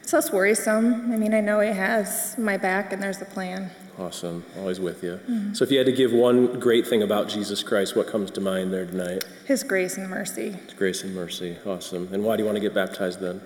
It's 0.03 0.13
less 0.13 0.33
worrisome. 0.33 1.13
I 1.13 1.17
mean, 1.17 1.33
I 1.33 1.41
know 1.41 1.61
He 1.61 1.71
has 1.73 2.37
my 2.37 2.57
back, 2.57 2.93
and 2.93 3.03
there's 3.03 3.23
a 3.23 3.25
plan. 3.25 3.71
Awesome. 3.99 4.45
Always 4.59 4.81
with 4.81 5.05
you. 5.05 5.21
Mhm. 5.31 5.57
So, 5.57 5.65
if 5.65 5.71
you 5.71 5.79
had 5.79 5.87
to 5.87 5.93
give 5.93 6.13
one 6.13 6.59
great 6.59 6.87
thing 6.87 7.03
about 7.03 7.29
Jesus 7.29 7.63
Christ, 7.63 7.95
what 7.97 8.09
comes 8.09 8.31
to 8.33 8.41
mind 8.41 8.73
there 8.73 8.85
tonight? 8.85 9.25
His 9.47 9.63
grace 9.63 9.97
and 9.97 10.11
mercy. 10.11 10.51
His 10.65 10.75
grace 10.75 11.05
and 11.05 11.15
mercy. 11.15 11.57
Awesome. 11.65 12.09
And 12.13 12.25
why 12.25 12.37
do 12.37 12.43
you 12.43 12.47
want 12.47 12.57
to 12.57 12.61
get 12.61 12.75
baptized 12.75 13.21
then? 13.21 13.41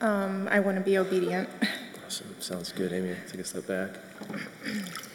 Um, 0.00 0.48
I 0.50 0.58
want 0.58 0.76
to 0.76 0.82
be 0.82 0.98
obedient. 0.98 1.48
Awesome. 2.04 2.34
Sounds 2.40 2.72
good. 2.72 2.92
Amy, 2.92 3.14
take 3.30 3.40
a 3.40 3.44
step 3.44 3.66
back. 3.68 3.90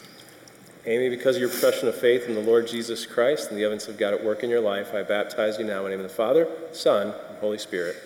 Amy, 0.88 1.09
because 1.09 1.35
of 1.35 1.41
your 1.41 1.49
profession 1.49 1.89
of 1.89 1.95
faith 1.95 2.30
in 2.30 2.34
the 2.34 2.41
Lord 2.41 2.65
Jesus 2.65 3.05
Christ 3.05 3.49
and 3.49 3.59
the 3.59 3.65
evidence 3.65 3.89
of 3.89 3.97
God 3.97 4.14
at 4.14 4.23
work 4.23 4.41
in 4.41 4.49
your 4.49 4.61
life, 4.61 4.93
I 4.93 5.03
baptize 5.03 5.59
you 5.59 5.65
now 5.65 5.80
in 5.80 5.84
the 5.84 5.89
name 5.89 5.99
of 5.99 6.07
the 6.09 6.15
Father, 6.15 6.47
Son, 6.72 7.07
and 7.07 7.38
Holy 7.39 7.57
Spirit. 7.57 7.97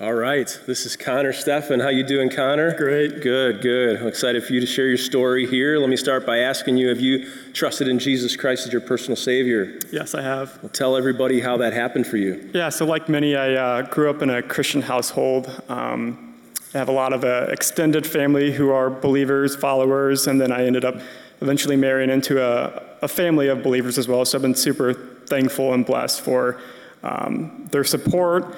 All 0.00 0.14
right, 0.40 0.60
this 0.66 0.86
is 0.86 0.96
Connor 0.96 1.34
Steffen. 1.34 1.82
How 1.82 1.90
you 1.90 2.02
doing, 2.02 2.30
Connor? 2.30 2.74
Great. 2.74 3.20
Good, 3.20 3.60
good. 3.60 4.00
I'm 4.00 4.06
excited 4.06 4.42
for 4.42 4.54
you 4.54 4.60
to 4.60 4.66
share 4.66 4.86
your 4.86 4.96
story 4.96 5.46
here. 5.46 5.78
Let 5.78 5.90
me 5.90 5.98
start 5.98 6.24
by 6.24 6.38
asking 6.38 6.78
you, 6.78 6.88
have 6.88 6.98
you 6.98 7.30
trusted 7.52 7.88
in 7.88 7.98
Jesus 7.98 8.36
Christ 8.36 8.66
as 8.66 8.72
your 8.72 8.80
personal 8.80 9.16
Savior? 9.16 9.78
Yes, 9.92 10.14
I 10.14 10.22
have. 10.22 10.58
Well, 10.62 10.70
tell 10.70 10.96
everybody 10.96 11.40
how 11.40 11.58
that 11.58 11.74
happened 11.74 12.06
for 12.06 12.16
you. 12.16 12.50
Yeah, 12.54 12.70
so 12.70 12.86
like 12.86 13.06
many, 13.06 13.36
I 13.36 13.52
uh, 13.52 13.82
grew 13.82 14.08
up 14.08 14.22
in 14.22 14.30
a 14.30 14.40
Christian 14.40 14.80
household. 14.80 15.62
Um, 15.68 16.34
I 16.74 16.78
have 16.78 16.88
a 16.88 16.92
lot 16.92 17.12
of 17.12 17.22
uh, 17.22 17.48
extended 17.50 18.06
family 18.06 18.50
who 18.50 18.70
are 18.70 18.88
believers, 18.88 19.54
followers, 19.54 20.26
and 20.26 20.40
then 20.40 20.52
I 20.52 20.64
ended 20.64 20.86
up 20.86 20.94
eventually 21.42 21.76
marrying 21.76 22.08
into 22.08 22.42
a, 22.42 22.82
a 23.02 23.08
family 23.08 23.48
of 23.48 23.62
believers 23.62 23.98
as 23.98 24.08
well. 24.08 24.24
So 24.24 24.38
I've 24.38 24.42
been 24.42 24.54
super 24.54 24.94
thankful 24.94 25.74
and 25.74 25.84
blessed 25.84 26.22
for 26.22 26.58
um, 27.02 27.68
their 27.70 27.84
support 27.84 28.56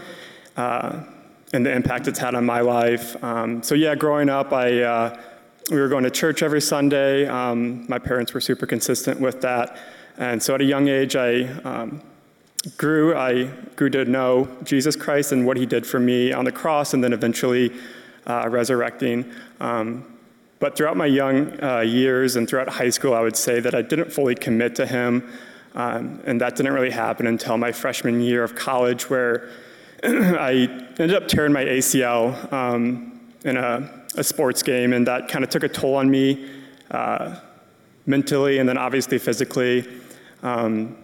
uh, 0.57 1.03
and 1.53 1.67
the 1.67 1.73
impact 1.73 2.09
it's 2.09 2.19
had 2.19 2.35
on 2.35 2.45
my 2.45 2.61
life. 2.61 3.23
Um, 3.23 3.63
so 3.63 3.75
yeah, 3.75 3.95
growing 3.95 4.29
up, 4.29 4.53
I 4.53 4.83
uh, 4.83 5.21
we 5.71 5.81
were 5.81 5.89
going 5.89 6.05
to 6.05 6.11
church 6.11 6.43
every 6.43 6.61
Sunday. 6.61 7.27
Um, 7.27 7.87
my 7.89 7.99
parents 7.99 8.35
were 8.35 8.41
super 8.41 8.67
consistent 8.67 9.21
with 9.21 9.41
that, 9.43 9.77
and 10.19 10.43
so 10.43 10.55
at 10.55 10.61
a 10.61 10.65
young 10.65 10.89
age, 10.89 11.15
I 11.17 11.45
um, 11.65 12.03
grew. 12.77 13.17
I 13.17 13.45
grew 13.77 13.91
to 13.91 14.05
know 14.05 14.49
Jesus 14.65 14.97
Christ 14.97 15.33
and 15.33 15.47
what 15.47 15.57
He 15.57 15.67
did 15.67 15.87
for 15.87 16.01
me 16.01 16.33
on 16.33 16.45
the 16.45 16.53
cross, 16.53 16.95
and 16.95 17.05
then 17.05 17.13
eventually 17.13 17.73
uh, 18.27 18.49
resurrecting. 18.49 19.31
Um, 19.61 20.07
but 20.59 20.77
throughout 20.77 20.97
my 20.97 21.07
young 21.07 21.61
uh, 21.63 21.81
years 21.81 22.37
and 22.37 22.49
throughout 22.49 22.69
high 22.69 22.91
school, 22.91 23.15
I 23.15 23.21
would 23.21 23.37
say 23.37 23.59
that 23.61 23.75
I 23.75 23.83
didn't 23.83 24.13
fully 24.13 24.35
commit 24.35 24.77
to 24.77 24.87
Him, 24.87 25.29
um, 25.75 26.21
and 26.25 26.41
that 26.41 26.57
didn't 26.57 26.73
really 26.73 26.91
happen 26.91 27.27
until 27.27 27.59
my 27.59 27.73
freshman 27.73 28.21
year 28.21 28.43
of 28.43 28.55
college, 28.55 29.11
where 29.11 29.51
I 30.05 30.69
ended 30.99 31.15
up 31.15 31.29
tearing 31.29 31.53
my 31.53 31.65
ACL 31.65 32.53
um, 32.53 33.21
in 33.45 33.57
a, 33.57 34.05
a 34.17 34.25
sports 34.25 34.63
game, 34.63 34.93
and 34.93 35.07
that 35.07 35.29
kind 35.29 35.45
of 35.45 35.51
took 35.51 35.63
a 35.63 35.69
toll 35.69 35.95
on 35.95 36.11
me 36.11 36.51
uh, 36.91 37.39
mentally 38.07 38.59
and 38.59 38.69
then 38.69 38.77
obviously 38.77 39.19
physically. 39.19 39.87
Um, 40.43 40.97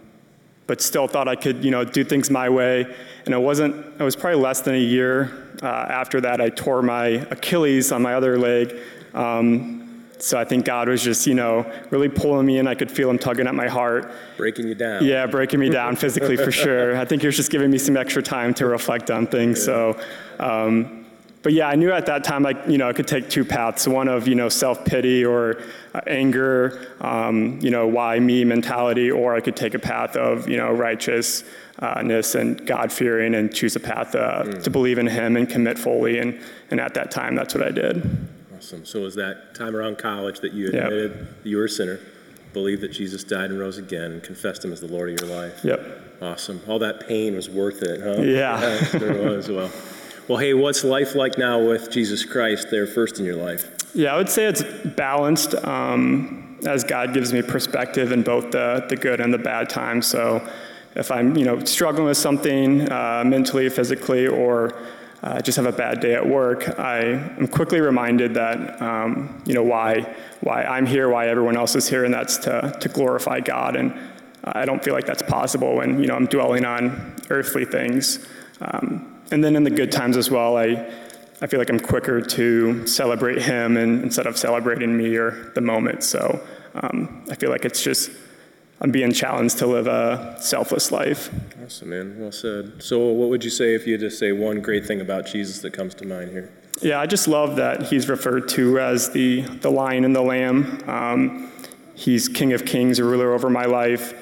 but 0.67 0.81
still 0.81 1.07
thought 1.07 1.27
I 1.27 1.35
could, 1.35 1.63
you 1.63 1.71
know, 1.71 1.83
do 1.83 2.03
things 2.03 2.29
my 2.29 2.49
way. 2.49 2.85
And 3.25 3.33
it 3.33 3.39
wasn't. 3.39 3.73
It 3.99 4.03
was 4.03 4.15
probably 4.15 4.41
less 4.41 4.61
than 4.61 4.75
a 4.75 4.79
year 4.79 5.49
uh, 5.63 5.65
after 5.65 6.21
that 6.21 6.41
I 6.41 6.49
tore 6.49 6.81
my 6.81 7.07
Achilles 7.31 7.91
on 7.91 8.01
my 8.01 8.13
other 8.15 8.37
leg. 8.37 8.75
Um, 9.13 9.78
so 10.19 10.37
I 10.37 10.45
think 10.45 10.65
God 10.65 10.89
was 10.89 11.01
just, 11.01 11.25
you 11.25 11.33
know, 11.33 11.71
really 11.89 12.09
pulling 12.09 12.45
me 12.45 12.57
in. 12.57 12.67
I 12.67 12.75
could 12.75 12.91
feel 12.91 13.09
Him 13.09 13.17
tugging 13.17 13.47
at 13.47 13.55
my 13.55 13.67
heart. 13.67 14.11
Breaking 14.37 14.67
you 14.67 14.75
down. 14.75 15.03
Yeah, 15.03 15.25
breaking 15.25 15.59
me 15.59 15.69
down 15.69 15.95
physically 15.95 16.35
for 16.35 16.51
sure. 16.63 16.97
I 16.97 17.05
think 17.05 17.21
He 17.21 17.27
was 17.27 17.35
just 17.35 17.51
giving 17.51 17.71
me 17.71 17.77
some 17.77 17.95
extra 17.95 18.21
time 18.21 18.53
to 18.55 18.65
reflect 18.65 19.09
on 19.09 19.27
things. 19.27 19.63
So, 19.63 19.99
um, 20.39 21.05
but 21.41 21.53
yeah, 21.53 21.69
I 21.69 21.75
knew 21.75 21.91
at 21.91 22.05
that 22.07 22.25
time, 22.25 22.43
like, 22.43 22.57
you 22.67 22.77
know, 22.77 22.89
I 22.89 22.93
could 22.93 23.07
take 23.07 23.29
two 23.29 23.45
paths 23.45 23.87
one 23.87 24.09
of, 24.09 24.27
you 24.27 24.35
know, 24.35 24.49
self 24.49 24.83
pity 24.83 25.23
or 25.23 25.61
uh, 25.93 26.01
anger, 26.05 26.93
um, 26.99 27.59
you 27.61 27.71
know, 27.71 27.87
why 27.87 28.19
me 28.19 28.43
mentality, 28.43 29.09
or 29.09 29.35
I 29.35 29.39
could 29.39 29.55
take 29.55 29.73
a 29.73 29.79
path 29.79 30.17
of, 30.17 30.49
you 30.49 30.57
know, 30.57 30.71
righteousness 30.71 32.35
and 32.35 32.67
God 32.67 32.91
fearing 32.91 33.35
and 33.35 33.55
choose 33.55 33.77
a 33.77 33.79
path 33.79 34.15
uh, 34.15 34.43
to 34.43 34.69
believe 34.69 34.97
in 34.97 35.07
Him 35.07 35.37
and 35.37 35.49
commit 35.49 35.79
fully. 35.79 36.19
And, 36.19 36.37
and 36.71 36.81
at 36.81 36.93
that 36.95 37.09
time, 37.09 37.35
that's 37.35 37.55
what 37.55 37.65
I 37.65 37.71
did. 37.71 38.29
Awesome. 38.69 38.85
So, 38.85 38.99
it 38.99 39.03
was 39.03 39.15
that 39.15 39.55
time 39.55 39.75
around 39.75 39.97
college 39.97 40.41
that 40.41 40.53
you 40.53 40.65
Yep. 40.65 40.73
admitted 40.73 41.27
that 41.43 41.49
you 41.49 41.57
were 41.57 41.65
a 41.65 41.69
sinner, 41.69 41.99
believed 42.53 42.81
that 42.81 42.91
Jesus 42.91 43.23
died 43.23 43.49
and 43.49 43.59
rose 43.59 43.79
again, 43.79 44.11
and 44.11 44.21
confessed 44.21 44.63
Him 44.63 44.71
as 44.71 44.79
the 44.79 44.87
Lord 44.87 45.09
of 45.09 45.19
your 45.19 45.35
life? 45.35 45.61
Yep. 45.63 45.81
Awesome. 46.21 46.61
All 46.67 46.77
that 46.77 47.07
pain 47.07 47.35
was 47.35 47.49
worth 47.49 47.81
it, 47.81 47.99
huh? 47.99 48.21
Yeah. 48.21 48.77
there 48.93 49.23
was. 49.23 49.49
Well, 49.49 49.71
well, 50.27 50.37
hey, 50.37 50.53
what's 50.53 50.83
life 50.83 51.15
like 51.15 51.39
now 51.39 51.59
with 51.59 51.89
Jesus 51.89 52.23
Christ 52.23 52.67
there 52.69 52.85
first 52.85 53.17
in 53.17 53.25
your 53.25 53.37
life? 53.37 53.65
Yeah, 53.95 54.13
I 54.13 54.17
would 54.17 54.29
say 54.29 54.45
it's 54.45 54.61
balanced 54.61 55.55
um, 55.65 56.59
as 56.67 56.83
God 56.83 57.15
gives 57.15 57.33
me 57.33 57.41
perspective 57.41 58.11
in 58.11 58.21
both 58.21 58.51
the, 58.51 58.85
the 58.87 58.95
good 58.95 59.19
and 59.19 59.33
the 59.33 59.39
bad 59.39 59.67
times. 59.67 60.05
So 60.05 60.47
if 60.95 61.09
I'm, 61.09 61.35
you 61.35 61.45
know, 61.45 61.63
struggling 61.63 62.05
with 62.05 62.17
something 62.17 62.91
uh, 62.91 63.23
mentally, 63.25 63.67
physically, 63.69 64.27
or 64.27 64.75
uh, 65.21 65.41
just 65.41 65.57
have 65.57 65.65
a 65.65 65.71
bad 65.71 65.99
day 65.99 66.13
at 66.13 66.25
work, 66.25 66.79
I 66.79 66.99
am 66.99 67.47
quickly 67.47 67.81
reminded 67.81 68.33
that, 68.35 68.81
um, 68.81 69.41
you 69.45 69.53
know, 69.53 69.63
why, 69.63 70.15
why 70.41 70.63
I'm 70.63 70.85
here, 70.85 71.09
why 71.09 71.27
everyone 71.27 71.57
else 71.57 71.75
is 71.75 71.89
here, 71.89 72.05
and 72.05 72.13
that's 72.13 72.37
to, 72.39 72.75
to 72.79 72.89
glorify 72.89 73.41
God. 73.41 73.75
And 73.75 73.93
I 74.43 74.65
don't 74.65 74.83
feel 74.83 74.93
like 74.93 75.05
that's 75.05 75.21
possible 75.21 75.75
when, 75.75 75.99
you 75.99 76.07
know, 76.07 76.15
I'm 76.15 76.25
dwelling 76.25 76.63
on 76.63 77.15
earthly 77.29 77.65
things. 77.65 78.25
Um, 78.61 79.19
and 79.31 79.43
then 79.43 79.55
in 79.55 79.63
the 79.63 79.69
good 79.69 79.91
times 79.91 80.15
as 80.15 80.31
well, 80.31 80.57
I, 80.57 80.89
I 81.41 81.47
feel 81.47 81.59
like 81.59 81.69
I'm 81.69 81.79
quicker 81.79 82.21
to 82.21 82.87
celebrate 82.87 83.41
Him 83.41 83.77
and, 83.77 84.03
instead 84.03 84.25
of 84.25 84.37
celebrating 84.37 84.95
me 84.97 85.15
or 85.17 85.51
the 85.53 85.61
moment. 85.61 86.03
So 86.03 86.41
um, 86.75 87.25
I 87.29 87.35
feel 87.35 87.49
like 87.49 87.65
it's 87.65 87.83
just, 87.83 88.11
I'm 88.81 88.91
being 88.91 89.11
challenged 89.11 89.57
to 89.59 89.67
live 89.67 89.87
a 89.87 90.37
selfless 90.39 90.91
life. 90.91 91.29
Awesome, 91.63 91.89
man. 91.89 92.15
Well 92.17 92.31
said. 92.31 92.81
So, 92.81 92.99
what 93.07 93.29
would 93.29 93.43
you 93.43 93.49
say 93.49 93.75
if 93.75 93.85
you 93.85 93.93
had 93.93 94.01
to 94.01 94.11
say 94.11 94.31
one 94.31 94.61
great 94.61 94.85
thing 94.85 95.01
about 95.01 95.25
Jesus 95.25 95.59
that 95.59 95.73
comes 95.73 95.93
to 95.95 96.05
mind 96.05 96.31
here? 96.31 96.49
Yeah, 96.81 97.01
I 97.01 97.05
just 97.05 97.27
love 97.27 97.57
that 97.57 97.83
he's 97.83 98.07
referred 98.07 98.47
to 98.49 98.79
as 98.79 99.09
the, 99.11 99.41
the 99.41 99.69
lion 99.69 100.05
and 100.05 100.15
the 100.15 100.21
lamb. 100.21 100.81
Um, 100.87 101.51
he's 101.93 102.29
King 102.29 102.53
of 102.53 102.65
Kings, 102.65 102.99
a 102.99 103.03
ruler 103.03 103.33
over 103.33 103.49
my 103.49 103.65
life. 103.65 104.13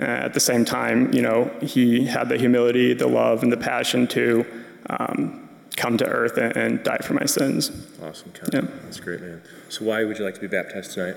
Uh, 0.00 0.04
at 0.04 0.32
the 0.32 0.40
same 0.40 0.64
time, 0.64 1.12
you 1.12 1.20
know, 1.20 1.50
he 1.60 2.06
had 2.06 2.28
the 2.28 2.38
humility, 2.38 2.94
the 2.94 3.06
love, 3.06 3.42
and 3.42 3.52
the 3.52 3.56
passion 3.56 4.06
to 4.06 4.46
um, 4.88 5.48
come 5.76 5.98
to 5.98 6.06
earth 6.06 6.38
and, 6.38 6.56
and, 6.56 6.82
die 6.84 6.98
for 6.98 7.14
my 7.14 7.26
sins. 7.26 7.70
Awesome. 8.02 8.32
Yeah. 8.52 8.60
That's 8.84 9.00
great, 9.00 9.20
man. 9.20 9.42
So, 9.68 9.84
why 9.84 10.04
would 10.04 10.18
you 10.18 10.24
like 10.24 10.34
to 10.34 10.40
be 10.40 10.46
baptized 10.46 10.92
tonight? 10.92 11.16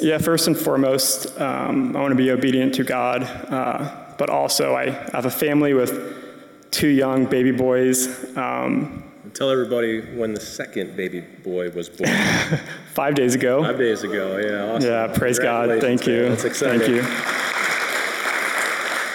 Yeah, 0.00 0.18
first 0.18 0.48
and 0.48 0.56
foremost, 0.56 1.40
um, 1.40 1.96
I 1.96 2.00
want 2.00 2.10
to 2.12 2.16
be 2.16 2.30
obedient 2.30 2.74
to 2.74 2.84
God, 2.84 3.22
uh, 3.22 4.14
but 4.18 4.28
also 4.28 4.74
I 4.74 4.90
have 5.12 5.24
a 5.24 5.30
family 5.30 5.72
with 5.72 6.70
two 6.70 6.88
young 6.88 7.26
baby 7.26 7.52
boys. 7.52 8.36
Um, 8.36 9.04
Tell 9.34 9.50
everybody 9.50 10.00
when 10.00 10.34
the 10.34 10.40
second 10.40 10.96
baby 10.96 11.20
boy 11.20 11.70
was 11.70 11.88
born. 11.88 12.10
Five 12.94 13.14
days 13.14 13.34
ago. 13.34 13.62
Five 13.62 13.78
days 13.78 14.02
ago, 14.02 14.38
yeah. 14.38 14.74
Awesome. 14.74 14.90
Yeah, 14.90 15.06
praise 15.08 15.38
God. 15.38 15.80
Thank 15.80 16.06
you. 16.06 16.22
Man. 16.22 16.30
That's 16.30 16.44
exciting. 16.44 16.80
Thank 16.80 16.92
you. 16.92 17.00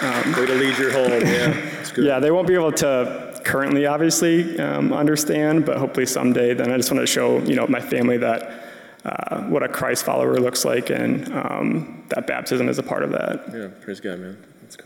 Um, 0.06 0.32
Way 0.32 0.46
to 0.46 0.54
lead 0.54 0.78
your 0.78 0.92
home. 0.92 1.10
Yeah, 1.26 1.70
yeah, 1.98 2.18
they 2.20 2.30
won't 2.30 2.48
be 2.48 2.54
able 2.54 2.72
to 2.72 3.40
currently, 3.44 3.86
obviously, 3.86 4.58
um, 4.58 4.92
understand, 4.92 5.66
but 5.66 5.76
hopefully 5.76 6.06
someday. 6.06 6.54
Then 6.54 6.70
I 6.70 6.76
just 6.76 6.90
want 6.90 7.02
to 7.02 7.06
show, 7.06 7.38
you 7.40 7.54
know, 7.54 7.66
my 7.66 7.80
family 7.80 8.16
that 8.18 8.59
uh, 9.04 9.42
what 9.44 9.62
a 9.62 9.68
Christ 9.68 10.04
follower 10.04 10.38
looks 10.38 10.64
like, 10.64 10.90
and 10.90 11.32
um, 11.34 12.04
that 12.08 12.26
baptism 12.26 12.68
is 12.68 12.78
a 12.78 12.82
part 12.82 13.02
of 13.02 13.12
that. 13.12 13.44
Yeah, 13.52 13.68
praise 13.82 14.00
God, 14.00 14.20
man. 14.20 14.44
Let's 14.62 14.76
go. 14.76 14.84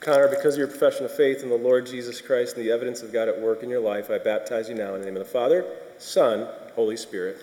Connor, 0.00 0.28
because 0.28 0.54
of 0.54 0.58
your 0.58 0.68
profession 0.68 1.04
of 1.04 1.12
faith 1.12 1.42
in 1.42 1.50
the 1.50 1.56
Lord 1.56 1.84
Jesus 1.86 2.20
Christ 2.20 2.56
and 2.56 2.64
the 2.64 2.70
evidence 2.70 3.02
of 3.02 3.12
God 3.12 3.28
at 3.28 3.38
work 3.38 3.62
in 3.62 3.68
your 3.68 3.80
life, 3.80 4.10
I 4.10 4.18
baptize 4.18 4.68
you 4.68 4.74
now 4.74 4.94
in 4.94 5.00
the 5.00 5.06
name 5.06 5.16
of 5.16 5.24
the 5.26 5.30
Father, 5.30 5.66
Son, 5.98 6.48
Holy 6.74 6.96
Spirit. 6.96 7.38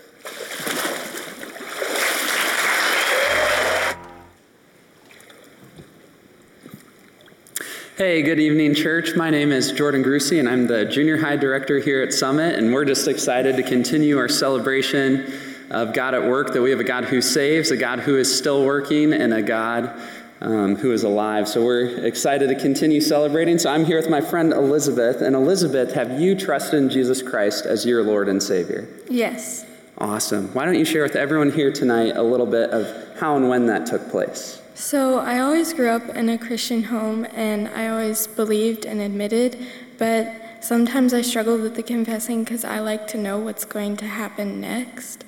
Hey, 7.96 8.20
good 8.20 8.38
evening, 8.38 8.74
church. 8.74 9.16
My 9.16 9.30
name 9.30 9.52
is 9.52 9.72
Jordan 9.72 10.04
Grucey, 10.04 10.38
and 10.38 10.46
I'm 10.46 10.66
the 10.66 10.84
junior 10.84 11.16
high 11.16 11.36
director 11.36 11.78
here 11.78 12.02
at 12.02 12.12
Summit, 12.12 12.58
and 12.58 12.70
we're 12.70 12.84
just 12.84 13.08
excited 13.08 13.56
to 13.56 13.62
continue 13.62 14.18
our 14.18 14.28
celebration 14.28 15.32
of 15.70 15.94
God 15.94 16.12
at 16.12 16.22
work, 16.22 16.52
that 16.52 16.60
we 16.60 16.68
have 16.72 16.78
a 16.78 16.84
God 16.84 17.06
who 17.06 17.22
saves, 17.22 17.70
a 17.70 17.76
God 17.78 18.00
who 18.00 18.18
is 18.18 18.36
still 18.36 18.66
working, 18.66 19.14
and 19.14 19.32
a 19.32 19.40
God 19.40 19.98
um, 20.42 20.76
who 20.76 20.92
is 20.92 21.04
alive. 21.04 21.48
So 21.48 21.64
we're 21.64 22.04
excited 22.04 22.48
to 22.48 22.54
continue 22.54 23.00
celebrating. 23.00 23.58
So 23.58 23.70
I'm 23.70 23.86
here 23.86 23.96
with 23.96 24.10
my 24.10 24.20
friend 24.20 24.52
Elizabeth, 24.52 25.22
and 25.22 25.34
Elizabeth, 25.34 25.94
have 25.94 26.20
you 26.20 26.34
trusted 26.34 26.74
in 26.74 26.90
Jesus 26.90 27.22
Christ 27.22 27.64
as 27.64 27.86
your 27.86 28.02
Lord 28.02 28.28
and 28.28 28.42
Savior? 28.42 28.86
Yes. 29.08 29.64
Awesome. 29.96 30.52
Why 30.52 30.66
don't 30.66 30.74
you 30.74 30.84
share 30.84 31.02
with 31.02 31.16
everyone 31.16 31.50
here 31.50 31.72
tonight 31.72 32.14
a 32.14 32.22
little 32.22 32.44
bit 32.44 32.68
of 32.72 33.18
how 33.18 33.36
and 33.36 33.48
when 33.48 33.68
that 33.68 33.86
took 33.86 34.10
place? 34.10 34.60
So, 34.78 35.20
I 35.20 35.38
always 35.38 35.72
grew 35.72 35.88
up 35.88 36.06
in 36.10 36.28
a 36.28 36.36
Christian 36.36 36.82
home 36.82 37.26
and 37.32 37.66
I 37.66 37.88
always 37.88 38.26
believed 38.26 38.84
and 38.84 39.00
admitted, 39.00 39.56
but 39.96 40.30
sometimes 40.60 41.14
I 41.14 41.22
struggled 41.22 41.62
with 41.62 41.76
the 41.76 41.82
confessing 41.82 42.44
because 42.44 42.62
I 42.62 42.80
like 42.80 43.06
to 43.08 43.18
know 43.18 43.38
what's 43.38 43.64
going 43.64 43.96
to 43.96 44.04
happen 44.06 44.60
next. 44.60 45.24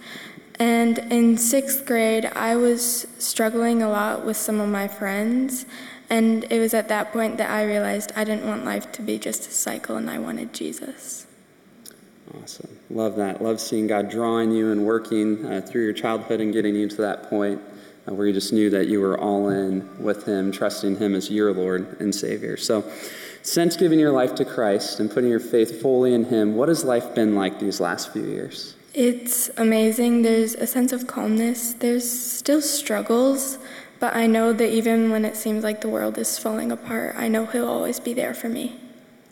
And 0.59 0.99
in 1.11 1.39
sixth 1.39 1.87
grade, 1.87 2.27
I 2.27 2.57
was 2.57 3.07
struggling 3.19 3.83
a 3.83 3.89
lot 3.89 4.27
with 4.27 4.37
some 4.37 4.61
of 4.61 4.69
my 4.69 4.87
friends, 4.87 5.65
and 6.11 6.45
it 6.53 6.61
was 6.61 6.75
at 6.75 6.89
that 6.89 7.11
point 7.11 7.39
that 7.39 7.49
I 7.49 7.65
realized 7.65 8.12
I 8.15 8.25
didn't 8.25 8.47
want 8.47 8.66
life 8.66 8.93
to 8.93 9.03
be 9.03 9.19
just 9.19 9.49
a 9.49 9.51
cycle 9.51 9.97
and 9.97 10.11
I 10.11 10.19
wanted 10.19 10.53
Jesus. 10.53 11.27
Awesome. 12.43 12.79
Love 12.91 13.16
that. 13.16 13.43
Love 13.43 13.61
seeing 13.61 13.87
God 13.87 14.11
drawing 14.11 14.53
you 14.53 14.73
and 14.73 14.85
working 14.85 15.47
uh, 15.47 15.62
through 15.62 15.85
your 15.85 15.95
childhood 15.95 16.43
and 16.43 16.53
getting 16.53 16.75
you 16.75 16.87
to 16.87 16.97
that 16.97 17.31
point 17.31 17.62
Uh, 18.09 18.14
where 18.14 18.26
you 18.26 18.32
just 18.32 18.52
knew 18.52 18.70
that 18.70 18.86
you 18.86 19.01
were 19.01 19.18
all 19.18 19.48
in 19.48 19.89
with 20.02 20.24
Him, 20.24 20.52
trusting 20.52 20.97
Him 20.97 21.14
as 21.14 21.30
your 21.30 21.52
Lord 21.52 22.01
and 22.01 22.14
Savior. 22.14 22.56
So, 22.56 22.85
since 23.43 23.76
giving 23.76 23.98
your 23.98 24.12
life 24.12 24.35
to 24.36 24.44
Christ 24.44 25.01
and 25.01 25.10
putting 25.10 25.30
your 25.30 25.40
faith 25.40 25.80
fully 25.80 26.14
in 26.14 26.24
Him, 26.24 26.55
what 26.55 26.68
has 26.68 26.85
life 26.85 27.14
been 27.14 27.35
like 27.35 27.59
these 27.59 27.80
last 27.80 28.12
few 28.12 28.24
years? 28.24 28.74
It's 28.94 29.51
amazing. 29.56 30.22
There's 30.22 30.55
a 30.55 30.66
sense 30.66 30.93
of 30.93 31.06
calmness. 31.06 31.74
There's 31.74 32.09
still 32.09 32.62
struggles, 32.62 33.59
but 34.01 34.16
I 34.16 34.26
know 34.26 34.52
that 34.52 34.70
even 34.70 35.10
when 35.10 35.24
it 35.24 35.36
seems 35.36 35.62
like 35.62 35.80
the 35.80 35.89
world 35.89 36.18
is 36.18 36.39
falling 36.39 36.72
apart, 36.72 37.14
I 37.16 37.28
know 37.28 37.47
He'll 37.47 37.68
always 37.68 38.01
be 38.01 38.14
there 38.14 38.35
for 38.35 38.48
me. 38.48 38.80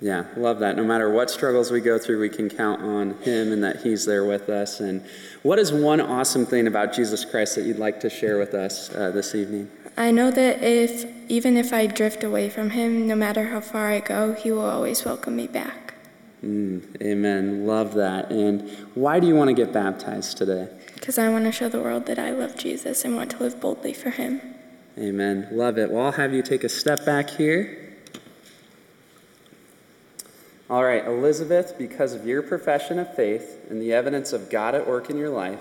Yeah, 0.01 0.27
love 0.36 0.59
that. 0.59 0.77
No 0.77 0.85
matter 0.85 1.10
what 1.10 1.31
struggles 1.31 1.70
we 1.70 1.81
go 1.81 1.98
through, 1.98 2.20
we 2.20 2.28
can 2.28 2.51
count 2.51 2.82
on 2.82 3.14
Him 3.23 3.52
and 3.52 3.64
that 3.64 3.82
He's 3.82 4.05
there 4.05 4.24
with 4.24 4.51
us. 4.51 4.81
And 4.81 5.02
what 5.43 5.59
is 5.59 5.73
one 5.73 6.01
awesome 6.01 6.44
thing 6.44 6.66
about 6.66 6.93
Jesus 6.93 7.24
Christ 7.24 7.55
that 7.55 7.64
you'd 7.64 7.78
like 7.78 8.01
to 8.01 8.10
share 8.10 8.39
with 8.39 8.52
us 8.52 8.94
uh, 8.94 9.10
this 9.10 9.35
evening? 9.35 9.70
I 9.97 10.10
know 10.10 10.31
that 10.31 10.62
if 10.62 11.10
even 11.31 11.56
if 11.56 11.73
I 11.73 11.86
drift 11.86 12.23
away 12.23 12.51
from 12.51 12.70
Him, 12.70 13.06
no 13.06 13.16
matter 13.16 13.47
how 13.47 13.60
far 13.60 13.89
I 13.89 14.01
go, 14.01 14.35
He 14.35 14.52
will 14.52 14.68
always 14.68 15.05
welcome 15.06 15.35
me 15.35 15.47
back. 15.47 15.94
Mm, 16.44 17.01
amen. 17.02 17.66
Love 17.66 17.94
that. 17.94 18.31
And 18.31 18.68
why 18.94 19.18
do 19.18 19.27
you 19.27 19.35
want 19.35 19.48
to 19.48 19.55
get 19.55 19.73
baptized 19.73 20.36
today? 20.36 20.68
Because 20.94 21.16
I 21.18 21.31
want 21.31 21.47
to 21.47 21.52
show 21.52 21.70
the 21.70 21.81
world 21.81 22.05
that 22.06 22.18
I 22.18 22.31
love 22.32 22.56
Jesus 22.56 23.05
and 23.05 23.16
want 23.16 23.31
to 23.32 23.39
live 23.39 23.59
boldly 23.60 23.94
for 23.94 24.10
Him. 24.10 24.43
Amen. 24.98 25.48
Love 25.52 25.78
it. 25.78 25.90
Well, 25.90 26.05
I'll 26.05 26.12
have 26.12 26.35
you 26.35 26.43
take 26.43 26.64
a 26.64 26.68
step 26.68 27.06
back 27.06 27.31
here. 27.31 27.85
All 30.68 30.82
right, 30.82 31.06
Elizabeth, 31.06 31.78
because 31.78 32.12
of 32.12 32.26
your 32.26 32.43
profession 32.43 32.98
of 32.98 33.14
faith 33.14 33.64
and 33.70 33.80
the 33.80 33.93
evidence 33.93 34.32
of 34.32 34.51
God 34.51 34.74
at 34.74 34.88
work 34.88 35.09
in 35.09 35.16
your 35.16 35.30
life, 35.30 35.60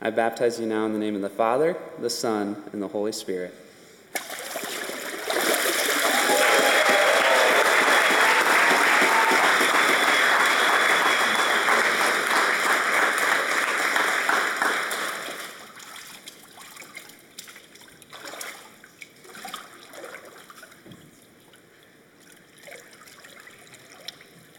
I 0.00 0.08
baptize 0.08 0.58
you 0.58 0.64
now 0.64 0.86
in 0.86 0.94
the 0.94 0.98
name 0.98 1.14
of 1.14 1.20
the 1.20 1.28
Father, 1.28 1.76
the 2.00 2.08
Son, 2.08 2.62
and 2.72 2.80
the 2.80 2.88
Holy 2.88 3.12
Spirit. 3.12 3.54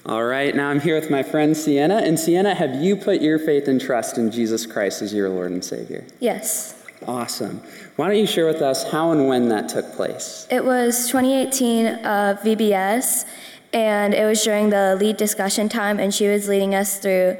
All 0.09 0.23
right, 0.39 0.55
now 0.55 0.69
I'm 0.69 0.79
here 0.79 0.95
with 0.95 1.09
my 1.09 1.21
friend 1.21 1.55
Sienna. 1.55 1.97
And 1.97 2.17
Sienna, 2.17 2.55
have 2.55 2.75
you 2.75 2.95
put 2.95 3.21
your 3.21 3.39
faith 3.39 3.67
and 3.67 3.79
trust 3.79 4.17
in 4.17 4.31
Jesus 4.31 4.65
Christ 4.65 5.01
as 5.01 5.13
your 5.13 5.29
Lord 5.29 5.51
and 5.51 5.63
Savior? 5.63 6.05
Yes. 6.19 6.81
Awesome. 7.05 7.61
Why 7.97 8.07
don't 8.07 8.17
you 8.17 8.27
share 8.27 8.45
with 8.45 8.61
us 8.61 8.89
how 8.89 9.11
and 9.11 9.27
when 9.27 9.49
that 9.49 9.67
took 9.67 9.93
place? 9.93 10.47
It 10.49 10.63
was 10.63 11.07
2018 11.07 11.87
uh, 11.87 12.41
VBS, 12.43 13.25
and 13.73 14.13
it 14.13 14.25
was 14.25 14.41
during 14.43 14.69
the 14.69 14.95
lead 14.99 15.17
discussion 15.17 15.67
time, 15.67 15.99
and 15.99 16.13
she 16.13 16.27
was 16.27 16.47
leading 16.47 16.73
us 16.73 16.99
through 16.99 17.37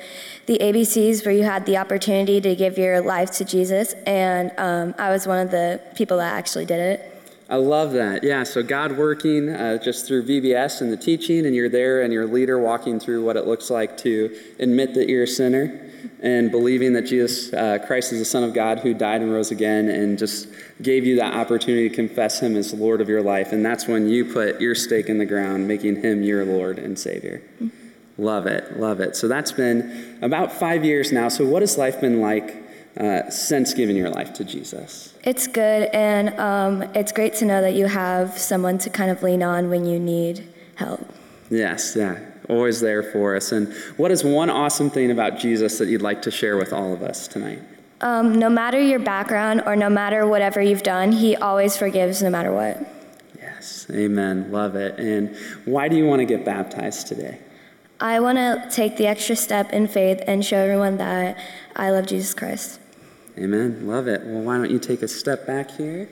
the 0.47 0.57
ABCs 0.59 1.25
where 1.25 1.33
you 1.33 1.43
had 1.43 1.65
the 1.65 1.77
opportunity 1.77 2.41
to 2.41 2.55
give 2.55 2.77
your 2.77 2.99
life 2.99 3.31
to 3.31 3.45
Jesus, 3.45 3.93
and 4.05 4.51
um, 4.57 4.95
I 4.97 5.09
was 5.09 5.25
one 5.25 5.39
of 5.39 5.51
the 5.51 5.79
people 5.95 6.17
that 6.17 6.33
actually 6.33 6.65
did 6.65 6.79
it. 6.79 7.18
I 7.49 7.55
love 7.55 7.93
that. 7.93 8.23
Yeah, 8.23 8.43
so 8.43 8.61
God 8.61 8.91
working 8.91 9.49
uh, 9.49 9.79
just 9.79 10.05
through 10.05 10.27
VBS 10.27 10.81
and 10.81 10.91
the 10.93 10.97
teaching, 10.97 11.47
and 11.47 11.55
you're 11.55 11.67
there 11.69 12.03
and 12.03 12.13
your 12.13 12.27
leader 12.27 12.59
walking 12.59 12.99
through 12.99 13.25
what 13.25 13.37
it 13.37 13.47
looks 13.47 13.71
like 13.71 13.97
to 13.97 14.37
admit 14.59 14.93
that 14.93 15.09
you're 15.09 15.23
a 15.23 15.27
sinner 15.27 15.89
and 16.21 16.51
believing 16.51 16.93
that 16.93 17.03
Jesus 17.03 17.51
uh, 17.51 17.79
Christ 17.85 18.13
is 18.13 18.19
the 18.19 18.25
Son 18.25 18.43
of 18.43 18.53
God 18.53 18.79
who 18.79 18.93
died 18.93 19.21
and 19.21 19.33
rose 19.33 19.49
again 19.49 19.89
and 19.89 20.17
just 20.17 20.47
gave 20.81 21.07
you 21.07 21.15
that 21.15 21.33
opportunity 21.33 21.89
to 21.89 21.95
confess 21.95 22.39
Him 22.39 22.55
as 22.55 22.71
Lord 22.71 23.01
of 23.01 23.09
your 23.09 23.23
life. 23.23 23.51
And 23.51 23.65
that's 23.65 23.87
when 23.87 24.07
you 24.07 24.25
put 24.25 24.61
your 24.61 24.75
stake 24.75 25.07
in 25.07 25.17
the 25.17 25.25
ground, 25.25 25.67
making 25.67 26.03
Him 26.03 26.21
your 26.21 26.45
Lord 26.45 26.77
and 26.77 26.99
Savior. 26.99 27.41
Mm-hmm. 27.61 28.23
Love 28.23 28.45
it, 28.45 28.79
love 28.79 28.99
it. 28.99 29.15
So 29.15 29.27
that's 29.27 29.53
been 29.53 30.19
about 30.21 30.51
five 30.51 30.85
years 30.85 31.11
now. 31.11 31.29
So, 31.29 31.45
what 31.45 31.61
has 31.61 31.77
life 31.77 31.99
been 31.99 32.21
like? 32.21 32.68
Uh, 32.97 33.29
since 33.29 33.73
giving 33.73 33.95
your 33.95 34.09
life 34.09 34.33
to 34.33 34.43
Jesus? 34.43 35.13
It's 35.23 35.47
good, 35.47 35.89
and 35.93 36.37
um, 36.39 36.81
it's 36.95 37.11
great 37.11 37.33
to 37.35 37.45
know 37.45 37.61
that 37.61 37.73
you 37.73 37.85
have 37.85 38.37
someone 38.37 38.77
to 38.79 38.89
kind 38.89 39.09
of 39.09 39.23
lean 39.23 39.41
on 39.41 39.69
when 39.69 39.85
you 39.85 39.99
need 39.99 40.45
help. 40.75 40.99
Yes, 41.49 41.95
yeah. 41.95 42.19
Always 42.49 42.81
there 42.81 43.03
for 43.03 43.35
us. 43.35 43.51
And 43.51 43.71
what 43.97 44.11
is 44.11 44.23
one 44.23 44.49
awesome 44.49 44.89
thing 44.89 45.11
about 45.11 45.37
Jesus 45.37 45.77
that 45.77 45.87
you'd 45.87 46.01
like 46.01 46.23
to 46.23 46.31
share 46.31 46.57
with 46.57 46.73
all 46.73 46.91
of 46.91 47.01
us 47.01 47.27
tonight? 47.27 47.59
Um, 48.01 48.39
no 48.39 48.49
matter 48.49 48.81
your 48.81 48.99
background 48.99 49.63
or 49.65 49.75
no 49.75 49.89
matter 49.89 50.25
whatever 50.25 50.61
you've 50.61 50.83
done, 50.83 51.11
He 51.11 51.35
always 51.35 51.77
forgives 51.77 52.23
no 52.23 52.29
matter 52.29 52.51
what. 52.51 52.81
Yes, 53.37 53.85
amen. 53.91 54.51
Love 54.51 54.75
it. 54.75 54.99
And 54.99 55.35
why 55.65 55.89
do 55.89 55.95
you 55.95 56.05
want 56.05 56.21
to 56.21 56.25
get 56.25 56.43
baptized 56.43 57.07
today? 57.07 57.39
I 57.99 58.19
want 58.21 58.37
to 58.37 58.67
take 58.71 58.95
the 58.95 59.07
extra 59.07 59.35
step 59.35 59.73
in 59.73 59.87
faith 59.87 60.21
and 60.25 60.43
show 60.45 60.57
everyone 60.57 60.97
that 60.97 61.37
I 61.75 61.91
love 61.91 62.07
Jesus 62.07 62.33
Christ. 62.33 62.78
Amen. 63.37 63.87
Love 63.87 64.07
it. 64.07 64.21
Well, 64.25 64.41
why 64.41 64.57
don't 64.57 64.71
you 64.71 64.79
take 64.79 65.01
a 65.01 65.07
step 65.07 65.45
back 65.47 65.71
here? 65.71 66.09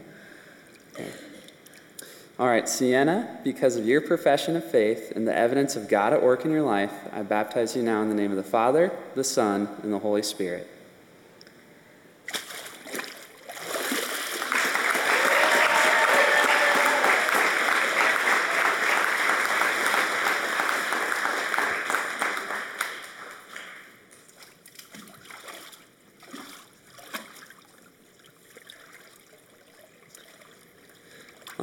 All 2.39 2.45
right, 2.47 2.69
Sienna, 2.69 3.39
because 3.43 3.77
of 3.77 3.87
your 3.87 3.99
profession 3.99 4.55
of 4.55 4.63
faith 4.63 5.11
and 5.15 5.27
the 5.27 5.35
evidence 5.35 5.75
of 5.75 5.89
God 5.89 6.13
at 6.13 6.21
work 6.21 6.45
in 6.45 6.51
your 6.51 6.61
life, 6.61 6.93
I 7.11 7.23
baptize 7.23 7.75
you 7.75 7.81
now 7.81 8.03
in 8.03 8.09
the 8.09 8.15
name 8.15 8.29
of 8.29 8.37
the 8.37 8.43
Father, 8.43 8.91
the 9.15 9.23
Son, 9.23 9.67
and 9.81 9.91
the 9.91 9.97
Holy 9.97 10.21
Spirit. 10.21 10.69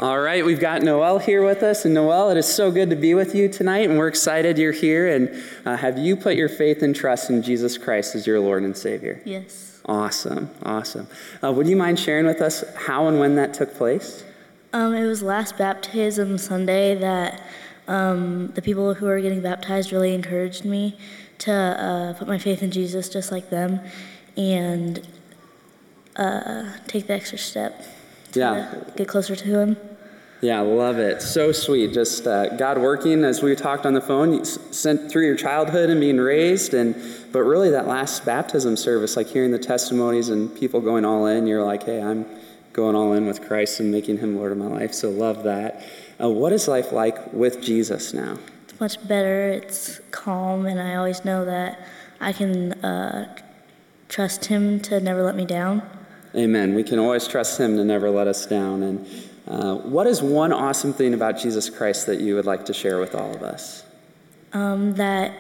All 0.05 0.21
right, 0.21 0.45
we've 0.45 0.61
got 0.61 0.83
Noel 0.83 1.19
here 1.19 1.43
with 1.43 1.63
us. 1.63 1.87
And 1.87 1.95
Noel, 1.95 2.29
it 2.29 2.37
is 2.37 2.47
so 2.47 2.71
good 2.71 2.91
to 2.91 2.97
be 2.97 3.15
with 3.15 3.35
you 3.35 3.49
tonight, 3.49 3.89
and 3.89 3.97
we're 3.97 4.09
excited 4.09 4.59
you're 4.59 4.71
here. 4.71 5.09
And 5.09 5.43
uh, 5.65 5.79
have 5.79 5.97
you 5.97 6.15
put 6.15 6.37
your 6.37 6.51
faith 6.51 6.83
and 6.83 6.95
trust 6.95 7.31
in 7.31 7.43
Jesus 7.43 7.79
Christ 7.79 8.15
as 8.15 8.27
your 8.27 8.39
Lord 8.39 8.65
and 8.65 8.77
Savior? 8.77 9.23
Yes. 9.25 9.81
Awesome, 9.87 10.51
awesome. 10.63 11.07
Uh, 11.43 11.53
would 11.53 11.67
you 11.67 11.77
mind 11.77 11.99
sharing 11.99 12.27
with 12.27 12.43
us 12.43 12.63
how 12.77 13.09
and 13.09 13.19
when 13.19 13.37
that 13.37 13.55
took 13.55 13.75
place? 13.77 14.25
Um, 14.75 14.93
it 14.93 15.07
was 15.07 15.23
last 15.23 15.57
baptism 15.57 16.37
Sunday 16.37 16.95
that 16.97 17.41
um, 17.89 18.49
the 18.49 18.61
people 18.61 18.93
who 18.93 19.07
were 19.07 19.23
getting 19.23 19.41
baptized 19.41 19.91
really 19.91 20.13
encouraged 20.13 20.67
me 20.67 20.99
to 21.39 21.51
uh, 21.51 22.13
put 22.19 22.29
my 22.29 22.37
faith 22.37 22.63
in 22.63 22.71
Jesus 22.71 23.09
just 23.09 23.33
like 23.33 23.49
them 23.49 23.81
and 24.37 25.01
uh, 26.17 26.75
take 26.89 27.07
the 27.07 27.15
extra 27.15 27.39
step 27.39 27.83
to 28.33 28.41
Yeah. 28.41 28.75
get 28.97 29.09
closer 29.09 29.35
to 29.35 29.45
Him. 29.47 29.79
Yeah, 30.41 30.61
love 30.61 30.99
it. 30.99 31.23
So 31.23 31.53
sweet. 31.53 31.95
Just 31.95 32.27
uh, 32.27 32.55
God 32.57 32.79
working 32.79 33.25
as 33.25 33.43
we 33.43 33.55
talked 33.55 33.87
on 33.87 33.95
the 33.95 34.01
phone, 34.01 34.45
sent 34.45 35.11
through 35.11 35.25
your 35.27 35.37
childhood 35.37 35.89
and 35.89 36.01
being 36.01 36.19
raised, 36.19 36.75
and 36.75 36.95
but 37.33 37.41
really 37.41 37.71
that 37.71 37.87
last 37.87 38.25
baptism 38.27 38.77
service, 38.77 39.17
like 39.17 39.27
hearing 39.27 39.53
the 39.53 39.59
testimonies 39.59 40.29
and 40.29 40.55
people 40.55 40.81
going 40.81 41.05
all 41.05 41.27
in, 41.27 41.47
you're 41.47 41.65
like, 41.65 41.85
hey, 41.85 42.03
I'm 42.03 42.27
going 42.75 42.95
all 42.95 43.15
in 43.15 43.25
with 43.27 43.47
Christ 43.47 43.81
and 43.81 43.91
making 43.91 44.19
Him 44.19 44.37
Lord 44.37 44.53
of 44.53 44.59
my 44.59 44.67
life. 44.67 44.93
So 44.93 45.09
love 45.09 45.45
that. 45.45 45.83
Uh, 46.21 46.29
what 46.29 46.53
is 46.53 46.69
life 46.69 46.93
like 46.93 47.33
with 47.33 47.63
Jesus 47.63 48.13
now? 48.13 48.37
It's 48.65 48.79
much 48.79 49.09
better. 49.09 49.49
It's 49.49 50.01
calm, 50.11 50.67
and 50.67 50.81
I 50.81 50.97
always 50.97 51.25
know 51.25 51.45
that 51.45 51.87
I 52.21 52.33
can 52.33 52.73
uh, 52.85 53.35
trust 54.09 54.45
Him 54.45 54.81
to 54.81 55.01
never 55.01 55.23
let 55.23 55.37
me 55.37 55.47
down. 55.47 55.83
Amen. 56.35 56.75
We 56.75 56.83
can 56.83 56.99
always 56.99 57.27
trust 57.27 57.59
Him 57.59 57.77
to 57.77 57.85
never 57.85 58.11
let 58.11 58.27
us 58.27 58.45
down. 58.45 58.83
And 58.83 59.07
uh, 59.47 59.77
what 59.77 60.07
is 60.07 60.23
one 60.23 60.53
awesome 60.53 60.93
thing 60.93 61.13
about 61.13 61.39
Jesus 61.39 61.69
Christ 61.69 62.07
that 62.07 62.21
you 62.21 62.35
would 62.35 62.47
like 62.47 62.65
to 62.67 62.75
share 62.75 62.99
with 62.99 63.15
all 63.15 63.35
of 63.35 63.43
us? 63.43 63.85
Um, 64.53 64.95
that 64.95 65.33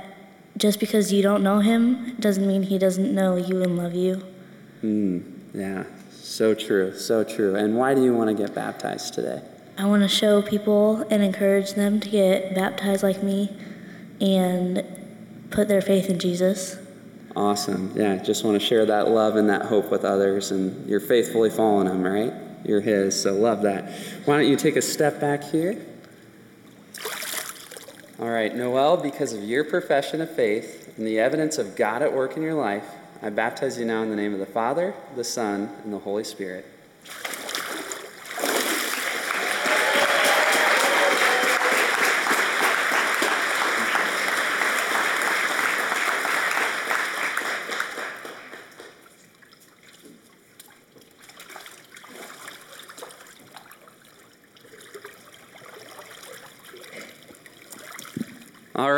just 0.56 0.78
because 0.78 1.12
you 1.12 1.22
don't 1.22 1.43
know 1.43 1.60
Him 1.60 2.16
doesn't 2.16 2.47
mean 2.47 2.62
He 2.62 2.78
doesn't 2.78 3.14
know 3.14 3.36
you 3.36 3.62
and 3.62 3.76
love 3.78 3.94
you. 3.94 4.22
Hmm. 4.81 5.20
yeah, 5.55 5.85
so 6.12 6.55
true, 6.55 6.97
so 6.97 7.24
true. 7.24 7.55
And 7.55 7.76
why 7.76 7.94
do 7.94 8.05
you 8.05 8.14
want 8.14 8.28
to 8.28 8.35
get 8.35 8.55
baptized 8.55 9.14
today? 9.14 9.40
I 9.78 9.86
want 9.86 10.02
to 10.02 10.09
show 10.09 10.43
people 10.43 11.06
and 11.10 11.22
encourage 11.22 11.72
them 11.72 11.98
to 12.01 12.09
get 12.09 12.55
baptized 12.55 13.02
like 13.02 13.22
me 13.22 13.51
and 14.20 14.85
put 15.51 15.68
their 15.68 15.81
faith 15.81 16.10
in 16.10 16.18
Jesus. 16.18 16.76
Awesome. 17.35 17.93
Yeah, 17.97 18.16
just 18.16 18.44
want 18.44 18.60
to 18.60 18.64
share 18.64 18.86
that 18.86 19.09
love 19.09 19.36
and 19.36 19.48
that 19.48 19.62
hope 19.62 19.90
with 19.90 20.05
others. 20.05 20.51
And 20.51 20.89
you're 20.89 21.01
faithfully 21.01 21.51
following 21.51 21.89
Him, 21.89 22.02
right? 22.02 22.32
You're 22.65 22.81
His, 22.81 23.20
so 23.20 23.35
love 23.35 23.62
that. 23.62 23.91
Why 24.24 24.39
don't 24.39 24.49
you 24.49 24.57
take 24.57 24.77
a 24.77 24.82
step 24.82 25.20
back 25.20 25.45
here? 25.45 25.85
All 28.19 28.31
right, 28.31 28.55
Noel, 28.55 28.97
because 28.97 29.32
of 29.32 29.43
your 29.43 29.65
profession 29.65 30.20
of 30.20 30.31
faith 30.31 30.95
and 30.97 31.07
the 31.07 31.19
evidence 31.19 31.59
of 31.59 31.77
God 31.77 32.01
at 32.01 32.12
work 32.12 32.36
in 32.36 32.43
your 32.43 32.55
life, 32.55 32.86
I 33.23 33.31
baptize 33.31 33.78
you 33.78 33.85
now 33.85 34.03
in 34.03 34.11
the 34.11 34.16
name 34.16 34.32
of 34.32 34.39
the 34.39 34.47
Father, 34.47 34.95
the 35.16 35.24
Son, 35.24 35.70
and 35.82 35.93
the 35.93 35.99
Holy 35.99 36.24
Spirit. 36.24 36.66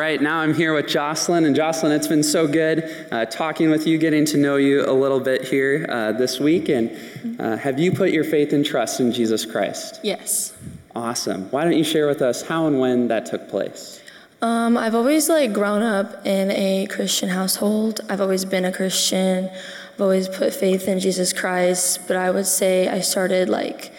Right, 0.07 0.23
now 0.23 0.39
I'm 0.39 0.55
here 0.55 0.73
with 0.73 0.87
Jocelyn. 0.87 1.47
And 1.47 1.57
Jocelyn, 1.57 1.91
it's 1.91 2.07
been 2.07 2.23
so 2.23 2.47
good 2.47 3.09
uh, 3.11 3.24
talking 3.24 3.70
with 3.70 3.89
you, 3.89 3.99
getting 3.99 4.24
to 4.27 4.37
know 4.37 4.55
you 4.55 4.89
a 4.89 4.93
little 4.93 5.19
bit 5.19 5.43
here 5.43 5.85
uh, 5.89 6.12
this 6.12 6.39
week. 6.39 6.69
And 6.69 6.97
uh, 7.41 7.57
have 7.57 7.81
you 7.81 7.91
put 7.91 8.11
your 8.11 8.23
faith 8.23 8.53
and 8.53 8.65
trust 8.65 9.01
in 9.01 9.11
Jesus 9.11 9.45
Christ? 9.45 9.99
Yes. 10.05 10.55
Awesome. 10.95 11.51
Why 11.51 11.65
don't 11.65 11.77
you 11.77 11.83
share 11.83 12.07
with 12.07 12.23
us 12.23 12.43
how 12.43 12.69
and 12.69 12.78
when 12.78 13.09
that 13.09 13.27
took 13.27 13.49
place? 13.49 14.01
Um, 14.43 14.78
I've 14.78 14.95
always 14.95 15.28
like 15.28 15.53
grown 15.53 15.83
up 15.83 16.24
in 16.24 16.53
a 16.53 16.87
Christian 16.87 17.31
household. 17.31 18.01
I've 18.09 18.20
always 18.20 18.45
been 18.45 18.65
a 18.65 18.73
Christian. 18.73 19.51
I've 19.95 20.01
always 20.01 20.28
put 20.28 20.55
faith 20.55 20.87
in 20.87 21.01
Jesus 21.01 21.33
Christ, 21.33 22.07
but 22.07 22.16
I 22.16 22.31
would 22.31 22.47
say 22.47 22.87
I 22.87 23.01
started 23.01 23.49
like 23.49 23.93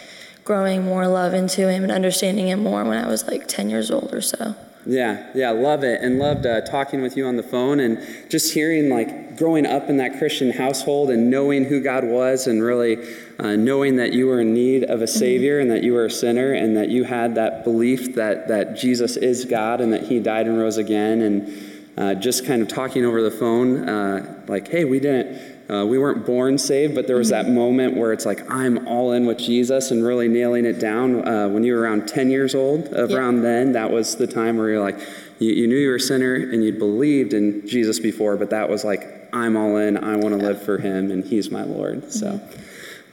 growing 0.44 0.86
more 0.86 1.06
love 1.06 1.34
into 1.34 1.68
him 1.70 1.82
and 1.82 1.92
understanding 1.92 2.48
him 2.48 2.62
more 2.62 2.82
when 2.84 2.96
I 2.96 3.06
was 3.06 3.26
like 3.26 3.46
10 3.46 3.68
years 3.68 3.90
old 3.90 4.14
or 4.14 4.22
so. 4.22 4.54
Yeah, 4.88 5.26
yeah, 5.34 5.50
love 5.50 5.84
it. 5.84 6.00
And 6.00 6.18
loved 6.18 6.46
uh, 6.46 6.62
talking 6.62 7.02
with 7.02 7.14
you 7.14 7.26
on 7.26 7.36
the 7.36 7.42
phone 7.42 7.78
and 7.78 8.02
just 8.30 8.54
hearing, 8.54 8.88
like, 8.88 9.36
growing 9.36 9.66
up 9.66 9.90
in 9.90 9.98
that 9.98 10.16
Christian 10.16 10.50
household 10.50 11.10
and 11.10 11.30
knowing 11.30 11.64
who 11.64 11.82
God 11.82 12.04
was 12.04 12.46
and 12.46 12.62
really 12.62 12.96
uh, 13.38 13.54
knowing 13.54 13.96
that 13.96 14.14
you 14.14 14.26
were 14.26 14.40
in 14.40 14.54
need 14.54 14.84
of 14.84 15.02
a 15.02 15.06
Savior 15.06 15.60
and 15.60 15.70
that 15.70 15.82
you 15.82 15.92
were 15.92 16.06
a 16.06 16.10
sinner 16.10 16.54
and 16.54 16.74
that 16.78 16.88
you 16.88 17.04
had 17.04 17.34
that 17.34 17.64
belief 17.64 18.14
that, 18.14 18.48
that 18.48 18.78
Jesus 18.78 19.18
is 19.18 19.44
God 19.44 19.82
and 19.82 19.92
that 19.92 20.04
He 20.04 20.20
died 20.20 20.46
and 20.46 20.58
rose 20.58 20.78
again. 20.78 21.20
And 21.20 21.90
uh, 21.98 22.14
just 22.14 22.46
kind 22.46 22.62
of 22.62 22.68
talking 22.68 23.04
over 23.04 23.20
the 23.20 23.30
phone, 23.30 23.86
uh, 23.86 24.42
like, 24.48 24.68
hey, 24.68 24.86
we 24.86 25.00
didn't. 25.00 25.57
Uh, 25.70 25.84
we 25.84 25.98
weren't 25.98 26.24
born 26.24 26.56
saved, 26.56 26.94
but 26.94 27.06
there 27.06 27.16
was 27.16 27.28
that 27.28 27.48
moment 27.48 27.94
where 27.94 28.12
it's 28.12 28.24
like, 28.24 28.50
I'm 28.50 28.88
all 28.88 29.12
in 29.12 29.26
with 29.26 29.38
Jesus 29.38 29.90
and 29.90 30.02
really 30.02 30.26
nailing 30.26 30.64
it 30.64 30.78
down. 30.78 31.28
Uh, 31.28 31.48
when 31.48 31.62
you 31.62 31.74
were 31.74 31.80
around 31.80 32.08
10 32.08 32.30
years 32.30 32.54
old, 32.54 32.88
around 32.94 33.42
then, 33.42 33.72
that 33.72 33.90
was 33.90 34.16
the 34.16 34.26
time 34.26 34.56
where 34.56 34.70
you're 34.70 34.80
like, 34.80 34.98
you, 35.38 35.52
you 35.52 35.66
knew 35.66 35.76
you 35.76 35.90
were 35.90 35.96
a 35.96 36.00
sinner 36.00 36.34
and 36.34 36.64
you'd 36.64 36.78
believed 36.78 37.34
in 37.34 37.66
Jesus 37.68 37.98
before, 38.00 38.36
but 38.36 38.48
that 38.50 38.70
was 38.70 38.82
like, 38.82 39.28
I'm 39.32 39.58
all 39.58 39.76
in. 39.76 39.98
I 39.98 40.16
want 40.16 40.38
to 40.38 40.42
live 40.42 40.62
for 40.62 40.78
him 40.78 41.10
and 41.10 41.22
he's 41.22 41.50
my 41.50 41.64
Lord. 41.64 42.10
So. 42.12 42.40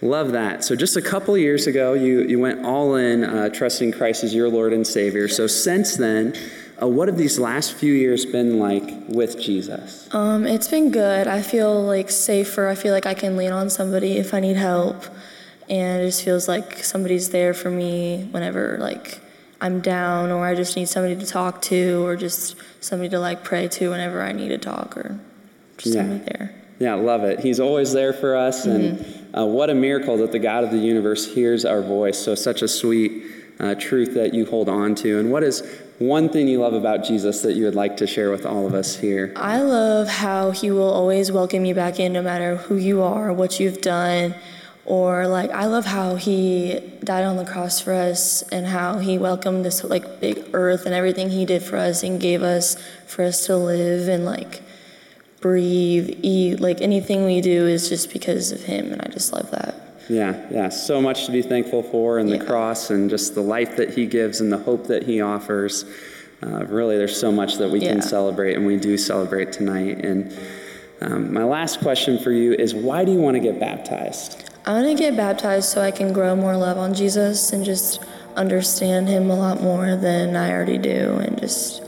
Love 0.01 0.33
that. 0.33 0.63
So, 0.63 0.75
just 0.75 0.97
a 0.97 1.01
couple 1.01 1.37
years 1.37 1.67
ago, 1.67 1.93
you, 1.93 2.23
you 2.23 2.37
went 2.37 2.65
all 2.65 2.95
in, 2.95 3.23
uh, 3.23 3.49
trusting 3.49 3.93
Christ 3.93 4.23
as 4.23 4.35
your 4.35 4.49
Lord 4.49 4.73
and 4.73 4.85
Savior. 4.85 5.27
So, 5.29 5.47
since 5.47 5.95
then, 5.95 6.35
uh, 6.81 6.87
what 6.87 7.07
have 7.07 7.17
these 7.17 7.39
last 7.39 7.73
few 7.73 7.93
years 7.93 8.25
been 8.25 8.59
like 8.59 8.83
with 9.07 9.39
Jesus? 9.39 10.13
Um, 10.13 10.45
it's 10.45 10.67
been 10.67 10.91
good. 10.91 11.27
I 11.27 11.41
feel 11.41 11.81
like 11.83 12.09
safer. 12.09 12.67
I 12.67 12.75
feel 12.75 12.93
like 12.93 13.05
I 13.05 13.13
can 13.13 13.37
lean 13.37 13.51
on 13.51 13.69
somebody 13.69 14.17
if 14.17 14.33
I 14.33 14.39
need 14.39 14.57
help. 14.57 15.05
And 15.69 16.03
it 16.03 16.07
just 16.07 16.23
feels 16.23 16.47
like 16.47 16.83
somebody's 16.83 17.29
there 17.29 17.53
for 17.53 17.71
me 17.71 18.27
whenever 18.31 18.77
like 18.79 19.19
I'm 19.61 19.79
down 19.79 20.31
or 20.31 20.45
I 20.45 20.53
just 20.53 20.75
need 20.75 20.87
somebody 20.89 21.15
to 21.15 21.25
talk 21.25 21.61
to 21.63 22.05
or 22.05 22.15
just 22.15 22.55
somebody 22.81 23.09
to 23.09 23.19
like 23.19 23.43
pray 23.43 23.67
to 23.69 23.89
whenever 23.89 24.21
I 24.21 24.31
need 24.31 24.49
to 24.49 24.57
talk 24.57 24.95
or 24.97 25.17
just 25.77 25.95
Yeah. 25.95 26.01
somebody 26.01 26.23
there. 26.25 26.55
Yeah, 26.77 26.95
love 26.95 27.23
it. 27.23 27.39
He's 27.39 27.61
always 27.61 27.93
there 27.93 28.11
for 28.11 28.35
us, 28.35 28.65
and 28.65 29.05
uh, 29.33 29.45
what 29.45 29.69
a 29.69 29.73
miracle 29.73 30.17
that 30.17 30.33
the 30.33 30.39
God 30.39 30.65
of 30.65 30.71
the 30.71 30.77
universe 30.77 31.33
hears 31.33 31.63
our 31.63 31.81
voice. 31.81 32.17
So, 32.19 32.35
such 32.35 32.61
a 32.61 32.67
sweet 32.67 33.23
uh, 33.61 33.75
truth 33.75 34.13
that 34.15 34.33
you 34.33 34.45
hold 34.45 34.67
on 34.67 34.93
to. 34.95 35.17
And 35.17 35.31
what 35.31 35.41
is 35.41 35.61
one 35.99 36.29
thing 36.29 36.47
you 36.47 36.59
love 36.59 36.73
about 36.73 37.03
Jesus 37.03 37.41
that 37.43 37.53
you 37.53 37.65
would 37.65 37.75
like 37.75 37.97
to 37.97 38.07
share 38.07 38.31
with 38.31 38.45
all 38.45 38.67
of 38.67 38.73
us 38.73 38.97
here? 38.97 39.31
I 39.35 39.61
love 39.61 40.07
how 40.07 40.51
he 40.51 40.71
will 40.71 40.91
always 40.91 41.31
welcome 41.31 41.65
you 41.65 41.73
back 41.73 41.99
in 41.99 42.13
no 42.13 42.21
matter 42.21 42.57
who 42.57 42.75
you 42.75 43.01
are, 43.01 43.31
what 43.31 43.59
you've 43.59 43.81
done, 43.81 44.35
Or 44.85 45.27
like 45.27 45.49
I 45.49 45.65
love 45.65 45.85
how 45.85 46.15
he 46.15 46.79
died 47.03 47.25
on 47.25 47.37
the 47.37 47.45
cross 47.45 47.79
for 47.79 47.91
us 47.91 48.43
and 48.49 48.67
how 48.67 48.99
he 48.99 49.17
welcomed 49.17 49.65
this 49.65 49.83
like 49.83 50.19
big 50.19 50.45
earth 50.53 50.85
and 50.85 50.93
everything 50.93 51.31
he 51.31 51.43
did 51.43 51.63
for 51.63 51.77
us 51.77 52.03
and 52.03 52.21
gave 52.21 52.43
us 52.43 52.77
for 53.07 53.23
us 53.23 53.47
to 53.47 53.57
live 53.57 54.07
and 54.07 54.25
like 54.25 54.61
breathe, 55.41 56.19
eat, 56.21 56.59
like 56.59 56.81
anything 56.81 57.25
we 57.25 57.41
do 57.41 57.67
is 57.67 57.89
just 57.89 58.13
because 58.13 58.51
of 58.51 58.63
him 58.63 58.91
and 58.91 59.01
I 59.01 59.07
just 59.07 59.33
love 59.33 59.49
that. 59.51 59.84
Yeah, 60.07 60.45
yeah, 60.51 60.69
so 60.69 61.01
much 61.01 61.25
to 61.25 61.31
be 61.31 61.41
thankful 61.41 61.81
for 61.81 62.19
in 62.19 62.27
the 62.27 62.37
cross 62.37 62.89
and 62.91 63.09
just 63.09 63.33
the 63.33 63.41
life 63.41 63.75
that 63.77 63.93
he 63.93 64.05
gives 64.05 64.39
and 64.41 64.51
the 64.51 64.57
hope 64.57 64.87
that 64.87 65.03
he 65.03 65.21
offers. 65.21 65.85
Uh, 66.45 66.65
really, 66.65 66.97
there's 66.97 67.19
so 67.19 67.31
much 67.31 67.55
that 67.57 67.69
we 67.69 67.79
Yeah. 67.79 67.93
can 67.93 68.01
celebrate, 68.01 68.55
and 68.55 68.65
we 68.65 68.77
do 68.77 68.97
celebrate 68.97 69.51
tonight. 69.51 70.03
And 70.05 70.31
um, 71.01 71.33
my 71.33 71.43
last 71.43 71.79
question 71.79 72.19
for 72.19 72.31
you 72.31 72.53
is 72.53 72.75
why 72.75 73.03
do 73.03 73.11
you 73.11 73.19
want 73.19 73.35
to 73.35 73.39
get 73.39 73.59
baptized? 73.59 74.43
I 74.65 74.73
want 74.73 74.85
to 74.87 75.01
get 75.03 75.15
baptized 75.15 75.69
so 75.69 75.81
I 75.81 75.91
can 75.91 76.13
grow 76.13 76.35
more 76.35 76.55
love 76.55 76.77
on 76.77 76.93
Jesus 76.93 77.51
and 77.53 77.63
just 77.65 77.99
understand 78.35 79.07
him 79.07 79.29
a 79.29 79.35
lot 79.35 79.61
more 79.61 79.95
than 79.95 80.35
I 80.35 80.51
already 80.51 80.77
do 80.77 81.17
and 81.23 81.39
just 81.39 81.81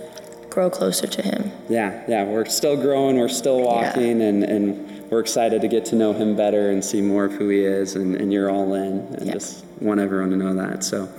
grow 0.49 0.69
closer 0.69 1.05
to 1.07 1.21
him. 1.21 1.51
Yeah, 1.69 2.03
yeah, 2.07 2.23
we're 2.23 2.45
still 2.45 2.75
growing, 2.77 3.17
we're 3.17 3.27
still 3.27 3.61
walking, 3.61 4.21
and, 4.21 4.43
and 4.43 4.96
we're 5.09 5.19
excited 5.19 5.61
to 5.61 5.67
get 5.67 5.85
to 5.85 5.95
know 5.95 6.13
him 6.13 6.35
better 6.35 6.71
and 6.71 6.83
see 6.83 7.01
more 7.01 7.25
of 7.25 7.33
who 7.33 7.49
he 7.49 7.63
is, 7.63 7.95
and, 7.95 8.15
and 8.15 8.33
you're 8.33 8.49
all 8.49 8.73
in, 8.73 8.99
and 9.15 9.31
just 9.31 9.65
want 9.79 9.99
everyone 9.99 10.31
to 10.31 10.37
know 10.37 10.53
that. 10.55 10.83
So, 10.83 11.09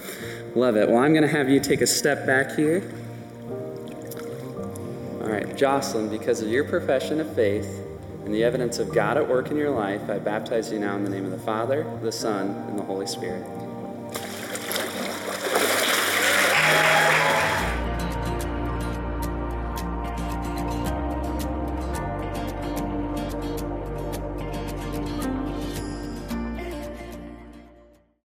love 0.55 0.77
it. 0.77 0.89
Well, 0.89 0.99
I'm 0.99 1.13
going 1.13 1.23
to 1.23 1.29
have 1.29 1.49
you 1.49 1.61
take 1.61 1.81
a 1.81 1.87
step 1.87 2.27
back 2.27 2.55
here. 2.55 2.83
All 5.23 5.29
right, 5.29 5.57
Jocelyn, 5.57 6.09
because 6.09 6.43
of 6.43 6.49
your 6.49 6.65
profession 6.65 7.21
of 7.21 7.35
faith 7.35 7.85
and 8.25 8.35
the 8.35 8.45
evidence 8.45 8.79
of 8.79 8.95
God 8.95 9.17
at 9.17 9.27
work 9.27 9.51
in 9.51 9.57
your 9.57 9.71
life, 9.71 10.11
I 10.11 10.19
baptize 10.19 10.71
you 10.71 10.79
now 10.79 10.97
in 10.97 11.05
the 11.05 11.11
name 11.11 11.25
of 11.25 11.31
the 11.31 11.39
Father, 11.39 11.87
the 12.03 12.13
Son, 12.13 12.49
and 12.69 12.79
the 12.79 12.83
Holy 12.83 13.07
Spirit. 13.07 13.45